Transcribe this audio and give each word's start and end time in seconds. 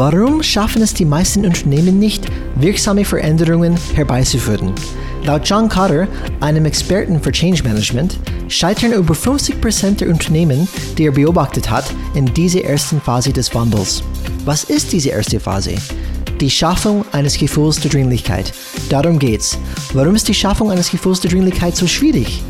Warum 0.00 0.42
schaffen 0.42 0.80
es 0.80 0.94
die 0.94 1.04
meisten 1.04 1.44
Unternehmen 1.44 1.98
nicht, 1.98 2.24
wirksame 2.54 3.04
Veränderungen 3.04 3.78
herbeizuführen? 3.94 4.72
Laut 5.24 5.42
John 5.46 5.68
Cotter, 5.68 6.08
einem 6.40 6.64
Experten 6.64 7.20
für 7.20 7.30
Change 7.30 7.62
Management, 7.64 8.18
scheitern 8.48 8.94
über 8.94 9.12
50% 9.12 9.98
der 9.98 10.08
Unternehmen, 10.08 10.66
die 10.96 11.04
er 11.04 11.12
beobachtet 11.12 11.70
hat, 11.70 11.84
in 12.14 12.24
dieser 12.32 12.64
ersten 12.64 12.98
Phase 12.98 13.30
des 13.30 13.54
Wandels. 13.54 14.02
Was 14.46 14.64
ist 14.64 14.90
diese 14.90 15.10
erste 15.10 15.38
Phase? 15.38 15.74
Die 16.40 16.48
Schaffung 16.48 17.04
eines 17.12 17.36
Gefühls 17.36 17.78
der 17.78 17.90
Dringlichkeit. 17.90 18.54
Darum 18.88 19.18
geht's. 19.18 19.58
Warum 19.92 20.14
ist 20.14 20.28
die 20.28 20.32
Schaffung 20.32 20.70
eines 20.70 20.90
Gefühls 20.90 21.20
der 21.20 21.30
Dringlichkeit 21.30 21.76
so 21.76 21.86
schwierig? 21.86 22.42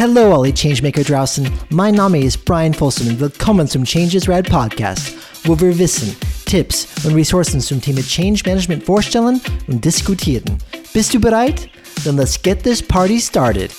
Hallo 0.00 0.34
alle 0.34 0.54
Changemaker 0.54 1.04
draußen, 1.04 1.46
mein 1.68 1.94
Name 1.94 2.20
ist 2.20 2.42
Brian 2.46 2.72
Folsom 2.72 3.08
und 3.08 3.20
willkommen 3.20 3.68
zum 3.68 3.84
Changes 3.84 4.26
Rad 4.26 4.48
Podcast, 4.48 5.12
wo 5.44 5.58
wir 5.58 5.78
Wissen, 5.78 6.16
Tipps 6.46 6.86
und 7.04 7.14
Ressourcen 7.14 7.60
zum 7.60 7.80
Thema 7.80 8.02
Change 8.02 8.42
Management 8.44 8.84
vorstellen 8.84 9.40
und 9.66 9.84
diskutieren. 9.84 10.58
Bist 10.92 11.14
du 11.14 11.20
bereit? 11.20 11.68
Then 12.04 12.16
let's 12.16 12.40
get 12.40 12.62
this 12.62 12.82
party 12.82 13.20
started. 13.20 13.70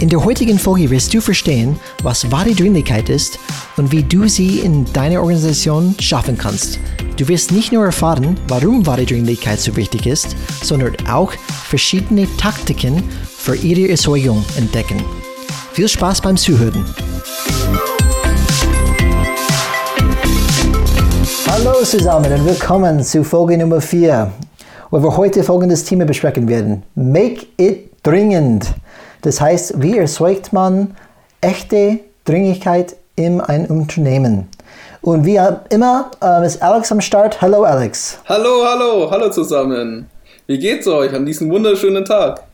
In 0.00 0.08
der 0.08 0.24
heutigen 0.24 0.58
Folge 0.58 0.90
wirst 0.90 1.14
du 1.14 1.20
verstehen, 1.20 1.78
was 2.02 2.28
wahre 2.32 2.52
Dringlichkeit 2.52 3.08
ist 3.08 3.38
und 3.76 3.92
wie 3.92 4.02
du 4.02 4.28
sie 4.28 4.58
in 4.58 4.84
deiner 4.92 5.20
Organisation 5.20 5.94
schaffen 6.00 6.36
kannst. 6.36 6.80
Du 7.18 7.28
wirst 7.28 7.52
nicht 7.52 7.70
nur 7.70 7.84
erfahren, 7.84 8.36
warum 8.48 8.84
wahre 8.84 9.06
Dringlichkeit 9.06 9.60
so 9.60 9.76
wichtig 9.76 10.06
ist, 10.06 10.34
sondern 10.60 10.96
auch 11.08 11.32
verschiedene 11.68 12.26
Taktiken 12.36 13.00
für 13.24 13.54
ihre 13.54 13.88
Erzeugung 13.90 14.44
entdecken. 14.56 15.00
Viel 15.72 15.88
Spaß 15.88 16.20
beim 16.20 16.36
Zuhören! 16.36 16.84
Hallo 21.54 21.84
zusammen 21.84 22.32
und 22.32 22.46
willkommen 22.46 23.02
zu 23.02 23.22
Folge 23.22 23.58
Nummer 23.58 23.82
4, 23.82 24.32
wo 24.90 25.02
wir 25.02 25.18
heute 25.18 25.44
folgendes 25.44 25.84
Thema 25.84 26.06
besprechen 26.06 26.48
werden. 26.48 26.82
Make 26.94 27.44
it 27.58 27.90
dringend. 28.02 28.72
Das 29.20 29.38
heißt, 29.38 29.74
wie 29.82 29.98
erzeugt 29.98 30.54
man 30.54 30.96
echte 31.42 31.98
Dringlichkeit 32.24 32.96
in 33.16 33.42
einem 33.42 33.66
Unternehmen? 33.66 34.48
Und 35.02 35.26
wie 35.26 35.38
immer 35.68 36.10
äh, 36.22 36.46
ist 36.46 36.62
Alex 36.62 36.90
am 36.90 37.02
Start. 37.02 37.42
Hallo 37.42 37.64
Alex. 37.64 38.18
Hallo, 38.24 38.64
hallo, 38.64 39.10
hallo 39.10 39.28
zusammen. 39.28 40.06
Wie 40.46 40.58
geht's 40.58 40.86
euch 40.86 41.12
an 41.12 41.26
diesem 41.26 41.50
wunderschönen 41.50 42.06
Tag? 42.06 42.44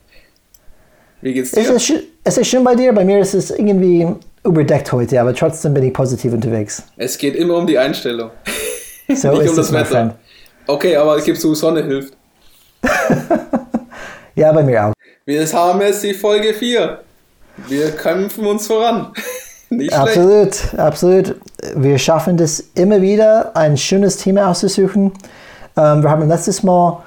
Wie 1.20 1.34
geht's 1.34 1.52
dir? 1.52 1.60
Es 1.60 1.70
ist, 1.70 2.02
es 2.24 2.36
ist 2.36 2.48
schön 2.48 2.64
bei 2.64 2.74
dir. 2.74 2.92
Bei 2.92 3.04
mir 3.04 3.20
ist 3.20 3.34
es 3.34 3.52
irgendwie 3.52 4.08
überdeckt 4.44 4.90
heute, 4.90 5.20
aber 5.20 5.32
trotzdem 5.36 5.72
bin 5.72 5.84
ich 5.84 5.92
positiv 5.92 6.32
unterwegs. 6.32 6.82
Es 6.96 7.16
geht 7.16 7.36
immer 7.36 7.54
um 7.54 7.66
die 7.68 7.78
Einstellung. 7.78 8.30
So 9.14 9.32
Nicht 9.32 9.50
um 9.50 9.56
das 9.56 9.72
Wetter. 9.72 10.16
Okay, 10.66 10.96
aber 10.96 11.16
es 11.16 11.24
gibt 11.24 11.40
so 11.40 11.54
Sonne 11.54 11.82
hilft. 11.82 12.14
ja, 14.34 14.52
bei 14.52 14.62
mir 14.62 14.86
auch. 14.86 14.92
Wir 15.24 15.46
haben 15.46 15.80
jetzt 15.80 16.02
die 16.02 16.14
Folge 16.14 16.52
4. 16.52 17.00
Wir 17.68 17.90
kämpfen 17.92 18.46
uns 18.46 18.66
voran. 18.66 19.12
Nicht 19.70 19.92
absolut, 19.92 20.54
schlecht. 20.54 20.78
absolut. 20.78 21.36
Wir 21.74 21.98
schaffen 21.98 22.36
das 22.36 22.60
immer 22.74 23.02
wieder, 23.02 23.54
ein 23.54 23.76
schönes 23.76 24.16
Thema 24.16 24.50
auszusuchen. 24.50 25.12
Ähm, 25.76 26.02
wir 26.02 26.10
haben 26.10 26.26
letztes 26.28 26.62
Mal 26.62 27.02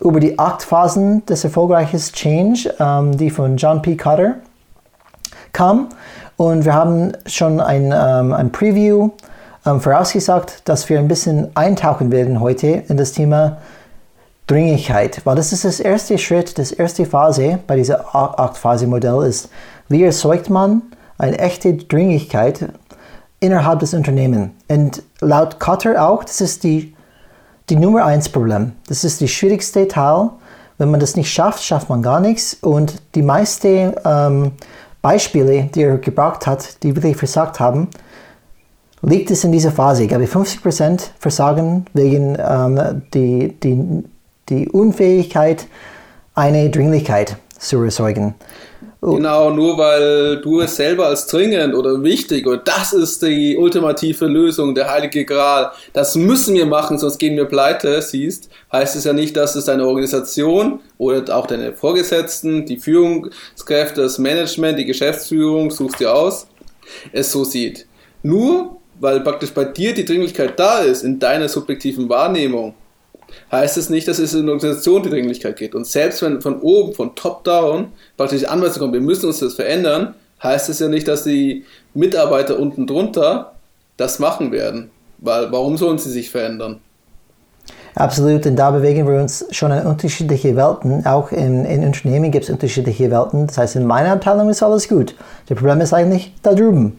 über 0.00 0.20
die 0.20 0.38
acht 0.38 0.62
Phasen 0.62 1.24
des 1.26 1.44
erfolgreichen 1.44 1.98
Change, 1.98 2.74
ähm, 2.78 3.16
die 3.16 3.30
von 3.30 3.56
John 3.56 3.80
P. 3.80 3.96
Cotter 3.96 4.36
kam. 5.52 5.88
Und 6.36 6.64
wir 6.64 6.74
haben 6.74 7.12
schon 7.26 7.60
ein, 7.60 7.92
ähm, 7.94 8.32
ein 8.32 8.50
Preview 8.52 9.10
ähm, 9.66 9.80
vorausgesagt, 9.80 10.68
dass 10.68 10.88
wir 10.88 10.98
ein 10.98 11.08
bisschen 11.08 11.54
eintauchen 11.56 12.10
werden 12.10 12.40
heute 12.40 12.84
in 12.88 12.96
das 12.96 13.12
Thema 13.12 13.58
Dringlichkeit, 14.46 15.20
weil 15.24 15.36
das 15.36 15.52
ist 15.52 15.64
das 15.64 15.80
erste 15.80 16.18
Schritt, 16.18 16.58
das 16.58 16.72
erste 16.72 17.06
Phase 17.06 17.58
bei 17.66 17.76
diesem 17.76 17.96
Acht-Phase-Modell 18.12 19.26
ist, 19.26 19.48
wie 19.88 20.02
erzeugt 20.02 20.50
man 20.50 20.82
eine 21.18 21.38
echte 21.38 21.74
Dringlichkeit 21.74 22.68
innerhalb 23.40 23.80
des 23.80 23.94
Unternehmens. 23.94 24.50
Und 24.68 25.02
laut 25.20 25.60
Cotter 25.60 26.02
auch, 26.06 26.24
das 26.24 26.40
ist 26.40 26.64
die 26.64 26.94
die 27.68 27.76
Nummer 27.76 28.04
eins 28.04 28.28
Problem. 28.28 28.72
Das 28.88 29.04
ist 29.04 29.20
die 29.20 29.28
schwierigste 29.28 29.88
Teil. 29.88 30.30
Wenn 30.78 30.90
man 30.90 31.00
das 31.00 31.16
nicht 31.16 31.32
schafft, 31.32 31.62
schafft 31.62 31.88
man 31.88 32.02
gar 32.02 32.20
nichts. 32.20 32.54
Und 32.60 33.00
die 33.14 33.22
meisten 33.22 33.94
ähm, 34.04 34.52
Beispiele, 35.00 35.64
die 35.74 35.82
er 35.82 35.98
gebracht 35.98 36.46
hat, 36.46 36.82
die 36.82 36.94
wirklich 36.94 37.16
versagt 37.16 37.60
haben, 37.60 37.88
liegt 39.02 39.30
es 39.30 39.44
in 39.44 39.52
dieser 39.52 39.72
Phase. 39.72 40.02
Ich 40.02 40.08
glaube, 40.08 40.24
50% 40.24 41.10
versagen 41.18 41.86
wegen 41.92 42.38
ähm, 42.38 43.02
die, 43.12 43.54
die, 43.62 44.04
die 44.48 44.68
Unfähigkeit, 44.68 45.66
eine 46.34 46.70
Dringlichkeit 46.70 47.36
zu 47.58 47.82
erzeugen. 47.82 48.34
Genau, 49.04 49.50
nur 49.50 49.78
weil 49.78 50.40
du 50.42 50.60
es 50.60 50.76
selber 50.76 51.06
als 51.08 51.26
dringend 51.26 51.74
oder 51.74 52.04
wichtig 52.04 52.46
und 52.46 52.68
das 52.68 52.92
ist 52.92 53.20
die 53.22 53.56
ultimative 53.56 54.26
Lösung, 54.26 54.76
der 54.76 54.88
heilige 54.88 55.24
Gral, 55.24 55.72
das 55.92 56.14
müssen 56.14 56.54
wir 56.54 56.66
machen, 56.66 56.98
sonst 56.98 57.18
gehen 57.18 57.36
wir 57.36 57.46
pleite, 57.46 58.00
siehst, 58.00 58.48
heißt 58.70 58.94
es 58.94 59.02
ja 59.02 59.12
nicht, 59.12 59.36
dass 59.36 59.56
es 59.56 59.64
deine 59.64 59.88
Organisation 59.88 60.78
oder 60.98 61.36
auch 61.36 61.48
deine 61.48 61.72
Vorgesetzten, 61.72 62.64
die 62.64 62.76
Führungskräfte, 62.76 64.02
das 64.02 64.18
Management, 64.18 64.78
die 64.78 64.84
Geschäftsführung, 64.84 65.72
suchst 65.72 65.98
dir 65.98 66.14
aus, 66.14 66.46
es 67.12 67.32
so 67.32 67.42
sieht. 67.42 67.86
Nur 68.22 68.81
weil 69.02 69.20
praktisch 69.20 69.50
bei 69.50 69.64
dir 69.64 69.92
die 69.92 70.04
Dringlichkeit 70.04 70.56
da 70.60 70.78
ist, 70.78 71.02
in 71.02 71.18
deiner 71.18 71.48
subjektiven 71.48 72.08
Wahrnehmung, 72.08 72.74
heißt 73.50 73.76
es 73.76 73.90
nicht, 73.90 74.06
dass 74.06 74.20
es 74.20 74.32
in 74.32 74.46
der 74.46 74.54
Organisation 74.54 75.02
die 75.02 75.10
Dringlichkeit 75.10 75.58
geht. 75.58 75.74
Und 75.74 75.88
selbst 75.88 76.22
wenn 76.22 76.40
von 76.40 76.60
oben, 76.60 76.94
von 76.94 77.16
top 77.16 77.42
down, 77.42 77.92
praktisch 78.16 78.44
Anweisung 78.44 78.78
kommt, 78.78 78.92
wir 78.92 79.00
müssen 79.00 79.26
uns 79.26 79.40
das 79.40 79.54
verändern, 79.54 80.14
heißt 80.40 80.68
es 80.68 80.78
ja 80.78 80.86
nicht, 80.86 81.08
dass 81.08 81.24
die 81.24 81.64
Mitarbeiter 81.94 82.60
unten 82.60 82.86
drunter 82.86 83.56
das 83.96 84.20
machen 84.20 84.52
werden. 84.52 84.92
Weil 85.18 85.50
warum 85.50 85.76
sollen 85.76 85.98
sie 85.98 86.10
sich 86.10 86.30
verändern? 86.30 86.80
Absolut, 87.94 88.46
und 88.46 88.56
da 88.56 88.70
bewegen 88.70 89.06
wir 89.06 89.20
uns 89.20 89.44
schon 89.50 89.70
in 89.70 89.86
unterschiedliche 89.86 90.56
Welten. 90.56 91.04
Auch 91.04 91.30
in, 91.30 91.66
in 91.66 91.84
Unternehmen 91.84 92.30
gibt 92.30 92.44
es 92.44 92.50
unterschiedliche 92.50 93.10
Welten. 93.10 93.46
Das 93.46 93.58
heißt, 93.58 93.76
in 93.76 93.86
meiner 93.86 94.12
Abteilung 94.12 94.48
ist 94.48 94.62
alles 94.62 94.88
gut. 94.88 95.14
Das 95.46 95.58
Problem 95.58 95.80
ist 95.80 95.92
eigentlich 95.92 96.34
da 96.42 96.54
drüben. 96.54 96.98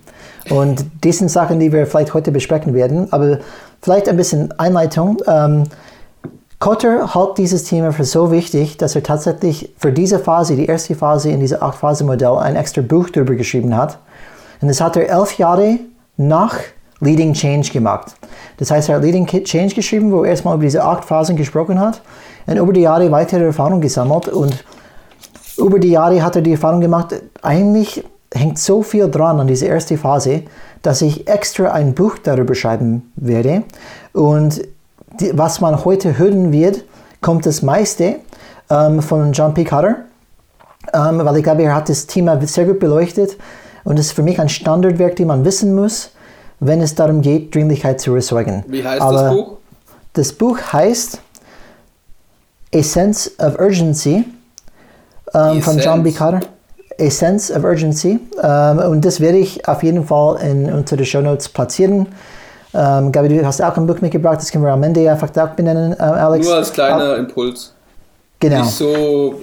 Und 0.49 0.85
das 1.01 1.17
sind 1.17 1.29
Sachen, 1.29 1.59
die 1.59 1.71
wir 1.71 1.87
vielleicht 1.87 2.13
heute 2.13 2.31
besprechen 2.31 2.75
werden. 2.75 3.11
Aber 3.11 3.39
vielleicht 3.81 4.07
ein 4.07 4.17
bisschen 4.17 4.51
Einleitung. 4.59 5.17
Ähm, 5.25 5.63
Kotter 6.59 7.13
hält 7.13 7.37
dieses 7.39 7.63
Thema 7.63 7.91
für 7.91 8.05
so 8.05 8.31
wichtig, 8.31 8.77
dass 8.77 8.95
er 8.95 9.03
tatsächlich 9.03 9.73
für 9.77 9.91
diese 9.91 10.19
Phase, 10.19 10.55
die 10.55 10.67
erste 10.67 10.95
Phase 10.95 11.31
in 11.31 11.39
diesem 11.39 11.61
Acht-Phase-Modell, 11.61 12.37
ein 12.37 12.55
extra 12.55 12.81
Buch 12.81 13.09
darüber 13.09 13.35
geschrieben 13.35 13.75
hat. 13.75 13.97
Und 14.61 14.67
das 14.67 14.79
hat 14.79 14.95
er 14.95 15.09
elf 15.09 15.37
Jahre 15.37 15.79
nach 16.17 16.55
Leading 17.03 17.33
Change 17.33 17.71
gemacht. 17.71 18.15
Das 18.57 18.71
heißt, 18.71 18.89
er 18.89 18.95
hat 18.95 19.03
Leading 19.03 19.25
Change 19.25 19.75
geschrieben, 19.75 20.11
wo 20.11 20.23
er 20.23 20.31
erstmal 20.31 20.55
über 20.55 20.63
diese 20.63 20.83
acht 20.83 21.05
Phasen 21.05 21.35
gesprochen 21.35 21.79
hat 21.79 22.01
und 22.45 22.57
über 22.57 22.73
die 22.73 22.81
Jahre 22.81 23.11
weitere 23.11 23.45
Erfahrungen 23.45 23.81
gesammelt. 23.81 24.27
Und 24.27 24.63
über 25.57 25.79
die 25.79 25.91
Jahre 25.91 26.23
hat 26.23 26.35
er 26.35 26.41
die 26.41 26.53
Erfahrung 26.53 26.81
gemacht, 26.81 27.15
eigentlich 27.41 28.03
hängt 28.33 28.57
so 28.57 28.81
viel 28.81 29.09
dran 29.09 29.39
an 29.39 29.47
dieser 29.47 29.67
ersten 29.67 29.97
Phase, 29.97 30.43
dass 30.81 31.01
ich 31.01 31.27
extra 31.27 31.71
ein 31.71 31.93
Buch 31.93 32.17
darüber 32.21 32.55
schreiben 32.55 33.11
werde. 33.15 33.63
Und 34.11 34.61
die, 35.19 35.37
was 35.37 35.61
man 35.61 35.85
heute 35.85 36.17
hören 36.17 36.51
wird, 36.51 36.83
kommt 37.21 37.45
das 37.45 37.61
meiste 37.61 38.17
ähm, 38.69 39.01
von 39.01 39.31
John 39.31 39.53
P. 39.53 39.63
Cotter, 39.63 39.97
ähm, 40.94 41.21
weil 41.23 41.38
ich 41.38 41.44
glaube, 41.44 41.63
er 41.63 41.75
hat 41.75 41.89
das 41.89 42.07
Thema 42.07 42.39
sehr 42.45 42.65
gut 42.65 42.79
beleuchtet 42.79 43.38
und 43.83 43.99
es 43.99 44.07
ist 44.07 44.11
für 44.13 44.23
mich 44.23 44.39
ein 44.39 44.49
Standardwerk, 44.49 45.15
den 45.15 45.27
man 45.27 45.45
wissen 45.45 45.75
muss, 45.75 46.11
wenn 46.68 46.81
es 46.81 46.95
darum 46.95 47.21
geht, 47.21 47.54
Dringlichkeit 47.54 48.00
zu 48.01 48.15
erzeugen. 48.15 48.63
Wie 48.68 48.83
heißt 48.83 49.01
Aber 49.01 49.24
das 49.24 49.33
Buch? 49.33 49.57
Das 50.13 50.33
Buch 50.33 50.57
heißt 50.74 51.19
A 52.74 52.81
Sense 52.81 53.31
of 53.39 53.60
Urgency 53.60 54.25
ähm, 55.33 55.62
von 55.62 55.80
John 55.80 56.04
B. 56.04 56.12
Cotter. 56.12 56.42
A 57.00 57.10
Sense 57.10 57.54
of 57.54 57.63
Urgency. 57.63 58.19
Ähm, 58.42 58.77
und 58.80 59.04
das 59.04 59.19
werde 59.19 59.38
ich 59.38 59.68
auf 59.68 59.83
jeden 59.83 60.06
Fall 60.06 60.42
in 60.42 60.71
unsere 60.71 61.04
Show 61.06 61.21
Notes 61.21 61.50
platzieren. 61.50 62.07
Ähm, 62.74 63.12
Gabi, 63.12 63.30
du 63.30 63.45
hast 63.45 63.62
auch 63.62 63.77
ein 63.77 63.86
Buch 63.86 64.01
mitgebracht, 64.01 64.38
das 64.39 64.51
können 64.51 64.63
wir 64.63 64.71
am 64.71 64.81
Ende 64.81 65.09
einfach 65.09 65.30
da 65.30 65.45
benennen, 65.45 65.94
äh, 65.94 66.01
Alex. 66.01 66.45
Nur 66.45 66.56
als 66.56 66.74
kleiner 66.74 67.18
Impuls. 67.18 67.74
Genau. 68.39 68.63
Nicht 68.63 68.71
so 68.71 69.42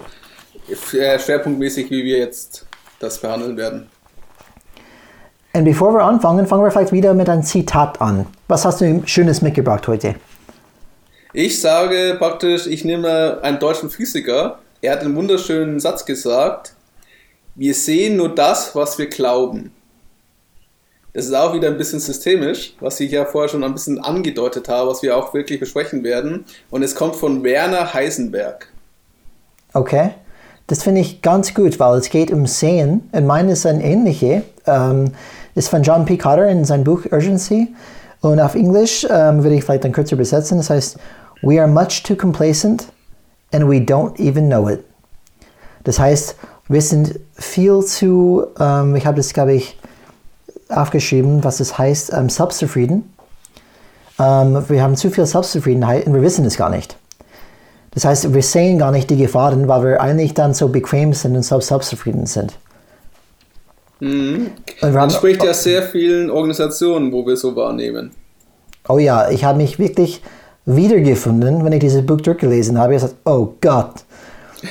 äh, 0.68 1.18
schwerpunktmäßig, 1.18 1.90
wie 1.90 2.04
wir 2.04 2.18
jetzt 2.18 2.66
das 2.98 3.18
behandeln 3.18 3.56
werden. 3.56 3.88
Und 5.52 5.64
bevor 5.64 5.92
wir 5.92 6.04
anfangen, 6.04 6.46
fangen 6.46 6.62
wir 6.62 6.70
vielleicht 6.70 6.92
wieder 6.92 7.12
mit 7.12 7.28
einem 7.28 7.42
Zitat 7.42 8.00
an. 8.00 8.26
Was 8.46 8.64
hast 8.64 8.80
du 8.80 9.02
Schönes 9.06 9.42
mitgebracht 9.42 9.88
heute? 9.88 10.14
Ich 11.32 11.60
sage 11.60 12.16
praktisch, 12.18 12.66
ich 12.66 12.84
nehme 12.84 13.38
einen 13.42 13.58
deutschen 13.58 13.90
Physiker. 13.90 14.58
Er 14.80 14.92
hat 14.92 15.00
einen 15.00 15.16
wunderschönen 15.16 15.80
Satz 15.80 16.04
gesagt. 16.04 16.74
Wir 17.56 17.74
sehen 17.74 18.16
nur 18.16 18.34
das, 18.34 18.74
was 18.74 18.98
wir 18.98 19.08
glauben. 19.08 19.72
Das 21.12 21.26
ist 21.26 21.34
auch 21.34 21.52
wieder 21.52 21.68
ein 21.68 21.76
bisschen 21.76 21.98
systemisch, 21.98 22.74
was 22.78 23.00
ich 23.00 23.10
ja 23.10 23.24
vorher 23.24 23.48
schon 23.48 23.64
ein 23.64 23.72
bisschen 23.72 23.98
angedeutet 23.98 24.68
habe, 24.68 24.90
was 24.90 25.02
wir 25.02 25.16
auch 25.16 25.34
wirklich 25.34 25.58
besprechen 25.58 26.04
werden. 26.04 26.44
Und 26.70 26.84
es 26.84 26.94
kommt 26.94 27.16
von 27.16 27.42
Werner 27.42 27.92
Heisenberg. 27.92 28.68
Okay. 29.72 30.10
Das 30.68 30.84
finde 30.84 31.00
ich 31.00 31.20
ganz 31.20 31.52
gut, 31.52 31.80
weil 31.80 31.98
es 31.98 32.10
geht 32.10 32.30
um 32.30 32.46
Sehen. 32.46 33.08
Und 33.10 33.26
meine 33.26 33.52
ist 33.52 33.66
ein 33.66 33.80
ähnliche. 33.80 34.44
Ähm, 34.66 35.12
ist 35.54 35.68
von 35.68 35.82
John 35.82 36.04
P. 36.04 36.16
Cotter 36.16 36.48
in 36.48 36.64
seinem 36.64 36.84
Buch 36.84 37.02
Urgency. 37.10 37.74
Und 38.20 38.40
auf 38.40 38.54
Englisch 38.54 39.06
ähm, 39.10 39.42
würde 39.42 39.56
ich 39.56 39.64
vielleicht 39.64 39.84
dann 39.84 39.92
kurz 39.92 40.12
übersetzen. 40.12 40.58
Das 40.58 40.70
heißt, 40.70 40.98
We 41.42 41.58
are 41.58 41.68
much 41.68 42.02
too 42.02 42.14
complacent 42.14 42.86
and 43.52 43.66
we 43.66 43.78
don't 43.78 44.18
even 44.18 44.48
know 44.48 44.68
it. 44.68 44.84
Das 45.84 45.98
heißt, 45.98 46.36
wir 46.68 46.82
sind 46.82 47.18
viel 47.34 47.82
zu, 47.84 48.44
ähm, 48.58 48.94
ich 48.94 49.06
habe 49.06 49.16
das, 49.16 49.32
glaube 49.32 49.54
ich, 49.54 49.78
aufgeschrieben, 50.68 51.42
was 51.42 51.58
das 51.58 51.78
heißt, 51.78 52.12
ähm, 52.12 52.28
selbstzufrieden. 52.28 53.12
Ähm, 54.18 54.62
wir 54.68 54.82
haben 54.82 54.96
zu 54.96 55.10
viel 55.10 55.24
Selbstzufriedenheit 55.24 56.06
und 56.06 56.14
wir 56.14 56.22
wissen 56.22 56.44
es 56.44 56.56
gar 56.56 56.68
nicht. 56.68 56.96
Das 57.92 58.04
heißt, 58.04 58.32
wir 58.32 58.42
sehen 58.42 58.78
gar 58.78 58.92
nicht 58.92 59.10
die 59.10 59.16
Gefahren, 59.16 59.66
weil 59.66 59.82
wir 59.82 60.00
eigentlich 60.00 60.34
dann 60.34 60.54
so 60.54 60.68
bequem 60.68 61.12
sind 61.12 61.34
und 61.34 61.42
so 61.42 61.58
selbstzufrieden 61.58 62.26
sind. 62.26 62.56
Mhm. 64.00 64.50
Das 64.80 65.14
spricht 65.14 65.44
ja 65.44 65.54
sehr 65.54 65.82
vielen 65.82 66.30
Organisationen, 66.30 67.12
wo 67.12 67.26
wir 67.26 67.36
so 67.36 67.54
wahrnehmen. 67.54 68.10
Oh 68.88 68.98
ja, 68.98 69.30
ich 69.30 69.44
habe 69.44 69.58
mich 69.58 69.78
wirklich 69.78 70.22
wiedergefunden, 70.66 71.64
wenn 71.64 71.72
ich 71.72 71.80
dieses 71.80 72.04
Buch 72.04 72.20
durchgelesen 72.20 72.78
habe. 72.78 72.94
Ich 72.94 73.02
habe 73.02 73.12
gesagt, 73.12 73.26
oh 73.26 73.54
Gott, 73.60 74.04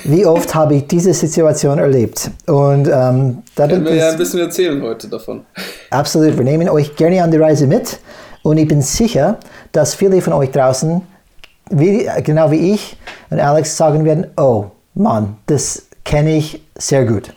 wie 0.03 0.25
oft 0.25 0.53
habe 0.53 0.75
ich 0.75 0.87
diese 0.87 1.13
Situation 1.13 1.79
erlebt? 1.79 2.29
Und 2.47 2.87
ähm, 2.87 3.43
da 3.55 3.67
Können 3.67 3.85
wir 3.85 3.95
ja 3.95 4.09
ein 4.09 4.17
bisschen 4.17 4.39
erzählen 4.39 4.81
heute 4.81 5.07
davon. 5.07 5.45
Absolut, 5.89 6.37
wir 6.37 6.43
nehmen 6.43 6.69
euch 6.69 6.95
gerne 6.95 7.23
an 7.23 7.31
die 7.31 7.37
Reise 7.37 7.67
mit 7.67 7.99
und 8.43 8.57
ich 8.57 8.67
bin 8.67 8.81
sicher, 8.81 9.39
dass 9.71 9.95
viele 9.95 10.21
von 10.21 10.33
euch 10.33 10.51
draußen, 10.51 11.01
wie, 11.71 12.09
genau 12.23 12.51
wie 12.51 12.73
ich 12.73 12.97
und 13.29 13.39
Alex, 13.39 13.77
sagen 13.77 14.05
werden, 14.05 14.27
oh 14.37 14.65
Mann, 14.95 15.37
das 15.45 15.87
kenne 16.03 16.35
ich 16.35 16.61
sehr 16.77 17.05
gut. 17.05 17.33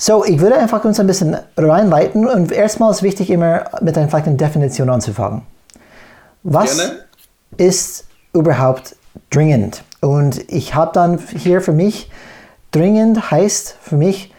So, 0.00 0.24
ich 0.24 0.38
würde 0.38 0.56
einfach 0.56 0.84
uns 0.84 1.00
ein 1.00 1.08
bisschen 1.08 1.36
reinleiten 1.56 2.28
und 2.28 2.52
erstmal 2.52 2.92
ist 2.92 3.02
wichtig 3.02 3.30
immer 3.30 3.64
mit 3.80 3.98
einer 3.98 4.08
vielleicht 4.08 4.40
Definition 4.40 4.88
anzufangen. 4.90 5.42
Was 6.44 6.76
Gerne. 6.76 7.00
ist 7.56 8.04
überhaupt 8.32 8.94
dringend? 9.30 9.82
Und 10.00 10.48
ich 10.52 10.76
habe 10.76 10.92
dann 10.94 11.18
hier 11.18 11.60
für 11.60 11.72
mich, 11.72 12.12
dringend 12.70 13.32
heißt 13.32 13.74
für 13.82 13.96
mich 13.96 14.32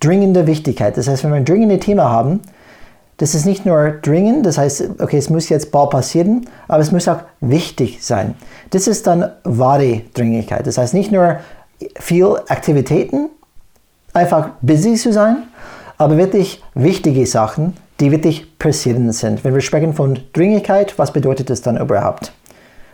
dringende 0.00 0.46
Wichtigkeit. 0.46 0.96
Das 0.96 1.06
heißt, 1.06 1.22
wenn 1.24 1.32
wir 1.32 1.36
ein 1.36 1.44
dringendes 1.44 1.80
Thema 1.80 2.04
haben, 2.08 2.40
das 3.18 3.34
ist 3.34 3.44
nicht 3.44 3.66
nur 3.66 3.90
dringend, 3.90 4.46
das 4.46 4.56
heißt, 4.56 5.00
okay, 5.00 5.18
es 5.18 5.28
muss 5.28 5.50
jetzt 5.50 5.70
bald 5.70 5.90
passieren, 5.90 6.48
aber 6.66 6.80
es 6.80 6.92
muss 6.92 7.06
auch 7.08 7.20
wichtig 7.42 8.02
sein. 8.02 8.36
Das 8.70 8.86
ist 8.86 9.06
dann 9.06 9.30
wahre 9.44 10.00
Dringlichkeit. 10.14 10.66
Das 10.66 10.78
heißt 10.78 10.94
nicht 10.94 11.12
nur 11.12 11.40
viel 12.00 12.36
Aktivitäten, 12.48 13.28
einfach 14.14 14.50
busy 14.62 14.94
zu 14.94 15.12
sein, 15.12 15.44
aber 15.98 16.16
wirklich 16.16 16.62
wichtige 16.74 17.26
Sachen, 17.26 17.76
die 18.00 18.10
wirklich 18.10 18.58
passieren 18.58 19.12
sind. 19.12 19.44
Wenn 19.44 19.54
wir 19.54 19.60
sprechen 19.60 19.92
von 19.92 20.18
Dringlichkeit, 20.32 20.98
was 20.98 21.12
bedeutet 21.12 21.50
das 21.50 21.62
dann 21.62 21.76
überhaupt? 21.76 22.32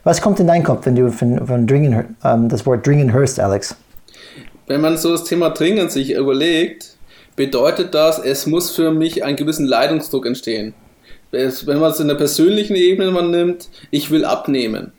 Was 0.02 0.20
kommt 0.20 0.40
in 0.40 0.46
deinen 0.46 0.64
Kopf, 0.64 0.86
wenn 0.86 0.96
du 0.96 1.12
von, 1.12 1.46
von 1.46 1.66
dringen, 1.66 2.16
ähm, 2.24 2.48
das 2.48 2.66
Wort 2.66 2.86
dringen 2.86 3.12
hörst, 3.12 3.38
Alex? 3.38 3.76
Wenn 4.66 4.80
man 4.80 4.96
so 4.96 5.12
das 5.12 5.24
Thema 5.24 5.50
dringend 5.50 5.92
sich 5.92 6.12
überlegt, 6.12 6.96
bedeutet 7.36 7.94
das, 7.94 8.18
es 8.18 8.46
muss 8.46 8.74
für 8.74 8.90
mich 8.90 9.24
einen 9.24 9.36
gewissen 9.36 9.66
Leidungsdruck 9.66 10.26
entstehen. 10.26 10.74
wenn 11.30 11.78
man 11.78 11.90
es 11.90 12.00
in 12.00 12.08
der 12.08 12.14
persönlichen 12.14 12.76
Ebene 12.76 13.10
man 13.10 13.30
nimmt, 13.30 13.68
ich 13.90 14.10
will 14.10 14.24
abnehmen. 14.24 14.92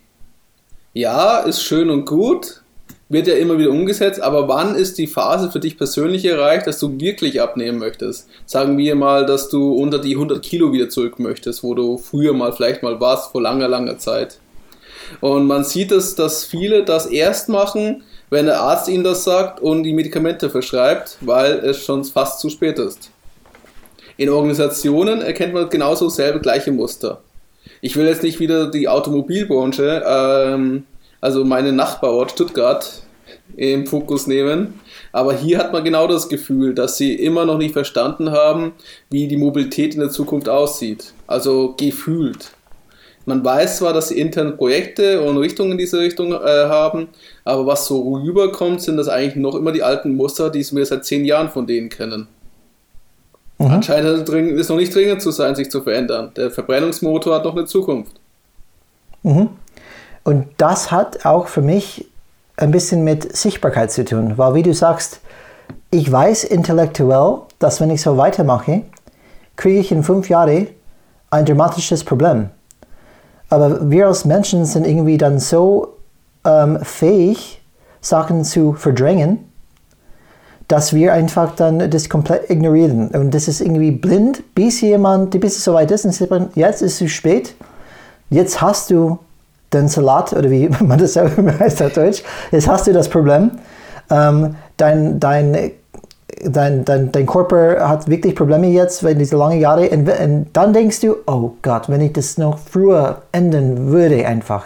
Ja, 0.93 1.39
ist 1.39 1.63
schön 1.63 1.89
und 1.89 2.05
gut, 2.05 2.61
wird 3.11 3.27
ja 3.27 3.35
immer 3.35 3.57
wieder 3.57 3.71
umgesetzt, 3.71 4.21
aber 4.21 4.47
wann 4.47 4.75
ist 4.75 4.97
die 4.97 5.07
Phase 5.07 5.51
für 5.51 5.59
dich 5.59 5.77
persönlich 5.77 6.25
erreicht, 6.25 6.67
dass 6.67 6.79
du 6.79 6.99
wirklich 6.99 7.41
abnehmen 7.41 7.77
möchtest? 7.79 8.27
Sagen 8.45 8.77
wir 8.77 8.95
mal, 8.95 9.25
dass 9.25 9.49
du 9.49 9.73
unter 9.73 9.99
die 9.99 10.15
100 10.15 10.41
Kilo 10.41 10.71
wieder 10.71 10.89
zurück 10.89 11.19
möchtest, 11.19 11.63
wo 11.63 11.73
du 11.75 11.97
früher 11.97 12.33
mal 12.33 12.53
vielleicht 12.53 12.83
mal 12.83 12.99
warst, 12.99 13.31
vor 13.31 13.41
langer, 13.41 13.67
langer 13.67 13.97
Zeit. 13.97 14.39
Und 15.19 15.45
man 15.45 15.63
sieht 15.63 15.91
es, 15.91 16.15
dass 16.15 16.45
viele 16.45 16.83
das 16.83 17.05
erst 17.05 17.49
machen, 17.49 18.03
wenn 18.29 18.45
der 18.45 18.61
Arzt 18.61 18.87
ihnen 18.87 19.03
das 19.03 19.25
sagt 19.25 19.59
und 19.59 19.83
die 19.83 19.93
Medikamente 19.93 20.49
verschreibt, 20.49 21.17
weil 21.19 21.59
es 21.59 21.83
schon 21.83 22.05
fast 22.05 22.39
zu 22.39 22.49
spät 22.49 22.79
ist. 22.79 23.11
In 24.15 24.29
Organisationen 24.29 25.21
erkennt 25.21 25.53
man 25.53 25.69
genauso 25.69 26.07
selbe 26.07 26.39
gleiche 26.39 26.71
Muster. 26.71 27.21
Ich 27.81 27.95
will 27.95 28.07
jetzt 28.07 28.23
nicht 28.23 28.39
wieder 28.39 28.69
die 28.69 28.87
Automobilbranche 28.87 30.03
ähm, 30.05 30.83
also 31.21 31.45
meine 31.45 31.71
Nachbarort 31.71 32.31
Stuttgart 32.31 33.03
im 33.55 33.85
Fokus 33.85 34.27
nehmen. 34.27 34.79
Aber 35.11 35.33
hier 35.33 35.59
hat 35.59 35.73
man 35.73 35.83
genau 35.83 36.07
das 36.07 36.29
Gefühl, 36.29 36.73
dass 36.73 36.97
sie 36.97 37.15
immer 37.15 37.45
noch 37.45 37.57
nicht 37.57 37.73
verstanden 37.73 38.31
haben, 38.31 38.73
wie 39.09 39.27
die 39.27 39.37
Mobilität 39.37 39.93
in 39.93 39.99
der 39.99 40.09
Zukunft 40.09 40.49
aussieht. 40.49 41.13
Also 41.27 41.75
gefühlt. 41.77 42.51
Man 43.25 43.45
weiß 43.45 43.77
zwar, 43.77 43.93
dass 43.93 44.07
sie 44.07 44.19
interne 44.19 44.53
Projekte 44.53 45.21
und 45.21 45.37
Richtungen 45.37 45.73
in 45.73 45.77
diese 45.77 45.99
Richtung 45.99 46.33
äh, 46.33 46.37
haben, 46.37 47.09
aber 47.43 47.67
was 47.67 47.85
so 47.85 48.15
rüberkommt, 48.15 48.81
sind 48.81 48.97
das 48.97 49.09
eigentlich 49.09 49.35
noch 49.35 49.55
immer 49.55 49.71
die 49.71 49.83
alten 49.83 50.15
Muster, 50.15 50.49
die 50.49 50.65
wir 50.71 50.85
seit 50.85 51.05
zehn 51.05 51.23
Jahren 51.23 51.49
von 51.49 51.67
denen 51.67 51.89
kennen. 51.89 52.27
Mhm. 53.59 53.67
Anscheinend 53.67 54.27
ist 54.27 54.61
es 54.61 54.69
noch 54.69 54.77
nicht 54.77 54.93
dringend 54.93 55.21
zu 55.21 55.29
sein, 55.29 55.55
sich 55.55 55.69
zu 55.69 55.81
verändern. 55.81 56.31
Der 56.35 56.49
Verbrennungsmotor 56.49 57.35
hat 57.35 57.45
noch 57.45 57.55
eine 57.55 57.65
Zukunft. 57.65 58.13
Mhm. 59.21 59.49
Und 60.23 60.47
das 60.57 60.91
hat 60.91 61.25
auch 61.25 61.47
für 61.47 61.61
mich 61.61 62.07
ein 62.57 62.71
bisschen 62.71 63.03
mit 63.03 63.35
Sichtbarkeit 63.35 63.91
zu 63.91 64.05
tun, 64.05 64.37
weil 64.37 64.53
wie 64.53 64.63
du 64.63 64.73
sagst, 64.73 65.19
ich 65.89 66.11
weiß 66.11 66.43
intellektuell, 66.43 67.39
dass 67.59 67.81
wenn 67.81 67.89
ich 67.89 68.01
so 68.01 68.17
weitermache, 68.17 68.83
kriege 69.55 69.79
ich 69.79 69.91
in 69.91 70.03
fünf 70.03 70.29
Jahren 70.29 70.67
ein 71.29 71.45
dramatisches 71.45 72.03
Problem. 72.03 72.49
Aber 73.49 73.89
wir 73.89 74.07
als 74.07 74.25
Menschen 74.25 74.65
sind 74.65 74.87
irgendwie 74.87 75.17
dann 75.17 75.39
so 75.39 75.97
ähm, 76.45 76.79
fähig, 76.83 77.61
Sachen 77.99 78.43
zu 78.43 78.73
verdrängen, 78.73 79.51
dass 80.67 80.93
wir 80.93 81.13
einfach 81.13 81.55
dann 81.55 81.89
das 81.89 82.09
komplett 82.09 82.49
ignorieren. 82.49 83.09
Und 83.09 83.33
das 83.33 83.47
ist 83.47 83.61
irgendwie 83.61 83.91
blind, 83.91 84.55
bis 84.55 84.81
jemand, 84.81 85.39
bis 85.39 85.57
es 85.57 85.63
soweit 85.63 85.91
ist 85.91 86.05
und 86.05 86.13
sagt, 86.13 86.55
jetzt 86.55 86.81
ist 86.81 86.93
es 86.93 86.97
zu 86.97 87.09
spät, 87.09 87.55
jetzt 88.29 88.61
hast 88.61 88.89
du 88.89 89.19
den 89.73 89.87
Salat, 89.87 90.33
oder 90.33 90.49
wie 90.49 90.69
man 90.79 90.97
das 90.97 91.17
auch 91.17 91.29
heißt 91.59 91.81
auf 91.83 91.93
Deutsch, 91.93 92.23
jetzt 92.51 92.67
hast 92.67 92.87
du 92.87 92.93
das 92.93 93.09
Problem, 93.09 93.51
ähm, 94.09 94.55
dein, 94.77 95.19
dein, 95.19 95.71
dein, 96.43 96.85
dein, 96.85 97.11
dein 97.11 97.25
Körper 97.25 97.87
hat 97.87 98.07
wirklich 98.07 98.35
Probleme 98.35 98.67
jetzt, 98.67 99.03
wenn 99.03 99.17
diese 99.17 99.37
lange 99.37 99.57
Jahre, 99.57 99.89
und, 99.89 100.09
und 100.09 100.47
dann 100.53 100.73
denkst 100.73 101.01
du, 101.01 101.15
oh 101.27 101.51
Gott, 101.61 101.89
wenn 101.89 102.01
ich 102.01 102.13
das 102.13 102.37
noch 102.37 102.57
früher 102.57 103.21
enden 103.31 103.87
würde 103.87 104.25
einfach, 104.25 104.65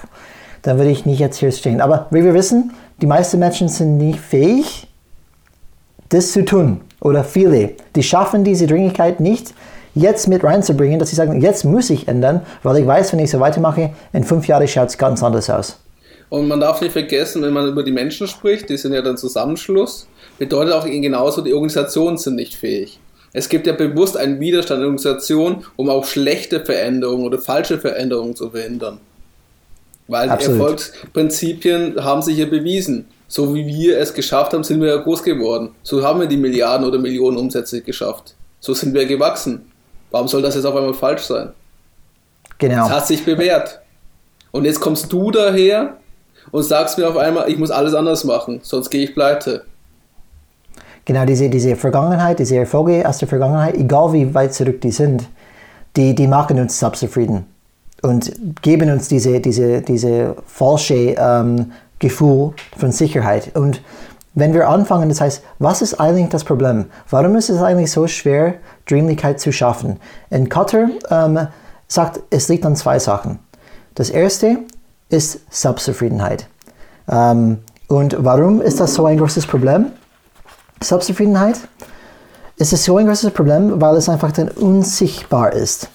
dann 0.62 0.78
würde 0.78 0.92
ich 0.92 1.06
nicht 1.06 1.20
jetzt 1.20 1.38
hier 1.38 1.52
stehen. 1.52 1.82
Aber 1.82 2.08
wie 2.10 2.24
wir 2.24 2.34
wissen, 2.34 2.74
die 3.02 3.08
meisten 3.08 3.40
Menschen 3.40 3.68
sind 3.68 3.98
nicht 3.98 4.20
fähig, 4.20 4.88
das 6.10 6.32
zu 6.32 6.46
tun. 6.46 6.82
Oder 7.02 7.24
viele. 7.24 7.72
Die 7.96 8.04
schaffen 8.04 8.44
diese 8.44 8.66
Dringlichkeit 8.66 9.20
nicht, 9.20 9.54
jetzt 9.96 10.28
mit 10.28 10.44
reinzubringen, 10.44 11.00
dass 11.00 11.10
sie 11.10 11.16
sagen, 11.16 11.42
jetzt 11.42 11.66
muss 11.66 11.90
ich 11.90 12.08
ändern, 12.08 12.42
weil 12.64 12.78
ich 12.78 12.86
weiß, 12.88 13.14
wenn 13.14 13.20
ich 13.20 13.32
so 13.32 13.40
weitermache, 13.40 13.92
in 14.14 14.24
fünf 14.24 14.48
Jahren 14.48 14.68
schaut 14.68 14.90
es 14.90 14.98
ganz 14.98 15.24
anders 15.24 15.50
aus. 15.50 15.80
Und 16.30 16.48
man 16.48 16.60
darf 16.60 16.82
nicht 16.82 16.92
vergessen, 16.92 17.42
wenn 17.42 17.54
man 17.54 17.68
über 17.68 17.84
die 17.84 17.92
Menschen 17.92 18.28
spricht, 18.28 18.70
die 18.70 18.78
sind 18.78 18.94
ja 18.94 19.02
dann 19.02 19.18
Zusammenschluss, 19.18 20.08
bedeutet 20.38 20.74
auch 20.74 20.86
genauso, 20.86 21.42
die 21.42 21.54
Organisationen 21.54 22.18
sind 22.18 22.36
nicht 22.36 22.56
fähig. 22.56 23.00
Es 23.32 23.50
gibt 23.50 23.68
ja 23.68 23.74
bewusst 23.74 24.16
einen 24.16 24.40
Widerstand 24.40 24.78
in 24.78 24.82
der 24.82 24.88
Organisation, 24.88 25.66
um 25.75 25.90
auch 25.90 26.06
schlechte 26.06 26.64
Veränderungen 26.64 27.25
oder 27.25 27.38
falsche 27.38 27.78
Veränderungen 27.78 28.36
zu 28.36 28.50
verhindern. 28.50 29.00
Weil 30.08 30.30
Absolut. 30.30 30.58
die 30.58 30.62
Erfolgsprinzipien 30.62 32.04
haben 32.04 32.22
sich 32.22 32.38
ja 32.38 32.46
bewiesen. 32.46 33.08
So 33.28 33.54
wie 33.54 33.66
wir 33.66 34.00
es 34.00 34.14
geschafft 34.14 34.54
haben, 34.54 34.64
sind 34.64 34.80
wir 34.82 34.90
ja 34.90 34.98
groß 34.98 35.24
geworden. 35.24 35.72
So 35.84 36.04
haben 36.04 36.20
wir 36.22 36.28
die 36.28 36.38
Milliarden 36.38 36.88
oder 36.88 37.00
Millionen 37.00 37.38
Umsätze 37.38 37.82
geschafft. 37.82 38.36
So 38.60 38.74
sind 38.74 38.94
wir 38.94 39.06
gewachsen. 39.06 39.72
Warum 40.12 40.28
soll 40.28 40.42
das 40.42 40.56
jetzt 40.56 40.66
auf 40.66 40.76
einmal 40.76 40.94
falsch 40.94 41.24
sein? 41.24 41.50
Genau. 42.58 42.86
Es 42.86 42.92
hat 42.92 43.08
sich 43.08 43.26
bewährt. 43.26 43.82
Und 44.52 44.66
jetzt 44.66 44.80
kommst 44.80 45.12
du 45.12 45.32
daher 45.32 45.98
und 46.52 46.64
sagst 46.64 46.98
mir 46.98 47.10
auf 47.10 47.18
einmal, 47.18 47.50
ich 47.50 47.58
muss 47.58 47.72
alles 47.72 47.94
anders 47.94 48.24
machen, 48.24 48.60
sonst 48.64 48.90
gehe 48.90 49.04
ich 49.04 49.14
pleite. 49.14 49.66
Genau, 51.04 51.26
diese, 51.26 51.50
diese 51.50 51.76
Vergangenheit, 51.76 52.40
diese 52.40 52.58
Erfolge 52.58 53.08
aus 53.08 53.20
der 53.20 53.28
Vergangenheit, 53.28 53.76
egal 53.76 54.14
wie 54.14 54.34
weit 54.34 54.54
zurück 54.54 54.82
die 54.82 54.92
sind, 54.92 55.28
die, 55.96 56.16
die 56.16 56.28
machen 56.28 56.60
uns 56.60 56.80
selbstzufrieden 56.80 57.46
und 58.02 58.32
geben 58.62 58.90
uns 58.90 59.08
diese, 59.08 59.40
diese, 59.40 59.82
diese 59.82 60.36
falsche 60.48 61.16
ähm, 61.18 61.72
Gefühl 62.00 62.54
von 62.78 62.92
Sicherheit. 62.92 63.56
Und 63.56 63.82
wenn 64.36 64.54
wir 64.54 64.68
anfangen, 64.68 65.08
das 65.08 65.22
heißt, 65.22 65.44
was 65.60 65.82
ist 65.82 66.00
eigentlich 66.00 66.30
das 66.30 66.44
Problem? 66.44 66.86
Warum 67.10 67.36
ist 67.38 67.50
es 67.50 67.62
eigentlich 67.62 67.89
so 67.89 68.06
schwer, 68.06 68.56
Dringlichkeit 68.86 69.39
zu 69.39 69.51
schaffen? 69.51 70.00
In 70.30 70.50
Cutter 70.50 70.89
ähm, 71.10 71.48
sagt, 71.88 72.20
es 72.30 72.50
liegt 72.50 72.65
an 72.65 72.75
zwei 72.75 73.00
Sachen. 73.00 73.39
Das 73.96 74.10
erste 74.10 74.58
ist 75.08 75.39
Selbstzufriedenheit. 75.50 76.48
Ähm, 77.10 77.60
und 77.88 78.18
warum 78.20 78.62
ist 78.62 78.82
das 78.82 78.94
so 78.94 79.06
ein 79.06 79.18
großes 79.18 79.48
Problem? 79.48 79.94
Selbstzufriedenheit? 80.84 81.56
Es 82.58 82.74
ist 82.74 82.84
so 82.84 82.98
ein 82.98 83.08
großes 83.08 83.32
Problem, 83.32 83.80
weil 83.80 83.96
es 83.96 84.10
einfach 84.10 84.34
dann 84.34 84.50
unsichtbar 84.50 85.54
ist. 85.54 85.89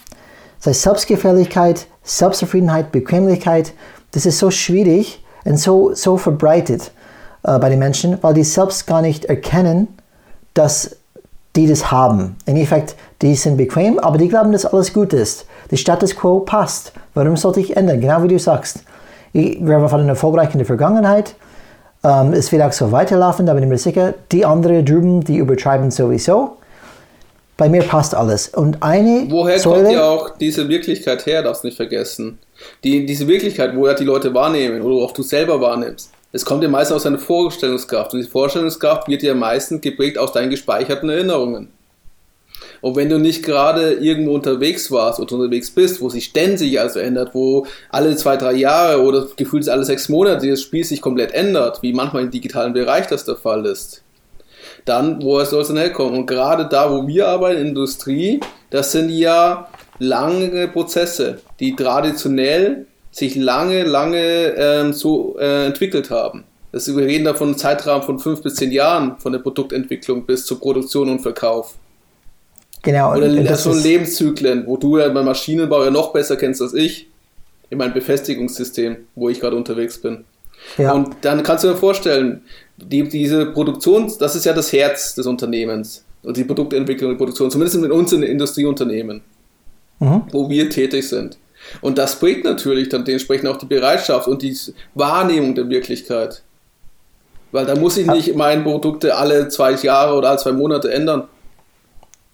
Das 0.58 0.68
heißt, 0.68 0.82
Selbstgefälligkeit, 0.82 1.86
Selbstzufriedenheit, 2.02 2.90
Bequemlichkeit, 2.90 3.74
das 4.12 4.24
ist 4.24 4.38
so 4.38 4.50
schwierig 4.50 5.22
und 5.44 5.58
so, 5.58 5.94
so 5.94 6.16
verbreitet 6.16 6.90
äh, 7.42 7.58
bei 7.58 7.68
den 7.68 7.78
Menschen, 7.78 8.18
weil 8.22 8.34
die 8.34 8.44
selbst 8.44 8.86
gar 8.86 9.02
nicht 9.02 9.24
erkennen, 9.24 9.88
dass 10.54 10.96
die 11.56 11.66
das 11.66 11.90
haben. 11.90 12.36
Im 12.46 12.54
Endeffekt, 12.54 12.94
die 13.22 13.34
sind 13.34 13.56
bequem, 13.56 13.98
aber 13.98 14.18
die 14.18 14.28
glauben, 14.28 14.52
dass 14.52 14.66
alles 14.66 14.92
gut 14.92 15.12
ist. 15.12 15.46
Der 15.70 15.76
Status 15.76 16.14
quo 16.14 16.40
passt. 16.40 16.92
Warum 17.14 17.36
sollte 17.36 17.60
ich 17.60 17.76
ändern? 17.76 18.00
Genau 18.00 18.22
wie 18.22 18.28
du 18.28 18.38
sagst. 18.38 18.80
Ich, 19.32 19.64
wir 19.64 19.80
waren 19.80 20.08
erfolgreich 20.08 20.52
in 20.52 20.58
der 20.58 20.66
Vergangenheit. 20.66 21.34
Ähm, 22.02 22.32
es 22.32 22.50
wird 22.52 22.62
auch 22.62 22.72
so 22.72 22.92
weiterlaufen, 22.92 23.46
da 23.46 23.54
bin 23.54 23.64
ich 23.64 23.68
mir 23.68 23.78
sicher. 23.78 24.14
Die 24.32 24.44
anderen 24.44 24.84
drüben, 24.84 25.22
die 25.22 25.36
übertreiben 25.36 25.90
sowieso. 25.90 26.56
Bei 27.56 27.68
mir 27.68 27.82
passt 27.82 28.14
alles. 28.14 28.48
Und 28.48 28.82
eine 28.82 29.26
Woher 29.28 29.58
Säule, 29.58 29.82
kommt 29.82 29.94
ja 29.94 30.08
auch 30.08 30.30
diese 30.38 30.68
Wirklichkeit 30.68 31.26
her, 31.26 31.42
darfst 31.42 31.62
nicht 31.62 31.76
vergessen. 31.76 32.38
Die, 32.84 33.04
diese 33.04 33.28
Wirklichkeit, 33.28 33.76
wo 33.76 33.86
ja 33.86 33.94
die 33.94 34.04
Leute 34.04 34.32
wahrnehmen 34.32 34.80
oder 34.80 35.04
auch 35.04 35.12
du 35.12 35.22
selber 35.22 35.60
wahrnimmst. 35.60 36.10
Es 36.32 36.44
kommt 36.44 36.62
ja 36.62 36.68
meistens 36.68 36.96
aus 36.96 37.02
deiner 37.02 37.18
Vorstellungskraft. 37.18 38.14
Und 38.14 38.20
die 38.20 38.28
Vorstellungskraft 38.28 39.08
wird 39.08 39.22
ja 39.22 39.34
meistens 39.34 39.80
geprägt 39.80 40.16
aus 40.18 40.32
deinen 40.32 40.50
gespeicherten 40.50 41.08
Erinnerungen. 41.08 41.68
Und 42.80 42.96
wenn 42.96 43.08
du 43.08 43.18
nicht 43.18 43.42
gerade 43.44 43.94
irgendwo 43.94 44.34
unterwegs 44.34 44.90
warst 44.90 45.20
oder 45.20 45.34
unterwegs 45.34 45.70
bist, 45.70 46.00
wo 46.00 46.08
sich 46.08 46.26
ständig 46.26 46.80
also 46.80 46.98
ändert, 46.98 47.34
wo 47.34 47.66
alle 47.90 48.16
zwei, 48.16 48.36
drei 48.36 48.52
Jahre 48.52 49.02
oder 49.02 49.26
gefühlt 49.36 49.68
alle 49.68 49.84
sechs 49.84 50.08
Monate 50.08 50.48
das 50.48 50.62
Spiel 50.62 50.84
sich 50.84 51.02
komplett 51.02 51.32
ändert, 51.32 51.82
wie 51.82 51.92
manchmal 51.92 52.22
im 52.22 52.30
digitalen 52.30 52.72
Bereich 52.72 53.06
das 53.06 53.24
der 53.24 53.36
Fall 53.36 53.66
ist, 53.66 54.02
dann, 54.84 55.22
woher 55.22 55.46
soll 55.46 55.62
es 55.62 55.68
denn 55.68 55.76
herkommen? 55.76 56.20
Und 56.20 56.26
gerade 56.26 56.66
da, 56.66 56.90
wo 56.90 57.06
wir 57.06 57.28
arbeiten, 57.28 57.60
Industrie, 57.60 58.40
das 58.70 58.92
sind 58.92 59.10
ja 59.10 59.68
lange 59.98 60.68
Prozesse, 60.68 61.40
die 61.58 61.76
traditionell 61.76 62.86
sich 63.10 63.34
lange, 63.34 63.84
lange 63.84 64.54
ähm, 64.56 64.92
so 64.92 65.36
äh, 65.38 65.66
entwickelt 65.66 66.10
haben. 66.10 66.44
Das, 66.72 66.94
wir 66.94 67.04
reden 67.04 67.24
da 67.24 67.34
von 67.34 67.48
einem 67.48 67.58
Zeitrahmen 67.58 68.04
von 68.04 68.18
fünf 68.18 68.42
bis 68.42 68.54
zehn 68.54 68.70
Jahren, 68.70 69.18
von 69.18 69.32
der 69.32 69.40
Produktentwicklung 69.40 70.24
bis 70.24 70.46
zur 70.46 70.60
Produktion 70.60 71.10
und 71.10 71.20
Verkauf. 71.20 71.74
Genau. 72.82 73.16
Oder 73.16 73.26
und 73.26 73.44
das 73.44 73.64
so 73.64 73.72
Lebenszyklen, 73.72 74.66
wo 74.66 74.76
du 74.76 74.98
ja 74.98 75.08
beim 75.08 75.24
Maschinenbau 75.24 75.84
ja 75.84 75.90
noch 75.90 76.12
besser 76.12 76.36
kennst 76.36 76.62
als 76.62 76.74
ich, 76.74 77.08
in 77.68 77.78
meinem 77.78 77.92
Befestigungssystem, 77.92 78.96
wo 79.14 79.28
ich 79.28 79.40
gerade 79.40 79.56
unterwegs 79.56 80.00
bin. 80.00 80.24
Ja. 80.78 80.92
Und 80.92 81.16
dann 81.22 81.42
kannst 81.42 81.64
du 81.64 81.68
dir 81.68 81.76
vorstellen, 81.76 82.42
die, 82.76 83.08
diese 83.08 83.46
Produktion, 83.46 84.12
das 84.18 84.36
ist 84.36 84.44
ja 84.44 84.52
das 84.52 84.72
Herz 84.72 85.14
des 85.14 85.26
Unternehmens. 85.26 86.04
Und 86.22 86.36
die 86.36 86.44
Produktentwicklung 86.44 87.12
und 87.12 87.16
Produktion, 87.16 87.50
zumindest 87.50 87.80
mit 87.80 87.90
uns 87.90 88.12
in 88.12 88.20
den 88.20 88.30
Industrieunternehmen, 88.30 89.22
mhm. 89.98 90.22
wo 90.30 90.48
wir 90.48 90.68
tätig 90.68 91.08
sind. 91.08 91.38
Und 91.80 91.98
das 91.98 92.16
bringt 92.18 92.44
natürlich 92.44 92.88
dann 92.88 93.04
dementsprechend 93.04 93.48
auch 93.48 93.56
die 93.56 93.66
Bereitschaft 93.66 94.28
und 94.28 94.42
die 94.42 94.56
Wahrnehmung 94.94 95.54
der 95.54 95.68
Wirklichkeit. 95.68 96.42
Weil 97.52 97.66
da 97.66 97.74
muss 97.74 97.96
ich 97.96 98.06
nicht 98.06 98.34
meine 98.36 98.62
Produkte 98.62 99.16
alle 99.16 99.48
zwei 99.48 99.72
Jahre 99.72 100.16
oder 100.16 100.30
alle 100.30 100.38
zwei 100.38 100.52
Monate 100.52 100.92
ändern. 100.92 101.24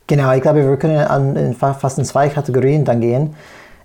Genau, 0.06 0.32
ich 0.34 0.42
glaube, 0.42 0.66
wir 0.68 0.76
können 0.76 0.98
an, 0.98 1.54
fast 1.54 1.98
in 1.98 2.04
zwei 2.04 2.28
Kategorien 2.28 2.84
dann 2.84 3.00
gehen. 3.00 3.34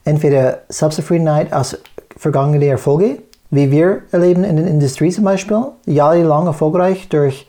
Entweder 0.03 0.61
Selbstzufriedenheit 0.69 1.53
aus 1.53 1.77
vergangenen 2.17 2.61
Erfolge, 2.61 3.19
wie 3.49 3.71
wir 3.71 4.03
erleben 4.11 4.43
in 4.43 4.57
der 4.57 4.67
Industrie 4.67 5.11
zum 5.11 5.23
Beispiel, 5.23 5.63
jahrelang 5.85 6.47
erfolgreich 6.47 7.09
durch 7.09 7.47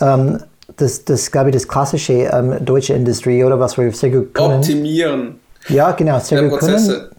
ähm, 0.00 0.38
das, 0.76 1.04
das, 1.04 1.30
glaube 1.30 1.50
ich, 1.50 1.54
das 1.54 1.68
klassische 1.68 2.12
ähm, 2.12 2.64
deutsche 2.64 2.94
Industrie 2.94 3.44
oder 3.44 3.60
was 3.60 3.76
wir 3.78 3.92
sehr 3.92 4.10
gut 4.10 4.34
können. 4.34 4.56
Optimieren. 4.56 5.40
Ja, 5.68 5.92
genau, 5.92 6.18
sehr 6.18 6.42
gut 6.42 6.58
Prozesse. 6.58 6.92
können. 6.92 7.11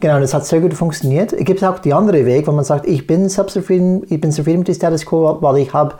Genau, 0.00 0.20
das 0.20 0.34
hat 0.34 0.44
sehr 0.44 0.60
gut 0.60 0.74
funktioniert. 0.74 1.32
Es 1.32 1.44
gibt 1.44 1.64
auch 1.64 1.78
die 1.78 1.94
andere 1.94 2.26
Weg, 2.26 2.46
wo 2.46 2.52
man 2.52 2.64
sagt, 2.64 2.86
ich 2.86 3.06
bin 3.06 3.28
selbstzufrieden, 3.28 4.04
ich 4.08 4.20
bin 4.20 4.30
zufrieden 4.30 4.58
mit 4.58 4.68
dem 4.68 4.74
Status 4.74 5.06
quo, 5.06 5.38
weil 5.40 5.58
ich 5.58 5.72
habe 5.72 5.94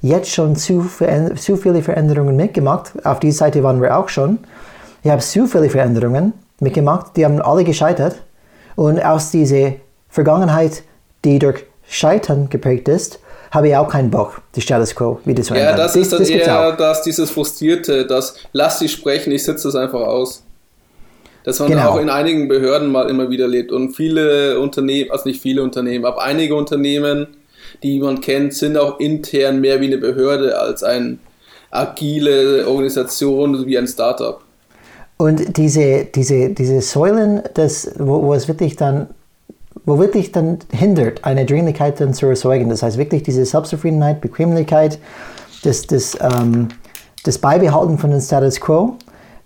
jetzt 0.00 0.30
schon 0.30 0.56
zu, 0.56 0.88
zu 1.36 1.56
viele 1.56 1.82
Veränderungen 1.82 2.34
mitgemacht. 2.34 2.92
Auf 3.04 3.20
dieser 3.20 3.38
Seite 3.38 3.62
waren 3.62 3.82
wir 3.82 3.96
auch 3.96 4.08
schon. 4.08 4.38
Ich 5.02 5.10
habe 5.10 5.20
zu 5.20 5.46
viele 5.46 5.68
Veränderungen 5.68 6.32
mitgemacht, 6.60 7.16
die 7.16 7.24
haben 7.24 7.42
alle 7.42 7.64
gescheitert. 7.64 8.22
Und 8.74 9.04
aus 9.04 9.30
dieser 9.30 9.72
Vergangenheit, 10.08 10.82
die 11.24 11.38
durch 11.38 11.64
Scheitern 11.86 12.48
geprägt 12.48 12.88
ist, 12.88 13.20
habe 13.50 13.68
ich 13.68 13.76
auch 13.76 13.88
keinen 13.88 14.10
Bock, 14.10 14.40
die 14.54 14.62
Status 14.62 14.94
Quo 14.94 15.20
wieder 15.26 15.42
zu 15.42 15.52
ändern. 15.52 15.72
Ja, 15.72 15.76
das, 15.76 15.92
das 15.92 16.02
ist 16.02 16.12
dann 16.12 16.20
das 16.20 16.30
eher 16.30 16.72
das, 16.72 17.02
dieses 17.02 17.30
Frustrierte, 17.30 18.06
das 18.06 18.34
lass 18.52 18.78
sie 18.78 18.88
sprechen, 18.88 19.30
ich 19.30 19.44
sitze 19.44 19.68
es 19.68 19.74
einfach 19.74 20.00
aus. 20.00 20.42
Das 21.44 21.58
man 21.58 21.70
genau. 21.70 21.90
auch 21.90 22.00
in 22.00 22.08
einigen 22.08 22.48
Behörden 22.48 22.90
mal 22.90 23.10
immer 23.10 23.30
wieder 23.30 23.48
lebt. 23.48 23.72
Und 23.72 23.94
viele 23.94 24.60
Unternehmen, 24.60 25.10
also 25.10 25.28
nicht 25.28 25.40
viele 25.40 25.62
Unternehmen, 25.62 26.04
aber 26.04 26.22
einige 26.22 26.54
Unternehmen, 26.54 27.26
die 27.82 27.98
man 27.98 28.20
kennt, 28.20 28.54
sind 28.54 28.76
auch 28.76 29.00
intern 29.00 29.60
mehr 29.60 29.80
wie 29.80 29.86
eine 29.86 29.98
Behörde 29.98 30.58
als 30.58 30.82
eine 30.82 31.18
agile 31.70 32.66
Organisation 32.68 33.66
wie 33.66 33.78
ein 33.78 33.88
Startup. 33.88 34.40
Und 35.16 35.56
diese, 35.56 36.04
diese, 36.04 36.50
diese 36.50 36.80
Säulen, 36.80 37.42
das, 37.54 37.92
wo, 37.98 38.22
wo 38.22 38.34
es 38.34 38.48
wirklich 38.48 38.76
dann 38.76 39.08
wo 39.84 39.98
wirklich 39.98 40.32
dann 40.32 40.58
hindert, 40.70 41.24
eine 41.24 41.44
Dringlichkeit 41.44 42.00
dann 42.00 42.14
zu 42.14 42.26
erzeugen. 42.26 42.68
Das 42.68 42.82
heißt 42.82 42.98
wirklich 42.98 43.22
diese 43.22 43.44
Selbstzufriedenheit, 43.44 44.20
Bequemlichkeit, 44.20 44.98
das, 45.64 45.86
das, 45.86 46.16
ähm, 46.20 46.68
das 47.24 47.38
Beibehalten 47.38 47.98
von 47.98 48.10
dem 48.10 48.20
Status 48.20 48.60
Quo 48.60 48.96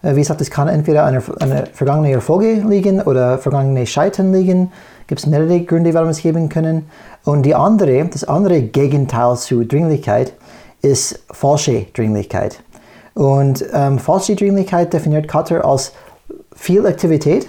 wie 0.03 0.21
gesagt, 0.21 0.41
es 0.41 0.51
kann 0.51 0.69
entweder 0.69 1.05
eine 1.05 1.21
vergangene 1.21 2.13
Erfolge 2.13 2.63
liegen 2.69 3.01
oder 3.01 3.39
vergangene 3.39 3.87
Scheitern 3.87 4.33
liegen. 4.33 4.73
Gibt 5.07 5.21
es 5.21 5.27
mehrere 5.27 5.61
Gründe, 5.61 5.95
warum 5.95 6.11
es 6.11 6.19
geben 6.19 6.49
können. 6.49 6.89
Und 7.25 7.43
die 7.43 7.55
andere, 7.55 8.05
das 8.07 8.25
andere 8.25 8.63
Gegenteil 8.63 9.37
zu 9.37 9.65
Dringlichkeit 9.65 10.35
ist 10.83 11.25
falsche 11.31 11.87
Dringlichkeit. 11.95 12.61
Und 13.15 13.65
ähm, 13.73 13.99
falsche 13.99 14.37
Dringlichkeit 14.37 14.93
definiert 14.93 15.27
Cutter 15.27 15.65
als 15.65 15.93
viel 16.55 16.87
Aktivität, 16.87 17.47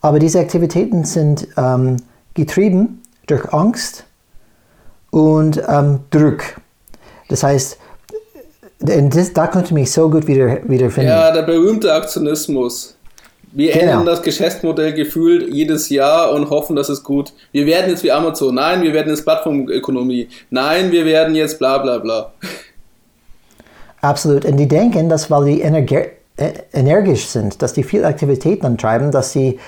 aber 0.00 0.18
diese 0.18 0.40
Aktivitäten 0.40 1.04
sind 1.04 1.48
ähm, 1.56 1.96
getrieben 2.34 3.02
durch 3.26 3.52
Angst 3.52 4.04
und 5.10 5.62
ähm, 5.68 6.00
Druck. 6.10 6.42
Das 7.28 7.42
heißt, 7.42 7.78
das, 8.80 9.32
da 9.32 9.46
könnte 9.48 9.74
mich 9.74 9.90
so 9.90 10.08
gut 10.08 10.26
wieder, 10.26 10.58
wiederfinden. 10.68 11.10
Ja, 11.10 11.32
der 11.32 11.42
berühmte 11.42 11.92
Aktionismus. 11.92 12.94
Wir 13.50 13.72
genau. 13.72 13.84
ändern 13.84 14.06
das 14.06 14.22
Geschäftsmodell 14.22 14.92
gefühlt 14.92 15.52
jedes 15.52 15.88
Jahr 15.88 16.32
und 16.32 16.50
hoffen, 16.50 16.76
dass 16.76 16.88
es 16.88 17.02
gut. 17.02 17.32
Wir 17.50 17.66
werden 17.66 17.90
jetzt 17.90 18.04
wie 18.04 18.12
Amazon. 18.12 18.54
Nein, 18.54 18.82
wir 18.82 18.92
werden 18.92 19.08
jetzt 19.08 19.24
Plattformökonomie. 19.24 20.28
Nein, 20.50 20.92
wir 20.92 21.04
werden 21.06 21.34
jetzt 21.34 21.58
bla 21.58 21.78
bla 21.78 21.98
bla. 21.98 22.32
Absolut. 24.00 24.44
Und 24.44 24.58
die 24.58 24.68
denken, 24.68 25.08
dass 25.08 25.30
weil 25.30 25.46
die 25.46 25.60
energi 25.62 26.04
äh, 26.36 26.52
energisch 26.72 27.26
sind, 27.26 27.62
dass 27.62 27.72
die 27.72 27.82
viel 27.82 28.04
Aktivität 28.04 28.64
antreiben, 28.64 29.10
dass 29.10 29.32
sie 29.32 29.58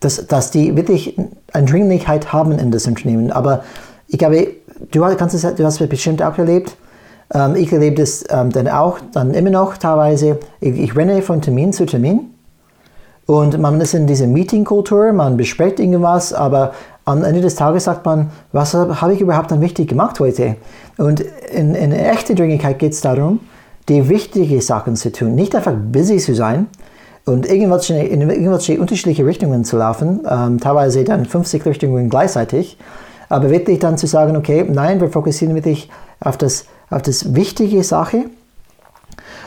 dass, 0.00 0.26
dass 0.26 0.50
die 0.50 0.76
wirklich 0.76 1.14
eine 1.52 1.66
Dringlichkeit 1.66 2.32
haben 2.32 2.58
in 2.58 2.70
das 2.70 2.86
Unternehmen. 2.86 3.30
Aber 3.30 3.64
ich 4.08 4.18
glaube, 4.18 4.48
du, 4.90 5.00
kannst 5.16 5.34
es, 5.34 5.42
du 5.42 5.64
hast 5.64 5.80
es 5.80 5.88
bestimmt 5.88 6.22
auch 6.22 6.36
erlebt, 6.38 6.74
ähm, 7.32 7.56
ich 7.56 7.72
erlebe 7.72 7.96
das 7.96 8.24
ähm, 8.28 8.50
dann 8.50 8.68
auch, 8.68 8.98
dann 9.12 9.34
immer 9.34 9.50
noch 9.50 9.76
teilweise. 9.76 10.38
Ich, 10.60 10.78
ich 10.78 10.96
renne 10.96 11.22
von 11.22 11.40
Termin 11.40 11.72
zu 11.72 11.86
Termin 11.86 12.30
und 13.26 13.60
man 13.60 13.80
ist 13.80 13.94
in 13.94 14.06
dieser 14.06 14.26
Meeting-Kultur, 14.26 15.12
man 15.12 15.36
bespricht 15.36 15.78
irgendwas, 15.78 16.32
aber 16.32 16.72
am 17.04 17.22
Ende 17.22 17.40
des 17.40 17.54
Tages 17.54 17.84
sagt 17.84 18.04
man, 18.04 18.30
was 18.52 18.74
habe 18.74 19.14
ich 19.14 19.20
überhaupt 19.20 19.50
dann 19.50 19.60
wichtig 19.60 19.88
gemacht 19.88 20.18
heute? 20.20 20.56
Und 20.98 21.20
in, 21.52 21.74
in 21.74 21.92
echter 21.92 22.34
Dringlichkeit 22.34 22.78
geht 22.78 22.92
es 22.92 23.00
darum, 23.00 23.40
die 23.88 24.08
wichtigen 24.08 24.60
Sachen 24.60 24.96
zu 24.96 25.12
tun, 25.12 25.34
nicht 25.34 25.54
einfach 25.54 25.74
busy 25.74 26.18
zu 26.18 26.34
sein 26.34 26.66
und 27.24 27.48
irgendwelche, 27.48 27.94
in 27.94 28.20
irgendwelche 28.22 28.80
unterschiedliche 28.80 29.24
Richtungen 29.24 29.64
zu 29.64 29.76
laufen, 29.76 30.20
ähm, 30.28 30.58
teilweise 30.60 31.04
dann 31.04 31.24
50 31.24 31.64
Richtungen 31.66 32.08
gleichzeitig, 32.08 32.78
aber 33.28 33.50
wirklich 33.50 33.78
dann 33.78 33.96
zu 33.96 34.06
sagen, 34.06 34.36
okay, 34.36 34.66
nein, 34.68 35.00
wir 35.00 35.08
fokussieren 35.08 35.54
wirklich 35.54 35.88
auf 36.20 36.36
das 36.36 36.66
auf 36.90 37.02
das 37.02 37.34
wichtige 37.34 37.82
Sache. 37.84 38.26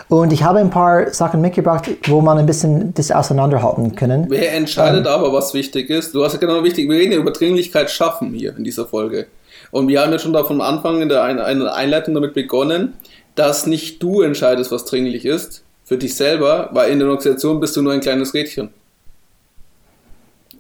Und 0.10 0.34
ich 0.34 0.44
habe 0.44 0.60
ein 0.60 0.70
paar 0.70 1.14
Sachen 1.14 1.42
mitgebracht, 1.42 1.90
wo 2.08 2.22
man 2.22 2.38
ein 2.38 2.46
bisschen 2.46 2.94
das 2.94 3.12
auseinanderhalten 3.12 3.96
können. 3.96 4.26
Wer 4.30 4.54
entscheidet 4.54 5.06
ähm, 5.06 5.12
aber, 5.12 5.34
was 5.34 5.54
wichtig 5.54 5.90
ist? 5.90 6.14
Du 6.14 6.24
hast 6.24 6.34
ja 6.34 6.40
genau 6.40 6.64
wichtig, 6.64 6.90
wir 6.90 6.98
reden 6.98 7.14
ja 7.14 7.18
über 7.18 7.32
Dringlichkeit 7.32 7.90
schaffen 7.90 8.34
hier 8.34 8.56
in 8.58 8.64
dieser 8.64 8.86
Folge. 8.86 9.28
Und 9.72 9.88
wir 9.88 10.02
haben 10.02 10.12
ja 10.12 10.20
schon 10.20 10.34
da 10.34 10.44
vom 10.44 10.62
Anfang 10.62 11.02
in 11.02 11.10
der 11.10 11.24
Einleitung 11.24 12.14
damit 12.14 12.34
begonnen, 12.34 12.94
dass 13.36 13.66
nicht 13.66 14.04
du 14.04 14.22
entscheidest, 14.22 14.72
was 14.72 14.86
dringlich 14.86 15.26
ist, 15.26 15.64
für 15.84 15.98
dich 15.98 16.16
selber, 16.16 16.70
weil 16.74 16.92
in 16.92 17.00
der 17.00 17.08
Organisation 17.08 17.60
bist 17.60 17.76
du 17.76 17.82
nur 17.82 17.94
ein 17.94 18.02
kleines 18.02 18.34
Rädchen. 18.34 18.70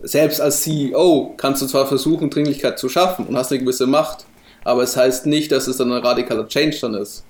Selbst 0.01 0.41
als 0.41 0.61
CEO 0.61 1.33
kannst 1.37 1.61
du 1.61 1.67
zwar 1.67 1.85
versuchen, 1.85 2.29
Dringlichkeit 2.29 2.79
zu 2.79 2.89
schaffen 2.89 3.25
und 3.25 3.37
hast 3.37 3.51
eine 3.51 3.61
gewisse 3.61 3.87
Macht, 3.87 4.25
aber 4.63 4.84
es 4.84 4.96
heißt 4.98 5.25
nicht, 5.25 5.51
dass 5.51 5.67
es 5.67 5.77
dann 5.77 5.91
ein 5.91 6.03
radikaler 6.03 6.48
Change 6.48 6.77
dann 6.82 6.96
ist, 6.96 7.24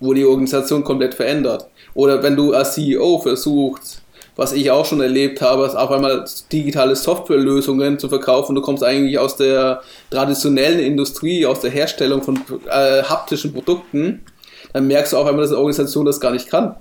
wo 0.00 0.14
die 0.14 0.24
Organisation 0.24 0.84
komplett 0.84 1.14
verändert. 1.14 1.68
Oder 1.94 2.22
wenn 2.22 2.36
du 2.36 2.52
als 2.52 2.74
CEO 2.74 3.18
versuchst, 3.18 4.02
was 4.38 4.52
ich 4.52 4.70
auch 4.70 4.84
schon 4.86 5.00
erlebt 5.00 5.42
habe, 5.42 5.66
ist 5.66 5.74
auf 5.74 5.90
einmal 5.90 6.24
digitale 6.52 6.94
Softwarelösungen 6.94 7.98
zu 7.98 8.08
verkaufen. 8.08 8.54
Du 8.54 8.62
kommst 8.62 8.84
eigentlich 8.84 9.18
aus 9.18 9.36
der 9.36 9.82
traditionellen 10.10 10.78
Industrie, 10.78 11.44
aus 11.44 11.60
der 11.60 11.72
Herstellung 11.72 12.22
von 12.22 12.40
äh, 12.70 13.02
haptischen 13.02 13.52
Produkten. 13.52 14.22
Dann 14.72 14.86
merkst 14.86 15.12
du 15.12 15.16
auf 15.16 15.26
einmal, 15.26 15.42
dass 15.42 15.50
eine 15.50 15.58
Organisation 15.58 16.06
das 16.06 16.20
gar 16.20 16.30
nicht 16.30 16.48
kann. 16.48 16.76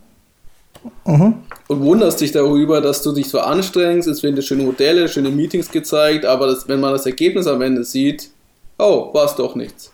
Mhm. 1.05 1.33
Und 1.67 1.81
wunderst 1.81 2.21
dich 2.21 2.31
darüber, 2.31 2.79
dass 2.79 3.01
du 3.01 3.11
dich 3.11 3.27
so 3.27 3.39
anstrengst. 3.39 4.07
Es 4.07 4.21
werden 4.21 4.39
schöne 4.43 4.63
Modelle, 4.63 5.09
schöne 5.09 5.29
Meetings 5.29 5.71
gezeigt, 5.71 6.25
aber 6.25 6.45
das, 6.45 6.67
wenn 6.67 6.79
man 6.79 6.93
das 6.93 7.07
Ergebnis 7.07 7.47
am 7.47 7.61
Ende 7.63 7.83
sieht, 7.83 8.29
oh, 8.77 9.13
war 9.13 9.25
es 9.25 9.35
doch 9.35 9.55
nichts. 9.55 9.91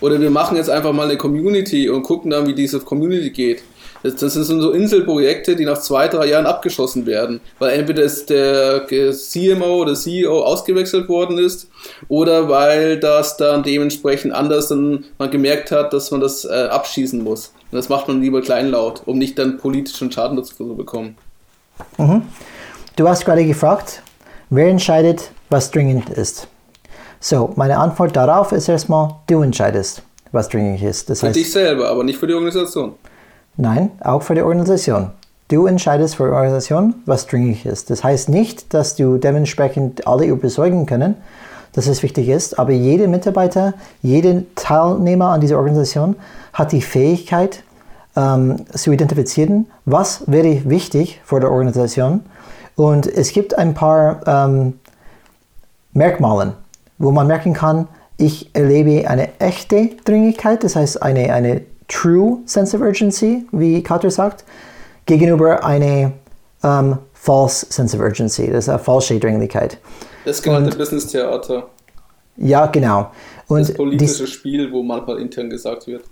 Oder 0.00 0.20
wir 0.20 0.30
machen 0.30 0.56
jetzt 0.56 0.70
einfach 0.70 0.92
mal 0.92 1.04
eine 1.04 1.16
Community 1.16 1.88
und 1.88 2.02
gucken 2.02 2.30
dann, 2.30 2.46
wie 2.46 2.54
diese 2.54 2.80
Community 2.80 3.30
geht. 3.30 3.62
Das, 4.02 4.16
das 4.16 4.34
sind 4.34 4.60
so 4.60 4.72
Inselprojekte, 4.72 5.56
die 5.56 5.64
nach 5.64 5.78
zwei, 5.78 6.08
drei 6.08 6.26
Jahren 6.26 6.44
abgeschossen 6.44 7.06
werden, 7.06 7.40
weil 7.58 7.78
entweder 7.78 8.02
ist 8.02 8.28
der 8.28 8.86
CMO 8.86 9.80
oder 9.80 9.94
CEO 9.94 10.42
ausgewechselt 10.42 11.08
worden 11.08 11.38
ist 11.38 11.70
oder 12.08 12.50
weil 12.50 13.00
das 13.00 13.38
dann 13.38 13.62
dementsprechend 13.62 14.34
anders 14.34 14.68
dann 14.68 15.06
man 15.16 15.30
gemerkt 15.30 15.70
hat, 15.70 15.94
dass 15.94 16.10
man 16.10 16.20
das 16.20 16.44
äh, 16.44 16.68
abschießen 16.70 17.24
muss. 17.24 17.54
Und 17.72 17.76
das 17.76 17.88
macht 17.88 18.06
man 18.06 18.20
lieber 18.20 18.42
kleinlaut, 18.42 19.02
um 19.06 19.18
nicht 19.18 19.38
dann 19.38 19.56
politischen 19.56 20.12
Schaden 20.12 20.36
dazu 20.36 20.54
zu 20.54 20.76
bekommen. 20.76 21.16
Mhm. 21.96 22.22
Du 22.96 23.08
hast 23.08 23.24
gerade 23.24 23.46
gefragt, 23.46 24.02
wer 24.50 24.68
entscheidet, 24.68 25.30
was 25.48 25.70
dringend 25.70 26.10
ist. 26.10 26.46
So, 27.26 27.54
meine 27.56 27.78
Antwort 27.78 28.14
darauf 28.14 28.52
ist 28.52 28.68
erstmal, 28.68 29.14
du 29.28 29.40
entscheidest, 29.40 30.02
was 30.30 30.50
dringend 30.50 30.82
ist. 30.82 31.08
Das 31.08 31.20
für 31.20 31.28
heißt, 31.28 31.36
dich 31.36 31.50
selber, 31.50 31.88
aber 31.88 32.04
nicht 32.04 32.18
für 32.18 32.26
die 32.26 32.34
Organisation. 32.34 32.92
Nein, 33.56 33.92
auch 34.00 34.22
für 34.22 34.34
die 34.34 34.42
Organisation. 34.42 35.10
Du 35.48 35.64
entscheidest 35.64 36.16
für 36.16 36.24
die 36.24 36.32
Organisation, 36.32 36.96
was 37.06 37.26
dringlich 37.26 37.64
ist. 37.64 37.88
Das 37.88 38.04
heißt 38.04 38.28
nicht, 38.28 38.74
dass 38.74 38.94
du 38.94 39.16
dementsprechend 39.16 40.06
alle 40.06 40.26
überzeugen 40.26 40.84
können, 40.84 41.16
dass 41.72 41.86
es 41.86 42.02
wichtig 42.02 42.28
ist, 42.28 42.58
aber 42.58 42.72
jeder 42.72 43.08
Mitarbeiter, 43.08 43.72
jeder 44.02 44.42
Teilnehmer 44.54 45.30
an 45.30 45.40
dieser 45.40 45.56
Organisation 45.56 46.16
hat 46.52 46.72
die 46.72 46.82
Fähigkeit 46.82 47.62
ähm, 48.16 48.66
zu 48.74 48.92
identifizieren, 48.92 49.70
was 49.86 50.24
wäre 50.26 50.68
wichtig 50.68 51.22
für 51.24 51.40
die 51.40 51.46
Organisation. 51.46 52.20
Und 52.76 53.06
es 53.06 53.32
gibt 53.32 53.56
ein 53.56 53.72
paar 53.72 54.20
ähm, 54.26 54.78
Merkmale, 55.94 56.56
wo 56.98 57.10
man 57.10 57.26
merken 57.26 57.52
kann, 57.52 57.88
ich 58.16 58.54
erlebe 58.54 59.08
eine 59.08 59.40
echte 59.40 59.90
Dringlichkeit, 60.04 60.62
das 60.62 60.76
heißt 60.76 61.02
eine, 61.02 61.32
eine 61.32 61.62
true 61.88 62.38
sense 62.46 62.76
of 62.76 62.82
urgency, 62.82 63.46
wie 63.52 63.82
Carter 63.82 64.10
sagt, 64.10 64.44
gegenüber 65.06 65.64
eine 65.64 66.12
um, 66.62 66.98
false 67.12 67.66
sense 67.70 67.96
of 67.96 68.02
urgency. 68.02 68.50
Das 68.50 68.64
ist 68.64 68.68
eine 68.68 68.78
falsche 68.78 69.18
Dringlichkeit. 69.18 69.78
Das 70.24 70.42
genannte 70.42 70.76
Business-Theater. 70.76 71.68
Ja, 72.36 72.66
genau. 72.66 73.10
Und 73.48 73.60
das 73.60 73.74
politische 73.74 74.26
Spiel, 74.26 74.72
wo 74.72 74.82
manchmal 74.82 75.18
intern 75.20 75.50
gesagt 75.50 75.86
wird. 75.86 76.04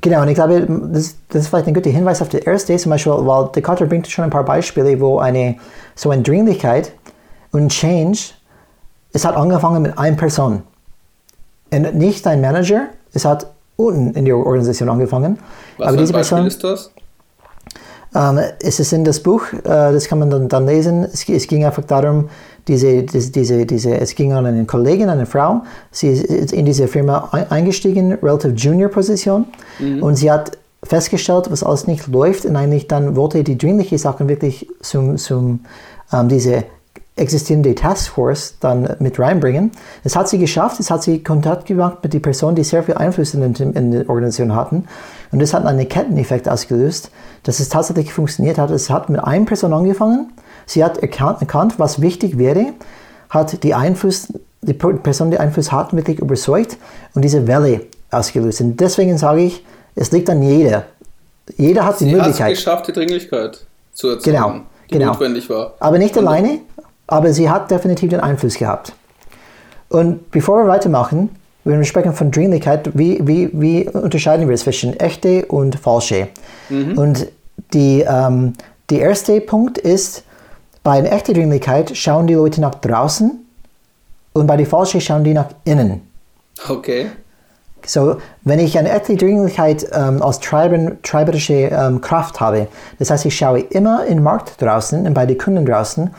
Genau, 0.00 0.22
und 0.22 0.28
ich 0.28 0.34
glaube, 0.34 0.66
das, 0.92 1.16
das, 1.28 1.42
ist 1.42 1.48
vielleicht 1.48 1.66
ein 1.66 1.74
guter 1.74 1.90
Hinweis 1.90 2.22
auf 2.22 2.28
die 2.30 2.38
erste, 2.38 2.76
zum 2.76 2.90
Beispiel, 2.90 3.12
weil 3.12 3.50
der 3.54 3.62
Carter 3.62 3.86
bringt 3.86 4.08
schon 4.08 4.24
ein 4.24 4.30
paar 4.30 4.44
Beispiele, 4.44 4.98
wo 4.98 5.18
eine 5.18 5.56
so 5.94 6.10
eine 6.10 6.22
Dringlichkeit 6.22 6.92
und 7.52 7.70
Change, 7.70 8.18
es 9.12 9.24
hat 9.24 9.36
angefangen 9.36 9.82
mit 9.82 9.98
einer 9.98 10.16
Person. 10.16 10.62
Und 11.72 11.94
nicht 11.94 12.26
ein 12.26 12.40
Manager, 12.40 12.88
es 13.12 13.24
hat 13.24 13.46
unten 13.76 14.14
in 14.14 14.24
der 14.24 14.36
Organisation 14.36 14.88
angefangen. 14.88 15.38
Was 15.78 15.88
Aber 15.88 15.96
diese 15.96 16.12
Person, 16.12 16.46
ist 16.46 16.62
das? 16.62 16.90
Ähm, 18.14 18.40
es 18.60 18.80
ist 18.80 18.92
in 18.92 19.04
das 19.04 19.20
Buch, 19.20 19.52
äh, 19.52 19.62
das 19.64 20.06
kann 20.06 20.18
man 20.18 20.30
dann, 20.30 20.48
dann 20.48 20.66
lesen. 20.66 21.04
Es, 21.04 21.28
es, 21.28 21.46
ging 21.46 21.64
einfach 21.64 21.84
darum, 21.84 22.28
diese, 22.66 23.04
diese, 23.04 23.66
diese, 23.66 23.96
es 23.98 24.14
ging 24.14 24.32
an 24.32 24.46
eine 24.46 24.64
Kollegin, 24.64 25.08
eine 25.08 25.26
Frau. 25.26 25.62
Sie 25.92 26.08
ist 26.08 26.52
in 26.52 26.64
diese 26.64 26.88
Firma 26.88 27.28
eingestiegen, 27.50 28.14
relative 28.14 28.52
Junior 28.54 28.90
Position, 28.90 29.46
mhm. 29.78 30.02
und 30.02 30.16
sie 30.16 30.30
hat 30.30 30.58
festgestellt, 30.82 31.50
was 31.50 31.62
alles 31.62 31.86
nicht 31.86 32.06
läuft 32.08 32.44
und 32.46 32.56
eigentlich 32.56 32.88
dann 32.88 33.14
wollte 33.14 33.44
die 33.44 33.58
dringliche 33.58 33.98
Sachen 33.98 34.28
wirklich 34.28 34.66
zum, 34.80 35.16
zum 35.18 35.60
ähm, 36.12 36.28
diese 36.28 36.64
existierende 37.20 37.74
Taskforce 37.74 38.54
dann 38.60 38.96
mit 38.98 39.18
reinbringen. 39.18 39.70
Das 40.02 40.16
hat 40.16 40.28
sie 40.28 40.38
geschafft, 40.38 40.80
es 40.80 40.90
hat 40.90 41.02
sie 41.02 41.22
Kontakt 41.22 41.66
gemacht 41.66 41.98
mit 42.02 42.12
den 42.12 42.22
Personen, 42.22 42.56
die 42.56 42.64
sehr 42.64 42.82
viel 42.82 42.94
Einfluss 42.94 43.34
in, 43.34 43.42
in, 43.42 43.72
in 43.74 43.90
der 43.92 44.08
Organisation 44.08 44.54
hatten. 44.54 44.84
Und 45.30 45.40
das 45.40 45.54
hat 45.54 45.64
einen 45.64 45.88
Ketteneffekt 45.88 46.48
ausgelöst, 46.48 47.10
dass 47.42 47.60
es 47.60 47.68
tatsächlich 47.68 48.12
funktioniert 48.12 48.58
hat. 48.58 48.70
Es 48.70 48.90
hat 48.90 49.08
mit 49.08 49.22
einer 49.22 49.44
Person 49.44 49.72
angefangen, 49.72 50.32
sie 50.66 50.82
hat 50.82 50.98
erkannt, 50.98 51.40
erkannt 51.40 51.74
was 51.78 52.00
wichtig 52.00 52.38
wäre, 52.38 52.72
hat 53.28 53.62
die 53.62 53.74
Einfluss, 53.74 54.32
die 54.62 54.74
Person, 54.74 55.30
die 55.30 55.38
Einfluss 55.38 55.70
hat, 55.70 55.94
wirklich 55.94 56.18
überzeugt 56.18 56.76
und 57.14 57.22
diese 57.22 57.46
Welle 57.46 57.82
ausgelöst. 58.10 58.60
Und 58.60 58.80
deswegen 58.80 59.16
sage 59.18 59.42
ich, 59.42 59.64
es 59.94 60.10
liegt 60.10 60.28
an 60.30 60.42
jeder. 60.42 60.84
Jeder 61.56 61.84
hat 61.84 61.98
sie 61.98 62.06
die 62.06 62.12
Möglichkeit. 62.14 62.48
Hat 62.48 62.54
geschafft, 62.54 62.88
die 62.88 62.92
Dringlichkeit 62.92 63.64
zu 63.92 64.08
erzeugen, 64.08 64.36
genau, 64.36 64.60
die 64.88 64.94
genau. 64.94 65.12
notwendig 65.12 65.48
war. 65.50 65.74
Aber 65.80 65.98
nicht 65.98 66.16
alleine, 66.16 66.60
aber 67.10 67.32
sie 67.32 67.50
hat 67.50 67.70
definitiv 67.70 68.10
den 68.10 68.20
Einfluss 68.20 68.54
gehabt. 68.54 68.92
Und 69.88 70.30
bevor 70.30 70.64
wir 70.64 70.68
weitermachen, 70.68 71.30
wenn 71.64 71.78
wir 71.78 71.84
sprechen 71.84 72.14
von 72.14 72.30
Dringlichkeit, 72.30 72.96
wie, 72.96 73.20
wie, 73.26 73.50
wie 73.52 73.88
unterscheiden 73.88 74.48
wir 74.48 74.56
zwischen 74.56 74.98
echte 74.98 75.44
und 75.46 75.76
falsche? 75.76 76.28
Mhm. 76.68 76.96
Und 76.96 77.26
die, 77.74 78.04
ähm, 78.08 78.54
der 78.88 79.00
erste 79.00 79.40
Punkt 79.40 79.76
ist, 79.76 80.24
bei 80.82 80.92
einer 80.92 81.12
echten 81.12 81.34
Dringlichkeit 81.34 81.96
schauen 81.96 82.26
die 82.26 82.34
Leute 82.34 82.60
nach 82.60 82.76
draußen 82.76 83.44
und 84.32 84.46
bei 84.46 84.56
der 84.56 84.66
falschen 84.66 85.00
schauen 85.00 85.24
die 85.24 85.34
nach 85.34 85.48
innen. 85.64 86.02
Okay. 86.68 87.08
So, 87.84 88.18
wenn 88.44 88.58
ich 88.60 88.78
eine 88.78 88.90
echte 88.90 89.16
Dringlichkeit 89.16 89.86
ähm, 89.92 90.22
als 90.22 90.38
treiberische 90.38 91.54
ähm, 91.54 92.00
Kraft 92.00 92.38
habe, 92.38 92.68
das 92.98 93.10
heißt, 93.10 93.24
ich 93.24 93.36
schaue 93.36 93.60
immer 93.60 94.04
im 94.06 94.22
Markt 94.22 94.60
draußen 94.62 95.06
und 95.06 95.14
bei 95.14 95.26
den 95.26 95.38
Kunden 95.38 95.66
draußen 95.66 96.10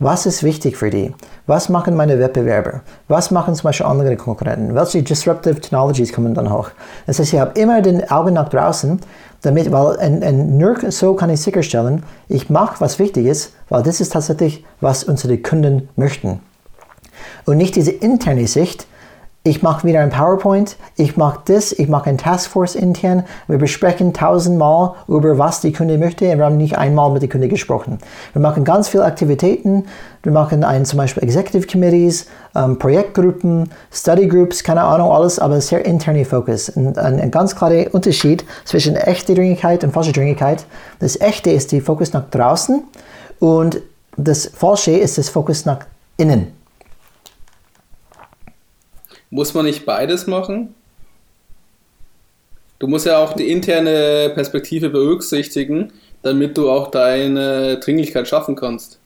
was 0.00 0.24
ist 0.24 0.42
wichtig 0.42 0.78
für 0.78 0.88
die? 0.88 1.14
Was 1.46 1.68
machen 1.68 1.94
meine 1.94 2.18
Wettbewerber? 2.18 2.80
Was 3.06 3.30
machen 3.30 3.54
zum 3.54 3.64
Beispiel 3.64 3.84
andere 3.84 4.16
Konkurrenten? 4.16 4.74
Welche 4.74 5.02
Disruptive 5.02 5.60
Technologies 5.60 6.12
kommen 6.12 6.32
dann 6.32 6.50
hoch? 6.50 6.70
Das 7.06 7.18
heißt, 7.18 7.34
ich 7.34 7.38
habe 7.38 7.60
immer 7.60 7.82
den 7.82 8.10
Augen 8.10 8.32
nach 8.32 8.48
draußen, 8.48 8.98
damit, 9.42 9.70
weil 9.70 9.96
und, 9.96 10.24
und 10.24 10.58
nur 10.58 10.90
so 10.90 11.14
kann 11.14 11.28
ich 11.28 11.42
sicherstellen, 11.42 12.02
ich 12.28 12.48
mache, 12.48 12.80
was 12.80 12.98
wichtig 12.98 13.26
ist, 13.26 13.52
weil 13.68 13.82
das 13.82 14.00
ist 14.00 14.14
tatsächlich, 14.14 14.64
was 14.80 15.04
unsere 15.04 15.36
Kunden 15.36 15.88
möchten. 15.96 16.40
Und 17.44 17.58
nicht 17.58 17.76
diese 17.76 17.90
interne 17.90 18.46
Sicht, 18.46 18.86
ich 19.42 19.62
mache 19.62 19.86
wieder 19.86 20.00
ein 20.00 20.10
PowerPoint, 20.10 20.76
ich 20.96 21.16
mache 21.16 21.40
das, 21.46 21.72
ich 21.72 21.88
mache 21.88 22.10
ein 22.10 22.18
Taskforce 22.18 22.74
intern, 22.74 23.24
wir 23.48 23.56
besprechen 23.56 24.12
tausendmal 24.12 24.92
über 25.08 25.38
was 25.38 25.62
die 25.62 25.72
Kunde 25.72 25.96
möchte 25.96 26.30
und 26.30 26.36
wir 26.36 26.44
haben 26.44 26.58
nicht 26.58 26.76
einmal 26.76 27.10
mit 27.10 27.22
der 27.22 27.30
Kunde 27.30 27.48
gesprochen. 27.48 27.98
Wir 28.34 28.42
machen 28.42 28.64
ganz 28.64 28.88
viele 28.90 29.04
Aktivitäten, 29.04 29.86
wir 30.22 30.32
machen 30.32 30.62
ein, 30.62 30.84
zum 30.84 30.98
Beispiel 30.98 31.22
Executive 31.22 31.66
Committees, 31.66 32.26
ähm, 32.54 32.78
Projektgruppen, 32.78 33.70
Study 33.90 34.28
Groups, 34.28 34.62
keine 34.62 34.82
Ahnung, 34.82 35.10
alles, 35.10 35.38
aber 35.38 35.58
sehr 35.62 35.86
interne 35.86 36.26
Fokus. 36.26 36.68
Und 36.68 36.98
ein, 36.98 37.18
ein 37.18 37.30
ganz 37.30 37.56
klarer 37.56 37.86
Unterschied 37.94 38.44
zwischen 38.66 38.94
echter 38.94 39.34
Dringlichkeit 39.34 39.82
und 39.84 39.92
falscher 39.92 40.12
Dringlichkeit. 40.12 40.66
Das 40.98 41.18
echte 41.18 41.50
ist 41.50 41.72
die 41.72 41.80
Fokus 41.80 42.12
nach 42.12 42.28
draußen 42.28 42.84
und 43.38 43.80
das 44.18 44.50
falsche 44.54 44.90
ist 44.90 45.16
das 45.16 45.30
Fokus 45.30 45.64
nach 45.64 45.78
innen. 46.18 46.59
Muss 49.30 49.54
man 49.54 49.64
nicht 49.64 49.86
beides 49.86 50.26
machen? 50.26 50.74
Du 52.78 52.86
musst 52.86 53.06
ja 53.06 53.18
auch 53.18 53.34
die 53.34 53.50
interne 53.50 54.30
Perspektive 54.34 54.90
berücksichtigen, 54.90 55.92
damit 56.22 56.56
du 56.56 56.70
auch 56.70 56.90
deine 56.90 57.78
Dringlichkeit 57.78 58.26
schaffen 58.26 58.56
kannst. 58.56 58.98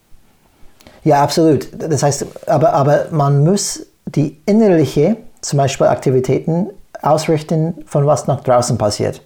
Ja, 1.03 1.23
absolut. 1.23 1.69
Das 1.77 2.03
heißt, 2.03 2.27
aber, 2.47 2.73
aber 2.73 3.07
man 3.11 3.45
muss 3.45 3.87
die 4.07 4.39
innerliche, 4.47 5.17
zum 5.41 5.59
Beispiel 5.59 5.87
Aktivitäten, 5.87 6.71
ausrichten, 7.03 7.75
von 7.87 8.07
was 8.07 8.27
nach 8.27 8.43
draußen 8.43 8.79
passiert. 8.79 9.21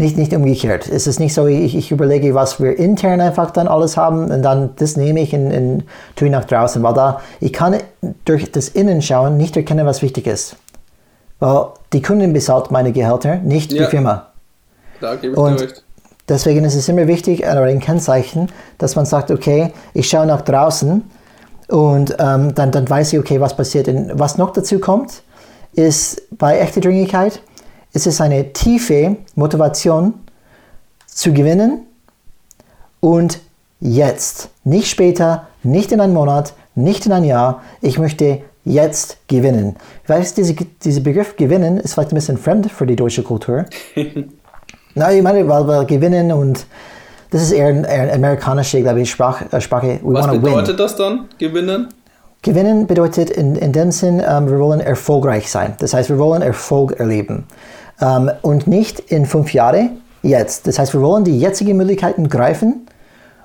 Nicht, 0.00 0.16
nicht 0.16 0.32
umgekehrt. 0.32 0.88
Es 0.88 1.06
ist 1.06 1.20
nicht 1.20 1.34
so, 1.34 1.46
ich, 1.46 1.76
ich 1.76 1.90
überlege, 1.90 2.34
was 2.34 2.58
wir 2.58 2.78
intern 2.78 3.20
einfach 3.20 3.50
dann 3.50 3.68
alles 3.68 3.98
haben 3.98 4.30
und 4.30 4.40
dann 4.40 4.70
das 4.76 4.96
nehme 4.96 5.20
ich 5.20 5.34
und, 5.34 5.52
und 5.52 5.84
tue 6.16 6.28
ich 6.28 6.32
nach 6.32 6.46
draußen, 6.46 6.82
weil 6.82 6.94
da, 6.94 7.20
ich 7.38 7.52
kann 7.52 7.76
durch 8.24 8.50
das 8.50 8.68
Innen 8.70 9.02
schauen 9.02 9.36
nicht 9.36 9.58
erkennen, 9.58 9.84
was 9.84 10.00
wichtig 10.00 10.26
ist. 10.26 10.56
Weil 11.38 11.66
die 11.92 12.00
Kunden 12.00 12.32
bezahlt 12.32 12.70
meine 12.70 12.92
Gehälter, 12.92 13.36
nicht 13.36 13.72
Ja. 13.72 13.84
die 13.84 13.90
Firma. 13.90 14.28
Da 15.02 15.16
gebe 15.16 15.34
ich 15.34 15.38
Und 15.38 15.60
dir 15.60 15.64
recht. 15.66 15.84
deswegen 16.30 16.64
ist 16.64 16.76
es 16.76 16.88
immer 16.88 17.06
wichtig, 17.06 17.40
oder 17.40 17.64
ein 17.64 17.80
Kennzeichen, 17.80 18.48
dass 18.78 18.96
man 18.96 19.04
sagt, 19.04 19.30
okay, 19.30 19.70
ich 19.92 20.08
schaue 20.08 20.24
nach 20.24 20.40
draußen 20.40 21.02
und 21.68 22.16
ähm, 22.18 22.54
dann, 22.54 22.70
dann 22.72 22.88
weiß 22.88 23.12
ich, 23.12 23.18
okay, 23.18 23.38
was 23.38 23.54
passiert. 23.54 23.86
Und 23.86 24.18
was 24.18 24.38
noch 24.38 24.54
dazu 24.54 24.78
kommt, 24.78 25.22
ist 25.74 26.22
bei 26.38 26.58
echter 26.58 26.80
Dringlichkeit, 26.80 27.42
ist 27.92 28.06
es 28.06 28.20
eine 28.20 28.52
tiefe 28.52 29.16
Motivation 29.34 30.14
zu 31.06 31.32
gewinnen 31.32 31.86
und 33.00 33.40
jetzt, 33.80 34.50
nicht 34.64 34.88
später, 34.88 35.48
nicht 35.62 35.90
in 35.92 36.00
einem 36.00 36.14
Monat, 36.14 36.52
nicht 36.74 37.06
in 37.06 37.12
einem 37.12 37.24
Jahr. 37.24 37.62
Ich 37.80 37.98
möchte 37.98 38.42
jetzt 38.64 39.16
gewinnen. 39.26 39.76
Ich 40.04 40.08
weiß, 40.08 40.34
diese, 40.34 40.54
dieser 40.54 41.00
Begriff 41.00 41.36
gewinnen 41.36 41.78
ist 41.78 41.94
vielleicht 41.94 42.12
ein 42.12 42.14
bisschen 42.14 42.38
fremd 42.38 42.70
für 42.70 42.86
die 42.86 42.96
deutsche 42.96 43.22
Kultur. 43.22 43.64
Na, 44.94 45.12
ich 45.12 45.22
meine, 45.22 45.46
weil 45.48 45.66
wir 45.66 45.84
gewinnen 45.84 46.32
und 46.32 46.66
das 47.30 47.42
ist 47.42 47.52
eher, 47.52 47.68
ein- 47.68 47.84
eher 47.84 48.02
eine 48.02 48.12
amerikanische, 48.14 48.82
glaube 48.82 49.00
ich, 49.00 49.10
Sprach, 49.10 49.42
äh, 49.52 49.60
Sprache. 49.60 50.00
We 50.02 50.12
Was 50.14 50.22
wanna 50.26 50.32
win. 50.34 50.42
bedeutet 50.42 50.80
das 50.80 50.96
dann, 50.96 51.28
gewinnen? 51.38 51.88
Gewinnen 52.42 52.86
bedeutet 52.86 53.30
in, 53.30 53.54
in 53.54 53.72
dem 53.72 53.92
Sinn, 53.92 54.20
ähm, 54.26 54.50
wir 54.50 54.58
wollen 54.58 54.80
erfolgreich 54.80 55.50
sein. 55.50 55.74
Das 55.78 55.94
heißt, 55.94 56.08
wir 56.08 56.18
wollen 56.18 56.42
Erfolg 56.42 56.98
erleben. 56.98 57.44
Ähm, 58.00 58.30
und 58.42 58.66
nicht 58.66 59.00
in 59.00 59.26
fünf 59.26 59.52
Jahren, 59.52 60.00
jetzt. 60.22 60.66
Das 60.66 60.78
heißt, 60.78 60.94
wir 60.94 61.00
wollen 61.02 61.24
die 61.24 61.38
jetzigen 61.38 61.76
Möglichkeiten 61.76 62.28
greifen 62.28 62.86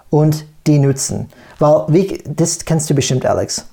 und 0.10 0.46
die 0.68 0.80
nutzen. 0.80 1.30
Weil, 1.60 1.86
wie, 1.88 2.24
das 2.26 2.64
kennst 2.66 2.90
du 2.90 2.94
bestimmt, 2.94 3.26
Alex. 3.26 3.68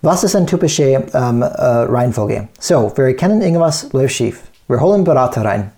Was 0.00 0.24
ist 0.24 0.34
eine 0.34 0.46
typische 0.46 1.04
ähm, 1.14 1.42
äh, 1.42 1.46
Reihenfolge? 1.46 2.48
So, 2.58 2.90
wir 2.96 3.04
erkennen 3.04 3.40
irgendwas 3.40 3.92
läuft 3.92 4.14
schief. 4.14 4.40
Wir 4.66 4.80
holen 4.80 5.04
Berater 5.04 5.44
rein. 5.44 5.70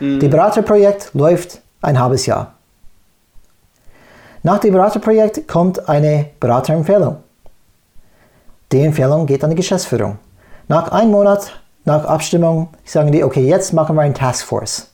Die 0.00 0.28
Beraterprojekt 0.28 1.10
läuft 1.12 1.60
ein 1.82 2.00
halbes 2.00 2.24
Jahr. 2.24 2.54
Nach 4.42 4.58
dem 4.58 4.72
Beraterprojekt 4.72 5.46
kommt 5.46 5.90
eine 5.90 6.30
Beraterempfehlung. 6.40 7.18
Die 8.72 8.80
Empfehlung 8.80 9.26
geht 9.26 9.44
an 9.44 9.50
die 9.50 9.56
Geschäftsführung. 9.56 10.16
Nach 10.68 10.90
einem 10.90 11.10
Monat, 11.10 11.59
nach 11.84 12.04
Abstimmung, 12.04 12.68
sagen 12.84 13.12
die, 13.12 13.24
okay, 13.24 13.46
jetzt 13.46 13.72
machen 13.72 13.96
wir 13.96 14.02
ein 14.02 14.14
Taskforce. 14.14 14.88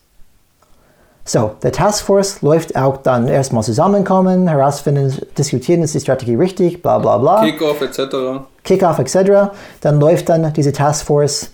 So, 1.24 1.52
der 1.60 1.72
Taskforce 1.72 2.40
läuft 2.42 2.76
auch 2.76 2.98
dann 2.98 3.26
erstmal 3.26 3.64
zusammenkommen, 3.64 4.46
herausfinden, 4.46 5.12
diskutieren, 5.36 5.82
ist 5.82 5.94
die 5.94 6.00
Strategie 6.00 6.36
richtig, 6.36 6.82
bla 6.82 6.98
bla 6.98 7.18
bla. 7.18 7.44
Kickoff 7.44 7.80
etc. 7.80 8.44
Kickoff 8.62 9.00
etc. 9.00 9.50
Dann 9.80 9.98
läuft 9.98 10.28
dann 10.28 10.52
diese 10.52 10.72
Taskforce 10.72 11.50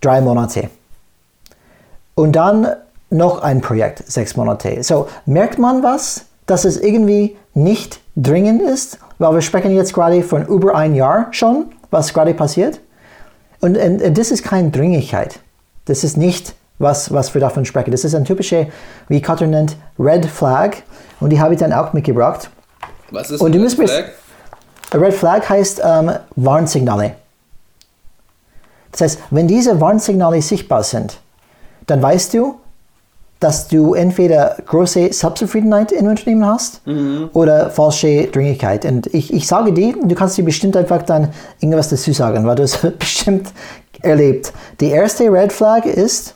drei 0.00 0.20
Monate. 0.20 0.70
Und 2.14 2.36
dann 2.36 2.68
noch 3.10 3.42
ein 3.42 3.60
Projekt, 3.60 4.04
sechs 4.06 4.36
Monate. 4.36 4.84
So, 4.84 5.08
merkt 5.26 5.58
man 5.58 5.82
was, 5.82 6.26
dass 6.46 6.64
es 6.64 6.80
irgendwie 6.80 7.36
nicht 7.54 8.00
dringend 8.14 8.62
ist? 8.62 8.98
Weil 9.18 9.34
wir 9.34 9.42
sprechen 9.42 9.74
jetzt 9.74 9.94
gerade 9.94 10.22
von 10.22 10.46
über 10.46 10.76
ein 10.76 10.94
Jahr 10.94 11.26
schon, 11.32 11.72
was 11.90 12.14
gerade 12.14 12.34
passiert. 12.34 12.80
Und, 13.60 13.76
und, 13.76 14.02
und 14.02 14.18
das 14.18 14.30
ist 14.30 14.42
keine 14.44 14.70
Dringlichkeit. 14.70 15.40
Das 15.86 16.04
ist 16.04 16.16
nicht, 16.16 16.54
was, 16.78 17.12
was 17.12 17.34
wir 17.34 17.40
davon 17.40 17.64
sprechen. 17.64 17.90
Das 17.90 18.04
ist 18.04 18.14
ein 18.14 18.24
typischer, 18.24 18.66
wie 19.08 19.20
Cutter 19.20 19.46
nennt, 19.46 19.76
Red 19.98 20.26
Flag. 20.26 20.76
Und 21.20 21.30
die 21.30 21.40
habe 21.40 21.54
ich 21.54 21.60
dann 21.60 21.72
auch 21.72 21.92
mitgebracht. 21.92 22.50
Was 23.10 23.30
ist 23.30 23.40
Und 23.40 23.54
ein 23.54 23.62
Red 23.62 23.72
Flag? 23.72 24.04
A 24.90 24.96
Red 24.96 25.14
Flag 25.14 25.48
heißt 25.48 25.82
ähm, 25.84 26.12
Warnsignale. 26.36 27.14
Das 28.92 29.02
heißt, 29.02 29.20
wenn 29.30 29.46
diese 29.46 29.80
Warnsignale 29.80 30.40
sichtbar 30.40 30.82
sind, 30.82 31.20
dann 31.86 32.00
weißt 32.00 32.34
du, 32.34 32.58
dass 33.40 33.68
du 33.68 33.94
entweder 33.94 34.56
große 34.66 35.12
Selbstzufriedenheit 35.12 35.92
im 35.92 36.06
Unternehmen 36.06 36.44
hast 36.44 36.80
oder 37.32 37.70
falsche 37.70 38.26
Dringlichkeit. 38.26 38.84
Und 38.84 39.06
ich, 39.14 39.32
ich 39.32 39.46
sage 39.46 39.72
dir, 39.72 39.94
du 40.02 40.14
kannst 40.14 40.36
dir 40.38 40.44
bestimmt 40.44 40.76
einfach 40.76 41.02
dann 41.02 41.28
irgendwas 41.60 41.88
dazu 41.88 42.12
sagen, 42.12 42.44
weil 42.46 42.56
du 42.56 42.64
es 42.64 42.76
bestimmt 42.98 43.52
erlebt. 44.02 44.52
Die 44.80 44.88
erste 44.88 45.32
Red 45.32 45.52
Flag 45.52 45.84
ist, 45.86 46.34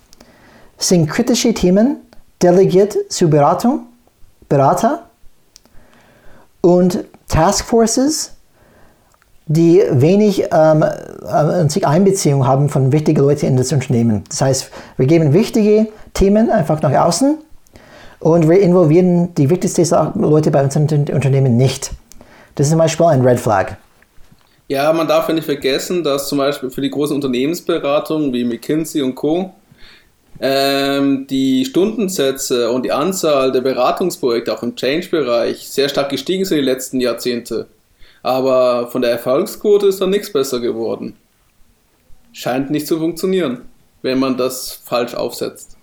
sind 0.78 1.08
kritische 1.08 1.54
Themen 1.54 1.96
delegiert 2.42 2.96
zu 3.08 3.28
Beratung, 3.28 3.86
Berater 4.48 5.06
und 6.60 7.04
Taskforces, 7.28 8.32
die 9.46 9.82
wenig 9.90 10.44
ähm, 10.52 10.82
äh, 10.82 11.68
sich 11.68 11.86
Einbeziehung 11.86 12.46
haben 12.46 12.68
von 12.68 12.92
wichtigen 12.92 13.20
Leuten 13.20 13.46
in 13.46 13.56
das 13.56 13.72
Unternehmen. 13.72 14.24
Das 14.28 14.40
heißt, 14.40 14.70
wir 14.96 15.06
geben 15.06 15.32
wichtige 15.32 15.88
Themen 16.14 16.50
einfach 16.50 16.80
nach 16.82 17.06
außen 17.06 17.38
und 18.20 18.48
wir 18.48 18.60
involvieren 18.60 19.34
die 19.34 19.50
wichtigsten 19.50 19.84
Leute 20.14 20.50
bei 20.50 20.62
unserem 20.62 20.86
Unter- 20.86 21.14
Unternehmen 21.14 21.56
nicht. 21.56 21.92
Das 22.54 22.66
ist 22.66 22.70
zum 22.70 22.78
Beispiel 22.78 23.06
ein 23.06 23.22
Red 23.22 23.40
Flag. 23.40 23.76
Ja, 24.68 24.92
man 24.92 25.08
darf 25.08 25.28
ja 25.28 25.34
nicht 25.34 25.44
vergessen, 25.44 26.04
dass 26.04 26.28
zum 26.28 26.38
Beispiel 26.38 26.70
für 26.70 26.80
die 26.80 26.90
großen 26.90 27.14
Unternehmensberatungen 27.14 28.32
wie 28.32 28.44
McKinsey 28.44 29.02
und 29.02 29.14
Co. 29.14 29.52
Ähm, 30.40 31.26
die 31.28 31.64
Stundensätze 31.64 32.70
und 32.70 32.84
die 32.84 32.92
Anzahl 32.92 33.52
der 33.52 33.60
Beratungsprojekte 33.60 34.52
auch 34.52 34.62
im 34.62 34.74
Change-Bereich 34.74 35.68
sehr 35.68 35.88
stark 35.88 36.08
gestiegen 36.08 36.44
sind 36.44 36.58
in 36.58 36.64
den 36.64 36.72
letzten 36.72 37.00
Jahrzehnte. 37.00 37.66
Aber 38.22 38.88
von 38.88 39.02
der 39.02 39.10
Erfolgsquote 39.12 39.86
ist 39.88 40.00
da 40.00 40.06
nichts 40.06 40.32
besser 40.32 40.60
geworden. 40.60 41.16
Scheint 42.32 42.70
nicht 42.70 42.86
zu 42.86 42.98
funktionieren, 42.98 43.62
wenn 44.00 44.18
man 44.18 44.36
das 44.36 44.72
falsch 44.72 45.14
aufsetzt. 45.14 45.76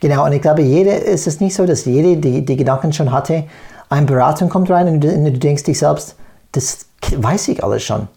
Genau, 0.00 0.24
und 0.24 0.32
ich 0.32 0.42
glaube, 0.42 0.62
jede, 0.62 1.04
es 1.04 1.26
ist 1.26 1.40
nicht 1.40 1.54
so, 1.54 1.64
dass 1.66 1.84
jede 1.84 2.16
die, 2.16 2.44
die 2.44 2.56
Gedanken 2.56 2.92
schon 2.92 3.12
hatte, 3.12 3.44
eine 3.88 4.06
Beratung 4.06 4.48
kommt 4.48 4.70
rein 4.70 4.88
und 4.88 5.00
du, 5.00 5.08
und 5.08 5.24
du 5.24 5.32
denkst 5.32 5.64
dich 5.64 5.78
selbst, 5.78 6.16
das 6.52 6.86
weiß 7.16 7.48
ich 7.48 7.62
alles 7.62 7.82
schon. 7.82 8.08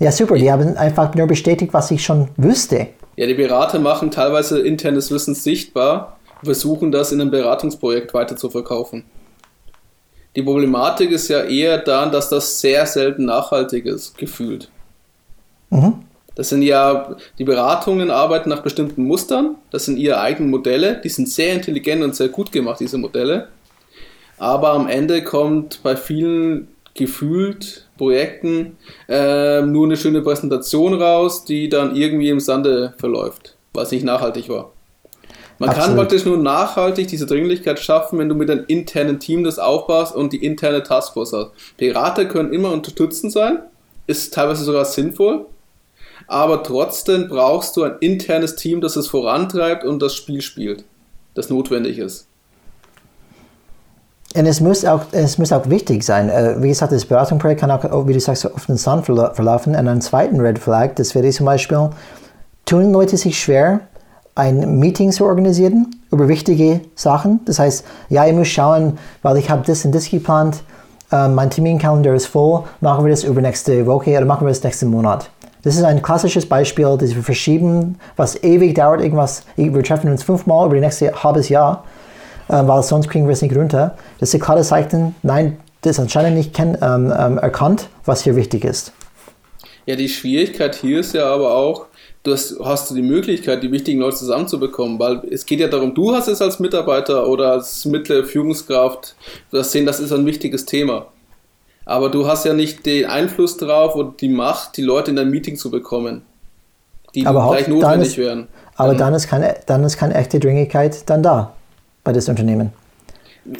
Ja, 0.00 0.10
super, 0.10 0.36
die 0.36 0.50
haben 0.50 0.76
einfach 0.76 1.14
nur 1.14 1.26
bestätigt, 1.26 1.72
was 1.72 1.90
ich 1.90 2.04
schon 2.04 2.28
wüsste. 2.36 2.88
Ja, 3.16 3.26
die 3.26 3.34
Berater 3.34 3.78
machen 3.78 4.10
teilweise 4.10 4.60
internes 4.60 5.10
Wissen 5.12 5.36
sichtbar 5.36 6.16
und 6.40 6.46
versuchen 6.46 6.90
das 6.90 7.12
in 7.12 7.20
einem 7.20 7.30
Beratungsprojekt 7.30 8.12
weiter 8.12 8.36
zu 8.36 8.50
verkaufen. 8.50 9.04
Die 10.34 10.42
Problematik 10.42 11.12
ist 11.12 11.28
ja 11.28 11.44
eher 11.44 11.78
dann, 11.78 12.10
dass 12.10 12.28
das 12.28 12.60
sehr 12.60 12.86
selten 12.86 13.24
nachhaltig 13.24 13.86
ist, 13.86 14.18
gefühlt. 14.18 14.68
Das 16.34 16.48
sind 16.48 16.62
ja, 16.62 17.16
die 17.38 17.44
Beratungen 17.44 18.10
arbeiten 18.10 18.50
nach 18.50 18.62
bestimmten 18.62 19.04
Mustern, 19.04 19.56
das 19.70 19.84
sind 19.84 19.98
ihre 19.98 20.20
eigenen 20.20 20.50
Modelle, 20.50 21.00
die 21.02 21.08
sind 21.08 21.28
sehr 21.28 21.54
intelligent 21.54 22.02
und 22.02 22.16
sehr 22.16 22.28
gut 22.28 22.50
gemacht, 22.50 22.80
diese 22.80 22.98
Modelle. 22.98 23.48
Aber 24.38 24.72
am 24.72 24.88
Ende 24.88 25.22
kommt 25.22 25.80
bei 25.82 25.96
vielen 25.96 26.68
gefühlt 26.94 27.88
Projekten 27.96 28.76
ähm, 29.08 29.72
nur 29.72 29.86
eine 29.86 29.96
schöne 29.96 30.22
Präsentation 30.22 30.94
raus, 30.94 31.44
die 31.44 31.68
dann 31.68 31.94
irgendwie 31.94 32.28
im 32.28 32.40
Sande 32.40 32.94
verläuft, 32.98 33.56
was 33.72 33.90
nicht 33.90 34.04
nachhaltig 34.04 34.48
war. 34.48 34.72
Man 35.58 35.70
kann 35.70 35.78
Absolut. 35.78 35.98
praktisch 35.98 36.24
nur 36.24 36.36
nachhaltig 36.36 37.06
diese 37.06 37.26
Dringlichkeit 37.26 37.78
schaffen, 37.78 38.18
wenn 38.18 38.28
du 38.28 38.34
mit 38.34 38.50
einem 38.50 38.64
internen 38.66 39.20
Team 39.20 39.44
das 39.44 39.60
aufbaust 39.60 40.14
und 40.14 40.32
die 40.32 40.44
interne 40.44 40.82
Taskforce 40.82 41.32
hast. 41.32 41.50
Berater 41.76 42.24
können 42.24 42.52
immer 42.52 42.72
unterstützend 42.72 43.32
sein, 43.32 43.60
ist 44.08 44.34
teilweise 44.34 44.64
sogar 44.64 44.84
sinnvoll, 44.84 45.46
aber 46.26 46.62
trotzdem 46.62 47.28
brauchst 47.28 47.76
du 47.76 47.84
ein 47.84 47.96
internes 48.00 48.56
Team, 48.56 48.80
das 48.80 48.96
es 48.96 49.08
vorantreibt 49.08 49.84
und 49.84 50.00
das 50.00 50.14
Spiel 50.14 50.40
spielt, 50.40 50.84
das 51.34 51.50
notwendig 51.50 51.98
ist. 51.98 52.26
Und 54.36 54.46
es 54.46 54.60
muss 54.60 54.84
auch, 54.84 55.02
es 55.12 55.38
muss 55.38 55.52
auch 55.52 55.70
wichtig 55.70 56.02
sein. 56.02 56.28
Äh, 56.28 56.60
wie 56.60 56.68
gesagt, 56.68 56.90
das 56.92 57.04
Beratungsprojekt 57.04 57.60
kann 57.60 57.70
auch, 57.70 58.08
wie 58.08 58.12
du 58.12 58.18
sagst, 58.18 58.52
auf 58.52 58.66
den 58.66 58.76
Sand 58.76 59.06
verla- 59.06 59.32
verlaufen. 59.32 59.76
Und 59.76 59.88
einen 59.88 60.00
zweiten 60.00 60.40
Red 60.40 60.58
Flag, 60.58 60.96
das 60.96 61.14
wäre 61.14 61.30
zum 61.30 61.46
Beispiel, 61.46 61.90
tun 62.64 62.92
Leute 62.92 63.16
sich 63.16 63.40
schwer, 63.40 63.80
ein 64.34 64.80
Meeting 64.80 65.12
zu 65.12 65.24
organisieren 65.24 65.94
über 66.10 66.26
wichtige 66.26 66.80
Sachen. 66.96 67.44
Das 67.44 67.60
heißt, 67.60 67.84
ja, 68.08 68.26
ich 68.26 68.32
muss 68.32 68.48
schauen, 68.48 68.98
weil 69.22 69.36
ich 69.36 69.50
habe 69.50 69.62
das 69.64 69.84
und 69.84 69.94
das 69.94 70.10
geplant, 70.10 70.64
äh, 71.12 71.28
mein 71.28 71.50
Terminkalender 71.50 72.12
ist 72.12 72.26
voll, 72.26 72.64
machen 72.80 73.04
wir 73.04 73.10
das 73.10 73.22
über 73.22 73.40
nächste 73.40 73.86
Woche 73.86 74.16
oder 74.16 74.26
machen 74.26 74.46
wir 74.46 74.50
das 74.50 74.64
nächsten 74.64 74.88
Monat. 74.88 75.30
Das 75.64 75.76
ist 75.76 75.82
ein 75.82 76.02
klassisches 76.02 76.46
Beispiel, 76.46 76.96
das 76.98 77.14
wir 77.14 77.22
verschieben, 77.22 77.98
was 78.16 78.42
ewig 78.42 78.74
dauert, 78.74 79.00
irgendwas, 79.00 79.44
wir 79.56 79.82
treffen 79.82 80.10
uns 80.10 80.22
fünfmal 80.22 80.66
über 80.66 80.76
das 80.76 81.00
nächste 81.00 81.24
halbes 81.24 81.48
Jahr 81.48 81.84
äh, 82.48 82.62
weil 82.66 82.82
sonst 82.82 83.08
kriegen 83.08 83.26
wir 83.26 83.32
es 83.32 83.42
nicht 83.42 83.56
runter. 83.56 83.96
Das 84.20 84.30
ist 84.30 84.34
ein 84.34 84.40
klares 84.40 84.68
Zeichen, 84.68 85.14
nein, 85.22 85.58
das 85.82 85.92
ist 85.92 86.00
anscheinend 86.00 86.36
nicht 86.36 86.58
ähm, 86.58 86.76
ähm, 86.82 87.38
erkannt, 87.38 87.88
was 88.04 88.22
hier 88.22 88.36
wichtig 88.36 88.64
ist. 88.64 88.92
Ja, 89.86 89.96
die 89.96 90.08
Schwierigkeit 90.08 90.74
hier 90.74 91.00
ist 91.00 91.14
ja 91.14 91.26
aber 91.26 91.54
auch, 91.54 91.86
du 92.22 92.32
hast, 92.32 92.56
hast 92.62 92.90
du 92.90 92.94
die 92.94 93.02
Möglichkeit, 93.02 93.62
die 93.62 93.70
wichtigen 93.70 94.00
Leute 94.00 94.16
zusammenzubekommen, 94.16 94.98
weil 94.98 95.22
es 95.30 95.44
geht 95.44 95.60
ja 95.60 95.68
darum, 95.68 95.94
du 95.94 96.14
hast 96.14 96.28
es 96.28 96.40
als 96.40 96.58
Mitarbeiter 96.58 97.28
oder 97.28 97.52
als 97.52 97.84
mittlere 97.84 98.24
Führungskraft, 98.24 99.14
das 99.50 99.72
sehen, 99.72 99.84
das 99.84 100.00
ist 100.00 100.12
ein 100.12 100.24
wichtiges 100.24 100.64
Thema. 100.64 101.06
Aber 101.86 102.08
du 102.08 102.26
hast 102.26 102.44
ja 102.46 102.54
nicht 102.54 102.86
den 102.86 103.06
Einfluss 103.06 103.56
darauf 103.56 103.94
oder 103.94 104.12
die 104.18 104.28
Macht, 104.28 104.76
die 104.76 104.82
Leute 104.82 105.10
in 105.10 105.16
dein 105.16 105.30
Meeting 105.30 105.56
zu 105.56 105.70
bekommen, 105.70 106.22
die 107.14 107.26
Aber 107.26 107.48
gleich 107.50 107.68
notwendig 107.68 108.08
ist- 108.08 108.18
wären. 108.18 108.48
Aber 108.76 108.92
Ähm, 108.92 108.98
dann 108.98 109.14
ist, 109.14 109.28
keine, 109.28 109.54
dann 109.66 109.84
ist 109.84 109.96
keine 109.96 110.14
echte 110.14 110.40
Dringlichkeit 110.40 111.08
dann 111.08 111.22
da 111.22 111.52
bei 112.02 112.12
das 112.12 112.28
Unternehmen. 112.28 112.72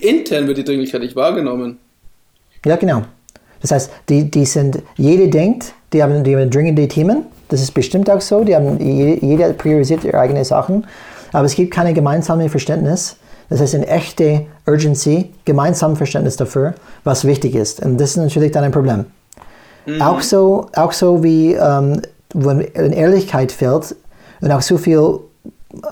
Intern 0.00 0.46
wird 0.46 0.58
die 0.58 0.64
Dringlichkeit 0.64 1.02
nicht 1.02 1.14
wahrgenommen. 1.14 1.78
Ja, 2.64 2.76
genau. 2.76 3.02
Das 3.60 3.70
heißt, 3.70 3.90
die, 4.08 4.30
die 4.30 4.44
sind, 4.46 4.82
jede 4.96 5.28
denkt, 5.28 5.72
die 5.92 6.02
haben, 6.02 6.24
die 6.24 6.34
haben 6.36 6.50
dringende 6.50 6.88
Themen. 6.88 7.26
Das 7.48 7.60
ist 7.60 7.72
bestimmt 7.72 8.10
auch 8.10 8.20
so. 8.20 8.42
Die 8.42 8.56
haben, 8.56 8.80
jede, 8.80 9.24
jeder 9.24 9.52
priorisiert 9.52 10.02
ihre 10.04 10.18
eigenen 10.18 10.44
Sachen. 10.44 10.86
Aber 11.32 11.44
es 11.44 11.54
gibt 11.54 11.72
keine 11.72 11.92
gemeinsame 11.94 12.48
Verständnis. 12.48 13.16
Das 13.48 13.60
heißt, 13.60 13.74
eine 13.74 13.86
echte 13.86 14.46
Urgency, 14.66 15.32
gemeinsames 15.44 15.98
Verständnis 15.98 16.36
dafür, 16.36 16.74
was 17.04 17.24
wichtig 17.24 17.54
ist. 17.54 17.80
Und 17.80 17.98
das 17.98 18.10
ist 18.10 18.16
natürlich 18.16 18.52
dann 18.52 18.64
ein 18.64 18.72
Problem. 18.72 19.04
Auch, 20.00 20.22
so, 20.22 20.68
auch 20.74 20.92
so 20.92 21.22
wie, 21.22 21.52
ähm, 21.52 22.00
wenn 22.32 22.92
Ehrlichkeit 22.92 23.52
fehlt 23.52 23.94
und 24.40 24.50
auch 24.50 24.62
so 24.62 24.78
viel, 24.78 25.20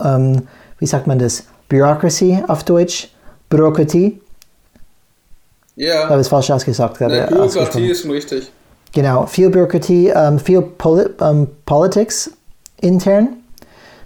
ähm, 0.02 0.48
wie 0.78 0.86
sagt 0.86 1.06
man 1.06 1.18
das, 1.18 1.44
Bureaucracy 1.68 2.42
auf 2.48 2.64
Deutsch, 2.64 3.08
Bürokratie, 3.50 4.20
Ja, 5.76 6.04
habe 6.04 6.14
ich 6.16 6.20
es 6.22 6.28
falsch 6.28 6.50
ausgesagt. 6.50 6.98
gerade 6.98 7.26
Bürokratie 7.28 7.90
ist 7.90 8.02
schon 8.02 8.10
richtig. 8.12 8.50
Genau, 8.92 9.26
viel 9.26 9.50
Bürokratie, 9.50 10.08
ähm, 10.08 10.38
viel 10.38 10.62
Poli 10.62 11.06
ähm, 11.20 11.48
Politics 11.66 12.30
intern, 12.80 13.28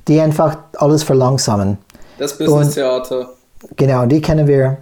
die 0.06 0.20
einfach 0.20 0.58
alles 0.76 1.02
verlangsamen. 1.02 1.78
Das 2.18 2.36
Business-Theater. 2.38 3.30
Genau, 3.74 4.06
die 4.06 4.20
kennen 4.20 4.46
wir 4.46 4.78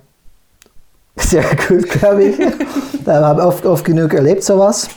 sehr 1.17 1.45
gut, 1.69 1.89
glaube 1.89 2.25
ich. 2.25 2.39
habe 3.07 3.43
oft, 3.43 3.65
oft 3.65 3.85
genug 3.85 4.13
erlebt, 4.15 4.45
sowas. 4.45 4.89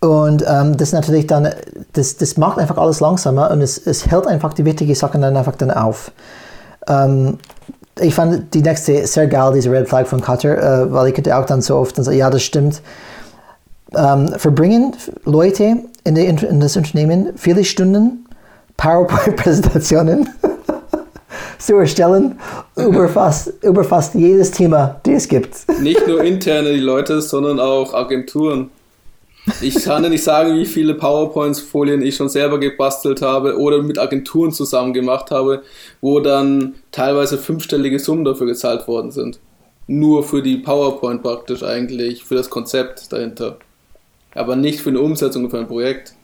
Und 0.00 0.44
ähm, 0.48 0.76
das 0.76 0.92
natürlich 0.92 1.28
dann, 1.28 1.48
das, 1.92 2.16
das 2.16 2.36
macht 2.36 2.58
einfach 2.58 2.76
alles 2.76 2.98
langsamer 3.00 3.50
und 3.52 3.60
es, 3.60 3.78
es 3.86 4.10
hält 4.10 4.26
einfach 4.26 4.52
die 4.52 4.64
wichtigen 4.64 4.94
Sachen 4.96 5.20
dann 5.20 5.36
einfach 5.36 5.54
dann 5.54 5.70
auf. 5.70 6.10
Ähm, 6.88 7.38
ich 8.00 8.14
fand 8.14 8.52
die 8.52 8.62
nächste 8.62 9.06
sehr 9.06 9.28
geil, 9.28 9.52
diese 9.54 9.70
Red 9.70 9.88
Flag 9.88 10.06
von 10.06 10.20
Cutter, 10.20 10.58
äh, 10.58 10.92
weil 10.92 11.08
ich 11.10 11.16
hätte 11.16 11.36
auch 11.36 11.44
dann 11.46 11.62
so 11.62 11.76
oft 11.76 11.96
dann 11.96 12.04
so, 12.04 12.10
ja, 12.10 12.30
das 12.30 12.42
stimmt. 12.42 12.82
Ähm, 13.94 14.28
verbringen 14.36 14.96
Leute 15.24 15.84
in, 16.02 16.14
die, 16.14 16.26
in 16.26 16.60
das 16.60 16.76
Unternehmen 16.76 17.34
viele 17.36 17.62
Stunden 17.64 18.26
PowerPoint-Präsentationen 18.78 20.28
zu 21.58 21.76
erstellen 21.76 22.38
über 22.76 23.08
fast, 23.08 23.52
über 23.62 23.84
fast 23.84 24.14
jedes 24.14 24.50
Thema, 24.50 25.00
die 25.06 25.12
es 25.12 25.28
gibt. 25.28 25.56
Nicht 25.80 26.06
nur 26.06 26.22
interne 26.24 26.72
die 26.72 26.80
Leute, 26.80 27.20
sondern 27.22 27.60
auch 27.60 27.94
Agenturen. 27.94 28.70
Ich 29.60 29.74
kann 29.82 30.04
dir 30.04 30.08
nicht 30.08 30.22
sagen, 30.22 30.56
wie 30.56 30.66
viele 30.66 30.94
PowerPoint-Folien 30.94 32.02
ich 32.02 32.14
schon 32.14 32.28
selber 32.28 32.60
gebastelt 32.60 33.22
habe 33.22 33.58
oder 33.58 33.82
mit 33.82 33.98
Agenturen 33.98 34.52
zusammen 34.52 34.92
gemacht 34.92 35.32
habe, 35.32 35.62
wo 36.00 36.20
dann 36.20 36.76
teilweise 36.92 37.38
fünfstellige 37.38 37.98
Summen 37.98 38.24
dafür 38.24 38.46
gezahlt 38.46 38.86
worden 38.86 39.10
sind. 39.10 39.40
Nur 39.88 40.22
für 40.22 40.42
die 40.42 40.58
PowerPoint 40.58 41.22
praktisch 41.22 41.64
eigentlich, 41.64 42.22
für 42.22 42.36
das 42.36 42.50
Konzept 42.50 43.12
dahinter. 43.12 43.56
Aber 44.34 44.54
nicht 44.54 44.80
für 44.80 44.90
eine 44.90 45.00
Umsetzung 45.00 45.50
für 45.50 45.58
ein 45.58 45.66
Projekt. 45.66 46.14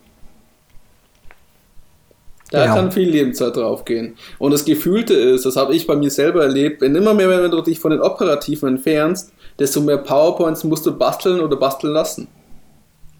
Da 2.50 2.62
Genau. 2.62 2.74
kann 2.76 2.92
viel 2.92 3.10
Lebenszeit 3.10 3.56
draufgehen. 3.56 4.16
Und 4.38 4.52
das 4.52 4.64
Gefühlte 4.64 5.12
ist, 5.14 5.44
das 5.44 5.56
habe 5.56 5.74
ich 5.74 5.86
bei 5.86 5.96
mir 5.96 6.10
selber 6.10 6.42
erlebt, 6.42 6.80
wenn 6.80 6.94
immer 6.94 7.12
mehr, 7.12 7.28
wenn 7.28 7.50
du 7.50 7.60
dich 7.60 7.78
von 7.78 7.90
den 7.90 8.00
Operativen 8.00 8.68
entfernst, 8.70 9.32
desto 9.58 9.80
mehr 9.82 9.98
PowerPoints 9.98 10.64
musst 10.64 10.86
du 10.86 10.96
basteln 10.96 11.40
oder 11.40 11.56
basteln 11.56 11.92
lassen. 11.92 12.28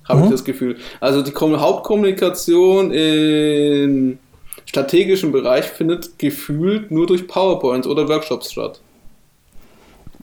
Habe 0.08 0.24
ich 0.24 0.30
das 0.30 0.44
Gefühl. 0.44 0.76
Also 1.00 1.20
die 1.20 1.32
Kom- 1.32 1.58
Hauptkommunikation 1.60 2.90
im 2.92 4.18
strategischen 4.64 5.32
Bereich 5.32 5.66
findet 5.66 6.18
gefühlt 6.18 6.90
nur 6.90 7.06
durch 7.06 7.28
PowerPoints 7.28 7.86
oder 7.86 8.08
Workshops 8.08 8.52
statt. 8.52 8.80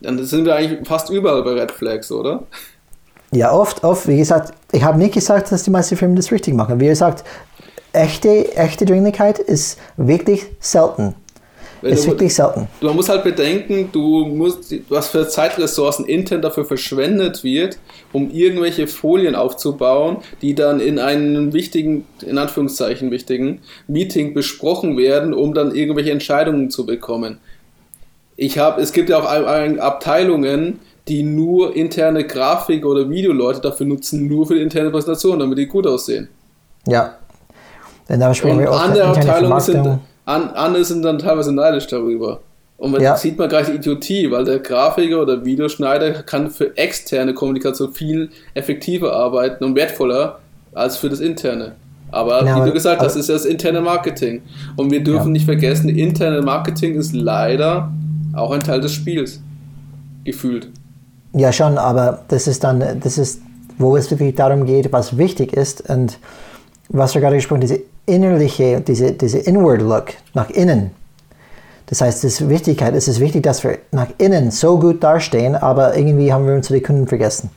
Dann 0.01 0.23
sind 0.25 0.45
wir 0.45 0.55
eigentlich 0.55 0.87
fast 0.87 1.11
überall 1.11 1.43
bei 1.43 1.51
Red 1.53 1.71
Flags, 1.71 2.11
oder? 2.11 2.43
Ja, 3.31 3.51
oft, 3.51 3.83
oft, 3.83 4.07
wie 4.07 4.17
gesagt, 4.17 4.53
ich 4.71 4.83
habe 4.83 4.97
nicht 4.97 5.13
gesagt, 5.13 5.51
dass 5.51 5.63
die 5.63 5.69
meisten 5.71 5.95
Firmen 5.97 6.15
das 6.15 6.31
richtig 6.31 6.53
machen. 6.53 6.79
Wie 6.79 6.87
gesagt, 6.87 7.23
echte, 7.95 8.55
echte 8.55 8.85
Dringlichkeit 8.85 9.39
ist 9.39 9.79
wirklich 9.97 10.45
selten. 10.59 11.15
Wenn 11.81 11.93
ist 11.93 12.05
du- 12.05 12.11
wirklich 12.11 12.33
selten. 12.33 12.67
Du 12.79 12.87
man 12.87 12.95
muss 12.95 13.09
halt 13.09 13.23
bedenken, 13.23 13.89
du 13.91 14.25
musst, 14.25 14.73
was 14.89 15.09
für 15.09 15.27
Zeitressourcen 15.27 16.05
intern 16.05 16.41
dafür 16.41 16.65
verschwendet 16.65 17.43
wird, 17.43 17.77
um 18.11 18.31
irgendwelche 18.31 18.87
Folien 18.87 19.35
aufzubauen, 19.35 20.17
die 20.41 20.55
dann 20.55 20.79
in 20.79 20.97
einem 20.99 21.53
wichtigen, 21.53 22.05
in 22.25 22.37
Anführungszeichen 22.37 23.11
wichtigen 23.11 23.59
Meeting 23.87 24.33
besprochen 24.33 24.97
werden, 24.97 25.33
um 25.33 25.53
dann 25.53 25.75
irgendwelche 25.75 26.11
Entscheidungen 26.11 26.69
zu 26.71 26.85
bekommen. 26.85 27.37
Ich 28.37 28.57
habe, 28.57 28.81
es 28.81 28.91
gibt 28.91 29.09
ja 29.09 29.19
auch 29.19 29.25
Abteilungen, 29.25 30.79
die 31.07 31.21
nur 31.23 31.75
interne 31.75 32.25
Grafik- 32.25 32.85
oder 32.85 33.09
Videoleute 33.09 33.61
dafür 33.61 33.85
nutzen, 33.85 34.27
nur 34.27 34.47
für 34.47 34.55
die 34.55 34.61
interne 34.61 34.89
Präsentation, 34.89 35.37
damit 35.39 35.57
die 35.59 35.67
gut 35.67 35.85
aussehen. 35.85 36.29
Ja. 36.87 37.17
Und 38.07 38.19
da 38.19 38.33
sprechen 38.33 38.59
wir 38.59 38.67
von 38.67 38.77
andere 38.77 39.05
Abteilungen 39.07 39.59
sind, 39.59 39.87
an, 40.25 40.49
andere 40.51 40.83
sind 40.85 41.03
dann 41.03 41.17
teilweise 41.19 41.51
neidisch 41.53 41.87
darüber. 41.87 42.39
Und 42.77 42.91
man 42.91 43.01
Ja. 43.01 43.15
sieht 43.15 43.37
man 43.37 43.47
gleich 43.47 43.67
die 43.67 43.73
Idiotie, 43.73 44.29
weil 44.31 44.43
der 44.43 44.59
Grafiker 44.59 45.21
oder 45.21 45.43
Videoschneider 45.45 46.23
kann 46.23 46.49
für 46.49 46.75
externe 46.77 47.33
Kommunikation 47.33 47.93
viel 47.93 48.29
effektiver 48.53 49.13
arbeiten 49.15 49.63
und 49.63 49.75
wertvoller 49.75 50.39
als 50.73 50.97
für 50.97 51.09
das 51.09 51.19
interne. 51.21 51.73
Aber 52.11 52.39
Genau, 52.39 52.61
wie 52.63 52.67
du 52.67 52.73
gesagt 52.73 53.01
hast, 53.01 53.13
aber- 53.13 53.19
ist 53.21 53.29
das 53.29 53.45
interne 53.45 53.81
Marketing. 53.81 54.41
Und 54.75 54.91
wir 54.91 55.03
dürfen 55.03 55.27
Ja. 55.27 55.31
nicht 55.31 55.45
vergessen, 55.45 55.89
interne 55.89 56.41
Marketing 56.41 56.95
ist 56.95 57.13
leider 57.13 57.91
auch 58.33 58.51
ein 58.51 58.61
Teil 58.61 58.81
des 58.81 58.91
Spiels. 58.91 59.41
Gefühlt. 60.23 60.67
Ja, 61.33 61.51
schon, 61.51 61.77
aber 61.77 62.23
das 62.27 62.47
ist 62.47 62.63
dann, 62.63 62.83
das 63.01 63.17
ist, 63.17 63.41
wo 63.77 63.95
es 63.97 64.09
wirklich 64.11 64.35
darum 64.35 64.65
geht, 64.65 64.91
was 64.91 65.17
wichtig 65.17 65.53
ist 65.53 65.89
und 65.89 66.17
was 66.89 67.13
wir 67.13 67.21
gerade 67.21 67.35
gesprochen 67.35 67.61
diese 67.61 67.79
innerliche, 68.05 68.81
diese, 68.81 69.13
diese 69.13 69.39
Inward 69.39 69.81
Look 69.81 70.13
nach 70.33 70.49
innen. 70.49 70.91
Das 71.87 72.01
heißt, 72.01 72.23
es 72.23 72.41
ist 72.41 72.49
Wichtigkeit, 72.49 72.95
es 72.95 73.07
ist 73.07 73.19
wichtig, 73.19 73.43
dass 73.43 73.63
wir 73.63 73.77
nach 73.91 74.07
innen 74.17 74.49
so 74.51 74.79
gut 74.79 75.03
dastehen, 75.03 75.55
aber 75.55 75.95
irgendwie 75.95 76.33
haben 76.33 76.47
wir 76.47 76.55
uns 76.55 76.67
die 76.67 76.81
Kunden 76.81 77.07
vergessen. 77.07 77.49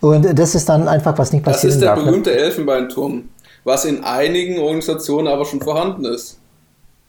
Und 0.00 0.38
das 0.38 0.54
ist 0.54 0.68
dann 0.68 0.86
einfach, 0.86 1.16
was 1.18 1.32
nicht 1.32 1.46
Das 1.46 1.54
passieren 1.54 1.74
ist 1.74 1.80
der 1.80 1.90
darf. 1.94 1.98
ne? 1.98 2.04
berühmte 2.04 2.32
Elfenbeinturm, 2.32 3.28
was 3.64 3.84
in 3.86 4.04
einigen 4.04 4.58
Organisationen 4.58 5.26
aber 5.28 5.44
schon 5.44 5.60
vorhanden 5.60 6.04
ist. 6.04 6.38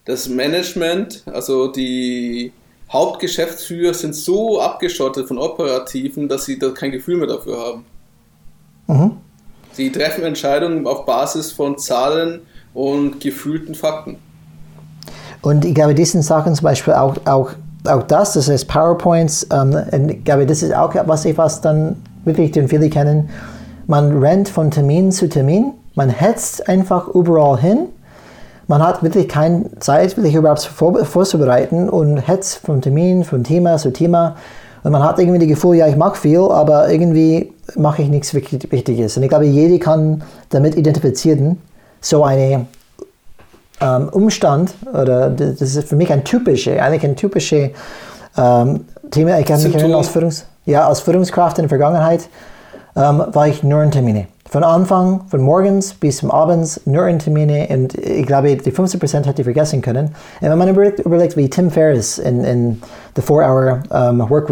Das 0.05 0.29
Management, 0.29 1.23
also 1.31 1.67
die 1.67 2.51
Hauptgeschäftsführer 2.91 3.93
sind 3.93 4.15
so 4.15 4.61
abgeschottet 4.61 5.27
von 5.27 5.37
Operativen, 5.37 6.29
dass 6.29 6.45
sie 6.45 6.57
da 6.57 6.69
kein 6.69 6.91
Gefühl 6.91 7.17
mehr 7.17 7.27
dafür 7.27 7.57
haben. 7.59 7.85
Mhm. 8.87 9.17
Sie 9.75 9.91
treffen 9.91 10.23
Entscheidungen 10.23 10.87
auf 10.87 11.05
Basis 11.05 11.51
von 11.51 11.77
Zahlen 11.77 12.39
und 12.73 13.19
gefühlten 13.19 13.75
Fakten. 13.75 14.17
Und 15.41 15.65
ich 15.65 15.75
glaube, 15.75 15.93
diesen 15.93 16.21
Sachen 16.21 16.55
zum 16.55 16.63
Beispiel 16.63 16.93
auch, 16.93 17.15
auch, 17.25 17.51
auch 17.85 18.03
das, 18.03 18.33
das 18.33 18.49
heißt 18.49 18.69
PowerPoints, 18.69 19.47
ähm, 19.51 20.09
ich 20.09 20.23
glaube, 20.23 20.45
das 20.45 20.63
ist 20.63 20.73
auch 20.73 20.95
was 21.07 21.25
ich 21.25 21.37
was 21.37 21.59
dann 21.59 21.97
wirklich 22.23 22.51
den 22.51 22.69
viele 22.69 22.89
kennen. 22.89 23.29
Man 23.85 24.17
rennt 24.23 24.47
von 24.47 24.71
Termin 24.71 25.11
zu 25.11 25.27
Termin, 25.27 25.73
man 25.93 26.09
hetzt 26.09 26.69
einfach 26.69 27.09
überall 27.09 27.59
hin. 27.59 27.87
Man 28.67 28.81
hat 28.81 29.03
wirklich 29.03 29.27
keine 29.27 29.77
Zeit, 29.79 30.15
wirklich 30.15 30.35
überhaupt 30.35 30.61
vor, 30.63 31.03
vorzubereiten 31.03 31.89
und 31.89 32.17
hetzt 32.17 32.65
von 32.65 32.81
Termin, 32.81 33.25
von 33.25 33.43
Thema 33.43 33.77
zu 33.77 33.91
Thema. 33.91 34.37
Und 34.83 34.93
man 34.93 35.03
hat 35.03 35.19
irgendwie 35.19 35.39
das 35.39 35.49
Gefühl, 35.49 35.75
ja, 35.75 35.87
ich 35.87 35.97
mag 35.97 36.15
viel, 36.15 36.39
aber 36.39 36.89
irgendwie 36.89 37.51
mache 37.75 38.03
ich 38.03 38.09
nichts 38.09 38.33
Wichtiges. 38.33 39.17
Und 39.17 39.23
ich 39.23 39.29
glaube, 39.29 39.45
jeder 39.45 39.77
kann 39.83 40.23
damit 40.49 40.75
identifizieren, 40.75 41.61
so 42.01 42.23
eine 42.23 42.67
ähm, 43.81 44.09
Umstand, 44.09 44.73
oder 44.93 45.29
das 45.29 45.61
ist 45.61 45.89
für 45.89 45.95
mich 45.95 46.11
ein 46.11 46.23
typische, 46.23 46.81
eigentlich 46.81 47.03
ein 47.03 47.15
typische 47.15 47.71
ähm, 48.37 48.85
Thema. 49.11 49.39
Ich 49.39 49.45
kann 49.45 49.61
mich 49.61 49.73
erinnern, 49.73 49.97
als, 49.97 50.09
Führungs 50.09 50.45
ja, 50.65 50.87
als 50.87 50.99
Führungskraft 51.01 51.57
in 51.57 51.63
der 51.63 51.69
Vergangenheit 51.69 52.29
ähm, 52.95 53.23
war 53.31 53.47
ich 53.47 53.63
nur 53.63 53.83
in 53.83 53.91
Termine. 53.91 54.27
Von 54.47 54.63
Anfang, 54.63 55.21
von 55.27 55.41
morgens 55.41 55.93
bis 55.93 56.17
zum 56.17 56.31
Abends, 56.31 56.79
nur 56.85 57.07
in 57.07 57.19
Termine. 57.19 57.67
Und 57.69 57.95
ich 57.95 58.25
glaube, 58.25 58.55
die 58.55 58.71
50% 58.71 59.25
hätte 59.25 59.41
ich 59.41 59.43
vergessen 59.43 59.81
können. 59.81 60.15
Und 60.39 60.49
wenn 60.49 60.57
man 60.57 60.69
überlegt, 60.69 60.99
überlegt 60.99 61.35
wie 61.35 61.49
Tim 61.49 61.71
Ferriss 61.71 62.19
in, 62.19 62.43
in 62.43 62.81
The 63.15 63.21
4-Hour 63.21 63.83
um, 63.89 64.29
Work 64.29 64.49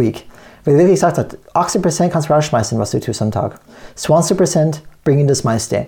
Er 0.66 0.74
wirklich 0.74 0.96
gesagt 0.96 1.18
hat, 1.18 1.38
80% 1.54 2.10
kannst 2.10 2.30
du 2.30 2.34
rausschmeißen, 2.34 2.80
was 2.80 2.92
du 2.92 3.00
tust 3.00 3.22
am 3.22 3.32
Tag. 3.32 3.60
20% 3.98 4.80
bringen 5.04 5.28
das 5.28 5.44
meiste. 5.44 5.88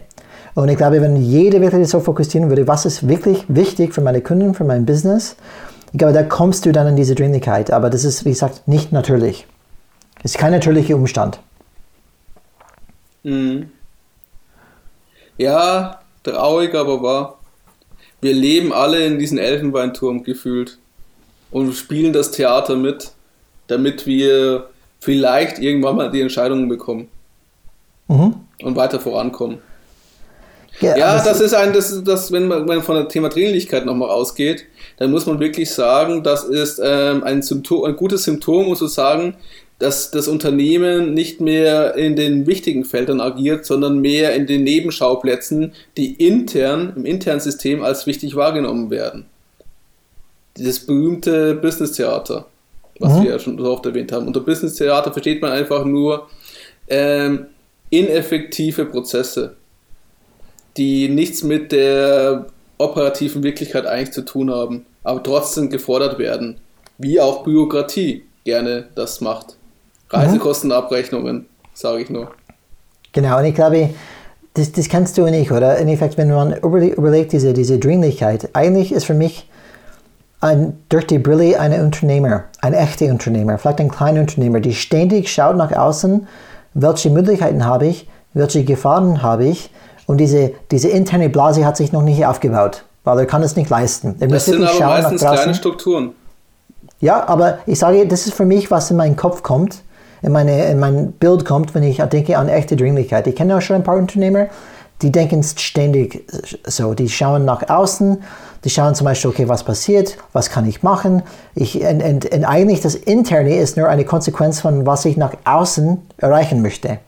Und 0.54 0.70
ich 0.70 0.78
glaube, 0.78 1.02
wenn 1.02 1.16
jeder 1.16 1.62
wirklich 1.62 1.88
so 1.88 2.00
fokussieren 2.00 2.50
würde, 2.50 2.68
was 2.68 2.86
ist 2.86 3.08
wirklich 3.08 3.46
wichtig 3.48 3.94
für 3.94 4.02
meine 4.02 4.22
Kunden, 4.22 4.54
für 4.54 4.64
mein 4.64 4.86
Business, 4.86 5.36
ich 5.92 6.00
glaube, 6.00 6.14
da 6.14 6.24
kommst 6.24 6.66
du 6.66 6.72
dann 6.72 6.88
in 6.88 6.96
diese 6.96 7.16
Dringlichkeit. 7.16 7.72
Aber 7.72 7.90
das 7.90 8.04
ist, 8.04 8.26
wie 8.26 8.30
gesagt, 8.30 8.68
nicht 8.68 8.92
natürlich. 8.92 9.48
Es 10.24 10.32
ist 10.32 10.38
kein 10.38 10.52
natürlicher 10.52 10.96
Umstand. 10.96 11.40
Mhm. 13.24 13.70
Ja, 15.38 16.00
traurig, 16.24 16.76
aber 16.76 17.02
wahr. 17.02 17.40
Wir 18.22 18.34
leben 18.34 18.74
alle 18.74 19.06
in 19.06 19.20
diesem 19.20 19.38
Elfenbeinturm 19.38 20.24
gefühlt 20.24 20.78
und 21.52 21.74
spielen 21.74 22.12
das 22.12 22.32
Theater 22.32 22.76
mit, 22.76 23.12
damit 23.68 24.06
wir 24.06 24.70
vielleicht 25.00 25.60
irgendwann 25.60 25.96
mal 25.96 26.12
die 26.12 26.22
Entscheidungen 26.22 26.68
bekommen 26.68 27.08
mhm. 28.08 28.36
und 28.62 28.76
weiter 28.76 29.00
vorankommen. 29.00 29.60
Ja, 30.82 30.98
ja 30.98 31.24
das 31.24 31.40
ist 31.40 31.54
ein, 31.54 31.74
das, 31.74 32.04
das 32.04 32.32
wenn 32.32 32.48
man 32.48 32.82
von 32.82 32.96
der 32.96 33.08
Thema 33.08 33.30
Dringlichkeit 33.30 33.86
nochmal 33.86 34.10
ausgeht, 34.10 34.66
dann 34.98 35.12
muss 35.12 35.26
man 35.26 35.40
wirklich 35.40 35.72
sagen, 35.72 36.24
das 36.24 36.44
ist 36.44 36.82
ähm, 36.84 37.24
ein, 37.24 37.42
Symptom, 37.42 37.86
ein 37.86 37.96
gutes 37.96 38.24
Symptom, 38.24 38.68
um 38.68 38.76
zu 38.76 38.88
sagen, 38.88 39.36
dass 39.80 40.12
das 40.12 40.28
Unternehmen 40.28 41.14
nicht 41.14 41.42
mehr 41.42 41.96
in 41.96 42.16
den 42.16 42.48
wichtigen 42.48 42.86
Feldern 42.86 43.20
agiert, 43.20 43.66
sondern 43.66 44.00
mehr 44.00 44.34
in 44.34 44.48
den 44.48 44.64
Nebenschauplätzen, 44.64 45.74
die 45.98 46.14
intern, 46.14 46.94
im 46.96 47.06
internen 47.06 47.42
System 47.42 47.84
als 47.84 48.08
wichtig 48.08 48.36
wahrgenommen 48.36 48.90
werden. 48.90 49.26
Dieses 50.58 50.86
berühmte 50.86 51.56
Business-Theater, 51.56 52.46
was 53.00 53.14
mhm. 53.14 53.24
wir 53.24 53.32
ja 53.32 53.40
schon 53.40 53.58
so 53.58 53.72
oft 53.72 53.86
erwähnt 53.86 54.12
haben. 54.12 54.28
Unter 54.28 54.40
Business-Theater 54.40 55.12
versteht 55.12 55.42
man 55.42 55.52
einfach 55.52 55.86
nur 55.86 56.28
ähm, 56.88 57.48
ineffektive 57.90 58.86
Prozesse, 58.86 59.56
die 60.78 61.10
nichts 61.10 61.44
mit 61.44 61.72
der 61.72 62.48
operativen 62.78 63.44
Wirklichkeit 63.44 63.86
eigentlich 63.86 64.12
zu 64.12 64.24
tun 64.24 64.52
haben, 64.52 64.86
aber 65.04 65.24
trotzdem 65.24 65.70
gefordert 65.70 66.20
werden, 66.20 66.58
wie 66.98 67.20
auch 67.20 67.44
Bürokratie 67.44 68.24
gerne 68.44 68.88
das 68.96 69.22
macht. 69.22 69.56
Reisekostenabrechnungen, 70.10 71.48
sage 71.74 72.02
ich 72.02 72.10
nur. 72.10 72.32
Genau, 73.12 73.40
und 73.40 73.46
ich 73.46 73.56
glaube, 73.56 73.90
das, 74.54 74.72
das 74.72 74.90
kennst 74.90 75.18
du 75.18 75.26
nicht, 75.26 75.52
oder? 75.52 75.78
In 75.78 75.88
Effekt, 75.88 76.18
wenn 76.18 76.30
man 76.30 76.54
überlegt, 76.54 77.34
diese, 77.34 77.54
diese 77.54 77.80
Dringlichkeit, 77.80 78.50
eigentlich 78.54 78.92
ist 78.92 79.06
für 79.06 79.14
mich 79.14 79.48
ein, 80.46 80.78
durch 80.90 81.08
die 81.08 81.20
Brille 81.20 81.60
ein 81.60 81.74
Unternehmer, 81.82 82.44
ein 82.62 82.74
echter 82.74 83.08
Unternehmer, 83.08 83.58
vielleicht 83.58 83.80
ein 83.80 83.90
kleiner 83.90 84.22
Unternehmer, 84.22 84.60
die 84.60 84.74
ständig 84.74 85.32
schaut 85.32 85.58
nach 85.58 85.72
außen, 85.72 86.28
welche 86.74 87.10
Möglichkeiten 87.10 87.66
habe 87.66 87.88
ich, 87.88 88.08
welche 88.34 88.64
Gefahren 88.64 89.22
habe 89.22 89.46
ich 89.46 89.72
und 90.08 90.18
diese, 90.18 90.52
diese 90.72 90.90
interne 90.90 91.30
Blase 91.30 91.66
hat 91.66 91.78
sich 91.78 91.92
noch 91.92 92.04
nicht 92.04 92.26
aufgebaut, 92.26 92.84
weil 93.04 93.20
er 93.20 93.26
kann 93.26 93.44
es 93.44 93.56
nicht 93.56 93.70
leisten. 93.70 94.16
Er 94.20 94.28
das 94.28 94.46
sind 94.46 94.64
aber 94.64 94.80
meistens 94.80 95.22
kleine 95.22 95.56
Strukturen. 95.56 96.12
Ja, 97.00 97.28
aber 97.28 97.60
ich 97.66 97.80
sage, 97.80 98.08
das 98.08 98.26
ist 98.26 98.36
für 98.36 98.46
mich, 98.46 98.72
was 98.72 98.90
in 98.92 98.98
meinen 98.98 99.16
Kopf 99.16 99.44
kommt 99.44 99.82
in, 100.26 100.32
meine, 100.32 100.66
in 100.66 100.80
mein 100.80 101.12
Bild 101.12 101.46
kommt, 101.46 101.76
wenn 101.76 101.84
ich 101.84 101.98
denke 101.98 102.38
an 102.38 102.50
echte 102.50 102.76
Dringlichkeit. 102.76 103.28
Ich 103.28 103.36
kenne 103.36 103.58
auch 103.58 103.62
schon 103.62 103.78
ein 103.78 103.84
paar 103.84 103.98
Unternehmer, 103.98 104.48
die 105.02 105.12
denken 105.12 105.44
ständig 105.44 106.32
so. 106.66 106.94
Die 106.94 107.10
schauen 107.10 107.46
nach 107.46 107.70
außen, 107.70 108.24
die 108.64 108.70
schauen 108.70 108.96
zum 108.96 109.06
Beispiel, 109.06 109.30
okay, 109.30 109.48
was 109.48 109.64
passiert, 109.64 110.18
was 110.34 110.50
kann 110.50 110.68
ich 110.68 110.84
machen. 110.84 111.22
Ich, 111.54 111.82
und, 111.82 112.02
und, 112.02 112.26
und 112.34 112.46
eigentlich 112.46 112.82
das 112.82 112.96
Interne 112.96 113.58
ist 113.58 113.78
nur 113.78 113.88
eine 113.88 114.06
Konsequenz 114.06 114.62
von, 114.62 114.86
was 114.86 115.06
ich 115.06 115.18
nach 115.18 115.36
außen 115.44 116.02
erreichen 116.18 116.62
möchte. 116.62 117.00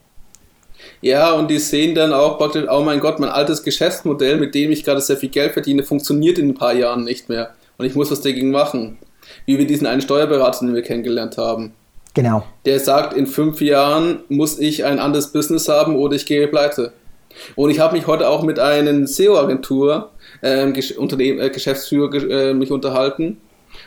Ja, 1.00 1.32
und 1.32 1.48
die 1.48 1.58
sehen 1.58 1.94
dann 1.94 2.12
auch 2.12 2.38
praktisch, 2.38 2.64
oh 2.70 2.82
mein 2.82 3.00
Gott, 3.00 3.20
mein 3.20 3.30
altes 3.30 3.62
Geschäftsmodell, 3.62 4.36
mit 4.36 4.54
dem 4.54 4.70
ich 4.70 4.84
gerade 4.84 5.00
sehr 5.00 5.16
viel 5.16 5.28
Geld 5.28 5.52
verdiene, 5.52 5.82
funktioniert 5.82 6.38
in 6.38 6.50
ein 6.50 6.54
paar 6.54 6.74
Jahren 6.74 7.04
nicht 7.04 7.28
mehr. 7.28 7.50
Und 7.76 7.86
ich 7.86 7.94
muss 7.94 8.10
was 8.10 8.20
dagegen 8.20 8.50
machen. 8.50 8.98
Wie 9.46 9.58
wir 9.58 9.66
diesen 9.66 9.86
einen 9.86 10.00
Steuerberater, 10.00 10.66
den 10.66 10.74
wir 10.74 10.82
kennengelernt 10.82 11.38
haben. 11.38 11.72
Genau. 12.14 12.42
Der 12.64 12.80
sagt, 12.80 13.14
in 13.14 13.26
fünf 13.26 13.60
Jahren 13.60 14.20
muss 14.28 14.58
ich 14.58 14.84
ein 14.84 14.98
anderes 14.98 15.28
Business 15.32 15.68
haben 15.68 15.96
oder 15.96 16.16
ich 16.16 16.26
gehe 16.26 16.48
pleite. 16.48 16.92
Und 17.56 17.70
ich 17.70 17.78
habe 17.78 17.96
mich 17.96 18.06
heute 18.06 18.28
auch 18.28 18.42
mit 18.42 18.58
einer 18.58 19.06
SEO-Agentur, 19.06 20.10
ähm, 20.42 20.74
Unternehmen, 20.96 21.38
äh, 21.40 21.50
Geschäftsführer 21.50 22.14
äh, 22.14 22.54
mich 22.54 22.70
unterhalten 22.70 23.38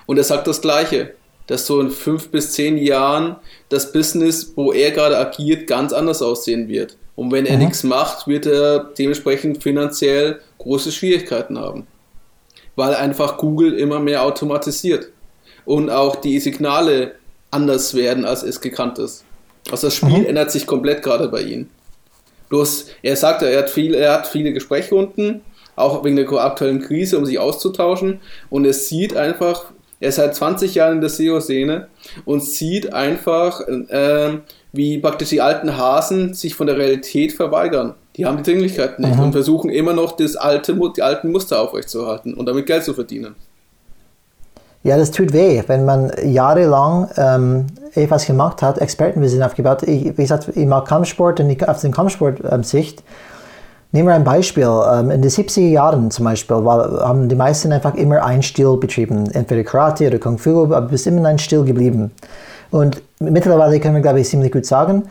und 0.05 0.17
er 0.17 0.23
sagt 0.23 0.47
das 0.47 0.61
Gleiche, 0.61 1.13
dass 1.47 1.65
so 1.65 1.81
in 1.81 1.89
fünf 1.89 2.29
bis 2.29 2.51
zehn 2.53 2.77
Jahren 2.77 3.35
das 3.69 3.91
Business, 3.91 4.53
wo 4.55 4.71
er 4.71 4.91
gerade 4.91 5.17
agiert, 5.17 5.67
ganz 5.67 5.93
anders 5.93 6.21
aussehen 6.21 6.67
wird. 6.67 6.97
Und 7.15 7.31
wenn 7.31 7.45
er 7.45 7.57
mhm. 7.57 7.65
nichts 7.65 7.83
macht, 7.83 8.27
wird 8.27 8.45
er 8.45 8.91
dementsprechend 8.97 9.61
finanziell 9.61 10.39
große 10.59 10.91
Schwierigkeiten 10.91 11.59
haben. 11.59 11.87
Weil 12.75 12.95
einfach 12.95 13.37
Google 13.37 13.73
immer 13.73 13.99
mehr 13.99 14.23
automatisiert 14.23 15.09
und 15.65 15.89
auch 15.89 16.15
die 16.15 16.39
Signale 16.39 17.15
anders 17.51 17.93
werden, 17.95 18.23
als 18.23 18.43
es 18.43 18.61
gekannt 18.61 18.97
ist. 18.97 19.25
Also 19.69 19.87
das 19.87 19.95
Spiel 19.95 20.19
mhm. 20.19 20.25
ändert 20.25 20.51
sich 20.51 20.65
komplett 20.65 21.03
gerade 21.03 21.27
bei 21.27 21.41
ihm. 21.41 21.69
Bloß, 22.51 22.87
er 23.01 23.15
sagt, 23.15 23.43
er 23.43 23.57
hat, 23.57 23.69
viel, 23.69 23.95
er 23.95 24.11
hat 24.11 24.27
viele 24.27 24.51
Gesprächrunden, 24.51 25.39
auch 25.77 26.03
wegen 26.03 26.17
der 26.17 26.29
aktuellen 26.33 26.81
Krise, 26.81 27.17
um 27.17 27.25
sich 27.25 27.39
auszutauschen. 27.39 28.19
Und 28.49 28.65
er 28.65 28.73
sieht 28.73 29.15
einfach, 29.15 29.71
er 30.01 30.09
ist 30.09 30.17
seit 30.17 30.35
20 30.35 30.75
Jahren 30.75 30.95
in 30.95 31.01
der 31.01 31.09
SEO-Szene 31.09 31.87
und 32.25 32.43
sieht 32.43 32.91
einfach, 32.91 33.61
äh, 33.61 34.39
wie 34.73 34.97
praktisch 34.97 35.29
die 35.29 35.39
alten 35.39 35.77
Hasen 35.77 36.33
sich 36.33 36.53
von 36.53 36.67
der 36.67 36.77
Realität 36.77 37.31
verweigern. 37.31 37.95
Die 38.17 38.25
haben 38.25 38.35
die 38.35 38.43
Dringlichkeit 38.43 38.99
nicht 38.99 39.15
mhm. 39.15 39.23
und 39.23 39.31
versuchen 39.31 39.69
immer 39.69 39.93
noch 39.93 40.17
das 40.17 40.35
alte, 40.35 40.77
die 40.97 41.01
alten 41.01 41.31
Muster 41.31 41.61
aufrechtzuerhalten 41.61 42.33
und 42.33 42.47
damit 42.47 42.65
Geld 42.65 42.83
zu 42.83 42.93
verdienen. 42.93 43.35
Ja, 44.83 44.97
das 44.97 45.11
tut 45.11 45.31
weh, 45.33 45.63
wenn 45.67 45.85
man 45.85 46.11
jahrelang 46.23 47.07
ähm, 47.15 47.67
etwas 47.93 48.25
gemacht 48.25 48.61
hat, 48.63 48.79
Expertenwissen 48.79 49.43
aufgebaut. 49.43 49.83
Ich, 49.83 50.17
wie 50.17 50.21
gesagt, 50.21 50.49
ich 50.55 50.65
mag 50.65 50.87
Kampfsport 50.87 51.39
und 51.39 51.49
ich, 51.49 51.67
auf 51.67 51.81
den 51.81 51.91
Kampfsport-Sicht. 51.91 52.99
Ähm, 52.99 53.05
Nehmen 53.93 54.07
wir 54.07 54.15
ein 54.15 54.23
Beispiel. 54.23 54.63
Ähm, 54.63 55.11
in 55.11 55.21
den 55.21 55.29
70er 55.29 55.67
Jahren 55.67 56.11
zum 56.11 56.23
Beispiel 56.23 56.63
war, 56.63 57.01
haben 57.01 57.27
die 57.27 57.35
meisten 57.35 57.73
einfach 57.73 57.93
immer 57.95 58.23
einen 58.23 58.41
Stil 58.41 58.77
betrieben. 58.77 59.29
Entweder 59.31 59.63
Karate 59.63 60.07
oder 60.07 60.17
Kung 60.17 60.37
Fu, 60.37 60.63
aber 60.63 60.81
bist 60.81 61.07
immer 61.07 61.27
ein 61.27 61.39
Stil 61.39 61.65
geblieben. 61.65 62.11
Und 62.71 63.01
mittlerweile 63.19 63.79
können 63.81 63.95
wir, 63.95 64.01
glaube 64.01 64.21
ich, 64.21 64.29
ziemlich 64.29 64.53
gut 64.53 64.65
sagen, 64.65 65.03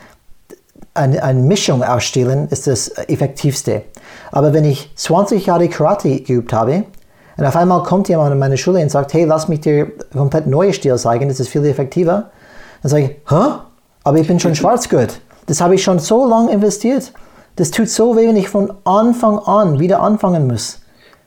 eine, 0.94 1.22
eine 1.22 1.40
Mischung 1.40 1.82
aus 1.82 2.04
Stilen 2.04 2.48
ist 2.48 2.66
das 2.66 2.88
effektivste. 2.88 3.82
Aber 4.32 4.54
wenn 4.54 4.64
ich 4.64 4.90
20 4.96 5.44
Jahre 5.44 5.68
Karate 5.68 6.20
geübt 6.22 6.52
habe, 6.54 6.84
und 7.40 7.46
auf 7.46 7.56
einmal 7.56 7.82
kommt 7.82 8.10
jemand 8.10 8.32
in 8.32 8.38
meine 8.38 8.58
Schule 8.58 8.80
und 8.80 8.90
sagt, 8.90 9.14
hey, 9.14 9.24
lass 9.24 9.48
mich 9.48 9.60
dir 9.60 9.90
komplett 10.12 10.46
neue 10.46 10.74
Stil 10.74 10.96
zeigen, 10.98 11.26
das 11.26 11.40
ist 11.40 11.48
viel 11.48 11.64
effektiver. 11.64 12.30
Dann 12.82 12.90
sage 12.90 13.04
ich, 13.04 13.10
hä? 13.30 13.60
Aber 14.04 14.18
ich 14.18 14.26
bin 14.26 14.38
schon 14.38 14.54
Schwarzgurt. 14.54 15.20
Das 15.46 15.62
habe 15.62 15.74
ich 15.74 15.82
schon 15.82 15.98
so 15.98 16.28
lange 16.28 16.52
investiert. 16.52 17.14
Das 17.56 17.70
tut 17.70 17.88
so 17.88 18.14
weh, 18.14 18.28
wenn 18.28 18.36
ich 18.36 18.50
von 18.50 18.74
Anfang 18.84 19.38
an 19.38 19.80
wieder 19.80 20.02
anfangen 20.02 20.48
muss. 20.48 20.80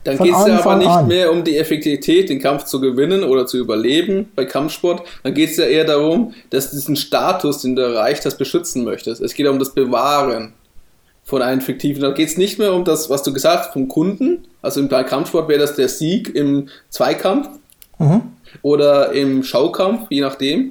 Dann 0.04 0.19
geht 0.19 0.36
es 0.36 0.47
ja 0.47 0.60
aber 0.60 0.76
nicht 0.76 0.88
an. 0.88 1.08
mehr 1.08 1.32
um 1.32 1.43
die 1.43 1.58
Effektivität, 1.58 2.30
den 2.30 2.39
Kampf 2.39 2.65
zu 2.65 2.80
gewinnen 2.80 3.23
oder 3.23 3.47
zu 3.47 3.58
überleben 3.58 4.30
bei 4.36 4.45
Kampfsport. 4.45 5.02
Dann 5.23 5.34
geht 5.34 5.49
es 5.49 5.58
ja 5.58 5.65
eher 5.65 5.86
darum, 5.86 6.36
dass 6.52 6.69
du 6.69 6.76
diesen 6.76 6.95
Status, 6.95 7.63
den 7.63 7.76
du 7.76 7.82
erreicht 7.82 8.23
hast, 8.26 8.38
beschützen 8.38 8.84
möchtest. 8.84 9.19
Es 9.19 9.34
geht 9.34 9.47
um 9.47 9.58
das 9.58 9.73
Bewahren 9.73 10.54
von 11.23 11.41
einem 11.41 11.62
fiktiven. 11.62 12.01
Da 12.01 12.12
geht 12.12 12.29
es 12.29 12.38
nicht 12.38 12.59
mehr 12.59 12.73
um 12.73 12.83
das, 12.83 13.09
was 13.09 13.23
du 13.23 13.33
gesagt 13.33 13.65
hast, 13.65 13.73
vom 13.73 13.88
Kunden. 13.88 14.45
Also 14.62 14.79
im 14.79 14.89
Kampfsport 14.89 15.47
wäre 15.47 15.59
das 15.59 15.75
der 15.75 15.89
Sieg 15.89 16.33
im 16.36 16.69
Zweikampf 16.89 17.49
mhm. 17.97 18.21
oder 18.62 19.12
im 19.13 19.43
Schaukampf, 19.43 20.07
je 20.09 20.21
nachdem. 20.21 20.69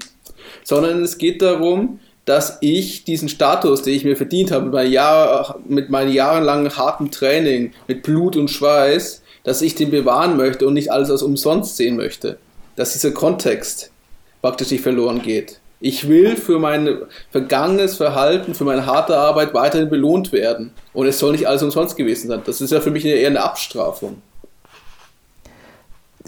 Sondern 0.64 1.02
es 1.02 1.18
geht 1.18 1.42
darum, 1.42 2.00
dass 2.24 2.58
ich 2.60 3.04
diesen 3.04 3.28
Status, 3.28 3.82
den 3.82 3.94
ich 3.94 4.04
mir 4.04 4.16
verdient 4.16 4.52
habe, 4.52 4.66
mit, 4.66 4.74
meinem 4.74 4.92
Jahr, 4.92 5.58
mit 5.66 5.90
meinem 5.90 6.12
jahrelangen 6.12 6.76
harten 6.76 7.10
Training, 7.10 7.72
mit 7.88 8.02
Blut 8.02 8.36
und 8.36 8.48
Schweiß, 8.48 9.22
dass 9.42 9.62
ich 9.62 9.74
den 9.74 9.90
bewahren 9.90 10.36
möchte 10.36 10.66
und 10.66 10.74
nicht 10.74 10.92
alles 10.92 11.10
als 11.10 11.22
umsonst 11.22 11.76
sehen 11.76 11.96
möchte. 11.96 12.38
Dass 12.76 12.92
dieser 12.92 13.10
Kontext 13.10 13.90
praktisch 14.40 14.70
nicht 14.70 14.82
verloren 14.82 15.22
geht. 15.22 15.58
Ich 15.84 16.08
will 16.08 16.36
für 16.36 16.60
mein 16.60 16.96
vergangenes 17.32 17.96
Verhalten, 17.96 18.54
für 18.54 18.62
meine 18.62 18.86
harte 18.86 19.16
Arbeit 19.16 19.52
weiterhin 19.52 19.90
belohnt 19.90 20.32
werden. 20.32 20.70
Und 20.92 21.08
es 21.08 21.18
soll 21.18 21.32
nicht 21.32 21.48
alles 21.48 21.64
umsonst 21.64 21.96
gewesen 21.96 22.28
sein. 22.28 22.40
Das 22.46 22.60
ist 22.60 22.70
ja 22.70 22.80
für 22.80 22.92
mich 22.92 23.04
eher 23.04 23.26
eine 23.26 23.42
Abstrafung. 23.42 24.22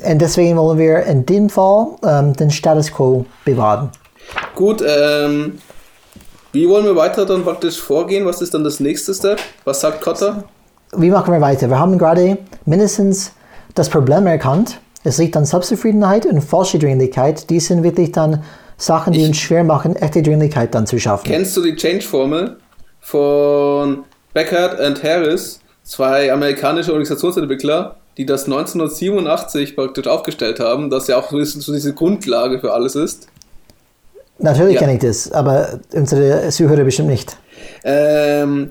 Und 0.02 0.18
deswegen 0.18 0.56
wollen 0.56 0.78
wir 0.78 1.04
in 1.04 1.24
dem 1.24 1.48
Fall 1.48 1.86
ähm, 2.04 2.32
den 2.34 2.50
Status 2.50 2.90
quo 2.90 3.26
bewahren. 3.44 3.90
Gut, 4.56 4.82
ähm, 4.84 5.60
wie 6.50 6.68
wollen 6.68 6.84
wir 6.84 6.96
weiter 6.96 7.24
dann 7.24 7.44
praktisch 7.44 7.80
vorgehen? 7.80 8.26
Was 8.26 8.42
ist 8.42 8.54
dann 8.54 8.64
das 8.64 8.80
nächste 8.80 9.14
Step? 9.14 9.38
Was 9.62 9.80
sagt 9.80 10.00
Kotter? 10.00 10.42
Wie 10.96 11.10
machen 11.10 11.32
wir 11.32 11.40
weiter? 11.40 11.68
Wir 11.68 11.78
haben 11.78 11.96
gerade 11.96 12.38
mindestens 12.66 13.30
das 13.76 13.88
Problem 13.88 14.26
erkannt. 14.26 14.80
Es 15.04 15.18
liegt 15.18 15.36
an 15.36 15.44
Selbstzufriedenheit 15.44 16.26
und 16.26 16.40
falsche 16.40 16.80
Dringlichkeit. 16.80 17.48
Die 17.50 17.60
sind 17.60 17.84
wirklich 17.84 18.10
dann 18.10 18.42
Sachen, 18.76 19.12
die 19.12 19.22
ich, 19.22 19.28
uns 19.28 19.36
schwer 19.38 19.64
machen, 19.64 19.96
echte 19.96 20.22
Dringlichkeit 20.22 20.74
dann 20.74 20.86
zu 20.86 20.98
schaffen. 20.98 21.24
Kennst 21.26 21.56
du 21.56 21.62
die 21.62 21.76
Change-Formel 21.76 22.56
von 23.00 24.04
Beckert 24.32 24.80
und 24.80 25.02
Harris, 25.02 25.60
zwei 25.82 26.32
amerikanische 26.32 26.90
Organisationsentwickler, 26.90 27.96
die 28.16 28.26
das 28.26 28.44
1987 28.44 29.76
praktisch 29.76 30.06
aufgestellt 30.06 30.60
haben, 30.60 30.90
das 30.90 31.06
ja 31.08 31.18
auch 31.18 31.30
so 31.30 31.72
diese 31.72 31.94
Grundlage 31.94 32.60
für 32.60 32.72
alles 32.72 32.94
ist. 32.94 33.28
Natürlich 34.38 34.74
ja. 34.74 34.80
kenne 34.80 34.94
ich 34.94 35.00
das, 35.00 35.30
aber 35.30 35.80
unsere 35.92 36.48
Zuhörer 36.50 36.84
bestimmt 36.84 37.08
nicht. 37.08 37.36
Ähm, 37.84 38.70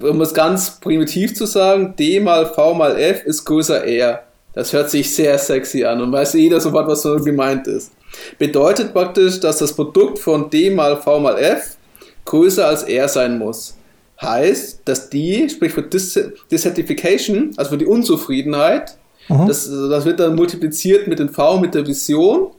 um 0.00 0.20
es 0.20 0.34
ganz 0.34 0.80
primitiv 0.80 1.34
zu 1.34 1.46
sagen, 1.46 1.94
D 1.96 2.20
mal 2.20 2.46
V 2.46 2.74
mal 2.74 2.98
F 2.98 3.24
ist 3.24 3.44
größer 3.44 3.84
R. 3.84 4.22
Das 4.52 4.72
hört 4.72 4.90
sich 4.90 5.14
sehr 5.14 5.38
sexy 5.38 5.84
an 5.84 6.00
und 6.00 6.12
weiß 6.12 6.32
jeder 6.34 6.60
sofort, 6.60 6.88
was 6.88 7.02
so 7.02 7.16
gemeint 7.16 7.66
ist. 7.66 7.92
Bedeutet 8.38 8.92
praktisch, 8.92 9.40
dass 9.40 9.58
das 9.58 9.74
Produkt 9.74 10.18
von 10.18 10.50
D 10.50 10.70
mal 10.70 10.96
V 10.96 11.20
mal 11.20 11.38
F 11.38 11.76
größer 12.24 12.66
als 12.66 12.82
R 12.82 13.08
sein 13.08 13.38
muss. 13.38 13.76
Heißt, 14.20 14.80
dass 14.84 15.10
die, 15.10 15.48
sprich 15.48 15.72
für 15.72 15.82
Dis 15.82 16.18
Dissatisfaction, 16.50 17.52
also 17.56 17.70
für 17.70 17.78
die 17.78 17.86
Unzufriedenheit, 17.86 18.96
mhm. 19.28 19.46
das, 19.46 19.68
das 19.68 20.04
wird 20.04 20.20
dann 20.20 20.34
multipliziert 20.34 21.06
mit 21.06 21.18
den 21.18 21.28
V, 21.28 21.58
mit 21.58 21.74
der 21.74 21.86
Vision 21.86 22.50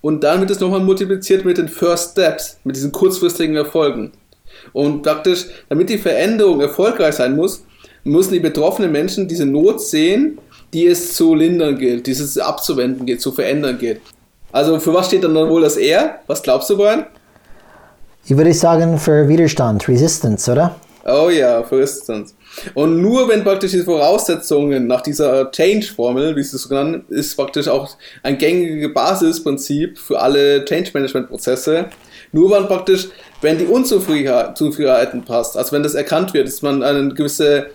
und 0.00 0.22
dann 0.22 0.40
wird 0.40 0.50
es 0.50 0.60
nochmal 0.60 0.80
multipliziert 0.80 1.44
mit 1.44 1.58
den 1.58 1.68
First 1.68 2.12
Steps, 2.12 2.58
mit 2.64 2.76
diesen 2.76 2.92
kurzfristigen 2.92 3.56
Erfolgen. 3.56 4.12
Und 4.72 5.02
praktisch, 5.02 5.46
damit 5.68 5.88
die 5.88 5.98
Veränderung 5.98 6.60
erfolgreich 6.60 7.14
sein 7.14 7.36
muss, 7.36 7.64
müssen 8.04 8.32
die 8.32 8.40
betroffenen 8.40 8.92
Menschen 8.92 9.28
diese 9.28 9.46
Not 9.46 9.80
sehen, 9.80 10.38
die 10.72 10.86
es 10.86 11.14
zu 11.14 11.34
lindern 11.34 11.78
gilt, 11.78 12.06
die 12.06 12.10
es 12.10 12.38
abzuwenden 12.38 13.06
gilt, 13.06 13.20
zu 13.20 13.32
verändern 13.32 13.78
gilt. 13.78 14.00
Also 14.52 14.78
für 14.80 14.94
was 14.94 15.06
steht 15.06 15.24
dann 15.24 15.34
wohl 15.34 15.62
das 15.62 15.76
R? 15.76 16.20
Was 16.26 16.42
glaubst 16.42 16.70
du, 16.70 16.76
Brian? 16.76 17.06
Ich 18.24 18.36
würde 18.36 18.52
sagen 18.52 18.98
für 18.98 19.28
Widerstand, 19.28 19.88
Resistance, 19.88 20.50
oder? 20.50 20.76
Oh 21.04 21.30
ja, 21.30 21.62
für 21.62 21.78
Resistance. 21.78 22.34
Und 22.74 23.00
nur 23.00 23.28
wenn 23.28 23.44
praktisch 23.44 23.72
die 23.72 23.82
Voraussetzungen 23.82 24.86
nach 24.86 25.00
dieser 25.00 25.50
Change-Formel, 25.50 26.36
wie 26.36 26.40
es 26.40 26.50
so 26.50 26.68
genannt 26.68 27.04
ist, 27.08 27.36
praktisch 27.36 27.68
auch 27.68 27.88
ein 28.22 28.36
gängiges 28.36 28.92
Basisprinzip 28.92 29.98
für 29.98 30.20
alle 30.20 30.64
Change-Management-Prozesse, 30.64 31.86
nur 32.32 32.50
wenn 32.50 32.66
praktisch, 32.66 33.08
wenn 33.40 33.56
die 33.58 33.64
Unzufriedenheiten 33.64 35.24
passt, 35.24 35.56
also 35.56 35.72
wenn 35.72 35.82
das 35.82 35.94
erkannt 35.94 36.34
wird, 36.34 36.48
dass 36.48 36.60
man 36.60 36.82
eine 36.82 37.14
gewisse 37.14 37.68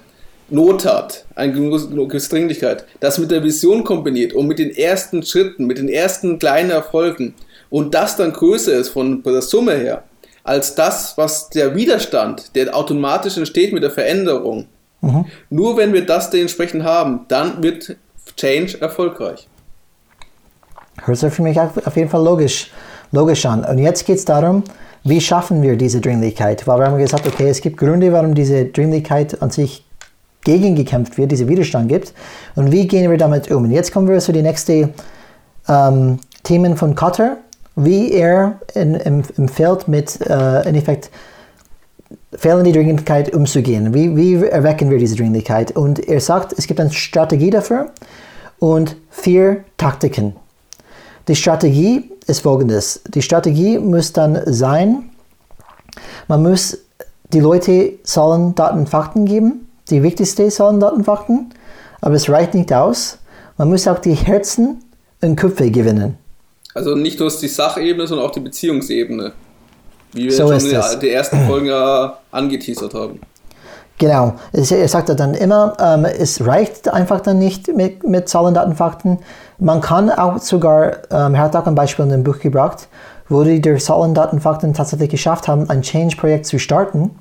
Not 0.54 0.86
hat, 0.86 1.26
eine 1.34 1.51
gewisse 1.51 2.30
Dringlichkeit, 2.30 2.86
das 2.99 3.18
mit 3.18 3.32
der 3.32 3.43
Vision 3.43 3.84
kombiniert 3.84 4.34
und 4.34 4.47
mit 4.47 4.60
den 4.60 4.70
ersten 4.70 5.24
Schritten, 5.24 5.66
mit 5.66 5.80
den 5.80 5.89
ersten 5.89 6.38
kleinen 6.38 6.70
Erfolgen 6.70 7.34
und 7.72 7.95
das 7.95 8.18
dann 8.18 8.34
größer 8.34 8.74
ist 8.74 8.89
von 8.89 9.24
der 9.24 9.41
Summe 9.41 9.74
her, 9.74 10.04
als 10.43 10.76
das, 10.76 11.18
was 11.18 11.49
der 11.49 11.76
Widerstand, 11.76 12.56
der 12.56 12.76
automatisch 12.76 13.36
entsteht 13.36 13.74
mit 13.74 13.82
der 13.82 13.89
Veränderung. 13.89 14.68
Mhm. 15.01 15.26
Nur 15.49 15.76
wenn 15.76 15.91
wir 15.91 16.06
das 16.06 16.30
dementsprechend 16.30 16.84
haben, 16.84 17.22
dann 17.30 17.64
wird 17.64 17.95
Change 18.38 18.80
erfolgreich. 18.80 19.47
Hört 21.04 21.18
sich 21.18 21.34
für 21.34 21.41
mich 21.41 21.60
auf 21.60 21.95
jeden 21.95 22.10
Fall 22.10 22.24
logisch, 22.24 22.72
logisch 23.12 23.43
an. 23.47 23.66
Und 23.66 23.80
jetzt 23.80 24.06
geht 24.06 24.18
es 24.18 24.26
darum, 24.26 24.64
wie 25.04 25.20
schaffen 25.20 25.64
wir 25.64 25.76
diese 25.78 25.99
Dringlichkeit? 25.99 26.68
Weil 26.68 26.80
wir 26.80 26.86
haben 26.86 26.97
gesagt, 26.99 27.26
okay, 27.26 27.49
es 27.49 27.60
gibt 27.60 27.78
Gründe, 27.78 28.14
warum 28.14 28.36
diese 28.36 28.66
Dringlichkeit 28.66 29.41
an 29.41 29.49
sich 29.49 29.84
gegengekämpft 30.44 31.18
wird, 31.18 31.32
dieser 31.32 31.48
Widerstand 31.48 31.89
gibt. 31.89 32.14
Und 32.56 32.72
wie 32.72 32.88
gehen 32.88 33.10
wir 33.10 33.18
damit 33.18 33.50
um? 33.52 33.64
Und 33.64 33.72
jetzt 33.72 33.94
kommen 33.94 34.08
wir 34.08 34.20
zu 34.20 34.32
den 34.32 34.44
nächsten 34.44 34.94
ähm, 35.68 36.20
Themen 36.44 36.78
von 36.78 36.96
Cutter, 36.96 37.38
wie 37.76 38.12
er 38.12 38.60
in, 38.74 38.96
im, 38.96 39.24
im 39.38 39.48
Feld 39.48 39.88
mit, 39.88 40.20
äh, 40.22 40.68
in 40.68 40.76
Effekt, 40.76 41.10
fehlende 42.36 42.72
Dringlichkeit 42.72 43.34
umzugehen. 43.34 43.94
Wie, 43.94 44.16
wie 44.16 44.46
erwecken 44.46 44.89
wir 44.89 44.98
diese 44.98 45.16
Dringlichkeit? 45.16 45.76
Und 45.76 46.00
er 46.08 46.20
sagt, 46.20 46.54
es 46.58 46.68
gibt 46.68 46.80
eine 46.80 46.91
Strategie 46.91 47.50
dafür 47.50 47.91
und 48.60 48.96
vier 49.10 49.64
Taktiken. 49.78 50.36
Die 51.28 51.36
Strategie 51.36 52.12
ist 52.28 52.41
folgendes. 52.41 53.02
Die 53.08 53.22
Strategie 53.22 53.78
muss 53.80 54.14
dann 54.14 54.41
sein, 54.46 55.10
man 56.28 56.44
muss 56.44 56.78
die 57.32 57.39
Leute 57.39 57.94
Zahlen, 58.04 58.56
Daten, 58.56 58.88
Fakten 58.88 59.26
geben. 59.26 59.68
Die 59.94 60.02
wichtigsten 60.02 60.50
Zahlen, 60.50 60.80
Daten, 60.80 61.04
Fakten. 61.04 61.52
Aber 62.02 62.16
es 62.16 62.28
reicht 62.28 62.56
nicht 62.56 62.74
aus. 62.74 63.20
Man 63.58 63.70
muss 63.70 63.88
auch 63.88 64.00
die 64.00 64.16
Herzen 64.16 64.84
und 65.22 65.36
Köpfe 65.36 65.70
gewinnen. 65.70 66.18
Also 66.74 66.96
nicht 66.96 67.20
nur 67.20 67.30
die 67.30 67.48
Sachebene, 67.48 68.08
sondern 68.08 68.26
auch 68.26 68.32
die 68.32 68.39
Beziehungsebene. 68.39 69.34
Wie 70.14 70.24
wir 70.24 70.32
so 70.32 70.48
schon 70.48 70.60
in 70.60 71.00
den 71.00 71.10
ersten 71.12 71.46
Folgen 71.46 71.68
ja 71.68 72.18
angeteasert 72.32 72.96
haben. 72.96 73.20
Genau. 74.00 74.34
Er 74.52 74.88
sagt 74.88 75.10
dann 75.10 75.36
immer, 75.36 75.78
ähm, 75.80 76.06
es 76.06 76.44
reicht 76.44 76.91
einfach 76.91 77.22
dann 77.22 77.38
nicht 77.38 77.68
mit, 77.68 78.04
mit 78.04 78.28
Zahlen, 78.28 78.56
Daten, 78.56 78.76
Fakten. 78.76 79.20
Man 79.60 79.80
kann 79.80 80.10
auch 80.10 80.39
sogar, 80.39 80.94
ähm, 81.12 81.36
er 81.36 81.41
hat 81.41 81.56
auch 81.56 81.68
ein 81.68 81.76
Beispiel 81.76 82.06
in 82.06 82.12
dem 82.12 82.24
Buch 82.24 82.39
gebracht, 82.39 82.88
wo 83.30 83.44
die 83.44 83.62
durch 83.62 83.86
Zahlen, 83.86 84.16
Daten, 84.16 84.41
Fakten 84.41 84.74
tatsächlich 84.74 85.10
geschafft 85.10 85.48
haben, 85.48 85.70
ein 85.70 85.84
Change-Projekt 85.84 86.48
zu 86.48 86.58
starten. 86.58 87.12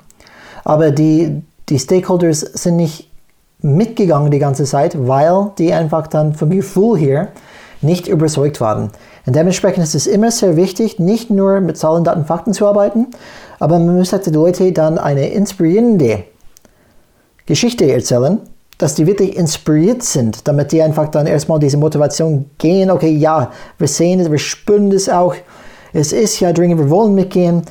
Aber 0.65 0.91
die, 0.91 1.43
die 1.69 1.79
Stakeholders 1.79 2.41
sind 2.41 2.77
nicht 2.77 3.11
mitgegangen 3.61 4.31
die 4.31 4.39
ganze 4.39 4.65
Zeit, 4.65 5.07
weil 5.07 5.53
die 5.59 5.73
einfach 5.73 6.07
dann 6.07 6.35
vom 6.35 6.51
Gefühl 6.51 6.99
her 6.99 7.29
nicht 7.81 8.09
überzeugt 8.09 8.61
waren. 8.61 8.91
Und 9.27 9.37
dementsprechend 9.37 9.85
ist 9.85 9.95
es 9.95 10.07
immer 10.07 10.31
sehr 10.31 10.57
wichtig, 10.57 10.99
nicht 10.99 11.31
nur 11.31 11.61
mit 11.61 11.77
Zahlen, 11.77 12.05
Daten, 12.05 12.25
Fakten 12.25 12.53
zu 12.53 12.67
arbeiten, 12.67 13.09
aber 13.61 13.79
man 13.79 13.97
muss 13.97 14.13
halt 14.13 14.27
die 14.27 14.31
Leute 14.31 14.73
dann 14.73 14.99
eine 14.99 15.29
inspirierende 15.29 16.25
Geschichte 17.47 17.91
erzählen, 17.91 18.41
dass 18.79 18.95
die 18.97 19.07
wirklich 19.07 19.37
inspiriert 19.37 20.03
sind, 20.03 20.49
damit 20.49 20.73
die 20.73 20.83
einfach 20.83 21.09
dann 21.09 21.27
erstmal 21.27 21.61
diese 21.61 21.77
Motivation 21.77 22.51
gehen, 22.59 22.91
okay, 22.91 23.11
ja, 23.11 23.53
wir 23.79 23.89
sehen 23.89 24.19
es, 24.19 24.31
wir 24.31 24.39
spüren 24.39 24.91
das 24.91 25.09
auch, 25.09 25.35
es 25.93 26.13
ist 26.13 26.41
ja 26.41 26.53
dringend, 26.53 26.81
wir 26.81 26.91
wollen 26.91 27.15
mitgehen, 27.15 27.63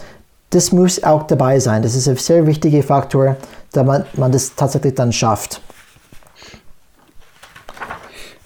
das 0.51 0.71
muss 0.71 1.03
auch 1.03 1.23
dabei 1.23 1.59
sein. 1.59 1.81
Das 1.81 1.95
ist 1.95 2.07
ein 2.07 2.17
sehr 2.17 2.45
wichtiger 2.45 2.83
Faktor, 2.83 3.37
damit 3.71 4.17
man 4.17 4.31
das 4.31 4.53
tatsächlich 4.55 4.95
dann 4.95 5.11
schafft. 5.11 5.61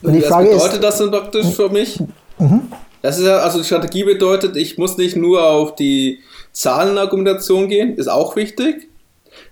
Und 0.02 0.14
die 0.14 0.22
Frage 0.22 0.50
Was 0.50 0.64
bedeutet 0.64 0.74
ist, 0.76 0.84
das 0.84 0.98
denn 1.00 1.12
praktisch 1.12 1.48
für 1.48 1.70
mich? 1.70 2.00
Mhm. 2.38 2.72
Das 3.02 3.18
ist 3.18 3.26
ja, 3.26 3.38
also 3.38 3.60
die 3.60 3.66
Strategie 3.66 4.04
bedeutet, 4.04 4.56
ich 4.56 4.78
muss 4.78 4.98
nicht 4.98 5.16
nur 5.16 5.44
auf 5.44 5.76
die 5.76 6.20
Zahlenargumentation 6.54 7.68
gehen, 7.68 7.96
ist 7.98 8.08
auch 8.08 8.36
wichtig, 8.36 8.88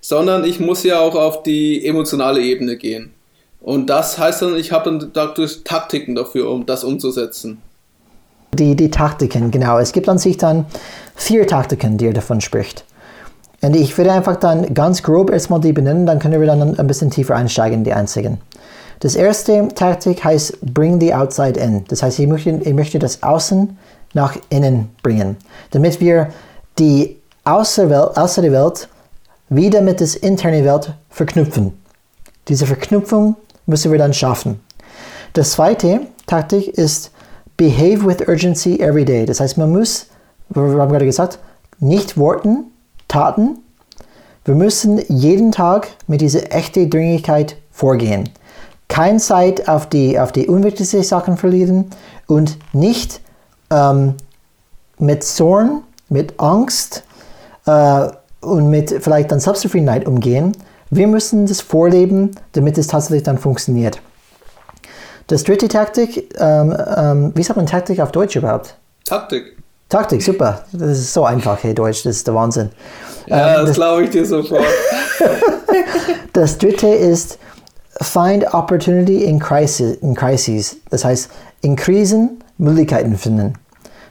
sondern 0.00 0.44
ich 0.44 0.60
muss 0.60 0.84
ja 0.84 1.00
auch 1.00 1.14
auf 1.14 1.42
die 1.42 1.84
emotionale 1.84 2.40
Ebene 2.40 2.76
gehen. 2.76 3.12
Und 3.60 3.88
das 3.88 4.18
heißt 4.18 4.42
dann, 4.42 4.56
ich 4.56 4.72
habe 4.72 4.90
dann 4.90 5.10
dadurch 5.12 5.64
Taktiken 5.64 6.14
dafür, 6.14 6.50
um 6.50 6.66
das 6.66 6.84
umzusetzen. 6.84 7.62
Die, 8.54 8.76
die 8.76 8.90
Taktiken, 8.90 9.50
genau. 9.50 9.78
Es 9.78 9.92
gibt 9.92 10.08
an 10.08 10.18
sich 10.18 10.36
dann 10.36 10.66
vier 11.14 11.46
Taktiken, 11.46 11.98
die 11.98 12.06
er 12.06 12.12
davon 12.12 12.40
spricht. 12.40 12.84
Und 13.62 13.74
ich 13.74 13.96
würde 13.96 14.12
einfach 14.12 14.36
dann 14.36 14.74
ganz 14.74 15.02
grob 15.02 15.30
erstmal 15.30 15.60
die 15.60 15.72
benennen, 15.72 16.04
dann 16.04 16.18
können 16.18 16.38
wir 16.38 16.46
dann 16.46 16.78
ein 16.78 16.86
bisschen 16.86 17.10
tiefer 17.10 17.34
einsteigen 17.34 17.78
in 17.78 17.84
die 17.84 17.94
einzigen. 17.94 18.38
Das 19.00 19.16
erste 19.16 19.68
Taktik 19.68 20.22
heißt 20.22 20.60
Bring 20.60 21.00
the 21.00 21.14
Outside 21.14 21.58
In. 21.58 21.84
Das 21.88 22.02
heißt, 22.02 22.18
ich 22.18 22.26
möchte, 22.26 22.50
ich 22.50 22.74
möchte 22.74 22.98
das 22.98 23.22
Außen 23.22 23.76
nach 24.12 24.36
innen 24.50 24.90
bringen, 25.02 25.36
damit 25.70 26.00
wir 26.00 26.28
die 26.78 27.20
Außerwelt, 27.44 28.16
äußere 28.16 28.52
Welt 28.52 28.88
wieder 29.48 29.82
mit 29.82 30.00
der 30.00 30.08
internen 30.22 30.64
Welt 30.64 30.94
verknüpfen. 31.10 31.72
Diese 32.48 32.66
Verknüpfung 32.66 33.36
müssen 33.66 33.92
wir 33.92 33.98
dann 33.98 34.14
schaffen. 34.14 34.60
Das 35.32 35.52
zweite 35.52 36.00
Taktik 36.26 36.68
ist 36.68 37.10
Behave 37.56 38.04
with 38.04 38.26
Urgency 38.26 38.80
every 38.80 39.04
day. 39.04 39.26
Das 39.26 39.40
heißt, 39.40 39.58
man 39.58 39.70
muss, 39.70 40.06
wir 40.48 40.62
haben 40.62 40.90
gerade 40.90 41.06
gesagt, 41.06 41.38
nicht 41.78 42.18
Worten, 42.18 42.72
Taten. 43.08 43.58
Wir 44.44 44.54
müssen 44.54 45.00
jeden 45.08 45.52
Tag 45.52 45.88
mit 46.06 46.20
dieser 46.20 46.52
echten 46.52 46.90
Dringlichkeit 46.90 47.56
vorgehen 47.70 48.28
keine 48.88 49.18
Zeit 49.18 49.68
auf 49.68 49.88
die, 49.88 50.18
auf 50.18 50.32
die 50.32 50.46
unwichtigsten 50.46 51.02
Sachen 51.02 51.36
verlieren 51.36 51.86
und 52.26 52.58
nicht 52.72 53.20
ähm, 53.70 54.14
mit 54.98 55.24
Zorn, 55.24 55.82
mit 56.08 56.38
Angst 56.38 57.02
äh, 57.66 58.08
und 58.40 58.68
mit 58.68 58.90
vielleicht 59.00 59.32
dann 59.32 59.40
Selbstzufriedenheit 59.40 60.06
umgehen. 60.06 60.52
Wir 60.90 61.08
müssen 61.08 61.46
das 61.46 61.60
vorleben, 61.60 62.32
damit 62.52 62.78
es 62.78 62.86
tatsächlich 62.86 63.24
dann 63.24 63.38
funktioniert. 63.38 64.00
Das 65.26 65.44
dritte 65.44 65.68
Taktik, 65.68 66.34
ähm, 66.38 66.76
ähm, 66.96 67.32
wie 67.34 67.42
sagt 67.42 67.56
man 67.56 67.66
Taktik 67.66 68.00
auf 68.00 68.12
Deutsch 68.12 68.36
überhaupt? 68.36 68.76
Taktik. 69.04 69.56
Taktik, 69.88 70.22
super. 70.22 70.64
Das 70.72 70.98
ist 70.98 71.12
so 71.12 71.24
einfach, 71.24 71.62
hey 71.62 71.74
Deutsch, 71.74 72.04
das 72.04 72.16
ist 72.16 72.26
der 72.26 72.34
Wahnsinn. 72.34 72.70
Ja, 73.26 73.60
ähm, 73.60 73.66
das, 73.66 73.76
glaube 73.76 74.04
ich 74.04 74.10
dir 74.10 74.26
sofort. 74.26 74.64
das 76.32 76.58
dritte 76.58 76.88
ist, 76.88 77.38
Find 78.00 78.52
opportunity 78.52 79.24
in 79.24 79.38
crisis, 79.38 79.96
in 79.98 80.14
crises. 80.14 80.76
Das 80.90 81.04
heißt, 81.04 81.30
in 81.60 81.76
Krisen 81.76 82.42
Möglichkeiten 82.58 83.16
finden. 83.16 83.54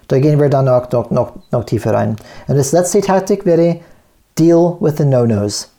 Da 0.07 0.19
gehen 0.19 0.39
wir 0.39 0.49
dann 0.49 0.65
noch, 0.65 0.89
noch, 0.91 1.11
noch, 1.11 1.33
noch 1.51 1.63
tiefer 1.65 1.93
rein. 1.93 2.15
Und 2.47 2.57
das 2.57 2.71
letzte 2.71 3.01
Taktik 3.01 3.45
wäre 3.45 3.81
Deal 4.39 4.77
with 4.79 4.93
the 4.97 5.05
No-Nos. 5.05 5.69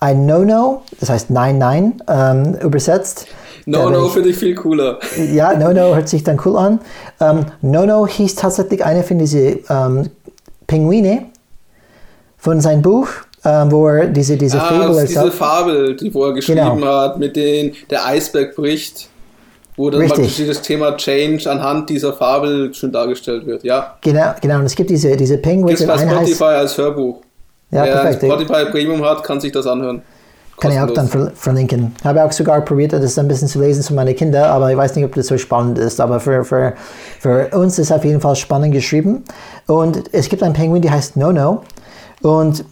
ein 0.00 0.26
No-No, 0.26 0.82
das 0.98 1.08
heißt 1.08 1.30
Nein, 1.30 1.58
Nein, 1.58 2.02
ähm, 2.08 2.56
übersetzt. 2.56 3.26
No, 3.66 3.90
no 3.90 4.08
finde 4.08 4.30
ich 4.30 4.36
viel 4.36 4.54
cooler. 4.54 4.98
Ja, 5.32 5.56
No, 5.56 5.72
No 5.72 5.94
hört 5.94 6.08
sich 6.08 6.24
dann 6.24 6.40
cool 6.44 6.56
an. 6.56 6.80
Ähm, 7.20 7.46
no, 7.60 7.86
No 7.86 8.06
hieß 8.06 8.34
tatsächlich 8.34 8.84
eine 8.84 9.02
von 9.02 9.18
diesen 9.18 9.60
ähm, 9.68 10.10
Pinguine 10.66 11.26
von 12.38 12.60
seinem 12.60 12.82
Buch, 12.82 13.08
ähm, 13.44 13.70
wo 13.70 13.88
er 13.88 14.06
diese, 14.06 14.36
diese 14.36 14.60
ah, 14.60 14.66
Fabel 14.66 15.06
diese 15.06 15.30
Fabel, 15.30 15.96
die 15.96 16.12
wo 16.12 16.24
er 16.24 16.32
geschrieben 16.32 16.76
genau. 16.76 16.86
hat, 16.86 17.18
mit 17.18 17.36
dem 17.36 17.72
der 17.90 18.04
Eisberg 18.06 18.56
bricht. 18.56 19.08
Wo 19.74 19.88
dann 19.88 20.02
Richtig. 20.02 20.26
praktisch 20.26 20.46
das 20.46 20.60
Thema 20.60 20.96
Change 20.98 21.50
anhand 21.50 21.88
dieser 21.88 22.12
Fabel 22.12 22.74
schon 22.74 22.92
dargestellt 22.92 23.46
wird, 23.46 23.64
ja. 23.64 23.96
Genau, 24.02 24.34
genau. 24.38 24.58
Und 24.58 24.66
es 24.66 24.74
gibt 24.74 24.90
diese, 24.90 25.16
diese 25.16 25.38
Penguins. 25.38 25.78
Gibt 25.78 25.90
bei 25.90 25.98
Spotify 25.98 26.44
als 26.44 26.76
Hörbuch. 26.76 27.22
Ja, 27.70 27.84
Wer 27.84 27.92
perfekt. 27.92 28.22
Spotify 28.22 28.70
Premium 28.70 29.02
hat, 29.02 29.24
kann 29.24 29.40
sich 29.40 29.50
das 29.50 29.66
anhören. 29.66 30.02
Kann 30.60 30.70
ich 30.70 30.78
auch 30.78 30.90
dann 30.92 31.08
ver 31.08 31.32
verlinken. 31.34 31.94
Habe 32.04 32.24
auch 32.24 32.30
sogar 32.30 32.60
probiert, 32.60 32.92
das 32.92 33.18
ein 33.18 33.26
bisschen 33.26 33.48
zu 33.48 33.60
lesen 33.60 33.82
für 33.82 33.94
meine 33.94 34.14
Kinder, 34.14 34.48
aber 34.48 34.70
ich 34.70 34.76
weiß 34.76 34.94
nicht, 34.94 35.04
ob 35.04 35.14
das 35.14 35.26
so 35.26 35.36
spannend 35.36 35.78
ist. 35.78 36.00
Aber 36.00 36.20
für, 36.20 36.44
für, 36.44 36.74
für 37.18 37.48
uns 37.56 37.78
ist 37.78 37.90
es 37.90 37.92
auf 37.92 38.04
jeden 38.04 38.20
Fall 38.20 38.36
spannend 38.36 38.72
geschrieben. 38.72 39.24
Und 39.66 40.04
es 40.12 40.28
gibt 40.28 40.42
einen 40.42 40.54
Penguin, 40.54 40.82
der 40.82 40.92
heißt 40.92 41.16
No-No. 41.16 41.62
Und 42.22 42.64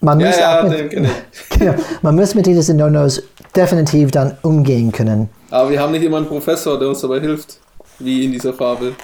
man 0.00 0.20
Ja, 0.20 0.26
muss, 0.28 0.38
ja, 0.38 0.62
mit, 0.62 0.90
genau, 1.58 1.74
man 2.02 2.14
muss 2.14 2.34
mit 2.34 2.46
diesen 2.46 2.76
No-Nos 2.76 3.22
definitiv 3.54 4.10
dann 4.10 4.36
umgehen 4.42 4.90
können. 4.92 5.28
Aber 5.50 5.70
wir 5.70 5.80
haben 5.80 5.92
nicht 5.92 6.04
immer 6.04 6.16
einen 6.18 6.26
Professor, 6.26 6.78
der 6.78 6.88
uns 6.88 7.00
dabei 7.00 7.20
hilft, 7.20 7.58
wie 7.98 8.24
in 8.24 8.32
dieser 8.32 8.54
Fabel. 8.54 8.94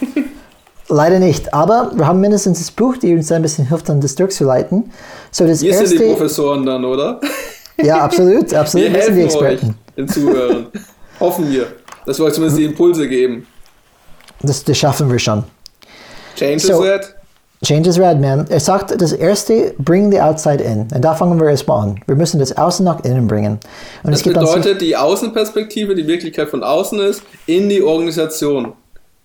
Leider 0.88 1.20
nicht, 1.20 1.54
aber 1.54 1.92
wir 1.94 2.06
haben 2.06 2.20
mindestens 2.20 2.58
das 2.58 2.70
Buch, 2.72 2.96
die 2.96 3.14
uns 3.14 3.30
ein 3.30 3.42
bisschen 3.42 3.68
hilft, 3.68 3.88
dann 3.88 4.00
das 4.00 4.16
durchzuleiten. 4.16 4.90
So 5.30 5.46
das 5.46 5.62
Wir 5.62 5.72
sind 5.74 5.90
die 5.90 5.94
erste, 5.94 6.08
Professoren 6.08 6.66
dann, 6.66 6.84
oder? 6.84 7.20
ja, 7.86 8.00
absolut, 8.02 8.52
absolut, 8.54 8.86
Wir 8.86 8.94
wir 8.94 9.02
sind 9.02 9.14
die 9.16 9.20
helfen 9.22 9.38
euch, 9.42 9.52
Experten. 9.52 9.74
den 9.96 10.08
Zuhörern. 10.08 10.66
Hoffen 11.18 11.50
wir, 11.52 11.66
dass 12.06 12.18
wir 12.18 12.24
euch 12.26 12.32
zumindest 12.34 12.58
die 12.58 12.64
Impulse 12.64 13.08
geben. 13.08 13.46
Das, 14.42 14.64
das 14.64 14.78
schaffen 14.78 15.10
wir 15.10 15.18
schon. 15.18 15.44
Change 16.36 16.58
So- 16.60 16.82
is 16.82 16.90
red. 16.90 17.14
Change 17.62 17.90
is 17.90 17.98
red, 17.98 18.18
man. 18.18 18.46
Er 18.48 18.58
sagt, 18.58 18.98
das 19.02 19.12
erste, 19.12 19.74
bring 19.76 20.10
the 20.10 20.18
outside 20.18 20.64
in. 20.64 20.88
Und 20.94 21.02
da 21.04 21.14
fangen 21.14 21.38
wir 21.38 21.50
erstmal 21.50 21.82
an. 21.88 22.00
Wir 22.06 22.16
müssen 22.16 22.38
das 22.40 22.56
Außen 22.56 22.82
nach 22.86 23.04
innen 23.04 23.26
bringen. 23.28 23.58
Und 24.02 24.12
Das 24.12 24.22
bedeutet, 24.22 24.80
die 24.80 24.96
Außenperspektive, 24.96 25.94
die 25.94 26.06
Wirklichkeit 26.06 26.48
von 26.48 26.62
außen 26.64 26.98
ist, 27.00 27.22
in 27.44 27.68
die 27.68 27.82
Organisation. 27.82 28.72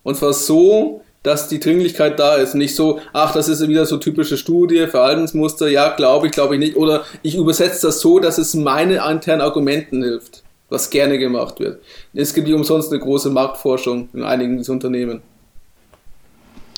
Und 0.04 0.18
zwar 0.18 0.34
so, 0.34 1.02
dass 1.26 1.48
die 1.48 1.60
Dringlichkeit 1.60 2.20
da 2.20 2.36
ist. 2.36 2.54
Nicht 2.54 2.76
so, 2.76 3.00
ach, 3.12 3.34
das 3.34 3.48
ist 3.48 3.68
wieder 3.68 3.86
so 3.88 3.98
typische 3.98 4.38
Studie, 4.38 4.86
Verhaltensmuster, 4.86 5.68
ja, 5.68 5.90
glaube 5.90 6.28
ich, 6.28 6.34
glaube 6.34 6.54
ich 6.54 6.60
nicht. 6.60 6.76
Oder 6.76 7.04
ich 7.24 7.36
übersetze 7.36 7.88
das 7.88 8.00
so, 8.00 8.20
dass 8.20 8.38
es 8.38 8.54
meine 8.54 9.04
internen 9.10 9.42
Argumenten 9.42 10.04
hilft, 10.04 10.44
was 10.70 10.92
gerne 10.92 11.18
gemacht 11.18 11.60
wird. 11.60 11.82
Es 12.14 12.34
gibt 12.36 12.48
nicht 12.48 12.56
umsonst 12.56 12.92
eine 12.92 13.02
große 13.02 13.32
Marktforschung 13.32 14.10
in 14.14 14.24
einigen 14.24 14.58
dieser 14.58 14.74
Unternehmen. 14.74 15.24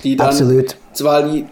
Die 0.03 0.15
dann 0.15 0.27
Absolut. 0.27 0.75
zwar 0.93 1.23
die, 1.23 1.45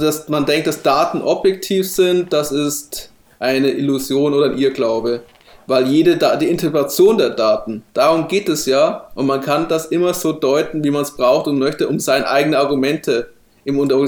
dass 0.00 0.28
man 0.28 0.44
denkt, 0.44 0.66
dass 0.66 0.82
Daten 0.82 1.22
objektiv 1.22 1.88
sind, 1.88 2.32
das 2.34 2.52
ist 2.52 3.10
eine 3.38 3.70
Illusion 3.70 4.34
oder 4.34 4.50
ein 4.50 4.58
Irrglaube. 4.58 5.22
Weil 5.66 5.86
jede 5.86 6.16
da 6.16 6.36
die 6.36 6.48
Interpretation 6.48 7.18
der 7.18 7.30
Daten, 7.30 7.82
darum 7.94 8.28
geht 8.28 8.48
es 8.48 8.66
ja, 8.66 9.08
und 9.14 9.26
man 9.26 9.40
kann 9.40 9.68
das 9.68 9.86
immer 9.86 10.14
so 10.14 10.32
deuten, 10.32 10.82
wie 10.82 10.90
man 10.90 11.02
es 11.02 11.16
braucht 11.16 11.46
und 11.46 11.58
möchte, 11.58 11.88
um 11.88 12.00
seine 12.00 12.28
eigenen 12.28 12.58
Argumente 12.58 13.28
in 13.64 13.88
der 13.88 13.98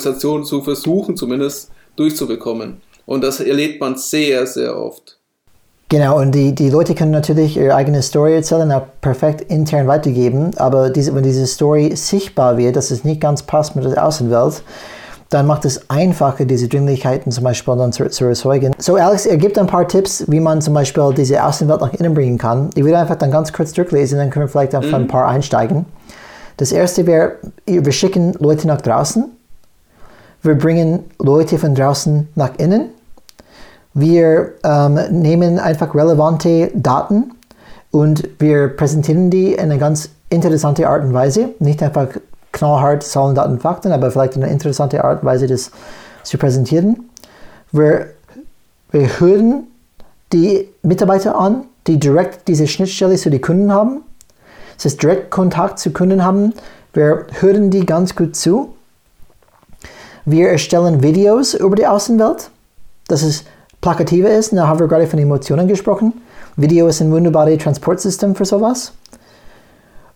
zu 0.44 0.62
versuchen, 0.62 1.16
zumindest 1.16 1.70
durchzubekommen. 1.96 2.80
Und 3.06 3.22
das 3.22 3.40
erlebt 3.40 3.80
man 3.80 3.96
sehr, 3.96 4.46
sehr 4.46 4.76
oft. 4.76 5.18
Genau, 5.90 6.18
und 6.18 6.34
die, 6.34 6.54
die 6.54 6.70
Leute 6.70 6.94
können 6.94 7.10
natürlich 7.10 7.56
ihre 7.56 7.74
eigene 7.74 8.02
Story 8.02 8.34
erzählen, 8.34 8.72
auch 8.72 8.86
perfekt 9.00 9.42
intern 9.42 9.86
weitergeben, 9.86 10.50
aber 10.56 10.90
diese, 10.90 11.14
wenn 11.14 11.22
diese 11.22 11.46
Story 11.46 11.94
sichtbar 11.94 12.56
wird, 12.56 12.74
dass 12.74 12.90
es 12.90 13.04
nicht 13.04 13.20
ganz 13.20 13.42
passt 13.42 13.76
mit 13.76 13.84
der 13.84 14.04
Außenwelt, 14.04 14.62
dann 15.34 15.48
macht 15.48 15.64
es 15.64 15.90
einfacher, 15.90 16.44
diese 16.44 16.68
Dringlichkeiten 16.68 17.32
zum 17.32 17.42
Beispiel 17.42 17.74
dann 17.76 17.92
zu, 17.92 18.08
zu 18.08 18.24
erzeugen. 18.24 18.72
So, 18.78 18.94
Alex, 18.94 19.26
er 19.26 19.36
gibt 19.36 19.58
ein 19.58 19.66
paar 19.66 19.88
Tipps, 19.88 20.24
wie 20.28 20.38
man 20.38 20.62
zum 20.62 20.74
Beispiel 20.74 21.12
diese 21.12 21.42
Außenwelt 21.42 21.80
nach 21.80 21.92
innen 21.92 22.14
bringen 22.14 22.38
kann. 22.38 22.70
Ich 22.76 22.84
würde 22.84 22.98
einfach 22.98 23.16
dann 23.16 23.32
ganz 23.32 23.52
kurz 23.52 23.72
durchlesen, 23.72 24.18
dann 24.18 24.30
können 24.30 24.44
wir 24.44 24.48
vielleicht 24.48 24.76
auf 24.76 24.94
ein 24.94 25.08
paar 25.08 25.26
einsteigen. 25.26 25.86
Das 26.56 26.70
erste 26.70 27.06
wäre, 27.06 27.32
wir 27.66 27.90
schicken 27.90 28.34
Leute 28.38 28.68
nach 28.68 28.80
draußen. 28.80 29.24
Wir 30.42 30.54
bringen 30.54 31.00
Leute 31.18 31.58
von 31.58 31.74
draußen 31.74 32.28
nach 32.36 32.50
innen. 32.58 32.90
Wir 33.92 34.52
ähm, 34.62 35.00
nehmen 35.10 35.58
einfach 35.58 35.96
relevante 35.96 36.70
Daten 36.74 37.32
und 37.90 38.28
wir 38.38 38.68
präsentieren 38.68 39.30
die 39.30 39.54
in 39.54 39.60
eine 39.60 39.78
ganz 39.78 40.10
interessante 40.30 40.88
Art 40.88 41.02
und 41.02 41.12
Weise. 41.12 41.50
Nicht 41.58 41.82
einfach 41.82 42.06
knallhart 42.54 43.02
Zahlen, 43.02 43.34
Daten, 43.34 43.60
Fakten, 43.60 43.92
aber 43.92 44.10
vielleicht 44.10 44.36
in 44.36 44.42
eine 44.42 44.52
interessante 44.52 45.04
Art 45.04 45.22
und 45.22 45.26
Weise 45.26 45.46
das 45.46 45.70
zu 46.22 46.38
präsentieren. 46.38 47.10
Wir, 47.72 48.06
wir 48.90 49.20
hören 49.20 49.64
die 50.32 50.68
Mitarbeiter 50.82 51.38
an, 51.38 51.64
die 51.86 51.98
direkt 51.98 52.48
diese 52.48 52.66
Schnittstelle 52.66 53.16
zu 53.16 53.30
den 53.30 53.40
Kunden 53.40 53.70
haben. 53.72 54.02
Das 54.76 54.86
heißt, 54.86 55.02
direkt 55.02 55.30
Kontakt 55.30 55.78
zu 55.78 55.90
Kunden 55.90 56.24
haben. 56.24 56.54
Wir 56.92 57.26
hören 57.40 57.70
die 57.70 57.84
ganz 57.84 58.16
gut 58.16 58.34
zu. 58.34 58.74
Wir 60.24 60.48
erstellen 60.48 61.02
Videos 61.02 61.54
über 61.54 61.76
die 61.76 61.86
Außenwelt, 61.86 62.50
dass 63.08 63.22
es 63.22 63.44
plakativer 63.80 64.30
ist. 64.30 64.52
Da 64.52 64.66
haben 64.66 64.80
wir 64.80 64.88
gerade 64.88 65.06
von 65.06 65.18
Emotionen 65.18 65.68
gesprochen. 65.68 66.14
Video 66.56 66.86
ist 66.86 67.00
ein 67.00 67.10
wunderbares 67.10 67.62
Transportsystem 67.62 68.34
für 68.34 68.44
sowas. 68.44 68.92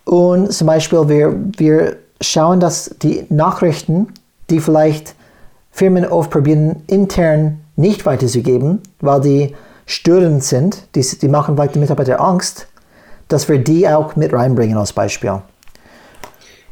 Und 0.05 0.53
zum 0.53 0.67
Beispiel, 0.67 1.07
wir, 1.09 1.37
wir 1.59 1.97
schauen, 2.21 2.61
dass 2.61 2.95
die 3.03 3.27
Nachrichten, 3.29 4.09
die 4.51 4.61
vielleicht 4.61 5.15
Firmen 5.71 6.07
oft 6.07 6.31
probieren, 6.31 6.83
intern 6.87 7.61
nicht 7.77 8.07
weiterzugeben, 8.07 8.81
weil 9.01 9.21
die 9.21 9.57
störend 9.87 10.43
sind, 10.45 10.83
die, 10.95 11.03
die 11.03 11.29
machen 11.29 11.57
vielleicht 11.57 11.75
den 11.75 11.81
Mitarbeiter 11.81 12.21
Angst, 12.21 12.67
dass 13.29 13.49
wir 13.49 13.59
die 13.59 13.89
auch 13.89 14.17
mit 14.17 14.33
reinbringen 14.33 14.77
als 14.77 14.93
Beispiel. 14.93 15.43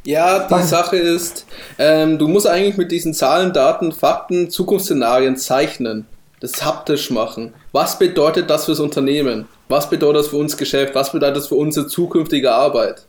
Ja, 0.04 0.46
die 0.46 0.52
Was? 0.52 0.70
Sache 0.70 0.96
ist, 0.96 1.46
ähm, 1.78 2.18
du 2.18 2.28
musst 2.28 2.46
eigentlich 2.46 2.76
mit 2.76 2.92
diesen 2.92 3.12
Zahlen, 3.12 3.52
Daten, 3.52 3.90
Fakten, 3.92 4.50
Zukunftsszenarien 4.50 5.36
zeichnen. 5.36 6.06
Das 6.40 6.64
haptisch 6.64 7.10
machen. 7.10 7.54
Was 7.72 7.98
bedeutet 7.98 8.50
das 8.50 8.66
fürs 8.66 8.78
Unternehmen? 8.78 9.48
Was 9.68 9.88
bedeutet 9.88 10.20
das 10.20 10.28
für 10.28 10.36
uns 10.36 10.56
Geschäft? 10.56 10.94
Was 10.94 11.10
bedeutet 11.10 11.38
das 11.38 11.48
für 11.48 11.56
unsere 11.56 11.88
zukünftige 11.88 12.52
Arbeit? 12.52 13.06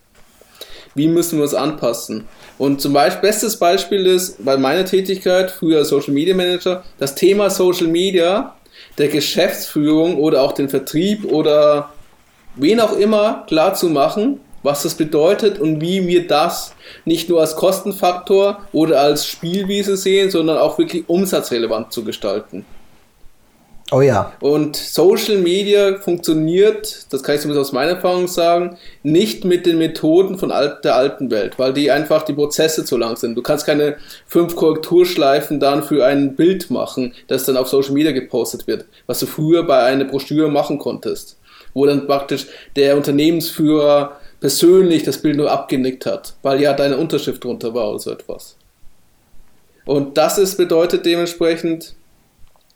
Wie 0.98 1.08
müssen 1.08 1.38
wir 1.38 1.44
uns 1.44 1.54
anpassen? 1.54 2.26
Und 2.58 2.82
zum 2.82 2.92
Beispiel, 2.92 3.30
bestes 3.30 3.58
Beispiel 3.58 4.08
ist 4.08 4.44
bei 4.44 4.58
meiner 4.58 4.84
Tätigkeit, 4.84 5.52
früher 5.52 5.86
Social 5.86 6.12
Media 6.12 6.36
Manager, 6.36 6.84
das 6.98 7.14
Thema 7.14 7.52
Social 7.52 7.88
Media 7.88 8.56
der 8.98 9.08
Geschäftsführung 9.08 10.18
oder 10.18 10.42
auch 10.42 10.54
den 10.54 10.70
Vertrieb 10.70 11.24
oder 11.26 11.92
wen 12.56 12.80
auch 12.80 12.98
immer 12.98 13.46
klar 13.48 13.76
zu 13.76 13.90
machen, 13.90 14.40
was 14.64 14.82
das 14.82 14.96
bedeutet 14.96 15.60
und 15.60 15.82
wie 15.82 16.08
wir 16.08 16.26
das 16.26 16.74
nicht 17.06 17.30
nur 17.30 17.42
als 17.42 17.56
Kostenfaktor 17.56 18.64
oder 18.74 19.00
als 19.00 19.28
Spielwiese 19.28 19.98
sehen, 19.98 20.32
sondern 20.32 20.58
auch 20.58 20.80
wirklich 20.80 21.08
umsatzrelevant 21.08 21.94
zu 21.94 22.04
gestalten. 22.04 22.66
Oh 23.90 24.02
ja. 24.02 24.34
Und 24.42 24.76
Social 24.76 25.38
Media 25.38 25.98
funktioniert, 26.00 27.06
das 27.10 27.24
kann 27.24 27.36
ich 27.36 27.42
zumindest 27.42 27.70
aus 27.70 27.74
meiner 27.74 27.94
Erfahrung 27.94 28.28
sagen, 28.28 28.78
nicht 29.02 29.46
mit 29.46 29.66
den 29.66 29.78
Methoden 29.78 30.38
von 30.38 30.52
alt, 30.52 30.84
der 30.84 30.96
alten 30.96 31.32
Welt, 31.32 31.58
weil 31.58 31.72
die 31.72 31.90
einfach 31.90 32.24
die 32.24 32.34
Prozesse 32.34 32.84
zu 32.84 32.98
lang 32.98 33.16
sind. 33.16 33.36
Du 33.36 33.42
kannst 33.42 33.66
keine 33.66 33.96
fünf 34.26 34.58
Korrekturschleifen 34.58 35.62
dann 35.62 35.84
für 35.84 36.06
ein 36.06 36.36
Bild 36.36 36.70
machen, 36.70 37.14
das 37.28 37.46
dann 37.46 37.56
auf 37.56 37.70
Social 37.70 37.94
Media 37.94 38.12
gepostet 38.12 38.68
wird, 38.68 38.86
was 39.06 39.20
du 39.20 39.26
früher 39.26 39.64
bei 39.64 39.82
einer 39.84 40.04
Broschüre 40.04 40.52
machen 40.52 40.80
konntest, 40.80 41.38
wo 41.74 41.86
dann 41.86 42.08
praktisch 42.08 42.48
der 42.76 42.98
Unternehmensführer 42.98 44.18
persönlich 44.42 45.04
das 45.04 45.22
Bild 45.22 45.38
nur 45.38 45.50
abgenickt 45.50 46.06
hat, 46.06 46.34
weil 46.42 46.60
ja 46.60 46.74
deine 46.74 46.98
Unterschrift 46.98 47.42
drunter 47.42 47.74
war 47.74 47.90
oder 47.92 48.00
so 48.00 48.12
etwas. 48.12 48.58
Und 49.86 50.18
das 50.18 50.38
ist 50.38 50.58
bedeutet 50.58 51.06
dementsprechend, 51.06 51.96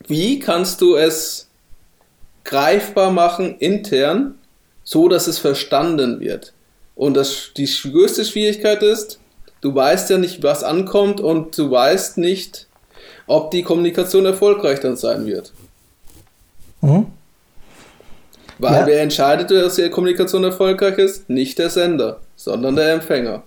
wie 0.08 0.40
kannst 0.40 0.82
du 0.82 0.96
es 0.96 1.48
greifbar 2.44 3.12
machen 3.12 3.58
intern, 3.60 4.36
so 4.84 5.08
dass 5.08 5.28
es 5.28 5.38
verstanden 5.38 6.20
wird? 6.20 6.54
Und 6.96 7.16
das, 7.16 7.52
die 7.56 7.66
größte 7.66 8.26
Schwierigkeit 8.26 8.84
ist, 8.84 9.20
du 9.62 9.74
weißt 9.74 10.10
ja 10.10 10.18
nicht, 10.18 10.44
was 10.44 10.64
ankommt 10.64 11.20
und 11.22 11.58
du 11.58 11.72
weißt 11.72 12.18
nicht, 12.18 12.68
ob 13.28 13.52
die 13.52 13.64
Kommunikation 13.64 14.26
erfolgreich 14.26 14.80
dann 14.80 14.98
sein 14.98 15.26
wird. 15.26 15.52
Mhm. 16.82 17.08
Weil 18.58 18.82
Ja. 18.82 18.86
wer 18.88 19.02
entscheidet, 19.02 19.50
dass 19.50 19.76
die 19.76 19.90
Kommunikation 19.90 20.44
erfolgreich 20.44 20.98
ist? 20.98 21.30
Nicht 21.30 21.58
der 21.58 21.70
Sender, 21.70 22.20
sondern 22.36 22.76
der 22.76 22.94
Empfänger. 22.94 23.44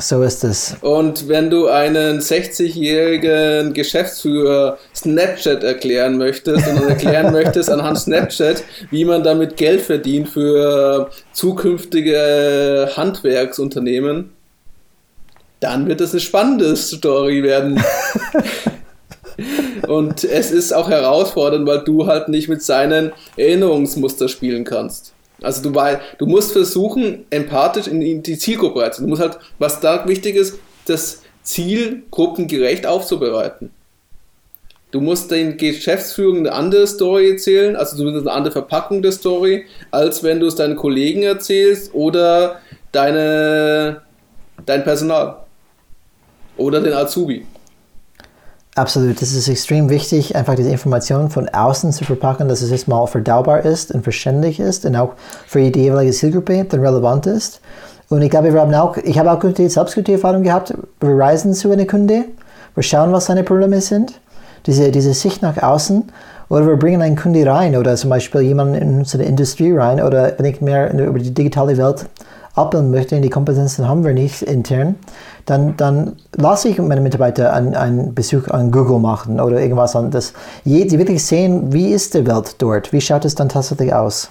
So 0.00 0.22
ist 0.22 0.44
es. 0.44 0.76
Und 0.80 1.28
wenn 1.28 1.50
du 1.50 1.68
einen 1.68 2.20
60-jährigen 2.20 3.74
Geschäftsführer 3.74 4.78
Snapchat 4.94 5.62
erklären 5.62 6.16
möchtest 6.16 6.66
und 6.66 6.88
erklären 6.88 7.32
möchtest 7.32 7.68
anhand 7.68 7.98
Snapchat, 7.98 8.64
wie 8.90 9.04
man 9.04 9.22
damit 9.22 9.56
Geld 9.56 9.82
verdient 9.82 10.28
für 10.28 11.10
zukünftige 11.32 12.90
Handwerksunternehmen, 12.96 14.30
dann 15.60 15.86
wird 15.86 16.00
es 16.00 16.12
eine 16.12 16.20
spannende 16.20 16.74
Story 16.76 17.42
werden. 17.42 17.82
und 19.86 20.24
es 20.24 20.50
ist 20.50 20.72
auch 20.72 20.88
herausfordernd, 20.88 21.66
weil 21.66 21.84
du 21.84 22.06
halt 22.06 22.28
nicht 22.28 22.48
mit 22.48 22.62
seinen 22.62 23.12
Erinnerungsmuster 23.36 24.28
spielen 24.28 24.64
kannst. 24.64 25.12
Also 25.42 25.62
du, 25.62 25.74
weil, 25.74 26.00
du 26.18 26.26
musst 26.26 26.52
versuchen, 26.52 27.24
empathisch 27.30 27.86
in 27.86 28.22
die 28.22 28.38
Zielgruppe 28.38 28.82
reinzukommen. 28.82 29.10
Du 29.10 29.10
musst 29.10 29.22
halt, 29.22 29.42
was 29.58 29.80
da 29.80 30.06
wichtig 30.06 30.36
ist, 30.36 30.58
das 30.86 31.22
Ziel 31.42 32.02
gruppengerecht 32.10 32.86
aufzubereiten. 32.86 33.70
Du 34.90 35.00
musst 35.00 35.30
den 35.30 35.56
Geschäftsführern 35.56 36.38
eine 36.38 36.52
andere 36.52 36.86
Story 36.86 37.30
erzählen, 37.30 37.76
also 37.76 37.96
zumindest 37.96 38.26
eine 38.26 38.36
andere 38.36 38.52
Verpackung 38.52 39.02
der 39.02 39.12
Story, 39.12 39.66
als 39.92 40.24
wenn 40.24 40.40
du 40.40 40.46
es 40.46 40.56
deinen 40.56 40.74
Kollegen 40.74 41.22
erzählst 41.22 41.94
oder 41.94 42.60
deine, 42.90 44.02
dein 44.66 44.82
Personal 44.82 45.44
oder 46.56 46.80
den 46.80 46.92
Azubi. 46.92 47.46
Absolut, 48.80 49.20
das 49.20 49.34
ist 49.34 49.46
extrem 49.46 49.90
wichtig, 49.90 50.34
einfach 50.34 50.54
diese 50.54 50.70
Informationen 50.70 51.28
von 51.28 51.50
außen 51.50 51.92
zu 51.92 52.06
verpacken, 52.06 52.48
dass 52.48 52.62
es 52.62 52.70
erstmal 52.70 53.06
verdaubar 53.06 53.60
ist 53.60 53.92
und 53.92 54.04
verständlich 54.04 54.58
ist 54.58 54.86
und 54.86 54.96
auch 54.96 55.12
für 55.46 55.70
die 55.70 55.82
jeweilige 55.82 56.14
Zielgruppe 56.14 56.64
dann 56.64 56.80
relevant 56.80 57.26
ist. 57.26 57.60
Und 58.08 58.22
ich 58.22 58.30
glaube, 58.30 58.54
wir 58.54 58.58
haben 58.62 58.72
auch, 58.72 58.96
ich 58.96 59.18
habe 59.18 59.30
auch 59.32 59.38
gute, 59.38 59.68
selbst 59.68 59.96
gute 59.96 60.12
Erfahrungen 60.12 60.44
gehabt. 60.44 60.72
Wir 60.98 61.18
reisen 61.18 61.52
zu 61.52 61.70
einer 61.70 61.84
Kunde, 61.84 62.24
wir 62.74 62.82
schauen, 62.82 63.12
was 63.12 63.26
seine 63.26 63.44
Probleme 63.44 63.82
sind, 63.82 64.18
diese, 64.64 64.90
diese 64.90 65.12
Sicht 65.12 65.42
nach 65.42 65.62
außen, 65.62 66.04
oder 66.48 66.66
wir 66.66 66.76
bringen 66.78 67.02
einen 67.02 67.16
Kunde 67.16 67.44
rein 67.44 67.76
oder 67.76 67.96
zum 67.96 68.08
Beispiel 68.08 68.40
jemanden 68.40 68.76
in 68.76 68.98
unsere 69.00 69.24
Industrie 69.24 69.76
rein 69.76 70.00
oder 70.00 70.38
wenn 70.38 70.46
ich 70.46 70.62
mehr 70.62 70.90
über 70.94 71.18
die 71.18 71.34
digitale 71.34 71.76
Welt 71.76 72.06
abbilden 72.54 72.90
möchte, 72.90 73.20
die 73.20 73.30
Kompetenzen 73.30 73.86
haben 73.86 74.04
wir 74.04 74.14
nicht 74.14 74.42
intern, 74.42 74.96
dann, 75.46 75.76
dann 75.76 76.16
lasse 76.36 76.68
ich 76.68 76.78
meine 76.78 77.00
Mitarbeiter 77.00 77.52
einen, 77.52 78.14
Besuch 78.14 78.48
an 78.48 78.70
Google 78.70 78.98
machen 78.98 79.40
oder 79.40 79.60
irgendwas 79.60 79.96
anderes. 79.96 80.32
Die 80.64 80.98
wirklich 80.98 81.24
sehen, 81.24 81.72
wie 81.72 81.92
ist 81.92 82.14
die 82.14 82.26
Welt 82.26 82.56
dort, 82.58 82.92
wie 82.92 83.00
schaut 83.00 83.24
es 83.24 83.34
dann 83.34 83.48
tatsächlich 83.48 83.92
aus. 83.92 84.30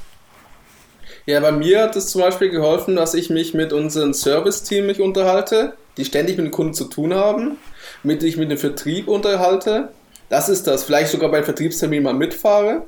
Ja, 1.25 1.39
bei 1.39 1.51
mir 1.51 1.83
hat 1.83 1.95
es 1.95 2.07
zum 2.07 2.21
Beispiel 2.21 2.49
geholfen, 2.49 2.95
dass 2.95 3.13
ich 3.13 3.29
mich 3.29 3.53
mit 3.53 3.71
unserem 3.73 4.13
Service-Team 4.13 4.87
mich 4.87 4.99
unterhalte, 4.99 5.73
die 5.97 6.05
ständig 6.05 6.37
mit 6.37 6.47
den 6.47 6.51
Kunden 6.51 6.73
zu 6.73 6.85
tun 6.85 7.13
haben, 7.13 7.57
mit 8.03 8.23
ich 8.23 8.37
mit 8.37 8.49
dem 8.49 8.57
Vertrieb 8.57 9.07
unterhalte. 9.07 9.89
Das 10.29 10.49
ist 10.49 10.65
das. 10.65 10.83
Vielleicht 10.83 11.11
sogar 11.11 11.29
beim 11.29 11.43
Vertriebstermin 11.43 12.03
mal 12.03 12.13
mitfahre. 12.13 12.83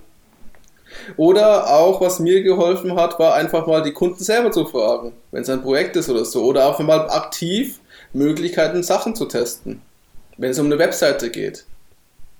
Oder 1.17 1.67
auch, 1.73 2.01
was 2.01 2.19
mir 2.19 2.43
geholfen 2.43 2.95
hat, 2.95 3.19
war 3.19 3.35
einfach 3.35 3.67
mal 3.67 3.81
die 3.81 3.93
Kunden 3.93 4.23
selber 4.23 4.51
zu 4.51 4.65
fragen, 4.65 5.13
wenn 5.31 5.41
es 5.41 5.49
ein 5.49 5.61
Projekt 5.61 5.95
ist 5.95 6.09
oder 6.09 6.25
so. 6.25 6.43
Oder 6.43 6.65
auch 6.65 6.79
mal 6.79 7.09
aktiv 7.09 7.79
Möglichkeiten, 8.13 8.83
Sachen 8.83 9.15
zu 9.15 9.25
testen. 9.25 9.81
Wenn 10.37 10.51
es 10.51 10.59
um 10.59 10.65
eine 10.67 10.79
Webseite 10.79 11.29
geht, 11.29 11.65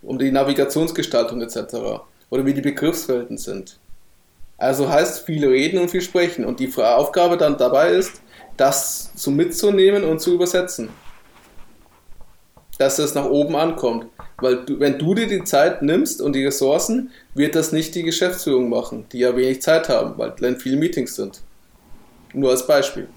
um 0.01 0.17
die 0.17 0.31
Navigationsgestaltung 0.31 1.41
etc. 1.41 1.75
Oder 2.29 2.45
wie 2.45 2.53
die 2.53 2.61
Begriffswelten 2.61 3.37
sind. 3.37 3.77
Also 4.57 4.89
heißt 4.89 5.25
viel 5.25 5.45
reden 5.47 5.79
und 5.79 5.89
viel 5.89 6.01
sprechen. 6.01 6.45
Und 6.45 6.59
die 6.59 6.71
Aufgabe 6.75 7.37
dann 7.37 7.57
dabei 7.57 7.91
ist, 7.91 8.21
das 8.57 9.13
zu 9.15 9.31
mitzunehmen 9.31 10.03
und 10.03 10.19
zu 10.19 10.33
übersetzen. 10.33 10.89
Dass 12.77 12.99
es 12.99 13.15
nach 13.15 13.25
oben 13.25 13.55
ankommt. 13.55 14.07
Weil 14.37 14.65
du, 14.65 14.79
wenn 14.79 14.97
du 14.97 15.13
dir 15.13 15.27
die 15.27 15.43
Zeit 15.43 15.81
nimmst 15.81 16.21
und 16.21 16.33
die 16.33 16.45
Ressourcen, 16.45 17.11
wird 17.35 17.55
das 17.55 17.71
nicht 17.71 17.93
die 17.93 18.03
Geschäftsführung 18.03 18.69
machen, 18.69 19.05
die 19.11 19.19
ja 19.19 19.35
wenig 19.35 19.61
Zeit 19.61 19.87
haben, 19.87 20.17
weil 20.17 20.33
dann 20.39 20.57
viele 20.57 20.77
Meetings 20.77 21.15
sind. 21.15 21.41
Nur 22.33 22.49
als 22.49 22.65
Beispiel. 22.65 23.07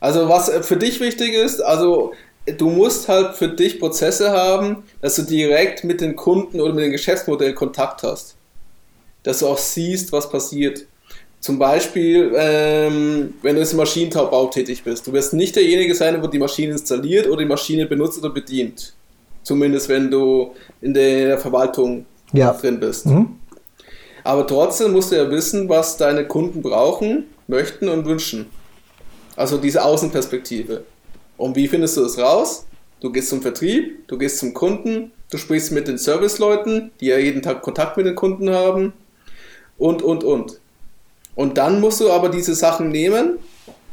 Also 0.00 0.28
was 0.28 0.50
für 0.66 0.76
dich 0.76 1.00
wichtig 1.00 1.34
ist, 1.34 1.60
also 1.60 2.12
du 2.56 2.70
musst 2.70 3.08
halt 3.08 3.36
für 3.36 3.48
dich 3.48 3.78
Prozesse 3.78 4.30
haben, 4.30 4.84
dass 5.00 5.16
du 5.16 5.22
direkt 5.22 5.84
mit 5.84 6.00
den 6.00 6.16
Kunden 6.16 6.60
oder 6.60 6.72
mit 6.72 6.84
dem 6.84 6.92
Geschäftsmodell 6.92 7.54
Kontakt 7.54 8.02
hast. 8.02 8.36
Dass 9.22 9.40
du 9.40 9.48
auch 9.48 9.58
siehst, 9.58 10.12
was 10.12 10.30
passiert. 10.30 10.86
Zum 11.40 11.58
Beispiel, 11.58 12.32
ähm, 12.36 13.34
wenn 13.42 13.54
du 13.54 13.60
jetzt 13.60 13.72
im 13.72 13.78
Maschinenbau 13.78 14.46
tätig 14.46 14.82
bist. 14.82 15.06
Du 15.06 15.12
wirst 15.12 15.34
nicht 15.34 15.54
derjenige 15.54 15.94
sein, 15.94 16.20
der 16.20 16.30
die 16.30 16.38
Maschine 16.38 16.72
installiert 16.72 17.28
oder 17.28 17.38
die 17.38 17.48
Maschine 17.48 17.86
benutzt 17.86 18.18
oder 18.18 18.30
bedient. 18.30 18.94
Zumindest 19.42 19.88
wenn 19.88 20.10
du 20.10 20.52
in 20.80 20.94
der 20.94 21.38
Verwaltung 21.38 22.06
ja. 22.32 22.52
drin 22.52 22.80
bist. 22.80 23.06
Mhm. 23.06 23.38
Aber 24.24 24.46
trotzdem 24.46 24.92
musst 24.92 25.12
du 25.12 25.16
ja 25.16 25.30
wissen, 25.30 25.68
was 25.68 25.96
deine 25.96 26.26
Kunden 26.26 26.60
brauchen, 26.60 27.24
möchten 27.46 27.88
und 27.88 28.04
wünschen. 28.04 28.46
Also 29.38 29.56
diese 29.56 29.84
Außenperspektive. 29.84 30.82
Und 31.36 31.54
wie 31.54 31.68
findest 31.68 31.96
du 31.96 32.02
das 32.02 32.18
raus? 32.18 32.66
Du 33.00 33.12
gehst 33.12 33.28
zum 33.28 33.40
Vertrieb, 33.40 34.08
du 34.08 34.18
gehst 34.18 34.38
zum 34.38 34.52
Kunden, 34.52 35.12
du 35.30 35.38
sprichst 35.38 35.70
mit 35.70 35.86
den 35.86 35.96
Serviceleuten, 35.96 36.90
die 37.00 37.06
ja 37.06 37.18
jeden 37.18 37.40
Tag 37.40 37.62
Kontakt 37.62 37.96
mit 37.96 38.06
den 38.06 38.16
Kunden 38.16 38.50
haben 38.50 38.92
und, 39.78 40.02
und, 40.02 40.24
und. 40.24 40.60
Und 41.36 41.56
dann 41.56 41.80
musst 41.80 42.00
du 42.00 42.10
aber 42.10 42.30
diese 42.30 42.56
Sachen 42.56 42.88
nehmen 42.88 43.38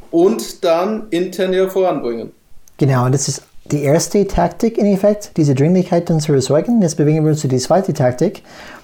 und 0.10 0.64
dann 0.66 1.10
intern 1.12 1.54
hier 1.54 1.70
voranbringen. 1.70 2.32
Genau, 2.78 3.06
und 3.06 3.14
das 3.14 3.28
ist 3.28 3.44
die 3.66 3.84
erste 3.84 4.26
Taktik 4.26 4.80
in 4.80 4.88
Effekt, 4.88 5.38
diese 5.38 5.54
Dringlichkeit 5.54 6.10
dann 6.10 6.22
zu 6.22 6.34
erzeugen. 6.34 6.82
Jetzt 6.82 6.98
bewegen 6.98 7.24
wir 7.24 7.34
uns 7.34 7.42
zu 7.42 7.48
der 7.48 7.60
zweiten 7.60 7.94
Taktik. 7.94 8.42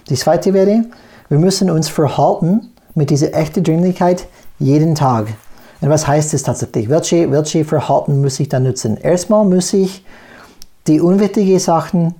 Die 0.08 0.14
zweite 0.14 0.54
wäre, 0.54 0.84
wir 1.28 1.38
müssen 1.40 1.70
uns 1.70 1.88
verhalten 1.88 2.70
mit 2.94 3.10
dieser 3.10 3.34
echten 3.34 3.64
Dringlichkeit 3.64 4.28
jeden 4.60 4.94
Tag. 4.94 5.26
Und 5.82 5.90
was 5.90 6.06
heißt 6.06 6.32
das 6.32 6.44
tatsächlich? 6.44 6.88
Welche, 6.88 7.30
welche 7.32 7.64
Verhalten 7.64 8.22
muss 8.22 8.38
ich 8.38 8.48
dann 8.48 8.62
nutzen? 8.62 8.96
Erstmal 8.96 9.44
muss 9.44 9.72
ich 9.72 10.04
die 10.86 11.00
unwichtigen 11.00 11.58
Sachen 11.58 12.14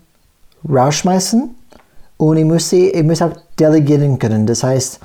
rausschmeißen 0.68 1.48
und 2.16 2.36
ich 2.36 2.44
muss, 2.44 2.68
sie, 2.68 2.90
ich 2.90 3.04
muss 3.04 3.22
auch 3.22 3.30
delegieren 3.58 4.18
können. 4.18 4.46
Das 4.46 4.64
heißt, 4.64 4.98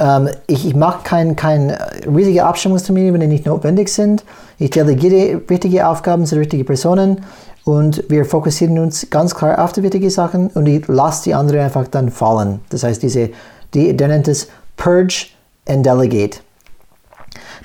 ähm, 0.00 0.28
ich, 0.48 0.66
ich 0.66 0.74
mache 0.74 1.04
keine 1.04 1.36
kein 1.36 1.70
riesige 2.12 2.44
Abstimmungstermine, 2.44 3.12
wenn 3.12 3.20
die 3.20 3.28
nicht 3.28 3.46
notwendig 3.46 3.88
sind. 3.88 4.24
Ich 4.58 4.70
delegiere 4.70 5.48
wichtige 5.48 5.86
Aufgaben 5.86 6.26
zu 6.26 6.36
richtigen 6.36 6.64
Personen 6.64 7.24
und 7.64 8.02
wir 8.08 8.24
fokussieren 8.24 8.80
uns 8.80 9.08
ganz 9.10 9.32
klar 9.32 9.62
auf 9.62 9.72
die 9.72 9.84
wichtigen 9.84 10.10
Sachen 10.10 10.48
und 10.48 10.66
ich 10.66 10.88
lasse 10.88 11.24
die 11.24 11.34
anderen 11.34 11.60
einfach 11.60 11.86
dann 11.86 12.10
fallen. 12.10 12.60
Das 12.70 12.82
heißt, 12.82 13.00
diese, 13.00 13.30
die, 13.74 13.96
der 13.96 14.08
nennt 14.08 14.26
es 14.26 14.48
Purge 14.76 15.26
and 15.68 15.86
Delegate. 15.86 16.40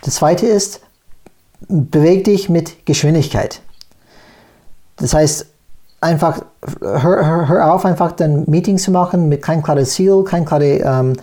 Das 0.04 0.16
zweite 0.16 0.46
ist, 0.48 0.82
beweg 1.68 2.24
dich 2.24 2.50
mit 2.50 2.86
Geschwindigkeit. 2.86 3.62
Das 4.98 5.14
heißt, 5.14 5.48
einfach 6.00 6.42
hör, 6.82 7.26
hör, 7.26 7.48
hör 7.48 7.74
auf, 7.74 7.86
einfach 7.86 8.12
dann 8.12 8.44
Meetings 8.48 8.84
zu 8.84 8.92
machen 8.92 9.30
mit 9.30 9.42
kein 9.42 9.64
klares 9.64 9.94
Ziel, 9.94 10.24
kein 10.24 10.46
klare 10.46 10.78
ähm, 10.78 11.14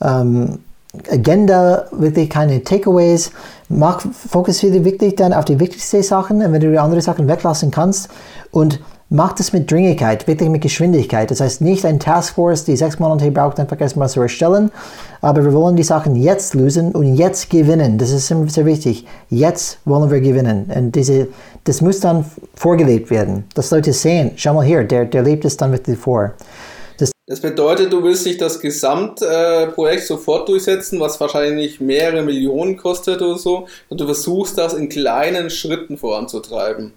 ähm, 0.00 0.58
Agenda, 1.10 1.86
wirklich 1.92 2.30
keine 2.30 2.62
Takeaways. 2.62 3.32
Mach, 3.68 4.00
fokussiere 4.00 4.84
wirklich 4.84 5.16
dann 5.16 5.32
auf 5.32 5.44
die 5.44 5.58
wichtigsten 5.58 6.02
Sachen 6.02 6.40
wenn 6.40 6.60
du 6.60 6.70
die 6.70 6.78
anderen 6.78 7.02
Sachen 7.02 7.26
weglassen 7.26 7.70
kannst 7.70 8.08
und 8.50 8.80
Macht 9.10 9.38
es 9.38 9.52
mit 9.52 9.70
Dringlichkeit, 9.70 10.26
wirklich 10.26 10.48
mit 10.48 10.62
Geschwindigkeit. 10.62 11.30
Das 11.30 11.40
heißt 11.40 11.60
nicht 11.60 11.84
ein 11.84 12.00
Taskforce, 12.00 12.64
die 12.64 12.74
sechs 12.74 12.98
Monate 12.98 13.30
braucht, 13.30 13.60
einfach 13.60 13.78
erstmal 13.78 14.08
zu 14.08 14.22
erstellen. 14.22 14.70
Aber 15.20 15.44
wir 15.44 15.52
wollen 15.52 15.76
die 15.76 15.82
Sachen 15.82 16.16
jetzt 16.16 16.54
lösen 16.54 16.92
und 16.92 17.14
jetzt 17.14 17.50
gewinnen. 17.50 17.98
Das 17.98 18.10
ist 18.10 18.28
sehr 18.28 18.66
wichtig. 18.66 19.06
Jetzt 19.28 19.78
wollen 19.84 20.10
wir 20.10 20.20
gewinnen. 20.20 20.72
Und 20.74 20.92
diese, 20.92 21.28
das 21.64 21.82
muss 21.82 22.00
dann 22.00 22.24
vorgelebt 22.54 23.10
werden. 23.10 23.44
Dass 23.54 23.70
Leute 23.70 23.92
sehen, 23.92 24.32
schau 24.36 24.54
mal 24.54 24.64
hier, 24.64 24.84
der, 24.84 25.04
der 25.04 25.22
lebt 25.22 25.44
es 25.44 25.58
dann 25.58 25.72
wirklich 25.72 25.98
vor. 25.98 26.32
Das, 26.96 27.10
das 27.26 27.40
bedeutet, 27.40 27.92
du 27.92 28.02
willst 28.02 28.24
nicht 28.24 28.40
das 28.40 28.58
Gesamtprojekt 28.58 30.02
äh, 30.02 30.06
sofort 30.06 30.48
durchsetzen, 30.48 30.98
was 30.98 31.20
wahrscheinlich 31.20 31.78
mehrere 31.78 32.22
Millionen 32.22 32.78
kostet 32.78 33.20
oder 33.20 33.36
so, 33.36 33.66
und 33.90 34.00
du 34.00 34.06
versuchst 34.06 34.56
das 34.56 34.72
in 34.72 34.88
kleinen 34.88 35.50
Schritten 35.50 35.98
voranzutreiben 35.98 36.92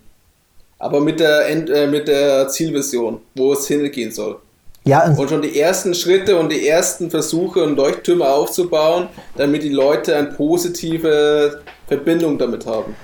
aber 0.80 1.00
mit 1.00 1.20
der, 1.20 1.48
End, 1.48 1.70
äh, 1.70 1.88
mit 1.88 2.08
der 2.08 2.48
Zielvision, 2.50 3.20
wo 3.36 3.54
es 3.54 3.68
hingehen 3.68 4.12
soll. 4.12 4.38
Ja, 4.86 5.06
und, 5.06 5.20
und, 5.20 5.30
schon 5.30 5.42
die 5.42 5.60
ersten 5.60 5.94
Schritte 5.94 6.38
und 6.38 6.50
die 6.50 6.66
ersten 6.66 7.12
Versuche 7.12 7.62
und 7.62 7.76
Leuchttürme 7.76 8.26
aufzubauen, 8.26 9.10
damit 9.36 9.64
die 9.64 9.70
Leute 9.70 10.16
eine 10.16 10.28
positive 10.28 11.62
Verbindung 11.88 12.38
damit 12.38 12.66
haben. 12.66 12.96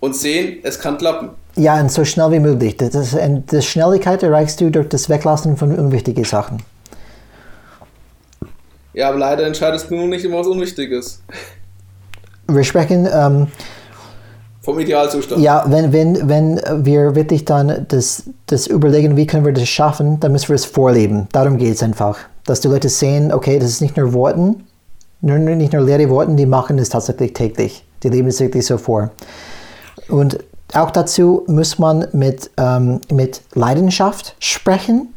Und 0.00 0.16
sehen, 0.16 0.58
es 0.64 0.80
kann 0.80 0.98
klappen. 0.98 1.30
Ja, 1.54 1.78
und 1.80 1.92
so 1.92 2.04
schnell 2.04 2.32
wie 2.32 2.40
möglich. 2.40 2.76
Das, 2.78 2.90
das, 2.90 3.16
das 3.46 3.64
Schnelligkeit 3.64 4.22
erreichst 4.22 4.60
du 4.60 4.70
durch 4.70 4.88
das 4.88 5.08
Weglassen 5.08 5.56
von 5.56 5.76
unwichtigen 5.78 6.24
Sachen. 6.24 6.62
Ja, 8.92 9.08
aber 9.10 9.18
leider 9.18 9.46
entscheidest 9.46 9.88
du 9.90 9.94
nur 9.94 10.08
nicht 10.08 10.24
immer 10.24 10.38
was 10.38 10.48
Unwichtiges. 10.48 11.22
Wir 12.48 12.64
sprechen 12.64 13.08
ähm, 13.12 13.46
Vom 14.62 14.78
Idealzustand. 14.78 15.40
Ja, 15.40 15.64
wenn, 15.68 15.92
wenn, 15.92 16.28
wenn 16.28 16.60
wir 16.84 17.14
wirklich 17.14 17.46
dann 17.46 17.86
das, 17.88 18.24
das 18.46 18.66
überlegen, 18.66 19.16
wie 19.16 19.26
können 19.26 19.44
wir 19.44 19.54
das 19.54 19.68
schaffen, 19.68 20.20
dann 20.20 20.32
müssen 20.32 20.48
wir 20.48 20.56
es 20.56 20.66
vorleben. 20.66 21.28
Darum 21.32 21.56
geht 21.56 21.74
es 21.74 21.82
einfach. 21.82 22.18
Dass 22.44 22.60
die 22.60 22.68
Leute 22.68 22.90
sehen, 22.90 23.32
okay, 23.32 23.58
das 23.58 23.70
ist 23.70 23.80
nicht 23.80 23.96
nur 23.96 24.12
Worten, 24.12 24.64
nur, 25.22 25.38
nicht 25.38 25.72
nur 25.72 25.82
leere 25.82 26.10
Worte, 26.10 26.34
die 26.34 26.46
machen 26.46 26.78
es 26.78 26.90
tatsächlich 26.90 27.32
täglich. 27.32 27.84
Die 28.02 28.08
leben 28.08 28.28
es 28.28 28.40
wirklich 28.40 28.66
so 28.66 28.76
vor. 28.76 29.10
Und 30.08 30.38
auch 30.74 30.90
dazu 30.90 31.44
muss 31.46 31.78
man 31.78 32.06
mit, 32.12 32.50
ähm, 32.56 33.00
mit 33.10 33.42
Leidenschaft 33.54 34.36
sprechen. 34.40 35.08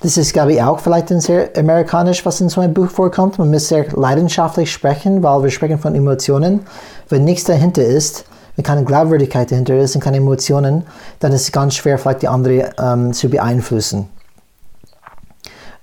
Das 0.00 0.16
ist, 0.16 0.32
glaube 0.32 0.52
ich, 0.52 0.62
auch 0.62 0.80
vielleicht 0.80 1.08
sehr 1.08 1.50
amerikanisch, 1.56 2.26
was 2.26 2.40
in 2.40 2.48
so 2.48 2.60
einem 2.60 2.74
Buch 2.74 2.90
vorkommt. 2.90 3.38
Man 3.38 3.50
muss 3.50 3.68
sehr 3.68 3.86
leidenschaftlich 3.92 4.70
sprechen, 4.70 5.22
weil 5.22 5.44
wir 5.44 5.50
sprechen 5.50 5.78
von 5.78 5.94
Emotionen. 5.94 6.60
Wenn 7.08 7.24
nichts 7.24 7.44
dahinter 7.44 7.84
ist, 7.84 8.24
wenn 8.56 8.64
keine 8.64 8.84
Glaubwürdigkeit 8.84 9.50
dahinter 9.50 9.78
ist 9.78 9.94
und 9.94 10.00
keine 10.02 10.18
Emotionen, 10.18 10.84
dann 11.20 11.32
ist 11.32 11.42
es 11.42 11.52
ganz 11.52 11.74
schwer, 11.74 11.98
vielleicht 11.98 12.22
die 12.22 12.28
andere 12.28 12.70
ähm, 12.78 13.12
zu 13.12 13.28
beeinflussen. 13.28 14.08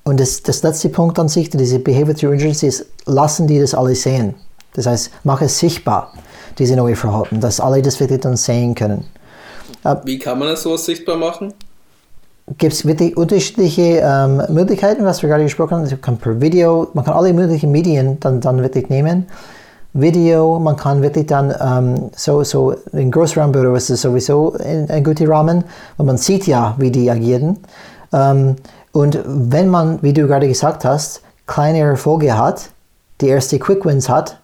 Und 0.04 0.20
das, 0.20 0.42
das 0.42 0.64
letzte 0.64 0.90
Punkt 0.90 1.20
an 1.20 1.30
sich, 1.30 1.50
diese 1.50 1.80
Behavior 1.80 2.16
through 2.16 2.32
Urgency, 2.32 2.68
ist, 2.68 2.86
lassen 3.06 3.48
die 3.48 3.60
das 3.60 3.74
alle 3.74 3.96
sehen. 3.96 4.36
Das 4.74 4.88
heißt, 4.88 5.12
mach 5.24 5.42
es 5.42 5.60
sichtbar, 5.60 6.14
diese 6.58 6.76
neue 6.76 6.96
Verhalten, 6.96 7.40
dass 7.40 7.60
alle 7.60 7.82
das 7.82 8.00
wirklich 8.00 8.22
dann 8.22 8.38
sehen 8.38 8.74
können. 8.74 9.06
Äh, 9.84 9.96
Wie 10.06 10.18
kann 10.18 10.40
man 10.40 10.50
das 10.50 10.64
so 10.64 10.76
sichtbar 10.78 11.18
machen? 11.18 11.54
Gibt 12.58 12.74
es 12.74 12.86
wirklich 12.86 13.16
unterschiedliche 13.16 14.02
ähm, 14.04 14.42
Möglichkeiten, 14.50 15.06
was 15.06 15.22
wir 15.22 15.30
gerade 15.30 15.44
gesprochen 15.44 15.76
haben. 15.76 15.84
Man 15.84 16.02
kann 16.02 16.18
per 16.18 16.42
Video, 16.42 16.90
man 16.94 17.06
kann 17.06 17.14
alle 17.14 17.34
möglichen 17.34 17.72
Medien 17.72 18.20
dann, 18.20 18.42
dann 18.42 18.62
wirklich 18.62 18.90
nehmen. 18.90 19.28
Video, 19.94 20.58
man 20.60 20.78
kann 20.78 21.02
wirklich 21.02 21.26
dann 21.26 21.54
ähm, 21.60 22.10
so, 22.16 22.44
so 22.44 22.74
in 22.94 23.12
Großraumbüro 23.12 23.76
ist 23.76 23.90
es 23.90 24.02
sowieso 24.02 24.54
ein, 24.54 24.90
ein 24.90 25.04
guter 25.04 25.28
Rahmen, 25.28 25.66
weil 25.98 26.06
man 26.06 26.18
sieht 26.18 26.48
ja, 26.48 26.76
wie 26.78 26.92
die 26.92 27.12
agieren. 27.12 27.58
Ähm, 28.14 28.56
und 28.94 29.20
wenn 29.26 29.68
man, 29.68 30.02
wie 30.02 30.14
du 30.14 30.28
gerade 30.28 30.48
gesagt 30.48 30.86
hast, 30.86 31.22
kleine 31.46 31.80
Erfolge 31.80 32.38
hat, 32.38 32.70
die 33.20 33.28
erste 33.28 33.60
Quick 33.60 33.86
Wins 33.86 34.08
hat, 34.08 34.38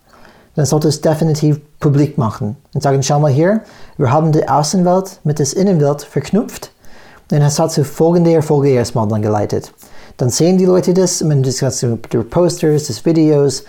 dann 0.55 0.65
sollte 0.65 0.89
es 0.89 0.99
definitiv 0.99 1.61
publik 1.79 2.17
machen 2.17 2.57
und 2.73 2.81
sagen, 2.81 3.01
schau 3.03 3.19
mal 3.19 3.31
hier, 3.31 3.61
wir 3.97 4.11
haben 4.11 4.31
die 4.31 4.47
Außenwelt 4.49 5.19
mit 5.23 5.39
der 5.39 5.55
Innenwelt 5.55 6.01
verknüpft 6.01 6.71
und 7.31 7.41
es 7.41 7.59
hat 7.59 7.71
zu 7.71 7.85
folgende 7.85 8.33
Erfolge 8.33 8.69
erstmal 8.69 9.07
dann 9.07 9.21
geleitet. 9.21 9.71
Dann 10.17 10.29
sehen 10.29 10.57
die 10.57 10.65
Leute 10.65 10.93
das, 10.93 11.21
man 11.21 11.43
das 11.43 11.59
Ganze 11.59 11.95
Posters, 11.95 12.87
das 12.87 13.05
Videos, 13.05 13.63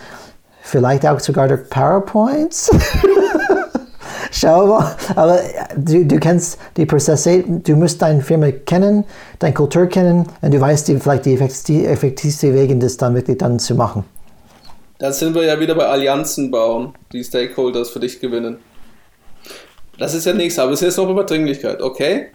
vielleicht 0.68 1.06
auch 1.06 1.18
sogar 1.20 1.48
durch 1.48 1.68
PowerPoints. 1.68 2.70
Schau 4.30 4.66
mal, 4.66 4.94
aber 5.16 5.40
du, 5.76 6.04
du 6.04 6.18
kennst 6.18 6.58
die 6.76 6.84
Prozesse, 6.84 7.42
du 7.46 7.76
musst 7.76 8.02
deine 8.02 8.20
Firma 8.20 8.50
kennen, 8.50 9.04
deine 9.38 9.54
Kultur 9.54 9.86
kennen 9.86 10.26
und 10.42 10.52
du 10.52 10.60
weißt 10.60 10.88
die, 10.88 10.98
vielleicht 10.98 11.24
die 11.24 11.86
effektivste 11.86 12.52
Wege, 12.54 12.76
das 12.76 12.98
dann 12.98 13.14
wirklich 13.14 13.38
dann 13.38 13.58
zu 13.58 13.74
machen. 13.74 14.04
Da 14.98 15.12
sind 15.12 15.34
wir 15.34 15.44
ja 15.44 15.58
wieder 15.58 15.74
bei 15.74 15.86
Allianzen 15.86 16.50
bauen, 16.50 16.92
die 17.12 17.24
Stakeholders 17.24 17.90
für 17.90 18.00
dich 18.00 18.20
gewinnen. 18.20 18.58
Das 19.98 20.12
ist 20.12 20.26
ja 20.26 20.34
nichts, 20.34 20.58
aber 20.58 20.72
es 20.72 20.82
ist 20.82 20.96
noch 20.98 21.08
über 21.08 21.24
Dringlichkeit, 21.24 21.80
okay? 21.80 22.26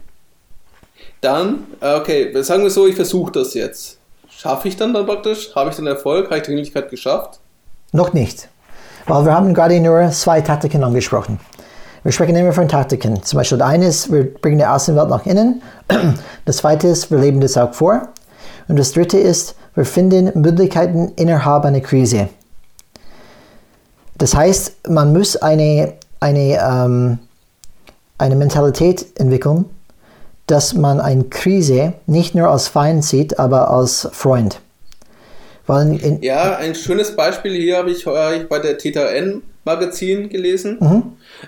Dann, 1.22 1.66
äh, 1.80 1.96
okay, 1.96 2.42
sagen 2.42 2.64
wir 2.64 2.70
so, 2.70 2.88
ich 2.88 2.96
versuche 2.96 3.32
das 3.32 3.54
jetzt. 3.54 4.00
Schaffe 4.30 4.68
ich 4.68 4.76
dann 4.76 4.94
dann 4.94 5.06
praktisch? 5.06 5.54
Habe 5.56 5.70
ich 5.70 5.76
den 5.76 5.88
Erfolg? 5.88 6.26
Habe 6.26 6.38
ich 6.38 6.44
Dringlichkeit 6.44 6.90
geschafft? 6.90 7.40
Noch 7.94 8.12
nicht. 8.12 8.50
Weil 9.06 9.26
wir 9.26 9.34
haben 9.34 9.54
gerade 9.54 9.80
nur 9.80 10.10
zwei 10.10 10.42
Taktiken 10.42 10.84
angesprochen. 10.84 11.40
Wir 12.04 12.12
sprechen 12.12 12.36
immer 12.36 12.52
von 12.52 12.68
Taktiken. 12.68 13.24
Zum 13.24 13.38
Beispiel, 13.38 13.60
das 13.60 13.68
eine 13.70 13.88
ist, 13.88 14.12
wir 14.12 14.34
bringen 14.34 14.58
die 14.58 14.66
Außenwelt 14.66 15.10
nach 15.10 15.26
innen. 15.26 15.62
Das 16.46 16.58
zweite 16.58 16.88
ist, 16.90 17.10
wir 17.12 17.20
leben 17.20 17.40
das 17.40 17.56
auch 17.56 17.74
vor. 17.74 18.10
Und 18.68 18.78
das 18.78 18.92
dritte 18.92 19.18
ist, 19.18 19.56
wir 19.76 19.86
finden 19.86 20.32
Möglichkeiten 20.42 21.14
innerhalb 21.16 21.64
einer 21.64 21.80
Krise. 21.80 22.28
Das 24.18 24.36
heißt, 24.36 24.90
man 24.90 25.14
muss 25.14 25.38
eine, 25.38 25.94
eine, 26.20 26.60
ähm, 26.60 27.20
eine 28.18 28.36
Mentalität 28.36 29.20
entwickeln, 29.20 29.66
dass 30.48 30.74
man 30.74 31.00
eine 31.00 31.26
Krise 31.26 31.94
nicht 32.08 32.36
nur 32.36 32.50
als 32.50 32.68
Feind 32.68 33.06
sieht, 33.06 33.40
aber 33.40 33.70
als 33.70 34.10
Freund. 34.12 34.60
In, 36.04 36.22
ja, 36.22 36.58
ein 36.58 36.76
schönes 36.76 37.16
Beispiel 37.16 37.54
hier 37.54 37.78
habe 37.78 37.92
ich, 37.92 38.06
hab 38.06 38.34
ich 38.36 38.48
bei 38.48 38.60
der 38.60 38.78
TTN 38.78 39.42
Magazin 39.66 40.30
gelesen 40.30 40.78
mhm. 40.80 41.04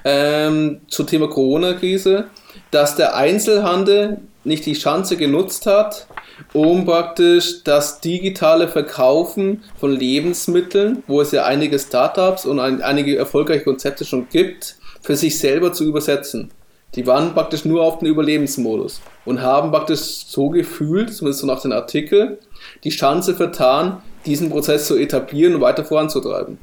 ähm, 0.06 0.82
zum 0.88 1.06
Thema 1.06 1.28
Corona-Krise, 1.28 2.26
dass 2.72 2.96
der 2.96 3.16
Einzelhandel 3.16 4.20
nicht 4.46 4.66
die 4.66 4.74
Chance 4.74 5.18
genutzt 5.18 5.66
hat, 5.66 6.08
um 6.54 6.86
praktisch 6.86 7.64
das 7.64 8.00
digitale 8.00 8.68
Verkaufen 8.68 9.64
von 9.78 9.92
Lebensmitteln, 9.92 11.04
wo 11.08 11.20
es 11.20 11.32
ja 11.32 11.46
einige 11.46 11.80
Startups 11.80 12.46
und 12.46 12.60
ein, 12.60 12.82
einige 12.82 13.18
erfolgreiche 13.18 13.64
Konzepte 13.64 14.06
schon 14.06 14.30
gibt, 14.30 14.78
für 15.02 15.16
sich 15.16 15.38
selber 15.40 15.74
zu 15.74 15.84
übersetzen. 15.84 16.52
Die 16.96 17.06
waren 17.06 17.34
praktisch 17.34 17.66
nur 17.66 17.84
auf 17.84 18.00
den 18.00 18.08
Überlebensmodus 18.08 19.02
und 19.26 19.42
haben 19.42 19.72
praktisch 19.72 20.26
so 20.28 20.50
gefühlt, 20.50 21.14
zumindest 21.14 21.42
so 21.42 21.48
nach 21.48 21.62
den 21.62 21.74
Artikeln, 21.74 22.38
die 22.84 22.90
Chance 22.90 23.36
vertan, 23.36 24.02
diesen 24.26 24.50
Prozess 24.50 24.88
zu 24.88 24.98
etablieren 24.98 25.56
und 25.56 25.62
weiter 25.62 25.86
voranzutreiben. 25.86 26.58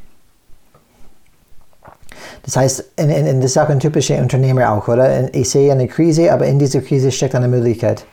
Das 2.45 2.57
heißt, 2.57 2.93
in, 2.97 3.11
in, 3.11 3.41
das 3.41 3.53
ist 3.53 3.59
auch 3.59 3.69
ein 3.69 3.81
typischer 3.81 4.19
Unternehmer 4.19 4.73
auch, 4.73 4.89
oder? 4.89 5.33
Ich 5.35 5.51
sehe 5.51 5.71
eine 5.71 5.87
Krise, 5.87 6.33
aber 6.33 6.47
in 6.47 6.59
dieser 6.59 6.81
Krise 6.81 7.13
steckt 7.13 7.35
eine 7.35 7.49
Möglichkeit. 7.49 8.05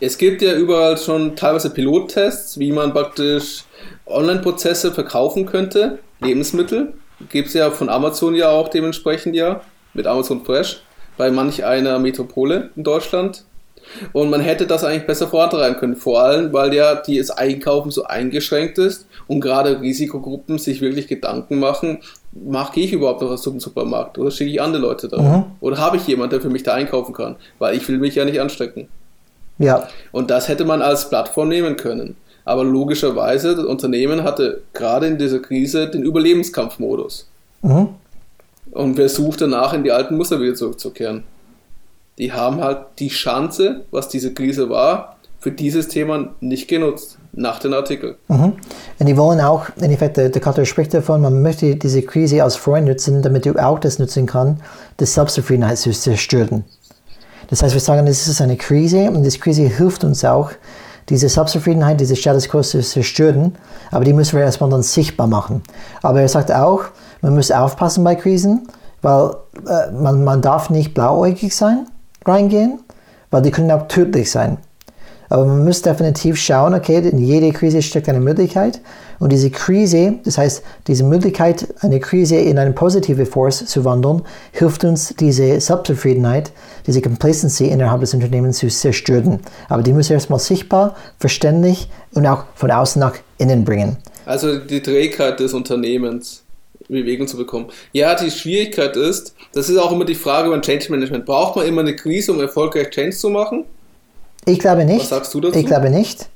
Es 0.00 0.18
gibt 0.18 0.42
ja 0.42 0.54
überall 0.54 0.98
schon 0.98 1.36
teilweise 1.36 1.70
Pilottests, 1.70 2.58
wie 2.58 2.72
man 2.72 2.92
praktisch 2.92 3.64
Online-Prozesse 4.06 4.92
verkaufen 4.92 5.46
könnte, 5.46 5.98
Lebensmittel. 6.20 6.94
Gibt 7.30 7.48
es 7.48 7.54
ja 7.54 7.70
von 7.70 7.88
Amazon 7.88 8.34
ja 8.34 8.50
auch 8.50 8.68
dementsprechend 8.68 9.34
ja, 9.34 9.62
mit 9.92 10.06
Amazon 10.06 10.44
Fresh, 10.44 10.82
bei 11.16 11.30
manch 11.30 11.64
einer 11.64 11.98
Metropole 11.98 12.70
in 12.76 12.84
Deutschland. 12.84 13.44
Und 14.12 14.30
man 14.30 14.40
hätte 14.40 14.66
das 14.66 14.84
eigentlich 14.84 15.06
besser 15.06 15.28
vorantreiben 15.28 15.78
können, 15.78 15.96
vor 15.96 16.22
allem, 16.22 16.52
weil 16.52 16.74
ja 16.74 16.94
das 16.94 17.30
Einkaufen 17.30 17.90
so 17.90 18.04
eingeschränkt 18.04 18.78
ist 18.78 19.06
und 19.26 19.40
gerade 19.40 19.80
Risikogruppen 19.80 20.58
sich 20.58 20.80
wirklich 20.80 21.06
Gedanken 21.06 21.58
machen, 21.58 21.98
mache 22.32 22.80
ich 22.80 22.92
überhaupt 22.92 23.22
noch 23.22 23.30
was 23.30 23.42
zum 23.42 23.60
Supermarkt 23.60 24.18
oder 24.18 24.30
schicke 24.30 24.50
ich 24.50 24.60
andere 24.60 24.82
Leute 24.82 25.08
da? 25.08 25.20
Mhm. 25.20 25.44
Oder 25.60 25.78
habe 25.78 25.96
ich 25.96 26.06
jemanden, 26.06 26.30
der 26.30 26.40
für 26.40 26.50
mich 26.50 26.62
da 26.62 26.74
einkaufen 26.74 27.14
kann? 27.14 27.36
Weil 27.58 27.76
ich 27.76 27.88
will 27.88 27.98
mich 27.98 28.14
ja 28.14 28.24
nicht 28.24 28.40
anstecken. 28.40 28.88
Ja. 29.58 29.88
Und 30.10 30.30
das 30.30 30.48
hätte 30.48 30.64
man 30.64 30.82
als 30.82 31.08
Plattform 31.08 31.48
nehmen 31.48 31.76
können. 31.76 32.16
Aber 32.44 32.64
logischerweise, 32.64 33.54
das 33.54 33.64
Unternehmen 33.64 34.24
hatte 34.24 34.62
gerade 34.74 35.06
in 35.06 35.18
dieser 35.18 35.38
Krise 35.38 35.88
den 35.88 36.02
Überlebenskampfmodus. 36.02 37.28
Mhm. 37.62 37.88
Und 38.72 38.96
versucht 38.96 39.40
danach 39.40 39.72
in 39.72 39.84
die 39.84 39.92
alten 39.92 40.16
Muster 40.16 40.40
wieder 40.40 40.54
zurückzukehren 40.54 41.22
die 42.18 42.32
haben 42.32 42.62
halt 42.62 42.78
die 42.98 43.08
Chance, 43.08 43.84
was 43.90 44.08
diese 44.08 44.32
Krise 44.32 44.70
war, 44.70 45.16
für 45.40 45.50
dieses 45.50 45.88
Thema 45.88 46.30
nicht 46.40 46.68
genutzt, 46.68 47.18
nach 47.32 47.58
dem 47.58 47.74
Artikel. 47.74 48.16
Mhm. 48.28 48.54
Und 48.98 49.06
die 49.06 49.16
wollen 49.16 49.40
auch, 49.40 49.66
in 49.76 49.90
Effekt, 49.90 50.16
der, 50.16 50.30
Kater 50.30 50.64
spricht 50.64 50.94
davon, 50.94 51.20
man 51.20 51.42
möchte 51.42 51.76
diese 51.76 52.00
Krise 52.00 52.42
als 52.42 52.56
Freund 52.56 52.86
nutzen, 52.86 53.20
damit 53.20 53.44
du 53.44 53.54
auch 53.62 53.78
das 53.78 53.98
nutzen 53.98 54.24
kannst, 54.24 54.62
die 55.00 55.04
Selbstzufriedenheit 55.04 55.76
zu 55.76 55.90
zerstören. 55.90 56.64
Das 57.50 57.62
heißt, 57.62 57.74
wir 57.74 57.80
sagen, 57.80 58.06
es 58.06 58.26
ist 58.26 58.40
eine 58.40 58.56
Krise 58.56 59.10
und 59.10 59.22
diese 59.22 59.38
Krise 59.38 59.64
hilft 59.64 60.02
uns 60.04 60.24
auch, 60.24 60.50
diese 61.10 61.28
Selbstzufriedenheit, 61.28 62.00
diese 62.00 62.16
Status 62.16 62.48
quo 62.48 62.62
zu 62.62 62.80
zerstören, 62.80 63.54
aber 63.90 64.06
die 64.06 64.14
müssen 64.14 64.38
wir 64.38 64.44
erstmal 64.46 64.70
dann 64.70 64.82
sichtbar 64.82 65.26
machen. 65.26 65.62
Aber 66.00 66.22
er 66.22 66.28
sagt 66.28 66.50
auch, 66.50 66.84
man 67.20 67.34
muss 67.34 67.50
aufpassen 67.50 68.02
bei 68.02 68.14
Krisen, 68.14 68.66
weil 69.02 69.32
äh, 69.68 69.90
man, 69.92 70.24
man 70.24 70.40
darf 70.40 70.70
nicht 70.70 70.94
blauäugig 70.94 71.54
sein 71.54 71.86
reingehen, 72.26 72.80
weil 73.30 73.42
die 73.42 73.50
können 73.50 73.70
auch 73.70 73.88
tödlich 73.88 74.30
sein. 74.30 74.58
Aber 75.28 75.46
man 75.46 75.64
muss 75.64 75.82
definitiv 75.82 76.36
schauen, 76.36 76.74
okay, 76.74 76.98
in 76.98 77.18
jeder 77.18 77.50
Krise 77.50 77.82
steckt 77.82 78.08
eine 78.08 78.20
Möglichkeit. 78.20 78.80
Und 79.18 79.32
diese 79.32 79.50
Krise, 79.50 80.14
das 80.24 80.38
heißt, 80.38 80.62
diese 80.86 81.02
Möglichkeit, 81.02 81.66
eine 81.80 81.98
Krise 81.98 82.36
in 82.36 82.58
eine 82.58 82.72
positive 82.72 83.26
Force 83.26 83.64
zu 83.64 83.84
wandeln, 83.84 84.22
hilft 84.52 84.84
uns, 84.84 85.14
diese 85.18 85.60
Selbstzufriedenheit, 85.60 86.52
diese 86.86 87.00
Complacency 87.00 87.66
innerhalb 87.66 88.00
des 88.02 88.14
Unternehmens 88.14 88.58
zu 88.58 88.68
zerstören. 88.68 89.40
Aber 89.68 89.82
die 89.82 89.92
muss 89.92 90.10
erstmal 90.10 90.38
sichtbar, 90.38 90.94
verständlich 91.18 91.90
und 92.12 92.26
auch 92.26 92.44
von 92.54 92.70
außen 92.70 93.00
nach 93.00 93.14
innen 93.38 93.64
bringen. 93.64 93.96
Also 94.26 94.58
die 94.58 94.82
Trägheit 94.82 95.40
des 95.40 95.52
Unternehmens. 95.52 96.43
Bewegung 96.88 97.26
zu 97.26 97.36
bekommen. 97.36 97.66
Ja, 97.92 98.14
die 98.14 98.30
Schwierigkeit 98.30 98.96
ist, 98.96 99.34
das 99.52 99.68
ist 99.68 99.78
auch 99.78 99.92
immer 99.92 100.04
die 100.04 100.14
Frage 100.14 100.50
beim 100.50 100.62
Change 100.62 100.90
Management. 100.90 101.26
Braucht 101.26 101.56
man 101.56 101.66
immer 101.66 101.80
eine 101.80 101.96
Krise, 101.96 102.32
um 102.32 102.40
erfolgreich 102.40 102.90
Change 102.90 103.16
zu 103.16 103.30
machen? 103.30 103.64
Ich 104.46 104.58
glaube 104.58 104.84
nicht. 104.84 105.00
Was 105.00 105.08
sagst 105.08 105.34
du 105.34 105.40
dazu? 105.40 105.58
Ich 105.58 105.66
glaube 105.66 105.90
nicht. 105.90 106.28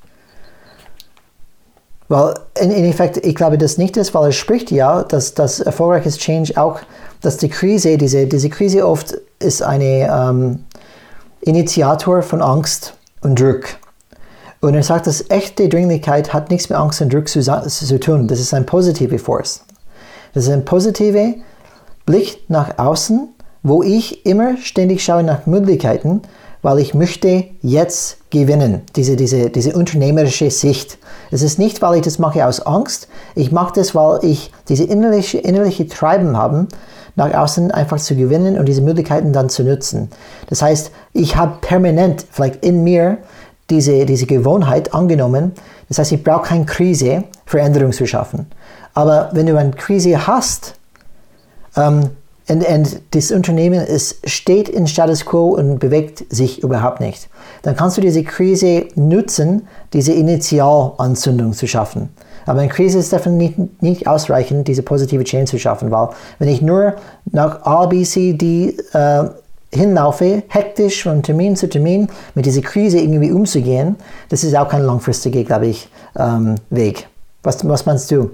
Weil 2.08 2.34
in, 2.58 2.70
in 2.70 2.84
Effekt, 2.84 3.18
ich 3.18 3.34
glaube, 3.34 3.58
das 3.58 3.76
nicht 3.76 3.98
ist, 3.98 4.14
weil 4.14 4.24
er 4.24 4.32
spricht 4.32 4.70
ja, 4.70 5.02
dass 5.02 5.34
das 5.34 5.60
erfolgreiches 5.60 6.16
Change 6.16 6.56
auch 6.56 6.80
dass 7.20 7.36
die 7.36 7.48
Krise, 7.48 7.98
diese, 7.98 8.26
diese 8.26 8.48
Krise 8.48 8.86
oft 8.86 9.16
ist 9.38 9.62
eine 9.62 10.08
ähm, 10.10 10.64
Initiator 11.40 12.22
von 12.22 12.42
Angst 12.42 12.94
und 13.22 13.40
Druck. 13.40 13.64
Und 14.60 14.74
er 14.74 14.82
sagt, 14.82 15.06
dass 15.06 15.30
echte 15.30 15.68
Dringlichkeit 15.68 16.32
hat 16.32 16.50
nichts 16.50 16.68
mit 16.68 16.78
Angst 16.78 17.00
und 17.00 17.12
Druck 17.12 17.28
zu, 17.28 17.40
zu 17.40 18.00
tun. 18.00 18.26
Das 18.26 18.40
ist 18.40 18.52
ein 18.54 18.66
positive 18.66 19.18
Force. 19.18 19.64
Das 20.34 20.44
ist 20.44 20.50
ein 20.50 20.64
positiver 20.64 21.34
Blick 22.06 22.44
nach 22.48 22.78
außen, 22.78 23.28
wo 23.62 23.82
ich 23.82 24.24
immer 24.24 24.56
ständig 24.56 25.04
schaue 25.04 25.22
nach 25.22 25.46
Möglichkeiten, 25.46 26.22
weil 26.62 26.78
ich 26.78 26.94
möchte 26.94 27.44
jetzt 27.60 28.18
gewinnen. 28.30 28.82
Diese, 28.96 29.16
diese, 29.16 29.50
diese 29.50 29.74
unternehmerische 29.74 30.50
Sicht. 30.50 30.98
Es 31.30 31.42
ist 31.42 31.58
nicht, 31.58 31.82
weil 31.82 31.96
ich 31.96 32.02
das 32.02 32.18
mache 32.18 32.46
aus 32.46 32.60
Angst. 32.60 33.08
Ich 33.34 33.52
mache 33.52 33.74
das, 33.74 33.94
weil 33.94 34.24
ich 34.24 34.52
diese 34.68 34.84
innerliche, 34.84 35.38
innerliche 35.38 35.86
Treiben 35.86 36.36
habe, 36.36 36.66
nach 37.14 37.34
außen 37.34 37.70
einfach 37.70 37.98
zu 37.98 38.14
gewinnen 38.16 38.58
und 38.58 38.66
diese 38.66 38.80
Möglichkeiten 38.80 39.32
dann 39.32 39.48
zu 39.48 39.64
nutzen. 39.64 40.08
Das 40.48 40.62
heißt, 40.62 40.92
ich 41.12 41.36
habe 41.36 41.58
permanent 41.60 42.24
vielleicht 42.30 42.64
in 42.64 42.84
mir 42.84 43.18
diese, 43.70 44.06
diese 44.06 44.26
Gewohnheit 44.26 44.94
angenommen. 44.94 45.52
Das 45.88 45.98
heißt, 45.98 46.12
ich 46.12 46.24
brauche 46.24 46.48
keine 46.48 46.64
Krise, 46.64 47.24
Veränderung 47.44 47.92
zu 47.92 48.06
schaffen. 48.06 48.46
Aber 48.98 49.28
wenn 49.30 49.46
du 49.46 49.56
eine 49.56 49.70
Krise 49.70 50.26
hast, 50.26 50.74
ähm, 51.76 52.10
und, 52.48 52.66
und 52.66 53.00
das 53.12 53.30
Unternehmen 53.30 53.86
ist, 53.86 54.28
steht 54.28 54.68
in 54.68 54.88
Status 54.88 55.24
Quo 55.24 55.50
und 55.50 55.78
bewegt 55.78 56.24
sich 56.30 56.64
überhaupt 56.64 56.98
nicht. 56.98 57.28
Dann 57.62 57.76
kannst 57.76 57.96
du 57.96 58.00
diese 58.00 58.24
Krise 58.24 58.86
nutzen, 58.96 59.68
diese 59.92 60.12
Initialanzündung 60.14 61.52
zu 61.52 61.68
schaffen. 61.68 62.08
Aber 62.44 62.58
eine 62.58 62.70
Krise 62.70 62.98
ist 62.98 63.12
definitiv 63.12 63.58
nicht, 63.58 63.82
nicht 63.82 64.06
ausreichend, 64.08 64.66
diese 64.66 64.82
positive 64.82 65.22
Chain 65.22 65.46
zu 65.46 65.60
schaffen, 65.60 65.92
weil 65.92 66.08
wenn 66.40 66.48
ich 66.48 66.60
nur 66.60 66.96
nach 67.30 67.62
A, 67.62 67.86
B, 67.86 68.02
C, 68.02 68.32
D 68.32 68.74
äh, 68.94 69.24
hinlaufe, 69.72 70.42
hektisch 70.48 71.04
von 71.04 71.22
Termin 71.22 71.54
zu 71.54 71.68
Termin, 71.68 72.08
mit 72.34 72.46
dieser 72.46 72.62
Krise 72.62 72.98
irgendwie 72.98 73.30
umzugehen, 73.30 73.94
das 74.28 74.42
ist 74.42 74.56
auch 74.56 74.68
kein 74.68 74.82
langfristiger, 74.82 75.44
glaube 75.44 75.68
ich, 75.68 75.88
ähm, 76.18 76.56
Weg. 76.70 77.06
Was, 77.44 77.68
was 77.68 77.86
meinst 77.86 78.10
du? 78.10 78.30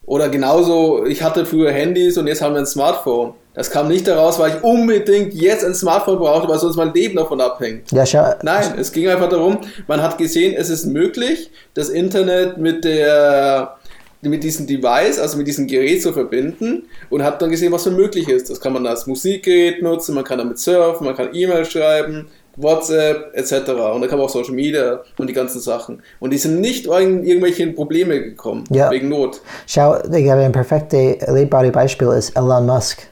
Oder 0.05 0.29
genauso, 0.29 1.05
ich 1.05 1.21
hatte 1.23 1.45
früher 1.45 1.71
Handys 1.71 2.17
und 2.17 2.27
jetzt 2.27 2.41
haben 2.41 2.53
wir 2.53 2.59
ein 2.59 2.65
Smartphone. 2.65 3.33
Das 3.55 3.71
kam 3.71 3.87
nicht 3.87 4.07
daraus, 4.07 4.37
weil 4.37 4.51
ich 4.51 4.63
unbedingt 4.63 5.33
jetzt 5.33 5.63
ein 5.63 5.73
Smartphone 5.73 6.19
brauchte, 6.19 6.47
weil 6.49 6.59
sonst 6.59 6.75
mein 6.75 6.93
Leben 6.93 7.15
davon 7.15 7.39
abhängt. 7.41 7.91
Ja, 7.91 8.05
schau. 8.05 8.33
Nein, 8.43 8.75
es 8.77 8.91
ging 8.91 9.07
einfach 9.07 9.29
darum, 9.29 9.59
man 9.87 10.01
hat 10.01 10.17
gesehen, 10.17 10.53
es 10.57 10.69
ist 10.69 10.85
möglich, 10.85 11.49
das 11.73 11.89
Internet 11.89 12.57
mit 12.57 12.83
der 12.83 13.77
mit 14.21 14.43
diesem 14.43 14.65
Device, 14.65 15.19
also 15.19 15.37
mit 15.37 15.47
diesem 15.47 15.67
Gerät 15.67 16.01
zu 16.01 16.11
verbinden 16.11 16.83
und 17.11 17.23
hat 17.23 17.41
dann 17.41 17.51
gesehen, 17.51 17.71
was 17.71 17.83
so 17.83 17.91
möglich 17.91 18.27
ist. 18.27 18.49
Das 18.49 18.59
kann 18.59 18.73
man 18.73 18.87
als 18.87 19.05
Musikgerät 19.05 19.83
nutzen, 19.83 20.15
man 20.15 20.23
kann 20.23 20.39
damit 20.39 20.57
surfen, 20.57 21.05
man 21.05 21.15
kann 21.15 21.29
E-Mail 21.33 21.63
schreiben, 21.65 22.27
WhatsApp 22.55 23.31
etc. 23.35 23.69
Und 23.93 24.01
da 24.01 24.07
kann 24.07 24.17
man 24.17 24.27
auch 24.27 24.29
Social 24.29 24.53
Media 24.53 25.01
und 25.17 25.27
die 25.27 25.33
ganzen 25.33 25.59
Sachen. 25.59 26.01
Und 26.19 26.31
die 26.31 26.37
sind 26.37 26.59
nicht 26.59 26.87
wegen 26.87 27.23
irgendwelchen 27.23 27.75
Probleme 27.75 28.21
gekommen, 28.21 28.63
ja. 28.69 28.89
wegen 28.89 29.09
Not. 29.09 29.41
Schau, 29.67 29.97
ich 29.97 30.29
habe 30.29 30.41
ein 30.41 30.51
perfektes, 30.51 31.17
erlebbare 31.17 31.71
Beispiel 31.71 32.07
ist 32.09 32.35
Elon 32.35 32.65
Musk. 32.65 33.07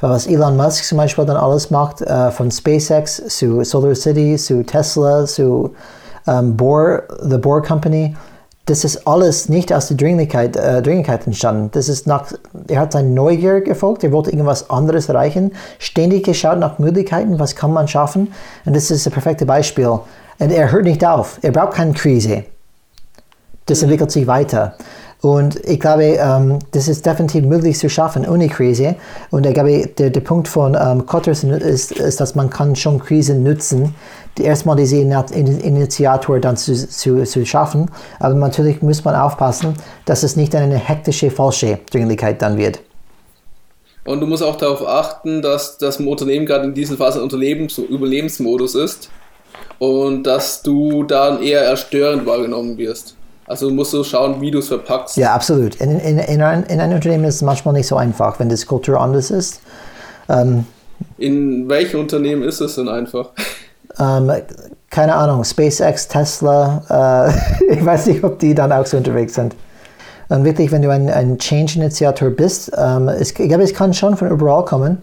Was 0.00 0.26
Elon 0.26 0.56
Musk 0.56 0.84
zum 0.84 0.98
Beispiel 0.98 1.24
dann 1.24 1.38
alles 1.38 1.70
macht, 1.70 2.02
äh, 2.02 2.30
von 2.30 2.50
SpaceX 2.50 3.22
zu 3.28 3.64
Solar 3.64 3.94
City, 3.94 4.36
zu 4.36 4.62
Tesla, 4.62 5.24
zu 5.24 5.74
ähm, 6.26 6.56
Bohr, 6.56 7.04
the 7.22 7.38
Bohr 7.38 7.62
Company, 7.62 8.14
das 8.66 8.82
ist 8.84 9.06
alles 9.06 9.48
nicht 9.48 9.72
aus 9.72 9.88
der 9.88 9.96
Dringlichkeit, 9.96 10.56
äh, 10.56 10.82
Dringlichkeit 10.82 11.26
entstanden. 11.26 11.70
Das 11.72 11.88
ist 11.88 12.06
nach, 12.06 12.32
er 12.66 12.80
hat 12.80 12.92
seine 12.92 13.08
Neugier 13.08 13.60
gefolgt, 13.60 14.02
er 14.02 14.10
wollte 14.12 14.30
irgendwas 14.30 14.68
anderes 14.68 15.08
erreichen, 15.08 15.52
ständig 15.78 16.24
geschaut 16.24 16.58
nach 16.58 16.78
Möglichkeiten, 16.78 17.38
was 17.38 17.54
kann 17.54 17.72
man 17.72 17.86
schaffen. 17.86 18.32
Und 18.64 18.74
das 18.76 18.90
ist 18.90 19.06
ein 19.06 19.12
perfektes 19.12 19.46
Beispiel. 19.46 19.86
Und 19.86 20.50
er 20.52 20.72
hört 20.72 20.84
nicht 20.84 21.06
auf, 21.06 21.38
er 21.42 21.52
braucht 21.52 21.74
keine 21.74 21.92
Krise. 21.92 22.44
Das 23.66 23.82
entwickelt 23.82 24.10
sich 24.10 24.26
weiter. 24.26 24.74
Und 25.26 25.56
ich 25.64 25.80
glaube, 25.80 26.04
ähm, 26.04 26.60
das 26.70 26.86
ist 26.86 27.04
definitiv 27.04 27.44
möglich 27.44 27.76
zu 27.76 27.90
schaffen 27.90 28.28
ohne 28.28 28.48
Krise. 28.48 28.94
Und 29.32 29.44
ich 29.44 29.54
glaube, 29.54 29.88
der, 29.98 30.10
der 30.10 30.20
Punkt 30.20 30.46
von 30.46 30.76
ähm, 30.80 31.04
Kotters 31.04 31.42
ist, 31.42 31.90
ist, 31.90 32.20
dass 32.20 32.36
man 32.36 32.48
kann 32.48 32.76
schon 32.76 33.00
Krisen 33.00 33.42
nutzen, 33.42 33.92
die 34.38 34.44
erstmal 34.44 34.76
diese 34.76 34.98
Initiator 34.98 36.38
dann 36.38 36.56
zu, 36.56 36.74
zu, 36.74 37.24
zu 37.24 37.44
schaffen. 37.44 37.90
Aber 38.20 38.34
natürlich 38.34 38.82
muss 38.82 39.02
man 39.02 39.16
aufpassen, 39.16 39.74
dass 40.04 40.22
es 40.22 40.36
nicht 40.36 40.54
eine 40.54 40.76
hektische, 40.76 41.32
falsche 41.32 41.80
Dringlichkeit 41.90 42.40
dann 42.40 42.56
wird. 42.56 42.78
Und 44.04 44.20
du 44.20 44.28
musst 44.28 44.44
auch 44.44 44.54
darauf 44.54 44.86
achten, 44.86 45.42
dass 45.42 45.76
das 45.76 45.96
Unternehmen 45.96 46.46
gerade 46.46 46.66
in 46.66 46.74
dieser 46.74 46.96
Phase 46.96 47.20
Lebens 47.36 47.78
Überlebensmodus 47.78 48.76
ist 48.76 49.10
und 49.80 50.22
dass 50.22 50.62
du 50.62 51.02
dann 51.02 51.42
eher 51.42 51.62
erstörend 51.62 52.26
wahrgenommen 52.26 52.78
wirst. 52.78 53.15
Also 53.46 53.70
musst 53.70 53.92
du 53.92 54.02
schauen, 54.02 54.40
wie 54.40 54.50
du 54.50 54.58
es 54.58 54.68
verpackst. 54.68 55.16
Ja, 55.16 55.34
absolut. 55.34 55.76
In, 55.76 56.00
in, 56.00 56.18
in, 56.18 56.42
ein, 56.42 56.64
in 56.64 56.80
einem 56.80 56.94
Unternehmen 56.94 57.24
ist 57.24 57.36
es 57.36 57.42
manchmal 57.42 57.74
nicht 57.74 57.86
so 57.86 57.96
einfach, 57.96 58.38
wenn 58.40 58.48
das 58.48 58.66
Kultur 58.66 59.00
anders 59.00 59.30
ist. 59.30 59.60
Ähm, 60.28 60.66
in 61.18 61.68
welchem 61.68 62.00
Unternehmen 62.00 62.42
ist 62.42 62.60
es 62.60 62.74
denn 62.74 62.88
einfach? 62.88 63.30
Ähm, 63.98 64.32
keine 64.90 65.14
Ahnung, 65.14 65.44
SpaceX, 65.44 66.08
Tesla, 66.08 67.30
äh, 67.68 67.74
ich 67.74 67.84
weiß 67.84 68.06
nicht, 68.06 68.24
ob 68.24 68.38
die 68.38 68.54
dann 68.54 68.72
auch 68.72 68.86
so 68.86 68.96
unterwegs 68.96 69.34
sind. 69.34 69.54
Und 70.28 70.44
wirklich, 70.44 70.72
wenn 70.72 70.82
du 70.82 70.90
ein, 70.90 71.08
ein 71.08 71.38
Change-Initiator 71.38 72.30
bist, 72.30 72.72
ähm, 72.76 73.08
es, 73.08 73.30
ich 73.30 73.48
glaube, 73.48 73.62
es 73.62 73.74
kann 73.74 73.94
schon 73.94 74.16
von 74.16 74.28
überall 74.28 74.64
kommen. 74.64 75.00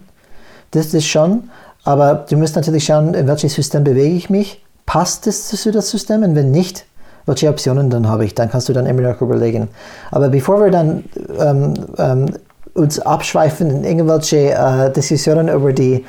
Das 0.72 0.94
ist 0.94 1.08
schon. 1.08 1.50
Aber 1.86 2.26
du 2.30 2.38
musst 2.38 2.56
natürlich 2.56 2.86
schauen, 2.86 3.14
in 3.14 3.28
welches 3.28 3.54
System 3.54 3.84
bewege 3.84 4.16
ich 4.16 4.30
mich. 4.30 4.64
Passt 4.86 5.28
es 5.28 5.48
zu 5.48 5.72
das 5.72 5.90
System? 5.90 6.24
Und 6.24 6.36
wenn 6.36 6.52
nicht, 6.52 6.86
welche 7.26 7.50
Optionen 7.50 7.90
dann 7.90 8.08
habe 8.08 8.26
ich? 8.26 8.36
Dann 8.36 8.50
kannst 8.50 8.70
du 8.70 8.74
dann 8.74 8.86
immer 8.86 9.02
noch 9.02 9.22
überlegen. 9.22 9.70
Aber 10.12 10.30
bevor 10.30 10.64
wir 10.64 10.72
dann 10.72 11.04
ähm, 11.40 11.74
ähm, 11.98 12.26
uns 12.74 13.00
abschweifen 13.00 13.70
in 13.70 13.84
irgendwelche 13.84 14.52
äh, 14.52 14.92
Diskussionen 14.92 15.50
über 15.50 15.74
die 15.74 16.04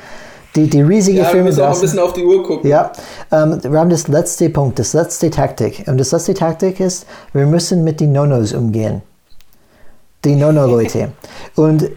die, 0.55 0.69
die 0.69 0.81
riesige 0.81 1.19
ja, 1.19 1.25
Firma. 1.25 1.35
Wir 1.35 1.51
müssen 1.51 1.63
auch 1.63 1.75
ein 1.75 1.81
bisschen 1.81 1.99
auf 1.99 2.13
die 2.13 2.23
Uhr 2.23 2.41
gucken. 2.41 2.69
Ja, 2.69 2.91
ähm, 3.31 3.59
wir 3.61 3.77
haben 3.77 3.89
das 3.89 4.07
letzte 4.07 4.49
Punkt, 4.49 4.79
das 4.79 4.93
letzte 4.93 5.29
Taktik. 5.29 5.83
Und 5.87 5.97
das 5.97 6.11
letzte 6.11 6.33
Taktik 6.33 6.79
ist, 6.79 7.05
wir 7.33 7.45
müssen 7.45 7.83
mit 7.83 7.99
den 7.99 8.13
Nonos 8.13 8.53
umgehen. 8.53 9.01
Die 10.23 10.35
Nono-Leute. 10.35 11.11
Und 11.55 11.89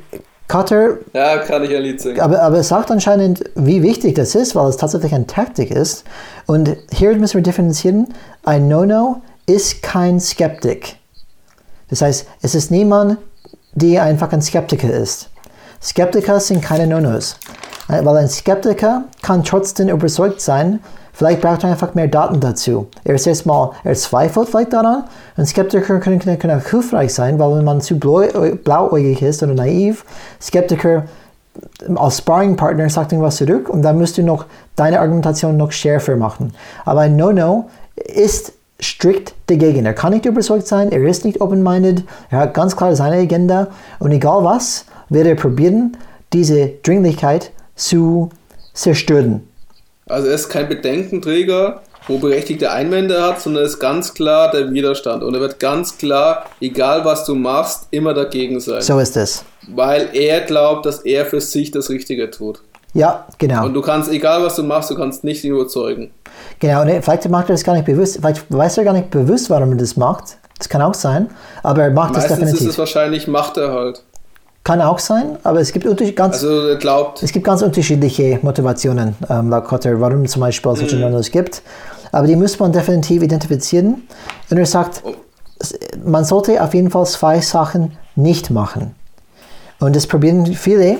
Cutter. 0.49 0.99
Ja, 1.13 1.39
kann 1.39 1.63
ich 1.63 1.71
ja 1.71 1.79
Lied 1.79 2.01
singen. 2.01 2.21
Aber, 2.21 2.43
aber 2.43 2.59
es 2.59 2.69
sagt 2.69 2.91
anscheinend, 2.91 3.45
wie 3.55 3.83
wichtig 3.83 4.15
das 4.15 4.35
ist, 4.35 4.57
weil 4.57 4.69
es 4.69 4.79
tatsächlich 4.79 5.15
eine 5.15 5.27
Taktik 5.27 5.71
ist. 5.71 6.05
Und 6.47 6.75
hier 6.91 7.15
müssen 7.17 7.35
wir 7.35 7.43
differenzieren. 7.43 8.15
Ein 8.45 8.67
No-No 8.67 9.21
ist 9.47 9.83
kein 9.83 10.19
Skeptik. 10.19 10.97
Das 11.91 12.03
heißt, 12.03 12.27
es 12.43 12.55
ist 12.55 12.71
niemand, 12.71 13.19
der 13.75 14.03
einfach 14.03 14.33
ein 14.33 14.43
Skeptiker 14.43 14.91
ist. 14.91 15.31
Skeptiker 15.83 16.41
sind 16.41 16.63
keine 16.63 16.87
No-Nos. 16.87 17.37
Weil 17.87 18.17
ein 18.17 18.29
Skeptiker 18.29 19.05
kann 19.23 19.45
trotzdem 19.45 19.89
überzeugt 19.89 20.41
sein, 20.41 20.81
vielleicht 21.19 21.41
braucht 21.41 21.65
er 21.65 21.71
einfach 21.71 21.95
mehr 21.95 22.07
Daten 22.07 22.39
dazu. 22.39 22.87
Er 23.03 23.17
ist 23.17 23.27
erstmal, 23.27 23.71
er 23.83 23.95
zweifelt 23.95 24.49
vielleicht 24.49 24.73
daran. 24.73 25.05
Ein 25.37 25.47
Skeptiker 25.47 25.99
können, 25.99 26.21
können 26.21 26.61
auch 26.61 26.65
hilfreich 26.65 27.13
sein, 27.13 27.41
weil 27.41 27.57
wenn 27.57 27.65
man 27.65 27.81
zu 27.81 27.99
blauäugig 27.99 29.21
ist 29.23 29.43
oder 29.43 29.55
naiv, 29.55 30.05
Skeptiker 30.41 31.05
als 31.97 32.19
Sparringpartner 32.19 32.89
sagt 32.89 33.11
irgendwas 33.11 33.37
zurück 33.37 33.69
und 33.69 33.83
dann 33.83 33.99
musst 33.99 34.17
du 34.17 34.23
noch 34.23 34.47
deine 34.77 35.01
Argumentation 35.01 35.57
noch 35.57 35.73
schärfer 35.73 36.15
machen. 36.15 36.53
Aber 36.85 37.01
ein 37.01 37.17
No-No 37.17 37.69
ist 37.97 38.53
strikt 38.81 39.35
dagegen. 39.49 39.87
Er 39.87 39.95
kann 39.95 40.13
nicht 40.13 40.25
überzeugt 40.25 40.69
sein, 40.69 40.93
er 40.93 41.03
ist 41.03 41.25
nicht 41.25 41.41
open-minded, 41.41 42.05
er 42.31 42.39
hat 42.39 42.55
ganz 42.55 42.77
klar 42.77 42.95
seine 42.95 43.17
Agenda 43.17 43.67
und 43.99 44.13
egal 44.13 44.45
was, 44.45 44.85
wird 45.09 45.27
er 45.27 45.35
probieren, 45.35 45.97
diese 46.33 46.69
Dringlichkeit 46.85 47.51
zu 47.75 48.31
zerstören. 48.73 49.48
Also 50.09 50.29
er 50.29 50.35
ist 50.35 50.49
kein 50.49 50.69
Bedenkenträger, 50.69 51.83
wo 52.07 52.19
berechtigte 52.19 52.71
Einwände 52.71 53.23
hat, 53.23 53.41
sondern 53.41 53.65
ist 53.65 53.79
ganz 53.79 54.15
klar 54.15 54.51
der 54.51 54.73
Widerstand. 54.73 55.23
Und 55.23 55.35
er 55.35 55.41
wird 55.41 55.61
ganz 55.61 55.99
klar, 55.99 56.47
egal 56.61 57.05
was 57.05 57.25
du 57.25 57.35
machst, 57.35 57.87
immer 57.91 58.15
dagegen 58.15 58.61
sein. 58.61 58.81
So 58.81 58.99
ist 58.99 59.17
es. 59.17 59.45
Weil 59.69 60.09
er 60.15 60.41
glaubt, 60.41 60.87
dass 60.87 61.01
er 61.01 61.27
für 61.27 61.41
sich 61.41 61.71
das 61.71 61.91
Richtige 61.91 62.31
tut. 62.31 62.63
Ja, 62.95 63.27
genau. 63.37 63.67
Und 63.67 63.75
du 63.75 63.83
kannst, 63.83 64.11
egal 64.11 64.43
was 64.43 64.57
du 64.57 64.63
machst, 64.63 64.91
du 64.91 64.97
kannst 64.97 65.23
nicht 65.23 65.45
ihn 65.45 65.53
überzeugen. 65.53 66.11
Genau, 66.59 66.83
und 66.83 66.89
vielleicht 66.89 67.29
macht 67.29 67.51
er 67.51 67.55
das 67.55 67.65
gar 67.65 67.75
nicht 67.75 67.85
bewusst, 67.85 68.17
vielleicht 68.17 68.45
weiß 68.49 68.79
er 68.79 68.85
gar 68.85 68.95
nicht 68.95 69.11
bewusst, 69.11 69.51
warum 69.51 69.73
er 69.73 69.77
das 69.77 69.97
macht. 69.97 70.39
Das 70.59 70.69
kann 70.69 70.83
auch 70.83 70.95
sein, 70.95 71.31
aber 71.63 71.85
er 71.85 71.91
macht 71.91 72.15
Meistens 72.15 72.31
das 72.31 72.39
definitiv. 72.41 72.67
ist 72.67 72.73
es 72.73 72.79
wahrscheinlich, 72.79 73.29
macht 73.29 73.57
er 73.59 73.73
halt. 73.73 74.03
Kann 74.69 74.83
auch 74.83 74.99
sein, 74.99 75.39
aber 75.45 75.61
es 75.61 75.73
gibt, 75.73 75.87
ganz, 76.15 76.35
Also 76.45 76.77
glaubt, 76.79 77.23
es 77.23 77.33
gibt 77.33 77.47
ganz 77.47 77.63
unterschiedliche 77.63 78.39
Motivationen, 78.43 79.17
ähm, 79.31 79.49
laut 79.49 79.65
Kotter, 79.65 79.99
warum 79.99 80.27
zum 80.27 80.41
Beispiel 80.41 80.77
solche 80.77 80.97
Mhm. 80.97 81.01
No-Nos 81.05 81.31
gibt. 81.31 81.63
Aber 82.13 82.27
die 82.27 82.37
muss 82.37 82.59
man 82.59 82.71
definitiv 82.71 83.23
identifizieren. 83.23 84.03
Und 84.51 84.59
er 84.59 84.67
sagt, 84.67 85.03
Oh. 85.07 85.15
man 86.05 86.27
sollte 86.27 86.63
auf 86.63 86.75
jeden 86.75 86.91
Fall 86.91 87.07
zwei 87.07 87.41
Sachen 87.41 87.97
nicht 88.15 88.51
machen. 88.51 88.95
Und 89.81 89.97
das 89.97 90.07
probieren 90.07 90.45
viele 90.55 90.99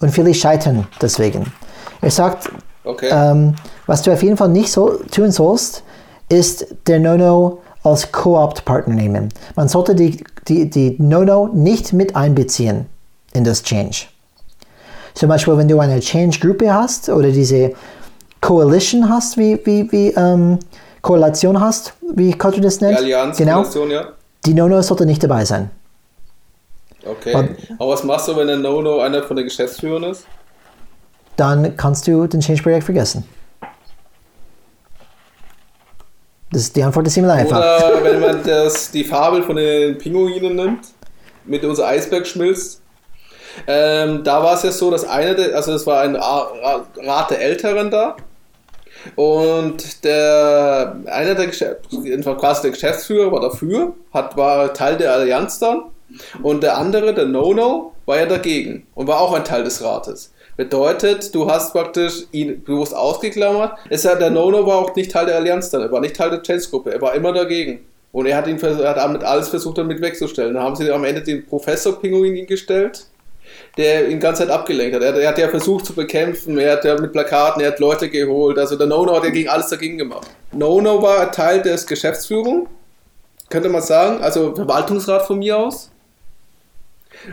und 0.00 0.10
viele 0.12 0.32
scheitern 0.32 0.86
deswegen. 1.02 1.52
Er 2.00 2.10
sagt, 2.10 2.48
okay. 2.84 3.10
ähm, 3.12 3.54
was 3.86 4.00
du 4.00 4.12
auf 4.14 4.22
jeden 4.22 4.38
Fall 4.38 4.48
nicht 4.48 4.72
so 4.72 4.98
tun 5.14 5.30
sollst, 5.30 5.82
ist 6.30 6.74
der 6.86 6.98
No-No 7.00 7.58
als 7.84 8.10
Co-opt-Partner 8.12 8.94
nehmen. 8.94 9.28
Man 9.56 9.68
sollte 9.68 9.94
die, 9.94 10.24
die, 10.48 10.70
die 10.70 10.96
No-No 10.98 11.50
nicht 11.52 11.92
mit 11.92 12.16
einbeziehen 12.16 12.86
in 13.32 13.44
das 13.44 13.62
Change. 13.62 14.06
Zum 15.14 15.28
Beispiel, 15.28 15.56
wenn 15.56 15.68
du 15.68 15.78
eine 15.80 16.00
Change-Gruppe 16.00 16.72
hast 16.72 17.08
oder 17.08 17.30
diese 17.30 17.72
Coalition 18.40 19.08
hast, 19.08 19.36
wie, 19.36 19.58
wie, 19.64 19.90
wie 19.92 20.08
ähm, 20.16 20.58
Korrelation 21.02 21.60
hast, 21.60 21.92
wie 22.14 22.32
Kotter 22.32 22.60
das 22.60 22.78
Die 22.78 22.84
nennt. 22.84 22.98
Allianz, 22.98 23.36
genau. 23.36 23.56
Koalition, 23.62 23.90
ja. 23.90 24.08
Die 24.46 24.54
No-No 24.54 24.80
sollte 24.82 25.04
nicht 25.04 25.22
dabei 25.22 25.44
sein. 25.44 25.70
Okay. 27.04 27.34
Und- 27.34 27.56
Aber 27.78 27.90
was 27.92 28.04
machst 28.04 28.28
du, 28.28 28.36
wenn 28.36 28.46
der 28.46 28.56
No-No 28.56 29.00
einer 29.00 29.22
von 29.22 29.36
den 29.36 29.44
Geschäftsführern 29.46 30.04
ist? 30.04 30.24
Dann 31.36 31.76
kannst 31.76 32.06
du 32.06 32.26
den 32.26 32.40
Change-Projekt 32.40 32.84
vergessen. 32.84 33.24
Das, 36.52 36.72
die 36.72 36.82
Antwort 36.82 37.06
ist 37.06 37.14
ziemlich 37.14 37.32
einfach. 37.32 37.58
Oder 37.58 38.02
wenn 38.02 38.20
man 38.20 38.42
das, 38.42 38.90
die 38.90 39.04
Fabel 39.04 39.42
von 39.42 39.56
den 39.56 39.96
Pinguinen 39.98 40.56
nimmt, 40.56 40.80
mit 41.44 41.64
unser 41.64 41.86
Eisberg 41.86 42.26
schmilzt. 42.26 42.79
Ähm, 43.66 44.24
da 44.24 44.42
war 44.42 44.54
es 44.54 44.62
ja 44.62 44.72
so, 44.72 44.90
dass 44.90 45.04
einer 45.04 45.34
der, 45.34 45.54
also 45.56 45.72
es 45.72 45.86
war 45.86 46.00
ein 46.00 46.16
Ra- 46.16 46.50
Ra- 46.62 46.86
Rat 46.96 47.30
der 47.30 47.40
Älteren 47.40 47.90
da. 47.90 48.16
Und 49.16 50.04
der, 50.04 50.96
einer 51.06 51.34
der 51.34 51.48
quasi 51.48 52.62
der 52.62 52.70
Geschäftsführer 52.70 53.32
war 53.32 53.40
dafür, 53.40 53.94
hat, 54.12 54.36
war 54.36 54.74
Teil 54.74 54.96
der 54.96 55.12
Allianz 55.12 55.58
dann. 55.58 55.84
Und 56.42 56.62
der 56.62 56.76
andere, 56.76 57.14
der 57.14 57.26
No-No, 57.26 57.92
war 58.04 58.18
ja 58.18 58.26
dagegen 58.26 58.86
und 58.94 59.06
war 59.06 59.20
auch 59.20 59.32
ein 59.32 59.44
Teil 59.44 59.64
des 59.64 59.82
Rates. 59.82 60.32
Bedeutet, 60.56 61.34
du 61.34 61.50
hast 61.50 61.72
praktisch 61.72 62.24
ihn 62.32 62.62
bewusst 62.64 62.94
ausgeklammert. 62.94 63.78
Es 63.88 64.04
hat, 64.04 64.20
der 64.20 64.30
No-No 64.30 64.66
war 64.66 64.78
auch 64.78 64.94
nicht 64.94 65.12
Teil 65.12 65.26
der 65.26 65.36
Allianz 65.36 65.70
dann, 65.70 65.80
er 65.82 65.92
war 65.92 66.00
nicht 66.00 66.16
Teil 66.16 66.30
der 66.30 66.42
Chance-Gruppe, 66.42 66.92
er 66.92 67.00
war 67.00 67.14
immer 67.14 67.32
dagegen. 67.32 67.86
Und 68.12 68.26
er 68.26 68.36
hat 68.36 68.48
ihn 68.48 68.58
er 68.60 68.88
hat 68.96 69.24
alles 69.24 69.48
versucht, 69.48 69.78
damit 69.78 70.00
wegzustellen. 70.02 70.54
Dann 70.54 70.64
haben 70.64 70.74
sie 70.74 70.90
am 70.90 71.04
Ende 71.04 71.22
den 71.22 71.46
Professor 71.46 71.98
Pinguin 72.00 72.34
ihn 72.34 72.46
gestellt, 72.46 73.06
der 73.76 74.06
ihn 74.08 74.12
die 74.12 74.18
ganze 74.18 74.42
Zeit 74.42 74.50
abgelenkt 74.50 74.94
hat. 74.94 75.02
Er, 75.02 75.14
er 75.14 75.28
hat 75.28 75.38
ja 75.38 75.48
versucht 75.48 75.86
zu 75.86 75.94
bekämpfen, 75.94 76.58
er 76.58 76.72
hat 76.72 76.84
ja 76.84 76.98
mit 77.00 77.12
Plakaten, 77.12 77.62
er 77.62 77.68
hat 77.68 77.78
Leute 77.78 78.08
geholt. 78.08 78.58
Also 78.58 78.76
der 78.76 78.86
No-No 78.86 79.16
hat 79.16 79.24
ja 79.24 79.30
gegen 79.30 79.48
alles 79.48 79.68
dagegen 79.68 79.98
gemacht. 79.98 80.28
No-No 80.52 81.02
war 81.02 81.30
Teil 81.32 81.62
des 81.62 81.86
Geschäftsführung, 81.86 82.68
könnte 83.48 83.68
man 83.68 83.82
sagen, 83.82 84.22
also 84.22 84.54
Verwaltungsrat 84.54 85.26
von 85.26 85.38
mir 85.38 85.56
aus. 85.58 85.90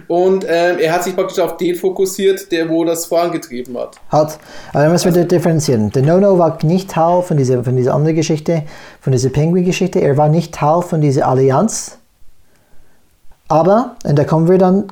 Und 0.08 0.44
ähm, 0.48 0.80
er 0.80 0.92
hat 0.92 1.04
sich 1.04 1.16
praktisch 1.16 1.40
auf 1.40 1.58
den 1.58 1.76
fokussiert, 1.76 2.52
der 2.52 2.68
wo 2.68 2.84
das 2.84 3.06
vorangetrieben 3.06 3.78
hat. 3.78 3.96
Halt, 4.12 4.38
aber 4.74 4.84
da 4.84 4.90
müssen 4.90 5.14
wir 5.14 5.24
differenzieren. 5.24 5.92
Der 5.92 6.04
No-No 6.04 6.38
war 6.38 6.58
nicht 6.64 6.92
Teil 6.92 7.22
von 7.22 7.38
dieser, 7.38 7.64
von 7.64 7.76
dieser 7.76 7.94
anderen 7.94 8.16
Geschichte, 8.16 8.64
von 9.00 9.14
dieser 9.14 9.30
Penguin-Geschichte. 9.30 10.02
Er 10.02 10.18
war 10.18 10.30
nicht 10.30 10.54
Teil 10.54 10.82
von 10.82 11.00
dieser 11.00 11.28
Allianz. 11.28 11.98
Aber, 13.48 13.96
und 14.04 14.18
da 14.18 14.26
kommen 14.26 14.50
wir 14.50 14.58
dann 14.58 14.88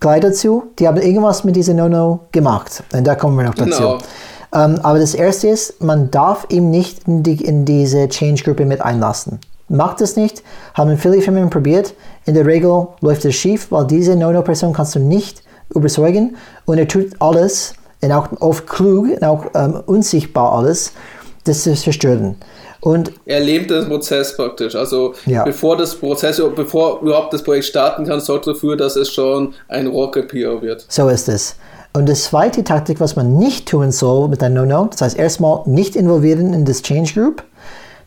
gleich 0.00 0.20
dazu, 0.20 0.64
die 0.78 0.86
haben 0.86 0.98
irgendwas 0.98 1.44
mit 1.44 1.56
dieser 1.56 1.74
No-No 1.74 2.20
gemacht. 2.32 2.82
Und 2.92 3.06
da 3.06 3.14
kommen 3.14 3.36
wir 3.36 3.44
noch 3.44 3.54
dazu. 3.54 3.82
Genau. 3.82 3.98
Ähm, 4.54 4.78
aber 4.82 4.98
das 4.98 5.14
erste 5.14 5.48
ist, 5.48 5.82
man 5.82 6.10
darf 6.10 6.46
ihn 6.50 6.70
nicht 6.70 7.06
in, 7.06 7.22
die, 7.22 7.42
in 7.42 7.64
diese 7.64 8.08
Change-Gruppe 8.08 8.66
mit 8.66 8.80
einlassen. 8.82 9.38
Macht 9.68 10.00
es 10.02 10.16
nicht, 10.16 10.42
haben 10.74 10.96
viele 10.98 11.22
Firmen 11.22 11.48
probiert. 11.48 11.94
In 12.26 12.34
der 12.34 12.44
Regel 12.44 12.88
läuft 13.00 13.24
es 13.24 13.34
schief, 13.34 13.68
weil 13.70 13.86
diese 13.86 14.16
No-No-Person 14.16 14.72
kannst 14.72 14.94
du 14.94 14.98
nicht 14.98 15.42
überzeugen 15.74 16.36
und 16.66 16.78
er 16.78 16.86
tut 16.86 17.12
alles, 17.20 17.74
und 18.02 18.12
auch 18.12 18.28
oft 18.40 18.66
klug 18.66 19.08
und 19.10 19.24
auch 19.24 19.46
ähm, 19.54 19.80
unsichtbar 19.86 20.52
alles, 20.52 20.92
das 21.44 21.62
zu 21.62 21.74
zerstören. 21.74 22.36
Und 22.82 23.12
Er 23.26 23.38
lähmt 23.38 23.70
den 23.70 23.86
Prozess 23.86 24.36
praktisch. 24.36 24.74
Also 24.74 25.14
Ja. 25.24 25.44
bevor 25.44 25.76
das 25.76 25.94
Prozess, 25.94 26.42
bevor 26.56 27.00
überhaupt 27.00 27.32
das 27.32 27.42
Projekt 27.44 27.66
starten 27.66 28.04
kann, 28.06 28.20
sorgt 28.20 28.48
dafür, 28.48 28.76
dass 28.76 28.96
es 28.96 29.12
schon 29.12 29.54
ein 29.68 29.86
Rocket-PR 29.86 30.60
wird. 30.60 30.84
So 30.88 31.08
ist 31.08 31.28
es. 31.28 31.54
Und 31.94 32.08
die 32.08 32.14
zweite 32.14 32.64
Taktik, 32.64 32.98
was 32.98 33.14
man 33.14 33.38
nicht 33.38 33.68
tun 33.68 33.92
soll 33.92 34.28
mit 34.28 34.42
einem 34.42 34.66
No-No, 34.66 34.88
das 34.90 35.00
heißt 35.00 35.16
erstmal 35.16 35.62
nicht 35.66 35.94
involvieren 35.94 36.52
in 36.52 36.64
das 36.64 36.82
Change 36.82 37.12
Group. 37.14 37.44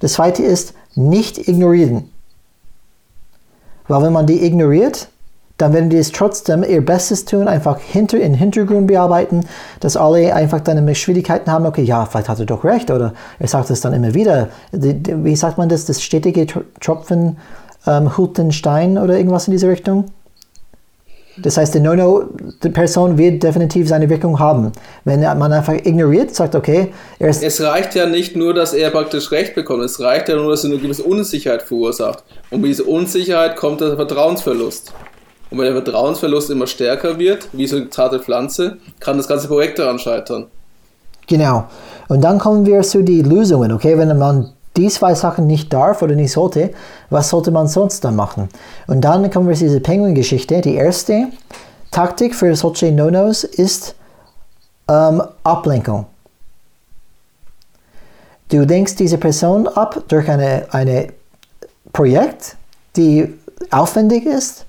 Das 0.02 0.14
zweite 0.14 0.44
ist 0.44 0.74
nicht 0.96 1.48
ignorieren. 1.48 2.10
Weil 3.88 4.04
wenn 4.04 4.12
man 4.14 4.26
die 4.28 4.44
ignoriert, 4.46 5.08
dann 5.58 5.74
werden 5.74 5.90
die 5.90 5.98
es 5.98 6.12
trotzdem 6.12 6.64
ihr 6.64 6.86
Bestes 6.86 7.24
tun, 7.26 7.48
einfach 7.48 7.80
hinter, 7.80 8.20
im 8.20 8.34
Hintergrund 8.34 8.88
bearbeiten, 8.88 9.46
dass 9.80 9.96
alle 9.96 10.34
einfach 10.34 10.60
dann 10.60 10.94
Schwierigkeiten 10.96 11.52
haben, 11.52 11.66
okay, 11.66 11.84
ja, 11.84 12.06
vielleicht 12.06 12.28
hat 12.28 12.40
er 12.40 12.46
doch 12.46 12.64
recht, 12.64 12.92
oder 12.92 13.14
er 13.40 13.48
sagt 13.48 13.70
es 13.70 13.82
dann 13.82 13.94
immer 13.94 14.14
wieder. 14.14 14.50
Wie 14.72 15.36
sagt 15.36 15.58
man 15.58 15.70
das, 15.70 15.86
das 15.86 16.02
stetige 16.02 16.42
Tr- 16.42 16.64
Tropfen 16.82 17.38
ähm, 17.88 18.18
holt 18.18 18.38
den 18.38 18.52
Stein 18.52 18.98
oder 18.98 19.16
irgendwas 19.18 19.48
in 19.48 19.52
diese 19.52 19.70
Richtung? 19.70 20.06
Das 21.38 21.58
heißt, 21.58 21.76
die 21.76 22.70
Person 22.70 23.18
wird 23.18 23.44
definitiv 23.44 23.90
seine 23.90 24.10
Wirkung 24.10 24.40
haben. 24.40 24.72
Wenn 25.04 25.20
man 25.20 25.52
einfach 25.52 25.74
ignoriert, 25.74 26.34
sagt, 26.34 26.56
okay, 26.56 26.94
er 27.20 27.28
ist, 27.28 27.44
Es 27.44 27.60
reicht 27.60 27.94
ja 27.94 28.06
nicht 28.06 28.38
nur, 28.38 28.54
dass 28.54 28.74
er 28.74 28.90
praktisch 28.90 29.32
Recht 29.32 29.54
bekommt, 29.54 29.84
es 29.84 30.00
reicht 30.00 30.30
ja 30.30 30.38
nur, 30.38 30.52
dass 30.52 30.64
er 30.64 30.72
eine 30.72 30.80
gewisse 30.80 31.04
Unsicherheit 31.04 31.62
verursacht. 31.62 32.24
Und 32.52 32.62
mit 32.62 32.70
dieser 32.70 32.88
Unsicherheit 32.88 33.58
kommt 33.58 33.82
der 33.82 33.98
Vertrauensverlust. 33.98 34.94
Und 35.56 35.62
wenn 35.62 35.74
der 35.74 35.84
Vertrauensverlust 35.84 36.50
immer 36.50 36.68
stärker 36.68 37.18
wird, 37.18 37.48
wie 37.54 37.66
so 37.66 37.78
eine 37.78 37.90
zarte 37.90 38.20
Pflanze, 38.20 38.76
kann 39.00 39.16
das 39.16 39.26
ganze 39.26 39.48
Projekt 39.48 39.80
daran 39.80 39.98
scheitern. 39.98 40.48
genau. 41.28 41.64
Und 42.10 42.22
dann 42.22 42.40
kommen 42.40 42.66
wir 42.66 42.82
zu 42.82 43.02
den 43.02 43.24
Lösungen, 43.24 43.72
okay? 43.72 43.98
Wenn 43.98 44.18
man 44.18 44.52
die 44.76 44.90
zwei 44.90 45.16
Sachen 45.16 45.48
nicht 45.48 45.72
darf 45.72 46.02
oder 46.02 46.14
nicht 46.14 46.34
sollte, 46.34 46.72
was 47.10 47.30
sollte 47.30 47.52
man 47.52 47.68
sonst 47.68 48.04
dann 48.04 48.18
machen? 48.18 48.50
Und 48.88 49.00
dann 49.00 49.32
kommen 49.32 49.48
wir 49.48 49.56
zu 49.56 49.64
dieser 49.64 49.80
Penguin-Geschichte. 49.80 50.60
Die 50.60 50.76
erste 50.76 51.28
Taktik 51.90 52.36
für 52.36 52.54
solche 52.58 52.92
No-Nos 52.92 53.46
ist 53.46 53.96
ähm, 54.90 55.24
Ablenkung. 55.46 56.06
Du 58.50 58.60
lenkst 58.60 59.00
diese 59.00 59.18
Person 59.18 59.70
ab 59.70 60.04
durch 60.10 60.30
eine, 60.30 60.66
eine 60.72 61.14
Projekt, 61.94 62.58
die 62.98 63.34
aufwendig 63.72 64.26
ist 64.26 64.65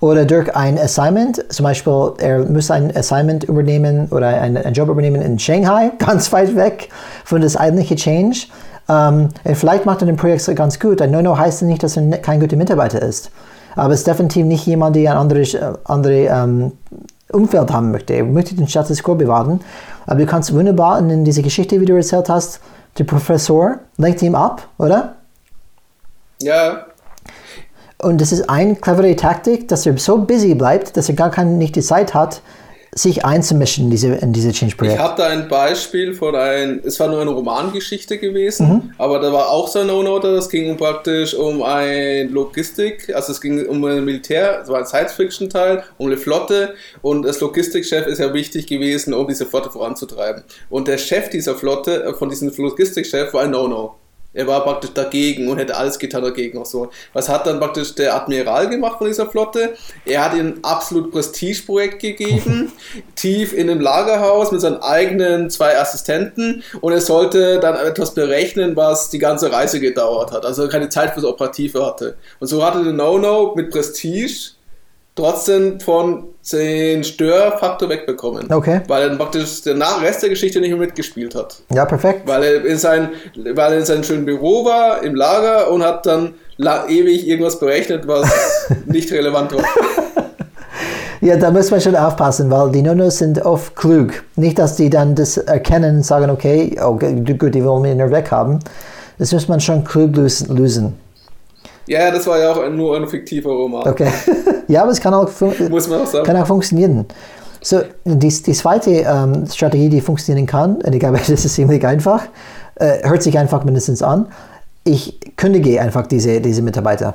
oder 0.00 0.24
durch 0.24 0.54
ein 0.54 0.78
Assignment, 0.78 1.44
zum 1.52 1.64
Beispiel 1.64 2.12
er 2.18 2.44
muss 2.44 2.70
ein 2.70 2.94
Assignment 2.94 3.44
übernehmen 3.44 4.08
oder 4.10 4.28
einen, 4.28 4.74
Job 4.74 4.88
übernehmen 4.88 5.22
in 5.22 5.38
Shanghai, 5.38 5.92
ganz 5.98 6.32
weit 6.32 6.54
weg 6.56 6.88
von 7.24 7.40
das 7.40 7.56
eigentliche 7.56 7.96
Change. 7.96 8.46
Ähm, 8.88 9.30
vielleicht 9.54 9.84
macht 9.86 10.02
er 10.02 10.06
den 10.06 10.16
Projekt 10.16 10.54
ganz 10.54 10.78
gut. 10.78 11.02
Ein 11.02 11.10
No-No 11.10 11.36
heißt 11.36 11.62
nicht, 11.62 11.82
dass 11.82 11.96
er 11.96 12.02
ne- 12.02 12.18
kein 12.18 12.40
guter 12.40 12.56
Mitarbeiter 12.56 13.02
ist. 13.02 13.30
Aber 13.74 13.92
es 13.92 14.00
ist 14.00 14.06
definitiv 14.06 14.46
nicht 14.46 14.64
jemand, 14.66 14.96
der 14.96 15.12
ein 15.12 15.18
anderes 15.18 15.54
äh, 15.54 15.72
andere, 15.84 16.26
ähm, 16.26 16.72
Umfeld 17.32 17.72
haben 17.72 17.90
möchte. 17.90 18.14
Er 18.14 18.24
möchte 18.24 18.54
den 18.54 18.68
Status 18.68 19.02
quo 19.02 19.14
bewahren. 19.14 19.60
Aber 20.06 20.20
du 20.20 20.26
kannst 20.26 20.54
wunderbar 20.54 20.98
in 20.98 21.24
diese 21.24 21.42
Geschichte, 21.42 21.80
wie 21.80 21.84
du 21.84 21.96
erzählt 21.96 22.28
hast, 22.28 22.60
der 22.98 23.04
Professor 23.04 23.78
lenkt 23.96 24.22
ihn 24.22 24.34
ab, 24.34 24.68
oder? 24.78 25.16
Ja, 26.40 26.85
Und 27.98 28.20
das 28.20 28.30
ist 28.32 28.48
eine 28.50 28.76
clevere 28.76 29.16
Taktik, 29.16 29.68
dass 29.68 29.86
er 29.86 29.96
so 29.96 30.18
busy 30.18 30.54
bleibt, 30.54 30.96
dass 30.96 31.08
er 31.08 31.14
gar 31.14 31.30
keine, 31.30 31.52
nicht 31.52 31.76
die 31.76 31.80
Zeit 31.82 32.12
hat, 32.14 32.42
sich 32.94 33.26
einzumischen 33.26 33.84
in 33.84 33.90
diese, 33.90 34.14
in 34.14 34.32
diese 34.32 34.50
Ich 34.50 34.56
Change-Projekt. 34.58 34.98
habe 34.98 35.14
da 35.20 35.28
ein 35.28 35.48
Beispiel 35.48 36.14
von 36.14 36.34
ein, 36.34 36.80
es 36.82 36.98
war 36.98 37.08
nur 37.08 37.20
eine 37.20 37.30
Romangeschichte 37.30 38.16
gewesen, 38.16 38.68
Mhm. 38.68 38.92
aber 38.96 39.18
da 39.20 39.30
war 39.34 39.50
auch 39.50 39.68
so 39.68 39.80
ein 39.80 39.86
No-No, 39.88 40.18
das 40.18 40.48
ging 40.48 40.70
um 40.70 40.78
praktisch 40.78 41.34
um 41.34 41.62
ein 41.62 42.30
Logistik, 42.30 43.14
also 43.14 43.32
es 43.32 43.40
ging 43.42 43.66
um 43.66 43.84
ein 43.84 44.02
Militär, 44.02 44.60
es 44.62 44.68
war 44.70 44.78
ein 44.78 44.86
Science-Fiction-Teil, 44.86 45.82
um 45.98 46.06
eine 46.06 46.16
Flotte 46.16 46.72
und 47.02 47.22
das 47.22 47.38
Logistikchef 47.40 48.06
ist 48.06 48.18
ja 48.18 48.32
wichtig 48.32 48.66
gewesen, 48.66 49.12
um 49.12 49.26
diese 49.28 49.44
Flotte 49.44 49.68
voranzutreiben. 49.70 50.44
Und 50.70 50.88
der 50.88 50.96
Chef 50.96 51.28
dieser 51.28 51.54
Flotte, 51.54 52.02
äh, 52.02 52.14
von 52.14 52.30
diesem 52.30 52.50
Logistikchef 52.56 53.34
war 53.34 53.42
ein 53.42 53.50
No-No. 53.50 53.94
Er 54.36 54.46
war 54.46 54.62
praktisch 54.64 54.92
dagegen 54.92 55.48
und 55.48 55.58
hätte 55.58 55.76
alles 55.76 55.98
getan 55.98 56.22
dagegen 56.22 56.58
auch 56.58 56.66
so. 56.66 56.90
Was 57.12 57.28
hat 57.28 57.46
dann 57.46 57.58
praktisch 57.58 57.94
der 57.94 58.14
Admiral 58.14 58.68
gemacht 58.68 58.98
von 58.98 59.06
dieser 59.06 59.26
Flotte? 59.26 59.74
Er 60.04 60.24
hat 60.24 60.34
ihm 60.34 60.46
ein 60.46 60.58
absolut 60.62 61.10
Prestigeprojekt 61.10 62.00
gegeben, 62.00 62.72
tief 63.16 63.52
in 63.52 63.70
einem 63.70 63.80
Lagerhaus 63.80 64.52
mit 64.52 64.60
seinen 64.60 64.82
eigenen 64.82 65.50
zwei 65.50 65.78
Assistenten 65.78 66.62
und 66.80 66.92
er 66.92 67.00
sollte 67.00 67.60
dann 67.60 67.76
etwas 67.76 68.14
berechnen, 68.14 68.76
was 68.76 69.10
die 69.10 69.18
ganze 69.18 69.50
Reise 69.50 69.80
gedauert 69.80 70.32
hat. 70.32 70.44
Also 70.44 70.68
keine 70.68 70.88
Zeit 70.88 71.14
fürs 71.14 71.24
Operative 71.24 71.84
hatte. 71.84 72.16
Und 72.38 72.46
so 72.48 72.64
hatte 72.64 72.84
der 72.84 72.92
No-No 72.92 73.54
mit 73.56 73.70
Prestige 73.70 74.55
trotzdem 75.16 75.80
von 75.80 76.28
den 76.52 77.02
Störfaktor 77.02 77.88
wegbekommen. 77.88 78.52
Okay. 78.52 78.82
Weil 78.86 79.02
er 79.02 79.08
dann 79.08 79.18
praktisch 79.18 79.62
der 79.62 79.76
Rest 80.00 80.22
der 80.22 80.30
Geschichte 80.30 80.60
nicht 80.60 80.70
mehr 80.70 80.78
mitgespielt 80.78 81.34
hat. 81.34 81.62
Ja, 81.72 81.84
perfekt. 81.84 82.22
Weil 82.26 82.44
er 82.44 82.64
in, 82.64 82.78
sein, 82.78 83.08
weil 83.34 83.72
er 83.72 83.78
in 83.78 83.84
seinem 83.84 84.04
schönen 84.04 84.24
Büro 84.24 84.64
war, 84.64 85.02
im 85.02 85.16
Lager 85.16 85.70
und 85.72 85.82
hat 85.82 86.06
dann 86.06 86.34
ewig 86.58 87.26
irgendwas 87.26 87.58
berechnet, 87.58 88.06
was 88.06 88.30
nicht 88.86 89.10
relevant 89.10 89.54
war. 89.54 89.64
Ja, 91.22 91.36
da 91.36 91.50
muss 91.50 91.70
man 91.70 91.80
schon 91.80 91.96
aufpassen, 91.96 92.50
weil 92.50 92.70
die 92.70 92.82
Nonos 92.82 93.18
sind 93.18 93.44
oft 93.44 93.74
klug. 93.74 94.22
Nicht, 94.36 94.58
dass 94.58 94.76
die 94.76 94.90
dann 94.90 95.14
das 95.14 95.38
erkennen 95.38 95.96
und 95.96 96.02
sagen, 96.04 96.30
okay, 96.30 96.78
oh, 96.80 96.92
gut, 96.92 97.54
die 97.54 97.64
wollen 97.64 97.82
mich 97.82 97.96
nur 97.96 98.10
weghaben. 98.10 98.60
Das 99.18 99.32
muss 99.32 99.48
man 99.48 99.58
schon 99.58 99.82
klug 99.82 100.14
lösen. 100.14 100.94
Ja, 101.86 102.10
das 102.10 102.26
war 102.26 102.38
ja 102.38 102.52
auch 102.52 102.68
nur 102.68 102.96
ein 102.96 103.08
fiktiver 103.08 103.50
Roman. 103.50 103.88
Okay. 103.88 104.12
ja, 104.68 104.82
aber 104.82 104.92
es 104.92 105.00
kann 105.00 105.14
auch, 105.14 105.30
Muss 105.68 105.88
man 105.88 106.02
auch, 106.02 106.06
sagen. 106.06 106.24
kann 106.24 106.36
auch 106.36 106.46
funktionieren. 106.46 107.06
So, 107.62 107.80
die, 108.04 108.28
die 108.28 108.52
zweite 108.52 108.90
ähm, 108.90 109.46
Strategie, 109.52 109.88
die 109.88 110.00
funktionieren 110.00 110.46
kann, 110.46 110.76
und 110.76 110.92
ich 110.92 111.00
glaube, 111.00 111.18
das 111.18 111.28
ist 111.28 111.54
ziemlich 111.54 111.84
einfach, 111.86 112.22
äh, 112.76 113.08
hört 113.08 113.22
sich 113.22 113.36
einfach 113.38 113.64
mindestens 113.64 114.02
an. 114.02 114.26
Ich 114.84 115.18
kündige 115.36 115.80
einfach 115.80 116.06
diese, 116.06 116.40
diese 116.40 116.62
Mitarbeiter. 116.62 117.14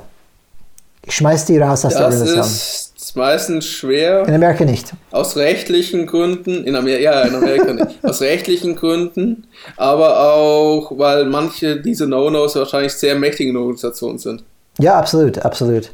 Ich 1.04 1.14
schmeiß 1.14 1.46
die 1.46 1.58
raus 1.58 1.84
aus 1.84 1.94
der 1.94 2.02
Das 2.10 2.20
Organisation. 2.20 2.92
ist 2.96 3.16
meistens 3.16 3.64
schwer. 3.66 4.26
In 4.28 4.34
Amerika 4.34 4.64
nicht. 4.64 4.92
Aus 5.10 5.36
rechtlichen 5.36 6.06
Gründen, 6.06 6.64
in 6.64 6.76
Amerika, 6.76 7.02
ja, 7.02 7.22
in 7.22 7.34
Amerika 7.34 7.72
nicht. 7.72 7.86
Aus 8.04 8.20
rechtlichen 8.20 8.76
Gründen, 8.76 9.44
aber 9.76 10.32
auch, 10.34 10.92
weil 10.96 11.24
manche 11.26 11.80
dieser 11.80 12.06
No-Nos 12.06 12.54
wahrscheinlich 12.56 12.92
sehr 12.92 13.14
mächtige 13.16 13.58
Organisationen 13.58 14.18
sind. 14.18 14.44
Ja, 14.78 14.98
absolut, 14.98 15.38
absolut. 15.40 15.90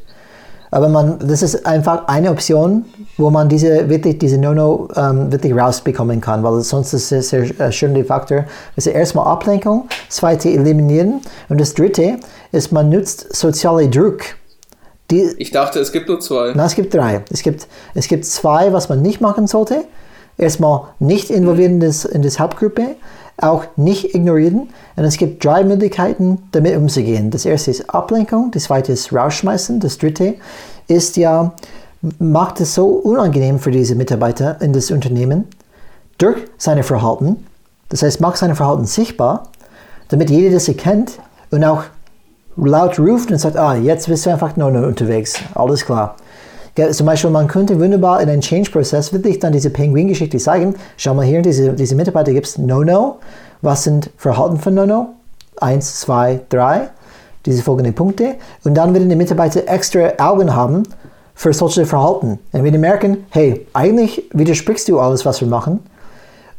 Aber 0.71 0.87
man, 0.87 1.19
das 1.19 1.41
ist 1.41 1.65
einfach 1.65 2.07
eine 2.07 2.29
Option, 2.29 2.85
wo 3.17 3.29
man 3.29 3.49
diese 3.49 3.89
wirklich 3.89 4.19
diese 4.19 4.37
No-No 4.37 4.87
ähm, 4.95 5.31
wirklich 5.31 5.55
rausbekommen 5.55 6.21
kann, 6.21 6.43
weil 6.43 6.61
sonst 6.61 6.93
ist 6.93 7.11
es 7.11 7.29
sehr 7.29 7.59
äh, 7.59 7.71
schön 7.71 7.93
der 7.93 8.05
Faktor. 8.05 8.45
Ist 8.75 8.87
erstmal 8.87 9.25
Ablenkung, 9.25 9.87
zweite 10.09 10.49
eliminieren 10.49 11.21
und 11.49 11.59
das 11.59 11.73
dritte 11.73 12.17
ist, 12.51 12.71
man 12.71 12.89
nutzt 12.89 13.35
soziale 13.35 13.89
Druck. 13.89 14.21
Die, 15.11 15.23
Ich 15.37 15.49
dachte, 15.49 15.79
es 15.79 15.91
gibt 15.91 16.07
nur 16.07 16.19
zwei. 16.19 16.53
na, 16.55 16.65
es 16.65 16.75
gibt 16.75 16.93
drei. 16.93 17.23
Es 17.31 17.41
gibt, 17.41 17.67
es 17.95 18.07
gibt 18.07 18.25
zwei, 18.25 18.71
was 18.71 18.89
man 18.89 19.01
nicht 19.01 19.21
machen 19.21 19.47
sollte. 19.47 19.85
Erstmal 20.39 20.83
nicht 20.99 21.29
involvieren 21.29 21.73
in 21.73 21.79
das, 21.81 22.05
in 22.05 22.21
das 22.21 22.39
Hauptgruppe, 22.39 22.95
auch 23.37 23.65
nicht 23.75 24.15
ignorieren. 24.15 24.69
Und 24.95 25.03
es 25.03 25.17
gibt 25.17 25.43
drei 25.43 25.63
Möglichkeiten, 25.63 26.39
damit 26.53 26.75
umzugehen. 26.77 27.29
Das 27.29 27.45
erste 27.45 27.71
ist 27.71 27.89
Ablenkung, 27.93 28.49
das 28.51 28.63
zweite 28.63 28.93
ist 28.93 29.13
Rausschmeißen, 29.13 29.79
das 29.79 29.97
dritte 29.97 30.35
ist 30.87 31.17
ja, 31.17 31.53
macht 32.19 32.61
es 32.61 32.73
so 32.73 32.87
unangenehm 32.87 33.59
für 33.59 33.71
diese 33.71 33.95
Mitarbeiter 33.95 34.61
in 34.61 34.73
das 34.73 34.91
Unternehmen 34.91 35.45
durch 36.17 36.37
seine 36.57 36.83
Verhalten. 36.83 37.45
Das 37.89 38.01
heißt, 38.01 38.21
macht 38.21 38.37
seine 38.37 38.55
Verhalten 38.55 38.85
sichtbar, 38.85 39.49
damit 40.07 40.29
jeder 40.29 40.53
das 40.53 40.67
erkennt 40.69 41.19
und 41.51 41.63
auch 41.65 41.83
laut 42.55 42.97
ruft 42.97 43.29
und 43.31 43.39
sagt, 43.39 43.57
ah, 43.57 43.75
jetzt 43.75 44.07
bist 44.07 44.25
du 44.25 44.29
einfach 44.29 44.55
nur 44.55 44.71
noch 44.71 44.87
unterwegs. 44.87 45.35
Alles 45.53 45.85
klar. 45.85 46.15
Gell, 46.79 46.93
Zum 46.93 47.07
Beispiel, 47.07 47.29
man 47.29 47.49
könnte 47.49 47.77
wunderbar 47.77 48.21
in 48.21 48.29
einem 48.29 48.39
Change-Prozess 48.39 49.11
wirklich 49.11 49.37
dann 49.37 49.51
diese 49.51 49.69
Penguin-Geschichte 49.69 50.37
zeigen. 50.37 50.75
Schau 50.95 51.13
mal 51.13 51.25
hier, 51.25 51.41
diese, 51.41 51.73
diese 51.73 51.93
Mitarbeiter 51.93 52.31
gibt 52.31 52.47
es 52.47 52.57
No-No. 52.57 53.17
Was 53.61 53.83
sind 53.83 54.09
Verhalten 54.15 54.57
von 54.57 54.75
No-No? 54.75 55.09
Eins, 55.59 55.99
zwei, 55.99 56.39
drei. 56.47 56.87
Diese 57.45 57.63
folgenden 57.63 57.93
Punkte. 57.93 58.35
Und 58.63 58.75
dann 58.75 58.93
werden 58.93 59.09
die 59.09 59.17
Mitarbeiter 59.17 59.67
extra 59.67 60.13
Augen 60.19 60.55
haben 60.55 60.83
für 61.35 61.51
solche 61.51 61.85
Verhalten. 61.85 62.39
Und 62.53 62.63
wenn 62.63 62.71
die 62.71 62.77
merken, 62.77 63.25
hey, 63.31 63.67
eigentlich 63.73 64.29
widersprichst 64.31 64.87
du 64.87 65.01
alles, 65.01 65.25
was 65.25 65.41
wir 65.41 65.49
machen. 65.49 65.81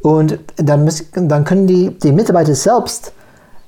Und 0.02 0.38
dann, 0.56 0.84
müssen, 0.84 1.30
dann 1.30 1.44
können 1.46 1.66
die, 1.66 1.98
die 1.98 2.12
Mitarbeiter 2.12 2.54
selbst 2.54 3.14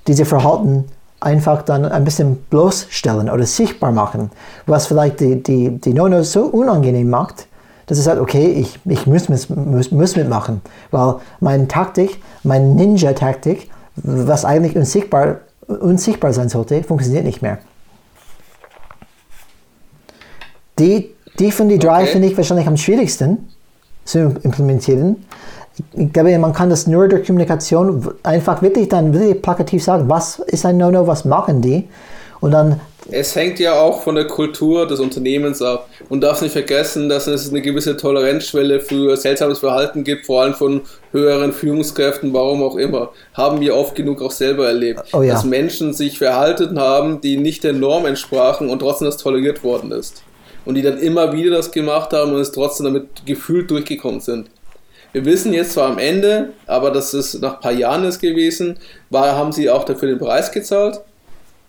diese 0.06 0.26
Verhalten 0.26 0.84
einfach 1.22 1.62
dann 1.62 1.84
ein 1.84 2.04
bisschen 2.04 2.36
bloßstellen 2.50 3.30
oder 3.30 3.46
sichtbar 3.46 3.92
machen, 3.92 4.30
was 4.66 4.86
vielleicht 4.86 5.20
die, 5.20 5.42
die, 5.42 5.70
die 5.78 5.94
No-No 5.94 6.22
so 6.22 6.44
unangenehm 6.44 7.10
macht, 7.10 7.46
dass 7.86 7.98
es 7.98 8.04
sagt, 8.04 8.20
okay, 8.20 8.46
ich, 8.52 8.78
ich 8.84 9.06
muss, 9.06 9.28
muss, 9.28 9.48
muss, 9.48 9.90
muss 9.90 10.16
mitmachen, 10.16 10.60
weil 10.90 11.16
meine 11.40 11.68
Taktik, 11.68 12.20
meine 12.42 12.66
Ninja-Taktik, 12.66 13.70
was 13.96 14.44
eigentlich 14.44 14.76
unsichtbar, 14.76 15.40
unsichtbar 15.66 16.32
sein 16.32 16.48
sollte, 16.48 16.82
funktioniert 16.82 17.24
nicht 17.24 17.42
mehr. 17.42 17.58
Die, 20.78 21.14
die 21.38 21.52
von 21.52 21.68
den 21.68 21.78
drei 21.78 22.02
Okay. 22.02 22.12
finde 22.12 22.28
ich 22.28 22.36
wahrscheinlich 22.36 22.66
am 22.66 22.76
schwierigsten 22.76 23.48
zu 24.04 24.34
implementieren. 24.42 25.24
Ich 25.94 26.12
glaube, 26.12 26.38
man 26.38 26.52
kann 26.52 26.70
das 26.70 26.86
nur 26.86 27.08
durch 27.08 27.26
Kommunikation 27.26 28.12
einfach 28.22 28.60
wirklich 28.62 28.88
dann 28.88 29.14
wirklich 29.14 29.40
plakativ 29.40 29.82
sagen, 29.82 30.04
was 30.08 30.38
ist 30.38 30.66
ein 30.66 30.76
No-No, 30.76 31.06
was 31.06 31.24
machen 31.24 31.62
die? 31.62 31.88
Und 32.40 32.50
dann, 32.50 32.80
Es 33.08 33.36
hängt 33.36 33.60
ja 33.60 33.80
auch 33.80 34.02
von 34.02 34.16
der 34.16 34.26
Kultur 34.26 34.86
des 34.86 34.98
Unternehmens 34.98 35.62
ab. 35.62 35.88
Und 36.08 36.22
darfst 36.22 36.42
nicht 36.42 36.52
vergessen, 36.52 37.08
dass 37.08 37.28
es 37.28 37.50
eine 37.50 37.62
gewisse 37.62 37.96
Toleranzschwelle 37.96 38.80
für 38.80 39.16
seltsames 39.16 39.60
Verhalten 39.60 40.02
gibt, 40.02 40.26
vor 40.26 40.42
allem 40.42 40.54
von 40.54 40.80
höheren 41.12 41.52
Führungskräften, 41.52 42.32
warum 42.32 42.62
auch 42.62 42.76
immer. 42.76 43.10
Haben 43.34 43.60
wir 43.60 43.76
oft 43.76 43.94
genug 43.94 44.20
auch 44.22 44.32
selber 44.32 44.66
erlebt. 44.66 45.02
Oh 45.12 45.22
ja. 45.22 45.34
Dass 45.34 45.44
Menschen 45.44 45.94
sich 45.94 46.18
verhalten 46.18 46.80
haben, 46.80 47.20
die 47.20 47.36
nicht 47.36 47.62
der 47.62 47.74
Norm 47.74 48.06
entsprachen 48.06 48.68
und 48.68 48.80
trotzdem 48.80 49.06
das 49.06 49.18
toleriert 49.18 49.62
worden 49.62 49.92
ist. 49.92 50.22
Und 50.64 50.74
die 50.74 50.82
dann 50.82 50.98
immer 50.98 51.32
wieder 51.32 51.56
das 51.56 51.70
gemacht 51.70 52.12
haben 52.12 52.32
und 52.32 52.40
es 52.40 52.50
trotzdem 52.52 52.86
damit 52.86 53.24
gefühlt 53.24 53.70
durchgekommen 53.70 54.20
sind. 54.20 54.48
Wir 55.12 55.26
wissen 55.26 55.52
jetzt 55.52 55.72
zwar 55.72 55.90
am 55.90 55.98
Ende, 55.98 56.54
aber 56.66 56.90
das 56.90 57.12
ist 57.12 57.40
nach 57.40 57.54
ein 57.54 57.60
paar 57.60 57.72
Jahren 57.72 58.04
ist 58.04 58.18
gewesen, 58.18 58.78
war, 59.10 59.36
haben 59.36 59.52
sie 59.52 59.68
auch 59.68 59.84
dafür 59.84 60.08
den 60.08 60.18
Preis 60.18 60.50
gezahlt, 60.50 61.00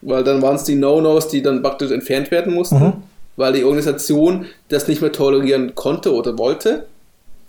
weil 0.02 0.24
dann 0.24 0.42
waren 0.42 0.56
es 0.56 0.64
die 0.64 0.76
No-Nos, 0.76 1.28
die 1.28 1.42
dann 1.42 1.62
praktisch 1.62 1.92
entfernt 1.92 2.32
werden 2.32 2.54
mussten, 2.54 3.04
weil 3.36 3.54
die 3.54 3.66
Organisation 3.66 4.46
das 4.70 4.88
nicht 4.88 5.02
mehr 5.02 5.12
tolerieren 5.12 5.76
konnte 5.76 6.14
oder 6.14 6.38
wollte, 6.38 6.86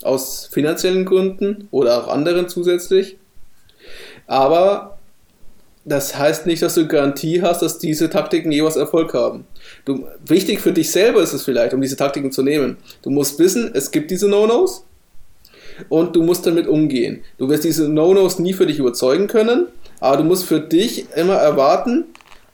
aus 0.03 0.49
finanziellen 0.51 1.05
Gründen 1.05 1.69
oder 1.71 2.03
auch 2.03 2.09
anderen 2.09 2.49
zusätzlich. 2.49 3.17
Aber 4.27 4.99
das 5.85 6.19
heißt 6.19 6.47
nicht, 6.47 6.63
dass 6.63 6.75
du 6.75 6.89
Garantie 6.89 7.43
hast, 7.43 7.63
dass 7.63 7.79
diese 7.79 8.11
Taktiken 8.11 8.51
jeweils 8.51 8.77
Erfolg 8.77 9.15
haben. 9.15 9.47
Du, 9.85 10.09
wichtig 10.27 10.61
für 10.61 10.73
dich 10.73 10.91
selber 10.91 11.23
ist 11.23 11.35
es 11.35 11.45
vielleicht, 11.45 11.75
um 11.75 11.81
diese 11.81 11.97
Taktiken 11.97 12.33
zu 12.33 12.43
nehmen. 12.43 12.79
Du 13.03 13.11
musst 13.11 13.39
wissen, 13.39 13.71
es 13.75 13.91
gibt 13.91 14.11
diese 14.11 14.29
No-Nos 14.29 14.85
und 15.89 16.17
du 16.17 16.23
musst 16.23 16.47
damit 16.47 16.67
umgehen. 16.67 17.23
Du 17.39 17.49
wirst 17.49 17.65
diese 17.65 17.89
No-Nos 17.89 18.39
nie 18.39 18.53
für 18.53 18.67
dich 18.67 18.79
überzeugen 18.79 19.27
können, 19.27 19.67
aber 20.01 20.19
du 20.19 20.25
musst 20.25 20.45
für 20.45 20.61
dich 20.61 21.07
immer 21.17 21.35
erwarten, 21.35 22.05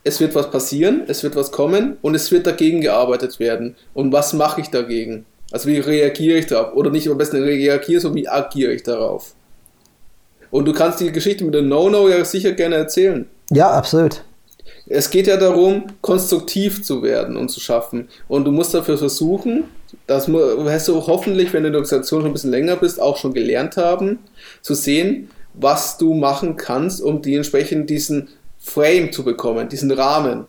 es 0.02 0.20
wird 0.20 0.34
was 0.34 0.50
passieren, 0.50 1.02
es 1.08 1.22
wird 1.22 1.36
was 1.36 1.52
kommen 1.52 1.98
und 2.00 2.14
es 2.14 2.30
wird 2.32 2.46
dagegen 2.46 2.80
gearbeitet 2.80 3.38
werden. 3.38 3.76
Und 3.92 4.12
was 4.12 4.32
mache 4.32 4.60
ich 4.60 4.70
dagegen? 4.70 5.26
Also 5.52 5.68
wie 5.68 5.78
reagiere 5.78 6.38
ich 6.38 6.46
darauf? 6.46 6.74
Oder 6.74 6.90
nicht 6.90 7.08
am 7.08 7.18
besten 7.18 7.42
reagiere, 7.42 8.00
sondern 8.00 8.22
wie 8.22 8.28
agiere 8.28 8.72
ich 8.72 8.82
darauf? 8.82 9.34
Und 10.50 10.64
du 10.64 10.72
kannst 10.72 11.00
die 11.00 11.12
Geschichte 11.12 11.44
mit 11.44 11.54
dem 11.54 11.68
No-No 11.68 12.08
ja 12.08 12.24
sicher 12.24 12.52
gerne 12.52 12.76
erzählen. 12.76 13.26
ja, 13.50 13.70
absolut. 13.70 14.22
Es 14.86 15.10
geht 15.10 15.26
ja 15.26 15.36
darum, 15.36 15.84
konstruktiv 16.00 16.82
zu 16.82 17.02
werden 17.02 17.36
und 17.36 17.48
zu 17.48 17.60
schaffen. 17.60 18.08
Und 18.26 18.44
du 18.44 18.50
musst 18.50 18.74
dafür 18.74 18.98
versuchen, 18.98 19.64
das 20.06 20.28
wirst 20.28 20.88
du 20.88 21.06
hoffentlich, 21.06 21.52
wenn 21.52 21.62
du 21.62 21.68
in 21.68 21.72
der 21.72 21.80
Organisation 21.80 22.20
schon 22.20 22.30
ein 22.30 22.32
bisschen 22.32 22.50
länger 22.50 22.76
bist, 22.76 23.00
auch 23.00 23.16
schon 23.16 23.34
gelernt 23.34 23.76
haben, 23.76 24.18
zu 24.62 24.74
sehen, 24.74 25.30
was 25.54 25.98
du 25.98 26.14
machen 26.14 26.56
kannst, 26.56 27.02
um 27.02 27.22
die 27.22 27.34
entsprechend 27.34 27.90
diesen 27.90 28.28
Frame 28.58 29.12
zu 29.12 29.24
bekommen, 29.24 29.68
diesen 29.68 29.90
Rahmen. 29.90 30.46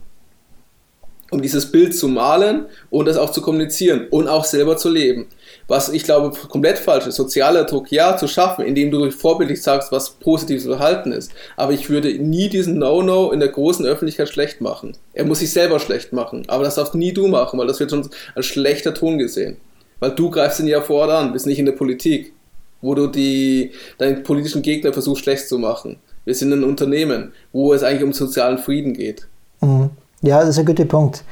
Um 1.32 1.42
dieses 1.42 1.72
Bild 1.72 1.96
zu 1.96 2.10
malen 2.10 2.66
und 2.90 3.08
das 3.08 3.16
auch 3.16 3.32
zu 3.32 3.42
kommunizieren 3.42 4.08
und 4.10 4.28
auch 4.28 4.44
selber 4.44 4.76
zu 4.76 4.90
leben. 4.90 5.28
Was 5.72 5.88
ich 5.88 6.04
glaube 6.04 6.38
komplett 6.50 6.78
falsch 6.78 7.08
ist, 7.08 7.16
sozialer 7.16 7.64
Druck 7.64 7.94
ja 7.94 8.18
zu 8.18 8.28
schaffen, 8.28 8.66
indem 8.66 8.92
du 8.92 8.98
durch 8.98 9.16
vorbildlich 9.16 9.64
sagst, 9.64 9.90
was 9.94 10.10
positives 10.10 10.66
Verhalten 10.66 11.14
ist. 11.14 11.32
Aber 11.56 11.72
ich 11.72 11.90
würde 11.90 12.14
nie 12.20 12.50
diesen 12.50 12.78
No-No 12.78 13.32
in 13.32 13.40
der 13.40 13.48
großen 13.48 13.86
Öffentlichkeit 13.86 14.28
schlecht 14.28 14.60
machen. 14.60 14.98
Er 15.14 15.24
muss 15.24 15.40
sich 15.40 15.54
selber 15.54 15.80
schlecht 15.80 16.12
machen. 16.12 16.44
Aber 16.50 16.66
das 16.66 16.76
darfst 16.76 16.94
nie 16.94 17.14
du 17.14 17.30
machen, 17.30 17.58
weil 17.58 17.68
das 17.68 17.80
wird 17.80 17.92
schon 17.92 18.10
als 18.36 18.48
schlechter 18.48 18.94
Ton 18.94 19.18
gesehen. 19.18 19.56
Weil 20.02 20.12
du 20.12 20.30
greifst 20.30 20.60
ihn 20.60 20.68
ja 20.68 20.82
vor 20.82 21.04
Ort 21.04 21.12
an, 21.12 21.32
bist 21.32 21.46
nicht 21.46 21.60
in 21.60 21.68
der 21.68 21.72
Politik, 21.72 22.34
wo 22.82 22.94
du 22.94 23.08
die, 23.08 23.72
deinen 23.98 24.24
politischen 24.24 24.64
Gegner 24.64 24.92
versuchst 24.92 25.24
schlecht 25.24 25.48
zu 25.48 25.58
machen. 25.58 26.02
Wir 26.26 26.36
sind 26.36 26.52
ein 26.52 26.66
Unternehmen, 26.66 27.32
wo 27.54 27.74
es 27.74 27.82
eigentlich 27.82 28.04
um 28.04 28.12
sozialen 28.12 28.58
Frieden 28.58 28.94
geht. 28.94 29.26
Mhm. 29.62 29.92
Ja, 30.22 30.42
das 30.42 30.50
ist 30.50 30.60
ein 30.60 30.66
guter 30.66 30.84
Punkt. 30.84 31.24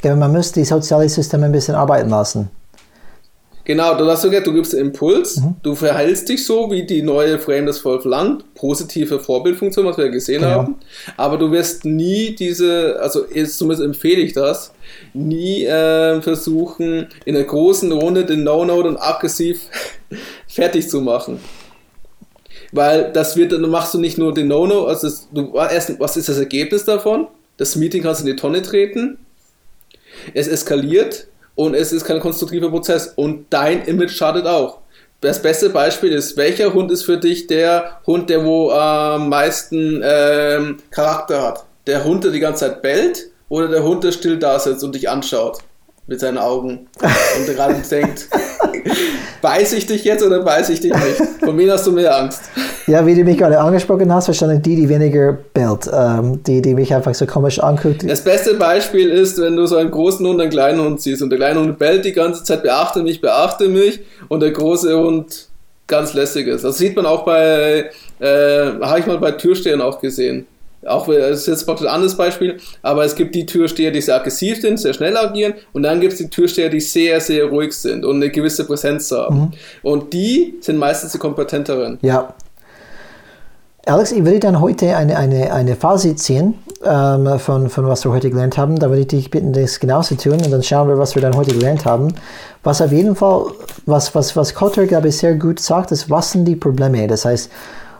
glaube, 0.00 0.16
man 0.16 0.32
muss 0.32 0.50
die 0.50 0.64
sozialen 0.64 1.10
Systeme 1.10 1.44
ein 1.44 1.52
bisschen 1.52 1.74
arbeiten 1.74 2.08
lassen. 2.08 2.48
Genau, 3.64 3.96
du 3.96 4.06
hast 4.06 4.22
sogar, 4.22 4.40
du 4.40 4.52
gibst 4.52 4.74
einen 4.74 4.86
Impuls, 4.86 5.36
mhm. 5.36 5.54
du 5.62 5.76
verhältst 5.76 6.28
dich 6.28 6.44
so, 6.44 6.70
wie 6.72 6.84
die 6.84 7.02
neue 7.02 7.38
Frame 7.38 7.66
das 7.66 7.78
verlangt, 7.78 8.54
positive 8.54 9.20
Vorbildfunktion, 9.20 9.86
was 9.86 9.96
wir 9.96 10.06
ja 10.06 10.10
gesehen 10.10 10.40
genau. 10.40 10.54
haben, 10.54 10.76
aber 11.16 11.38
du 11.38 11.52
wirst 11.52 11.84
nie 11.84 12.34
diese, 12.34 12.98
also 13.00 13.24
jetzt 13.32 13.58
zumindest 13.58 13.84
empfehle 13.84 14.20
ich 14.20 14.32
das, 14.32 14.72
nie 15.14 15.64
äh, 15.64 16.20
versuchen, 16.22 17.06
in 17.24 17.36
einer 17.36 17.44
großen 17.44 17.92
Runde 17.92 18.24
den 18.24 18.42
No-Node 18.42 18.88
und 18.88 18.96
aggressiv 18.96 19.60
fertig 20.48 20.88
zu 20.88 21.00
machen. 21.00 21.38
Weil 22.72 23.12
das 23.12 23.36
wird, 23.36 23.52
dann 23.52 23.68
machst 23.70 23.94
du 23.94 24.00
nicht 24.00 24.18
nur 24.18 24.34
den 24.34 24.48
No-No, 24.48 24.86
also 24.86 25.06
das, 25.06 25.28
du, 25.32 25.54
erst, 25.54 26.00
was 26.00 26.16
ist 26.16 26.28
das 26.28 26.38
Ergebnis 26.38 26.84
davon? 26.84 27.28
Das 27.58 27.76
Meeting 27.76 28.02
kannst 28.02 28.22
du 28.22 28.26
in 28.26 28.34
die 28.34 28.40
Tonne 28.40 28.62
treten, 28.62 29.18
es 30.34 30.48
eskaliert, 30.48 31.28
und 31.54 31.74
es 31.74 31.92
ist 31.92 32.04
kein 32.04 32.20
konstruktiver 32.20 32.70
Prozess 32.70 33.12
und 33.16 33.46
dein 33.50 33.84
Image 33.84 34.12
schadet 34.12 34.46
auch. 34.46 34.78
Das 35.20 35.40
beste 35.40 35.70
Beispiel 35.70 36.12
ist, 36.12 36.36
welcher 36.36 36.74
Hund 36.74 36.90
ist 36.90 37.04
für 37.04 37.16
dich 37.16 37.46
der 37.46 38.00
Hund, 38.06 38.28
der 38.28 38.44
wo 38.44 38.70
am 38.70 39.28
meisten 39.28 40.00
ähm, 40.04 40.78
Charakter 40.90 41.42
hat? 41.42 41.64
Der 41.86 42.04
Hund, 42.04 42.24
der 42.24 42.32
die 42.32 42.40
ganze 42.40 42.66
Zeit 42.66 42.82
bellt 42.82 43.30
oder 43.48 43.68
der 43.68 43.84
Hund, 43.84 44.02
der 44.02 44.12
still 44.12 44.38
da 44.38 44.58
sitzt 44.58 44.82
und 44.82 44.94
dich 44.94 45.08
anschaut 45.08 45.58
mit 46.08 46.18
seinen 46.18 46.38
Augen 46.38 46.88
und 47.38 47.46
gerade 47.46 47.74
denkt, 47.88 48.28
Beiß 49.42 49.72
ich 49.72 49.86
dich 49.86 50.04
jetzt 50.04 50.22
oder 50.22 50.40
beiß 50.40 50.68
ich 50.68 50.80
dich 50.80 50.94
nicht? 50.94 51.20
Von 51.40 51.58
wem 51.58 51.70
hast 51.70 51.86
du 51.86 51.92
mehr 51.92 52.16
Angst? 52.16 52.42
Ja, 52.86 53.06
wie 53.06 53.14
du 53.14 53.24
mich 53.24 53.38
gerade 53.38 53.58
angesprochen 53.58 54.12
hast, 54.12 54.28
wahrscheinlich 54.28 54.62
die, 54.62 54.76
die 54.76 54.88
weniger 54.88 55.38
bellt, 55.54 55.90
ähm, 55.92 56.42
die, 56.44 56.60
die 56.60 56.74
mich 56.74 56.94
einfach 56.94 57.14
so 57.14 57.26
komisch 57.26 57.58
anguckt. 57.60 58.08
Das 58.08 58.22
beste 58.22 58.54
Beispiel 58.54 59.08
ist, 59.10 59.40
wenn 59.40 59.56
du 59.56 59.66
so 59.66 59.76
einen 59.76 59.90
großen 59.90 60.26
Hund 60.26 60.36
und 60.36 60.40
einen 60.40 60.50
kleinen 60.50 60.80
Hund 60.80 61.00
siehst 61.00 61.22
und 61.22 61.30
der 61.30 61.38
kleine 61.38 61.60
Hund 61.60 61.78
bellt 61.78 62.04
die 62.04 62.12
ganze 62.12 62.42
Zeit, 62.44 62.62
beachte 62.62 63.02
mich, 63.02 63.20
beachte 63.20 63.68
mich 63.68 64.00
und 64.28 64.40
der 64.40 64.50
große 64.50 64.96
Hund 64.96 65.48
ganz 65.86 66.14
lässig 66.14 66.46
ist. 66.46 66.64
Das 66.64 66.78
sieht 66.78 66.96
man 66.96 67.06
auch 67.06 67.24
bei, 67.24 67.90
äh, 68.18 68.26
habe 68.80 69.00
ich 69.00 69.06
mal 69.06 69.18
bei 69.18 69.32
Türstehern 69.32 69.80
auch 69.80 70.00
gesehen. 70.00 70.46
Auch 70.84 71.06
das 71.06 71.46
ist 71.46 71.46
jetzt 71.46 71.68
ein 71.68 71.86
anderes 71.86 72.16
Beispiel, 72.16 72.56
aber 72.82 73.04
es 73.04 73.14
gibt 73.14 73.36
die 73.36 73.46
Türsteher, 73.46 73.92
die 73.92 74.00
sehr 74.00 74.16
aggressiv 74.16 74.60
sind, 74.60 74.80
sehr 74.80 74.92
schnell 74.92 75.16
agieren, 75.16 75.54
und 75.72 75.84
dann 75.84 76.00
gibt 76.00 76.14
es 76.14 76.18
die 76.18 76.28
Türsteher, 76.28 76.70
die 76.70 76.80
sehr, 76.80 77.20
sehr 77.20 77.44
ruhig 77.44 77.72
sind 77.72 78.04
und 78.04 78.16
eine 78.16 78.30
gewisse 78.30 78.64
Präsenz 78.64 79.12
haben. 79.12 79.38
Mhm. 79.38 79.50
Und 79.82 80.12
die 80.12 80.54
sind 80.60 80.78
meistens 80.78 81.12
die 81.12 81.18
kompetenteren. 81.18 81.98
Ja. 82.02 82.34
Alex, 83.84 84.12
ich 84.12 84.24
würde 84.24 84.38
dann 84.38 84.60
heute 84.60 84.96
eine, 84.96 85.18
eine, 85.18 85.52
eine 85.52 85.74
Fazit 85.74 86.20
ziehen 86.20 86.54
ähm, 86.84 87.40
von, 87.40 87.68
von 87.68 87.88
was 87.88 88.04
wir 88.04 88.12
heute 88.12 88.30
gelernt 88.30 88.56
haben. 88.56 88.78
Da 88.78 88.88
würde 88.88 89.00
ich 89.00 89.08
dich 89.08 89.30
bitten, 89.30 89.52
das 89.52 89.80
genauso 89.80 90.14
zu 90.14 90.30
tun 90.30 90.40
und 90.40 90.52
dann 90.52 90.62
schauen 90.62 90.86
wir, 90.86 90.98
was 90.98 91.16
wir 91.16 91.22
dann 91.22 91.34
heute 91.34 91.52
gelernt 91.52 91.84
haben. 91.84 92.14
Was 92.62 92.80
auf 92.80 92.92
jeden 92.92 93.16
Fall, 93.16 93.46
was, 93.86 94.14
was, 94.14 94.36
was 94.36 94.54
Kotter, 94.54 94.86
glaube 94.86 95.08
ich, 95.08 95.16
sehr 95.16 95.34
gut 95.34 95.58
sagt, 95.58 95.90
ist, 95.90 96.08
was 96.08 96.30
sind 96.30 96.44
die 96.44 96.54
Probleme? 96.54 97.08
Das 97.08 97.24
heißt, 97.24 97.50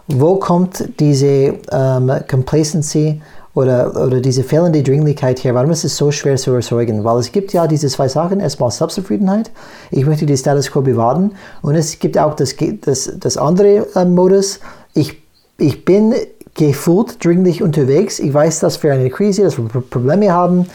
wo 0.07 0.37
kommt 0.37 1.01
diese 1.01 1.55
ähm, 1.73 2.13
Complacency 2.31 3.21
oder, 3.55 3.91
oder 4.07 4.21
diese 4.21 4.45
fehlende 4.45 4.85
Dringlichkeit 4.85 5.43
her? 5.43 5.57
Warum 5.57 5.73
ist 5.73 5.83
es 5.83 5.97
so 5.97 6.13
schwer 6.13 6.37
zu 6.37 6.53
erzeugen? 6.53 7.03
Weil 7.03 7.19
es 7.19 7.33
gibt 7.33 7.53
ja 7.53 7.67
diese 7.67 7.89
zwei 7.89 8.07
Sachen. 8.07 8.39
Erstmal 8.39 8.71
Selbstzufriedenheit. 8.71 9.51
Ich 9.91 10.07
möchte 10.07 10.27
die 10.27 10.37
Status 10.37 10.71
Quo 10.71 10.81
bewahren. 10.81 11.33
Und 11.61 11.75
es 11.75 11.99
gibt 11.99 12.17
auch 12.19 12.35
das, 12.35 12.55
das, 12.83 13.13
das 13.19 13.37
andere 13.37 13.87
äh, 13.97 14.05
Modus. 14.05 14.61
Ich, 14.95 15.22
ich 15.59 15.85
bin 15.85 16.15
gefühlt 16.55 17.25
dringlich 17.25 17.63
unterwegs. 17.63 18.19
Ich 18.19 18.33
weiß, 18.33 18.61
dass 18.61 18.83
wir 18.83 18.93
eine 18.93 19.11
Krise, 19.11 19.43
dass 19.43 19.59
wir 19.59 19.69
Probleme 19.69 20.33
haben. 20.33 20.67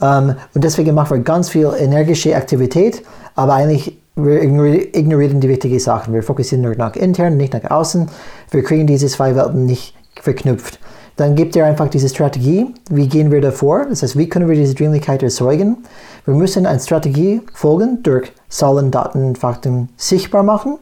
Ähm, 0.00 0.34
und 0.54 0.64
deswegen 0.64 0.94
machen 0.94 1.16
wir 1.16 1.22
ganz 1.22 1.48
viel 1.48 1.72
energische 1.78 2.36
Aktivität. 2.36 3.02
Aber 3.34 3.54
eigentlich 3.54 3.98
wir 4.14 4.42
ignorieren 4.42 5.40
die 5.40 5.48
wichtigen 5.48 5.78
Sachen. 5.78 6.12
Wir 6.12 6.22
fokussieren 6.22 6.62
nur 6.62 6.74
nach 6.76 6.96
intern, 6.96 7.38
nicht 7.38 7.54
nach 7.54 7.70
außen. 7.70 8.10
Wir 8.50 8.62
kriegen 8.62 8.86
diese 8.86 9.06
zwei 9.06 9.34
Welten 9.34 9.64
nicht 9.64 9.94
verknüpft. 10.20 10.78
Dann 11.16 11.34
gibt 11.34 11.56
er 11.56 11.66
einfach 11.66 11.88
diese 11.88 12.08
Strategie. 12.08 12.74
Wie 12.90 13.06
gehen 13.06 13.30
wir 13.30 13.40
davor? 13.40 13.86
Das 13.88 14.02
heißt, 14.02 14.18
wie 14.18 14.28
können 14.28 14.48
wir 14.48 14.56
diese 14.56 14.74
Dringlichkeit 14.74 15.22
erzeugen? 15.22 15.78
Wir 16.26 16.34
müssen 16.34 16.66
eine 16.66 16.80
Strategie 16.80 17.40
folgen 17.54 18.02
durch 18.02 18.32
Zahlen, 18.48 18.90
Daten, 18.90 19.34
Fakten 19.34 19.88
sichtbar 19.96 20.42
machen, 20.42 20.78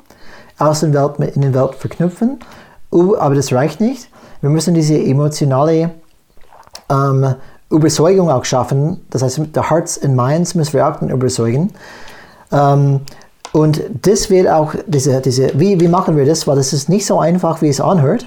Außenwelt 0.59 1.19
mit 1.19 1.37
Innenwelt 1.37 1.75
verknüpfen. 1.77 2.41
Aber 2.93 3.35
das 3.35 3.53
reicht 3.53 3.81
nicht. 3.81 4.09
Wir 4.41 4.51
müssen 4.51 4.75
diese 4.75 4.99
emotionale 4.99 5.91
ähm, 6.91 7.35
Überzeugung 7.71 8.31
auch 8.31 8.45
schaffen. 8.45 9.05
Das 9.11 9.23
heißt, 9.23 9.41
der 9.55 9.71
Hearts 9.71 10.03
and 10.03 10.17
Minds 10.17 10.55
müssen 10.55 10.73
wir 10.73 10.89
auch 10.89 11.01
überzeugen. 11.03 11.73
Ähm, 12.53 13.01
und 13.53 13.83
das 14.03 14.31
wird 14.31 14.49
auch, 14.49 14.75
diese, 14.87 15.21
diese, 15.21 15.51
wie, 15.59 15.81
wie 15.81 15.89
machen 15.89 16.17
wir 16.17 16.25
das? 16.25 16.47
Weil 16.47 16.57
das 16.57 16.73
ist 16.73 16.89
nicht 16.89 17.07
so 17.07 17.19
einfach, 17.19 17.63
wie 17.63 17.69
es 17.69 17.81
anhört. 17.81 18.27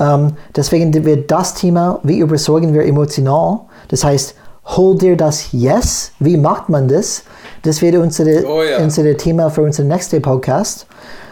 Ähm, 0.00 0.34
deswegen 0.54 0.92
wird 1.04 1.30
das 1.30 1.54
Thema, 1.54 2.00
wie 2.02 2.18
überzeugen 2.18 2.72
wir 2.72 2.84
emotional, 2.84 3.60
das 3.88 4.04
heißt, 4.04 4.34
hol 4.76 4.96
dir 4.96 5.16
das 5.16 5.52
Yes, 5.52 6.12
wie 6.20 6.36
macht 6.36 6.68
man 6.68 6.88
das? 6.88 7.24
Das 7.62 7.82
wird 7.82 7.96
unser, 7.96 8.24
oh, 8.46 8.62
ja. 8.62 9.14
Thema 9.16 9.50
für 9.50 9.62
unseren 9.62 9.88
nächsten 9.88 10.20
Podcast. 10.22 10.86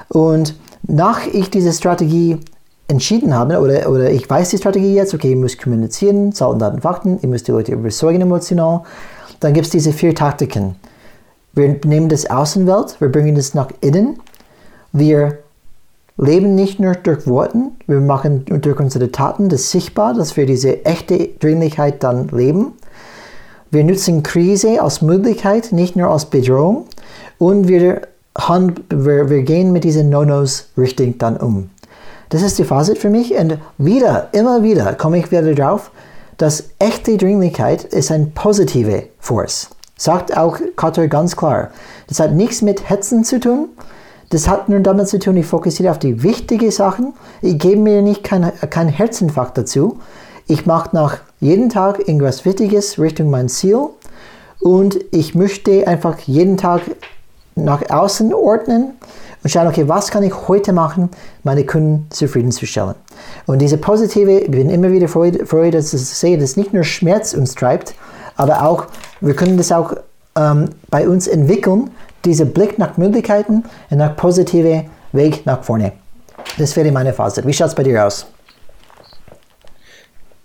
Und 0.09 0.57
nach 0.82 1.27
ich 1.27 1.51
diese 1.51 1.73
Strategie 1.73 2.40
entschieden 2.89 3.35
habe, 3.35 3.61
oder, 3.61 3.91
oder 3.91 4.11
ich 4.11 4.29
weiß 4.29 4.51
die 4.51 4.59
Strategie 4.59 4.95
jetzt, 4.95 5.15
okay, 5.15 5.33
ich 5.33 5.37
muss 5.37 5.59
kommunizieren, 5.59 6.33
Zahlen, 6.33 6.59
Daten, 6.59 6.81
Fakten, 6.81 7.19
ich 7.21 7.29
muss 7.29 7.43
die 7.43 7.53
Leute 7.53 7.73
überzeugen 7.73 8.21
emotional, 8.21 8.83
dann 9.41 9.53
gibt 9.53 9.67
es 9.67 9.73
diese 9.73 9.93
vier 9.93 10.15
Taktiken. 10.15 10.77
Wir 11.53 11.81
nehmen 11.85 12.09
das 12.09 12.29
Außenwelt, 12.29 13.01
wir 13.01 13.11
bringen 13.11 13.37
es 13.37 13.55
nach 13.55 13.71
innen. 13.81 14.21
Wir 14.93 15.39
leben 16.19 16.55
nicht 16.55 16.81
nur 16.81 16.95
durch 16.95 17.27
Worten, 17.27 17.73
wir 17.87 18.01
machen 18.01 18.45
durch 18.47 18.79
unsere 18.79 19.11
Taten 19.11 19.49
das 19.49 19.71
sichtbar, 19.71 20.15
dass 20.15 20.37
wir 20.37 20.47
diese 20.47 20.85
echte 20.85 21.29
Dringlichkeit 21.41 22.03
dann 22.03 22.29
leben. 22.29 22.73
Wir 23.71 23.85
nutzen 23.85 24.23
Krise 24.23 24.81
als 24.81 25.03
Möglichkeit, 25.03 25.73
nicht 25.73 25.97
nur 25.97 26.09
als 26.09 26.27
Bedrohung. 26.27 26.87
Und 27.39 27.69
wir, 27.69 28.03
wir, 28.91 29.29
wir 29.29 29.43
gehen 29.43 29.73
mit 29.73 29.85
diesen 29.85 30.09
No-Nos 30.09 30.69
richtig 30.79 31.19
dann 31.19 31.37
um. 31.37 31.71
Das 32.28 32.43
ist 32.43 32.59
die 32.59 32.65
Fazit 32.65 32.98
für 32.98 33.11
mich. 33.11 33.35
Und 33.35 33.59
wieder, 33.78 34.28
immer 34.32 34.62
wieder 34.62 34.94
komme 34.94 35.19
ich 35.19 35.31
wieder 35.31 35.55
drauf, 35.55 35.90
dass 36.36 36.65
echte 36.78 37.16
Dringlichkeit 37.16 37.85
ist 37.85 38.11
ein 38.11 38.32
positive 38.32 39.05
Force. 39.19 39.70
Sagt 39.97 40.36
auch 40.36 40.59
Kotter 40.77 41.09
ganz 41.09 41.36
klar. 41.36 41.70
Das 42.09 42.20
hat 42.20 42.32
nichts 42.32 42.62
mit 42.62 42.90
Hetzen 42.90 43.24
zu 43.24 43.40
tun. 43.40 43.69
Das 44.31 44.48
hat 44.48 44.69
nur 44.69 44.81
damit 44.81 45.09
zu 45.09 45.19
tun, 45.19 45.36
ich 45.36 45.47
fokussiere 45.47 45.90
auf 45.90 45.98
die 45.98 46.23
wichtigen 46.23 46.70
Sachen. 46.70 47.15
Ich 47.43 47.59
gebe 47.59 47.81
mir 47.81 48.03
nicht 48.03 48.24
keinen 48.24 48.53
kein 48.70 48.89
Herzinfarkt 48.89 49.57
dazu. 49.57 49.98
Ich 50.48 50.66
mache 50.66 50.90
nach 50.93 51.19
jeden 51.40 51.70
Tag 51.70 52.01
irgendwas 52.01 52.44
Wichtiges 52.44 52.98
Richtung 52.98 53.31
mein 53.31 53.48
Ziel. 53.48 53.89
Und 54.61 54.98
ich 55.12 55.35
möchte 55.35 55.86
einfach 55.86 56.19
jeden 56.20 56.57
Tag 56.57 56.82
nach 57.55 57.89
außen 57.89 58.35
ordnen 58.35 58.93
und 59.47 59.51
schauen, 59.51 59.68
okay, 59.68 59.86
was 59.86 60.10
kann 60.10 60.24
ich 60.24 60.35
heute 60.48 60.73
machen, 60.73 61.09
meine 61.44 61.64
Kunden 61.64 62.09
zufriedenzustellen. 62.10 62.97
Und 63.47 63.60
diese 63.60 63.78
positive, 63.78 64.40
ich 64.40 64.51
bin 64.51 64.68
immer 64.68 64.90
wieder 64.90 65.06
froh, 65.06 65.31
froh 65.44 65.70
dass 65.70 65.94
ich 65.94 66.01
sehe, 66.01 66.36
dass 66.36 66.56
nicht 66.56 66.73
nur 66.73 66.82
Schmerz 66.82 67.32
uns 67.32 67.55
treibt, 67.55 67.94
aber 68.35 68.62
auch, 68.62 68.86
wir 69.20 69.36
können 69.36 69.56
das 69.56 69.70
auch 69.70 69.94
ähm, 70.36 70.70
bei 70.90 71.09
uns 71.09 71.28
entwickeln, 71.28 71.93
dieser 72.24 72.44
Blick 72.44 72.77
nach 72.77 72.97
Möglichkeiten 72.97 73.62
und 73.89 73.98
nach 73.98 74.16
positiven 74.16 74.90
Weg 75.12 75.47
nach 75.47 75.62
vorne. 75.62 75.93
Das 76.59 76.74
wäre 76.74 76.90
meine 76.90 77.12
Fazit. 77.12 77.47
Wie 77.47 77.52
schaut 77.52 77.68
es 77.68 77.74
bei 77.77 77.85
dir 77.85 78.05
aus? 78.05 78.27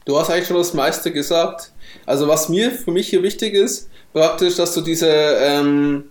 Du 0.06 0.16
hast 0.20 0.30
eigentlich 0.30 0.46
schon 0.46 0.58
das 0.58 0.76
meiste 0.76 1.12
gesagt. 1.12 1.72
Also 2.06 2.28
was 2.28 2.50
mir 2.50 2.70
für 2.70 2.92
mich 2.92 3.08
hier 3.08 3.24
wichtig 3.24 3.56
ist, 3.56 3.90
praktisch, 4.14 4.58
dass 4.58 4.76
du 4.76 4.82
diese 4.82 5.08
ähm, 5.08 6.04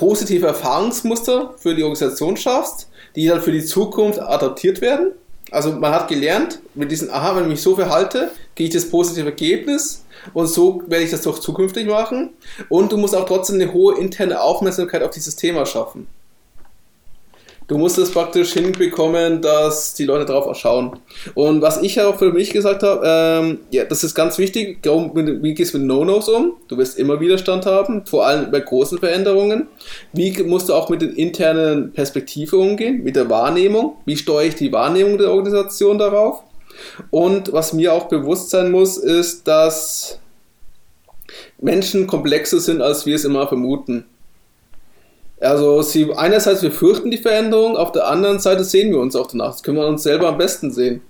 positive 0.00 0.46
Erfahrungsmuster 0.46 1.54
für 1.58 1.74
die 1.74 1.82
Organisation 1.82 2.34
schaffst, 2.38 2.88
die 3.14 3.26
dann 3.26 3.42
für 3.42 3.52
die 3.52 3.62
Zukunft 3.62 4.18
adaptiert 4.18 4.80
werden. 4.80 5.12
Also 5.50 5.72
man 5.72 5.92
hat 5.92 6.08
gelernt, 6.08 6.60
mit 6.74 6.90
diesen, 6.90 7.10
aha, 7.10 7.36
wenn 7.36 7.42
ich 7.42 7.50
mich 7.50 7.62
so 7.62 7.76
verhalte, 7.76 8.30
gehe 8.54 8.68
ich 8.68 8.72
das 8.72 8.88
positive 8.88 9.26
Ergebnis 9.26 10.06
und 10.32 10.46
so 10.46 10.82
werde 10.86 11.04
ich 11.04 11.10
das 11.10 11.20
doch 11.20 11.38
zukünftig 11.38 11.86
machen. 11.86 12.30
Und 12.70 12.92
du 12.92 12.96
musst 12.96 13.14
auch 13.14 13.26
trotzdem 13.26 13.56
eine 13.56 13.74
hohe 13.74 13.98
interne 13.98 14.40
Aufmerksamkeit 14.40 15.02
auf 15.02 15.10
dieses 15.10 15.36
Thema 15.36 15.66
schaffen. 15.66 16.06
Du 17.70 17.78
musst 17.78 17.98
es 17.98 18.10
praktisch 18.10 18.52
hinbekommen, 18.54 19.40
dass 19.42 19.94
die 19.94 20.04
Leute 20.04 20.24
darauf 20.24 20.56
schauen. 20.56 20.98
Und 21.34 21.62
was 21.62 21.80
ich 21.80 22.00
auch 22.00 22.18
für 22.18 22.32
mich 22.32 22.50
gesagt 22.50 22.82
habe, 22.82 23.00
ähm, 23.06 23.58
ja, 23.70 23.84
das 23.84 24.02
ist 24.02 24.16
ganz 24.16 24.38
wichtig. 24.38 24.80
Wie 24.82 25.54
gehst 25.54 25.74
du 25.74 25.78
mit 25.78 25.86
No-Nos 25.86 26.28
um? 26.28 26.54
Du 26.66 26.76
wirst 26.78 26.98
immer 26.98 27.20
Widerstand 27.20 27.66
haben, 27.66 28.04
vor 28.06 28.26
allem 28.26 28.50
bei 28.50 28.58
großen 28.58 28.98
Veränderungen. 28.98 29.68
Wie 30.12 30.32
musst 30.42 30.68
du 30.68 30.74
auch 30.74 30.88
mit 30.88 31.00
den 31.00 31.12
internen 31.12 31.92
Perspektiven 31.92 32.58
umgehen, 32.58 33.04
mit 33.04 33.14
der 33.14 33.30
Wahrnehmung? 33.30 33.98
Wie 34.04 34.16
steuere 34.16 34.48
ich 34.48 34.56
die 34.56 34.72
Wahrnehmung 34.72 35.16
der 35.16 35.30
Organisation 35.30 35.96
darauf? 35.96 36.42
Und 37.10 37.52
was 37.52 37.72
mir 37.72 37.94
auch 37.94 38.08
bewusst 38.08 38.50
sein 38.50 38.72
muss, 38.72 38.96
ist, 38.96 39.46
dass 39.46 40.18
Menschen 41.60 42.08
komplexer 42.08 42.58
sind, 42.58 42.82
als 42.82 43.06
wir 43.06 43.14
es 43.14 43.24
immer 43.24 43.46
vermuten. 43.46 44.06
Also 45.40 45.80
sie, 45.80 46.12
einerseits 46.12 46.62
wir 46.62 46.70
fürchten 46.70 47.10
die 47.10 47.18
Veränderung, 47.18 47.76
auf 47.76 47.92
der 47.92 48.08
anderen 48.08 48.40
Seite 48.40 48.62
sehen 48.62 48.90
wir 48.90 48.98
uns 48.98 49.16
auch 49.16 49.26
danach. 49.26 49.52
Das 49.52 49.62
können 49.62 49.78
wir 49.78 49.86
uns 49.86 50.02
selber 50.02 50.28
am 50.28 50.38
besten 50.38 50.70
sehen. 50.70 51.00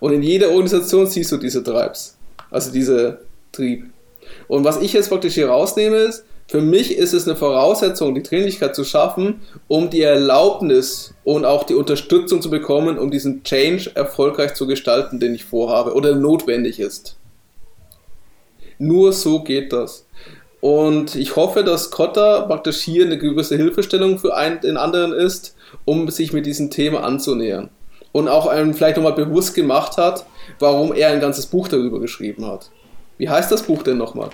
Und 0.00 0.12
in 0.12 0.22
jeder 0.22 0.48
Organisation 0.48 1.06
siehst 1.06 1.30
du 1.32 1.36
diese 1.36 1.62
Tribes, 1.62 2.16
also 2.50 2.72
diese 2.72 3.20
Trieb. 3.52 3.84
Und 4.46 4.64
was 4.64 4.80
ich 4.80 4.92
jetzt 4.92 5.10
praktisch 5.10 5.34
hier 5.34 5.50
rausnehme, 5.50 5.96
ist, 5.96 6.24
für 6.50 6.62
mich 6.62 6.96
ist 6.96 7.12
es 7.12 7.28
eine 7.28 7.36
Voraussetzung, 7.36 8.14
die 8.14 8.22
Dringlichkeit 8.22 8.74
zu 8.74 8.82
schaffen, 8.84 9.42
um 9.66 9.90
die 9.90 10.00
Erlaubnis 10.00 11.12
und 11.22 11.44
auch 11.44 11.64
die 11.64 11.74
Unterstützung 11.74 12.40
zu 12.40 12.48
bekommen, 12.48 12.98
um 12.98 13.10
diesen 13.10 13.42
Change 13.42 13.90
erfolgreich 13.94 14.54
zu 14.54 14.66
gestalten, 14.66 15.20
den 15.20 15.34
ich 15.34 15.44
vorhabe 15.44 15.92
oder 15.92 16.14
notwendig 16.14 16.80
ist. 16.80 17.16
Nur 18.78 19.12
so 19.12 19.42
geht 19.42 19.74
das. 19.74 20.06
Und 20.60 21.14
ich 21.14 21.36
hoffe, 21.36 21.62
dass 21.62 21.90
Kotta 21.90 22.42
praktisch 22.42 22.80
hier 22.80 23.04
eine 23.04 23.18
gewisse 23.18 23.56
Hilfestellung 23.56 24.18
für 24.18 24.36
einen, 24.36 24.60
den 24.60 24.76
anderen 24.76 25.12
ist, 25.12 25.54
um 25.84 26.10
sich 26.10 26.32
mit 26.32 26.46
diesem 26.46 26.70
Thema 26.70 27.04
anzunähern. 27.04 27.70
Und 28.10 28.28
auch 28.28 28.46
einem 28.46 28.74
vielleicht 28.74 28.96
nochmal 28.96 29.12
bewusst 29.12 29.54
gemacht 29.54 29.96
hat, 29.98 30.26
warum 30.58 30.92
er 30.92 31.10
ein 31.10 31.20
ganzes 31.20 31.46
Buch 31.46 31.68
darüber 31.68 32.00
geschrieben 32.00 32.46
hat. 32.46 32.70
Wie 33.18 33.28
heißt 33.28 33.52
das 33.52 33.62
Buch 33.62 33.82
denn 33.82 33.98
nochmal? 33.98 34.30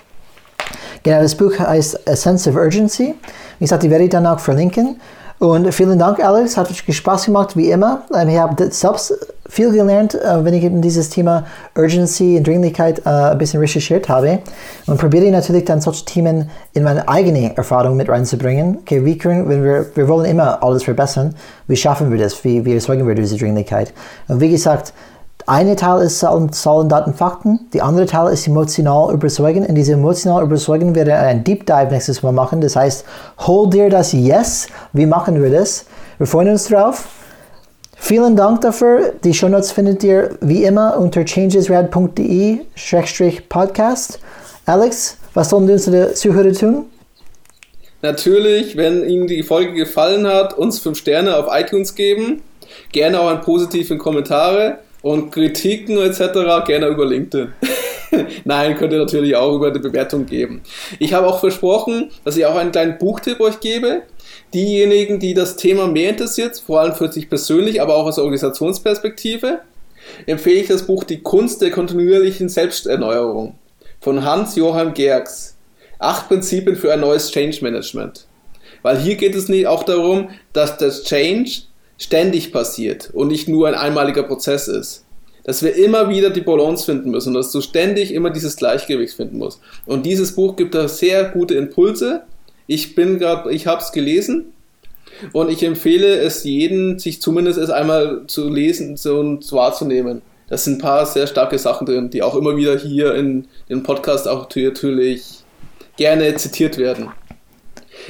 Genau, 1.02 1.20
das 1.20 1.34
Buch 1.34 1.58
heißt 1.58 2.08
A 2.08 2.16
Sense 2.16 2.48
of 2.48 2.56
Urgency. 2.56 3.14
Wie 3.58 3.64
gesagt, 3.64 3.82
die 3.82 3.90
werde 3.90 4.04
ich 4.04 4.10
dann 4.10 4.26
auch 4.26 4.40
verlinken. 4.40 5.00
Und 5.38 5.72
vielen 5.74 5.98
Dank, 5.98 6.24
Alex. 6.24 6.56
Hat 6.56 6.68
Spaß 6.70 7.26
gemacht, 7.26 7.56
wie 7.56 7.70
immer. 7.70 8.02
Ähm, 8.14 8.28
ich 8.28 8.38
habe 8.38 8.70
selbst 8.70 9.12
viel 9.48 9.72
gelernt, 9.72 10.14
äh, 10.14 10.44
wenn 10.44 10.54
ich 10.54 10.62
eben 10.62 10.80
dieses 10.80 11.10
Thema 11.10 11.44
Urgency 11.76 12.36
und 12.36 12.46
Dringlichkeit 12.46 13.00
äh, 13.04 13.10
ein 13.10 13.38
bisschen 13.38 13.60
recherchiert 13.60 14.08
habe. 14.08 14.40
Und 14.86 14.98
probiere 14.98 15.30
natürlich 15.30 15.64
dann 15.64 15.80
solche 15.80 16.04
Themen 16.04 16.50
in 16.72 16.84
meine 16.84 17.08
eigene 17.08 17.56
Erfahrung 17.56 17.96
mit 17.96 18.08
reinzubringen. 18.08 18.78
Okay, 18.80 19.04
wie 19.04 19.18
können, 19.18 19.48
wenn 19.48 19.64
wir, 19.64 19.86
wir 19.94 20.08
wollen 20.08 20.26
immer 20.26 20.62
alles 20.62 20.84
verbessern, 20.84 21.34
wie 21.66 21.76
schaffen 21.76 22.10
wir 22.10 22.18
das? 22.18 22.42
Wie, 22.44 22.64
wie 22.64 22.74
erzeugen 22.74 23.06
wir 23.06 23.14
diese 23.14 23.36
Dringlichkeit? 23.36 23.92
Und 24.28 24.40
wie 24.40 24.50
gesagt, 24.50 24.92
eine 25.46 25.76
Teil 25.76 26.00
ist 26.02 26.18
Zahlen, 26.20 26.88
Daten, 26.88 27.12
Fakten. 27.12 27.68
Die 27.72 27.82
andere 27.82 28.06
Teil 28.06 28.32
ist 28.32 28.46
emotional 28.46 29.12
überzeugen. 29.12 29.62
In 29.64 29.74
diesem 29.74 29.98
emotional 30.00 30.42
überzeugen 30.42 30.94
werde 30.94 31.10
ich 31.10 31.16
ein 31.16 31.44
Deep 31.44 31.66
Dive 31.66 31.88
nächstes 31.90 32.22
Mal 32.22 32.32
machen. 32.32 32.62
Das 32.62 32.76
heißt, 32.76 33.04
hol 33.40 33.68
dir 33.68 33.90
das 33.90 34.12
Yes. 34.12 34.68
Wie 34.92 35.06
machen 35.06 35.42
wir 35.42 35.50
das? 35.50 35.84
Wir 36.18 36.26
freuen 36.26 36.48
uns 36.48 36.68
drauf. 36.68 37.04
Vielen 37.96 38.36
Dank 38.36 38.62
dafür. 38.62 39.12
Die 39.22 39.34
Show 39.34 39.48
Notes 39.48 39.72
findet 39.72 40.02
ihr 40.04 40.30
wie 40.40 40.64
immer 40.64 40.96
unter 40.98 41.26
changesrad.de-podcast. 41.26 44.18
Alex, 44.66 45.18
was 45.34 45.50
sollen 45.50 45.70
unsere 45.70 46.14
Zuhörer 46.14 46.52
tun? 46.52 46.86
Natürlich, 48.00 48.76
wenn 48.76 49.08
Ihnen 49.08 49.26
die 49.26 49.42
Folge 49.42 49.72
gefallen 49.72 50.24
hat, 50.26 50.56
uns 50.56 50.78
5 50.80 50.98
Sterne 50.98 51.36
auf 51.36 51.46
iTunes 51.50 51.94
geben. 51.94 52.42
Gerne 52.92 53.20
auch 53.20 53.28
einen 53.28 53.40
positiven 53.40 53.98
Kommentare 53.98 54.78
und 55.04 55.30
Kritiken 55.32 55.98
etc. 55.98 56.64
gerne 56.66 56.86
über 56.86 57.04
LinkedIn. 57.04 57.52
Nein, 58.44 58.74
könnt 58.78 58.90
ihr 58.94 58.98
natürlich 58.98 59.36
auch 59.36 59.54
über 59.54 59.70
die 59.70 59.78
Bewertung 59.78 60.24
geben. 60.24 60.62
Ich 60.98 61.12
habe 61.12 61.26
auch 61.26 61.40
versprochen, 61.40 62.10
dass 62.24 62.38
ich 62.38 62.46
auch 62.46 62.54
einen 62.54 62.72
kleinen 62.72 62.96
Buchtipp 62.96 63.38
euch 63.40 63.60
gebe. 63.60 64.04
Diejenigen, 64.54 65.20
die 65.20 65.34
das 65.34 65.56
Thema 65.56 65.88
mehr 65.88 66.08
interessiert, 66.08 66.58
vor 66.58 66.80
allem 66.80 66.94
für 66.94 67.12
sich 67.12 67.28
persönlich, 67.28 67.82
aber 67.82 67.96
auch 67.96 68.06
aus 68.06 68.18
Organisationsperspektive, 68.18 69.60
empfehle 70.24 70.60
ich 70.60 70.68
das 70.68 70.86
Buch 70.86 71.04
Die 71.04 71.20
Kunst 71.20 71.60
der 71.60 71.70
kontinuierlichen 71.70 72.48
Selbsterneuerung 72.48 73.58
von 74.00 74.24
Hans-Johann 74.24 74.94
Gerks. 74.94 75.58
Acht 75.98 76.28
Prinzipien 76.28 76.76
für 76.76 76.94
ein 76.94 77.00
neues 77.00 77.30
Change 77.30 77.58
Management. 77.60 78.26
Weil 78.80 78.98
hier 78.98 79.16
geht 79.16 79.34
es 79.34 79.50
nicht 79.50 79.66
auch 79.66 79.82
darum, 79.82 80.30
dass 80.54 80.78
das 80.78 81.04
Change 81.04 81.64
ständig 81.98 82.52
passiert 82.52 83.10
und 83.12 83.28
nicht 83.28 83.48
nur 83.48 83.68
ein 83.68 83.74
einmaliger 83.74 84.22
Prozess 84.22 84.68
ist. 84.68 85.04
Dass 85.44 85.62
wir 85.62 85.74
immer 85.76 86.08
wieder 86.08 86.30
die 86.30 86.40
Balance 86.40 86.86
finden 86.86 87.10
müssen, 87.10 87.34
dass 87.34 87.52
du 87.52 87.60
ständig 87.60 88.14
immer 88.14 88.30
dieses 88.30 88.56
Gleichgewicht 88.56 89.14
finden 89.14 89.38
musst. 89.38 89.60
Und 89.84 90.06
dieses 90.06 90.34
Buch 90.34 90.56
gibt 90.56 90.74
da 90.74 90.88
sehr 90.88 91.24
gute 91.24 91.54
Impulse. 91.54 92.22
Ich 92.66 92.94
bin 92.94 93.18
gerade, 93.18 93.52
ich 93.52 93.66
habe 93.66 93.82
es 93.82 93.92
gelesen 93.92 94.46
und 95.32 95.50
ich 95.50 95.62
empfehle 95.62 96.16
es 96.16 96.44
jedem, 96.44 96.98
sich 96.98 97.20
zumindest 97.20 97.58
es 97.58 97.68
einmal 97.68 98.22
zu 98.26 98.48
lesen 98.48 98.98
und 99.10 99.52
wahrzunehmen. 99.52 100.22
Das 100.48 100.64
sind 100.64 100.74
ein 100.74 100.78
paar 100.78 101.06
sehr 101.06 101.26
starke 101.26 101.58
Sachen 101.58 101.86
drin, 101.86 102.10
die 102.10 102.22
auch 102.22 102.36
immer 102.36 102.56
wieder 102.56 102.78
hier 102.78 103.14
in 103.14 103.46
dem 103.68 103.82
Podcast 103.82 104.28
auch 104.28 104.48
natürlich 104.54 105.44
gerne 105.96 106.34
zitiert 106.36 106.78
werden. 106.78 107.10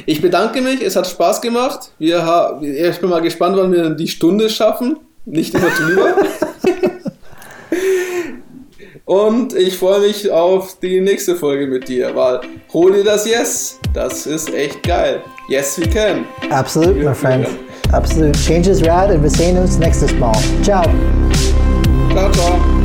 Ich 0.06 0.20
bedanke 0.20 0.60
mich, 0.60 0.82
es 0.82 0.96
hat 0.96 1.06
Spaß 1.06 1.40
gemacht. 1.40 1.90
Wir 1.98 2.58
ich 2.60 2.98
bin 2.98 3.10
mal 3.10 3.22
gespannt, 3.22 3.56
wann 3.56 3.72
wir 3.72 3.90
die 3.90 4.08
Stunde 4.08 4.50
schaffen. 4.50 4.98
Nicht 5.24 5.54
immer 5.54 5.70
drüber. 5.70 6.16
Und 9.06 9.54
ich 9.54 9.76
freue 9.76 10.00
mich 10.00 10.30
auf 10.30 10.78
die 10.80 11.00
nächste 11.00 11.36
Folge 11.36 11.66
mit 11.66 11.88
dir, 11.88 12.16
weil 12.16 12.40
hol 12.72 12.92
dir 12.92 13.04
das 13.04 13.26
Yes. 13.26 13.78
Das 13.92 14.26
ist 14.26 14.52
echt 14.52 14.82
geil. 14.82 15.20
Yes, 15.48 15.78
we 15.78 15.86
can. 15.86 16.24
Absolut, 16.50 16.96
my 16.96 17.14
friend. 17.14 17.46
Absolut. 17.92 18.34
Change 18.34 18.70
is 18.70 18.82
rad 18.82 19.10
and 19.10 19.22
wir 19.22 19.30
sehen 19.30 19.58
uns 19.58 19.78
nächstes 19.78 20.12
Mal. 20.14 20.34
Ciao. 20.62 20.84
Ciao, 22.14 22.32
ciao. 22.32 22.83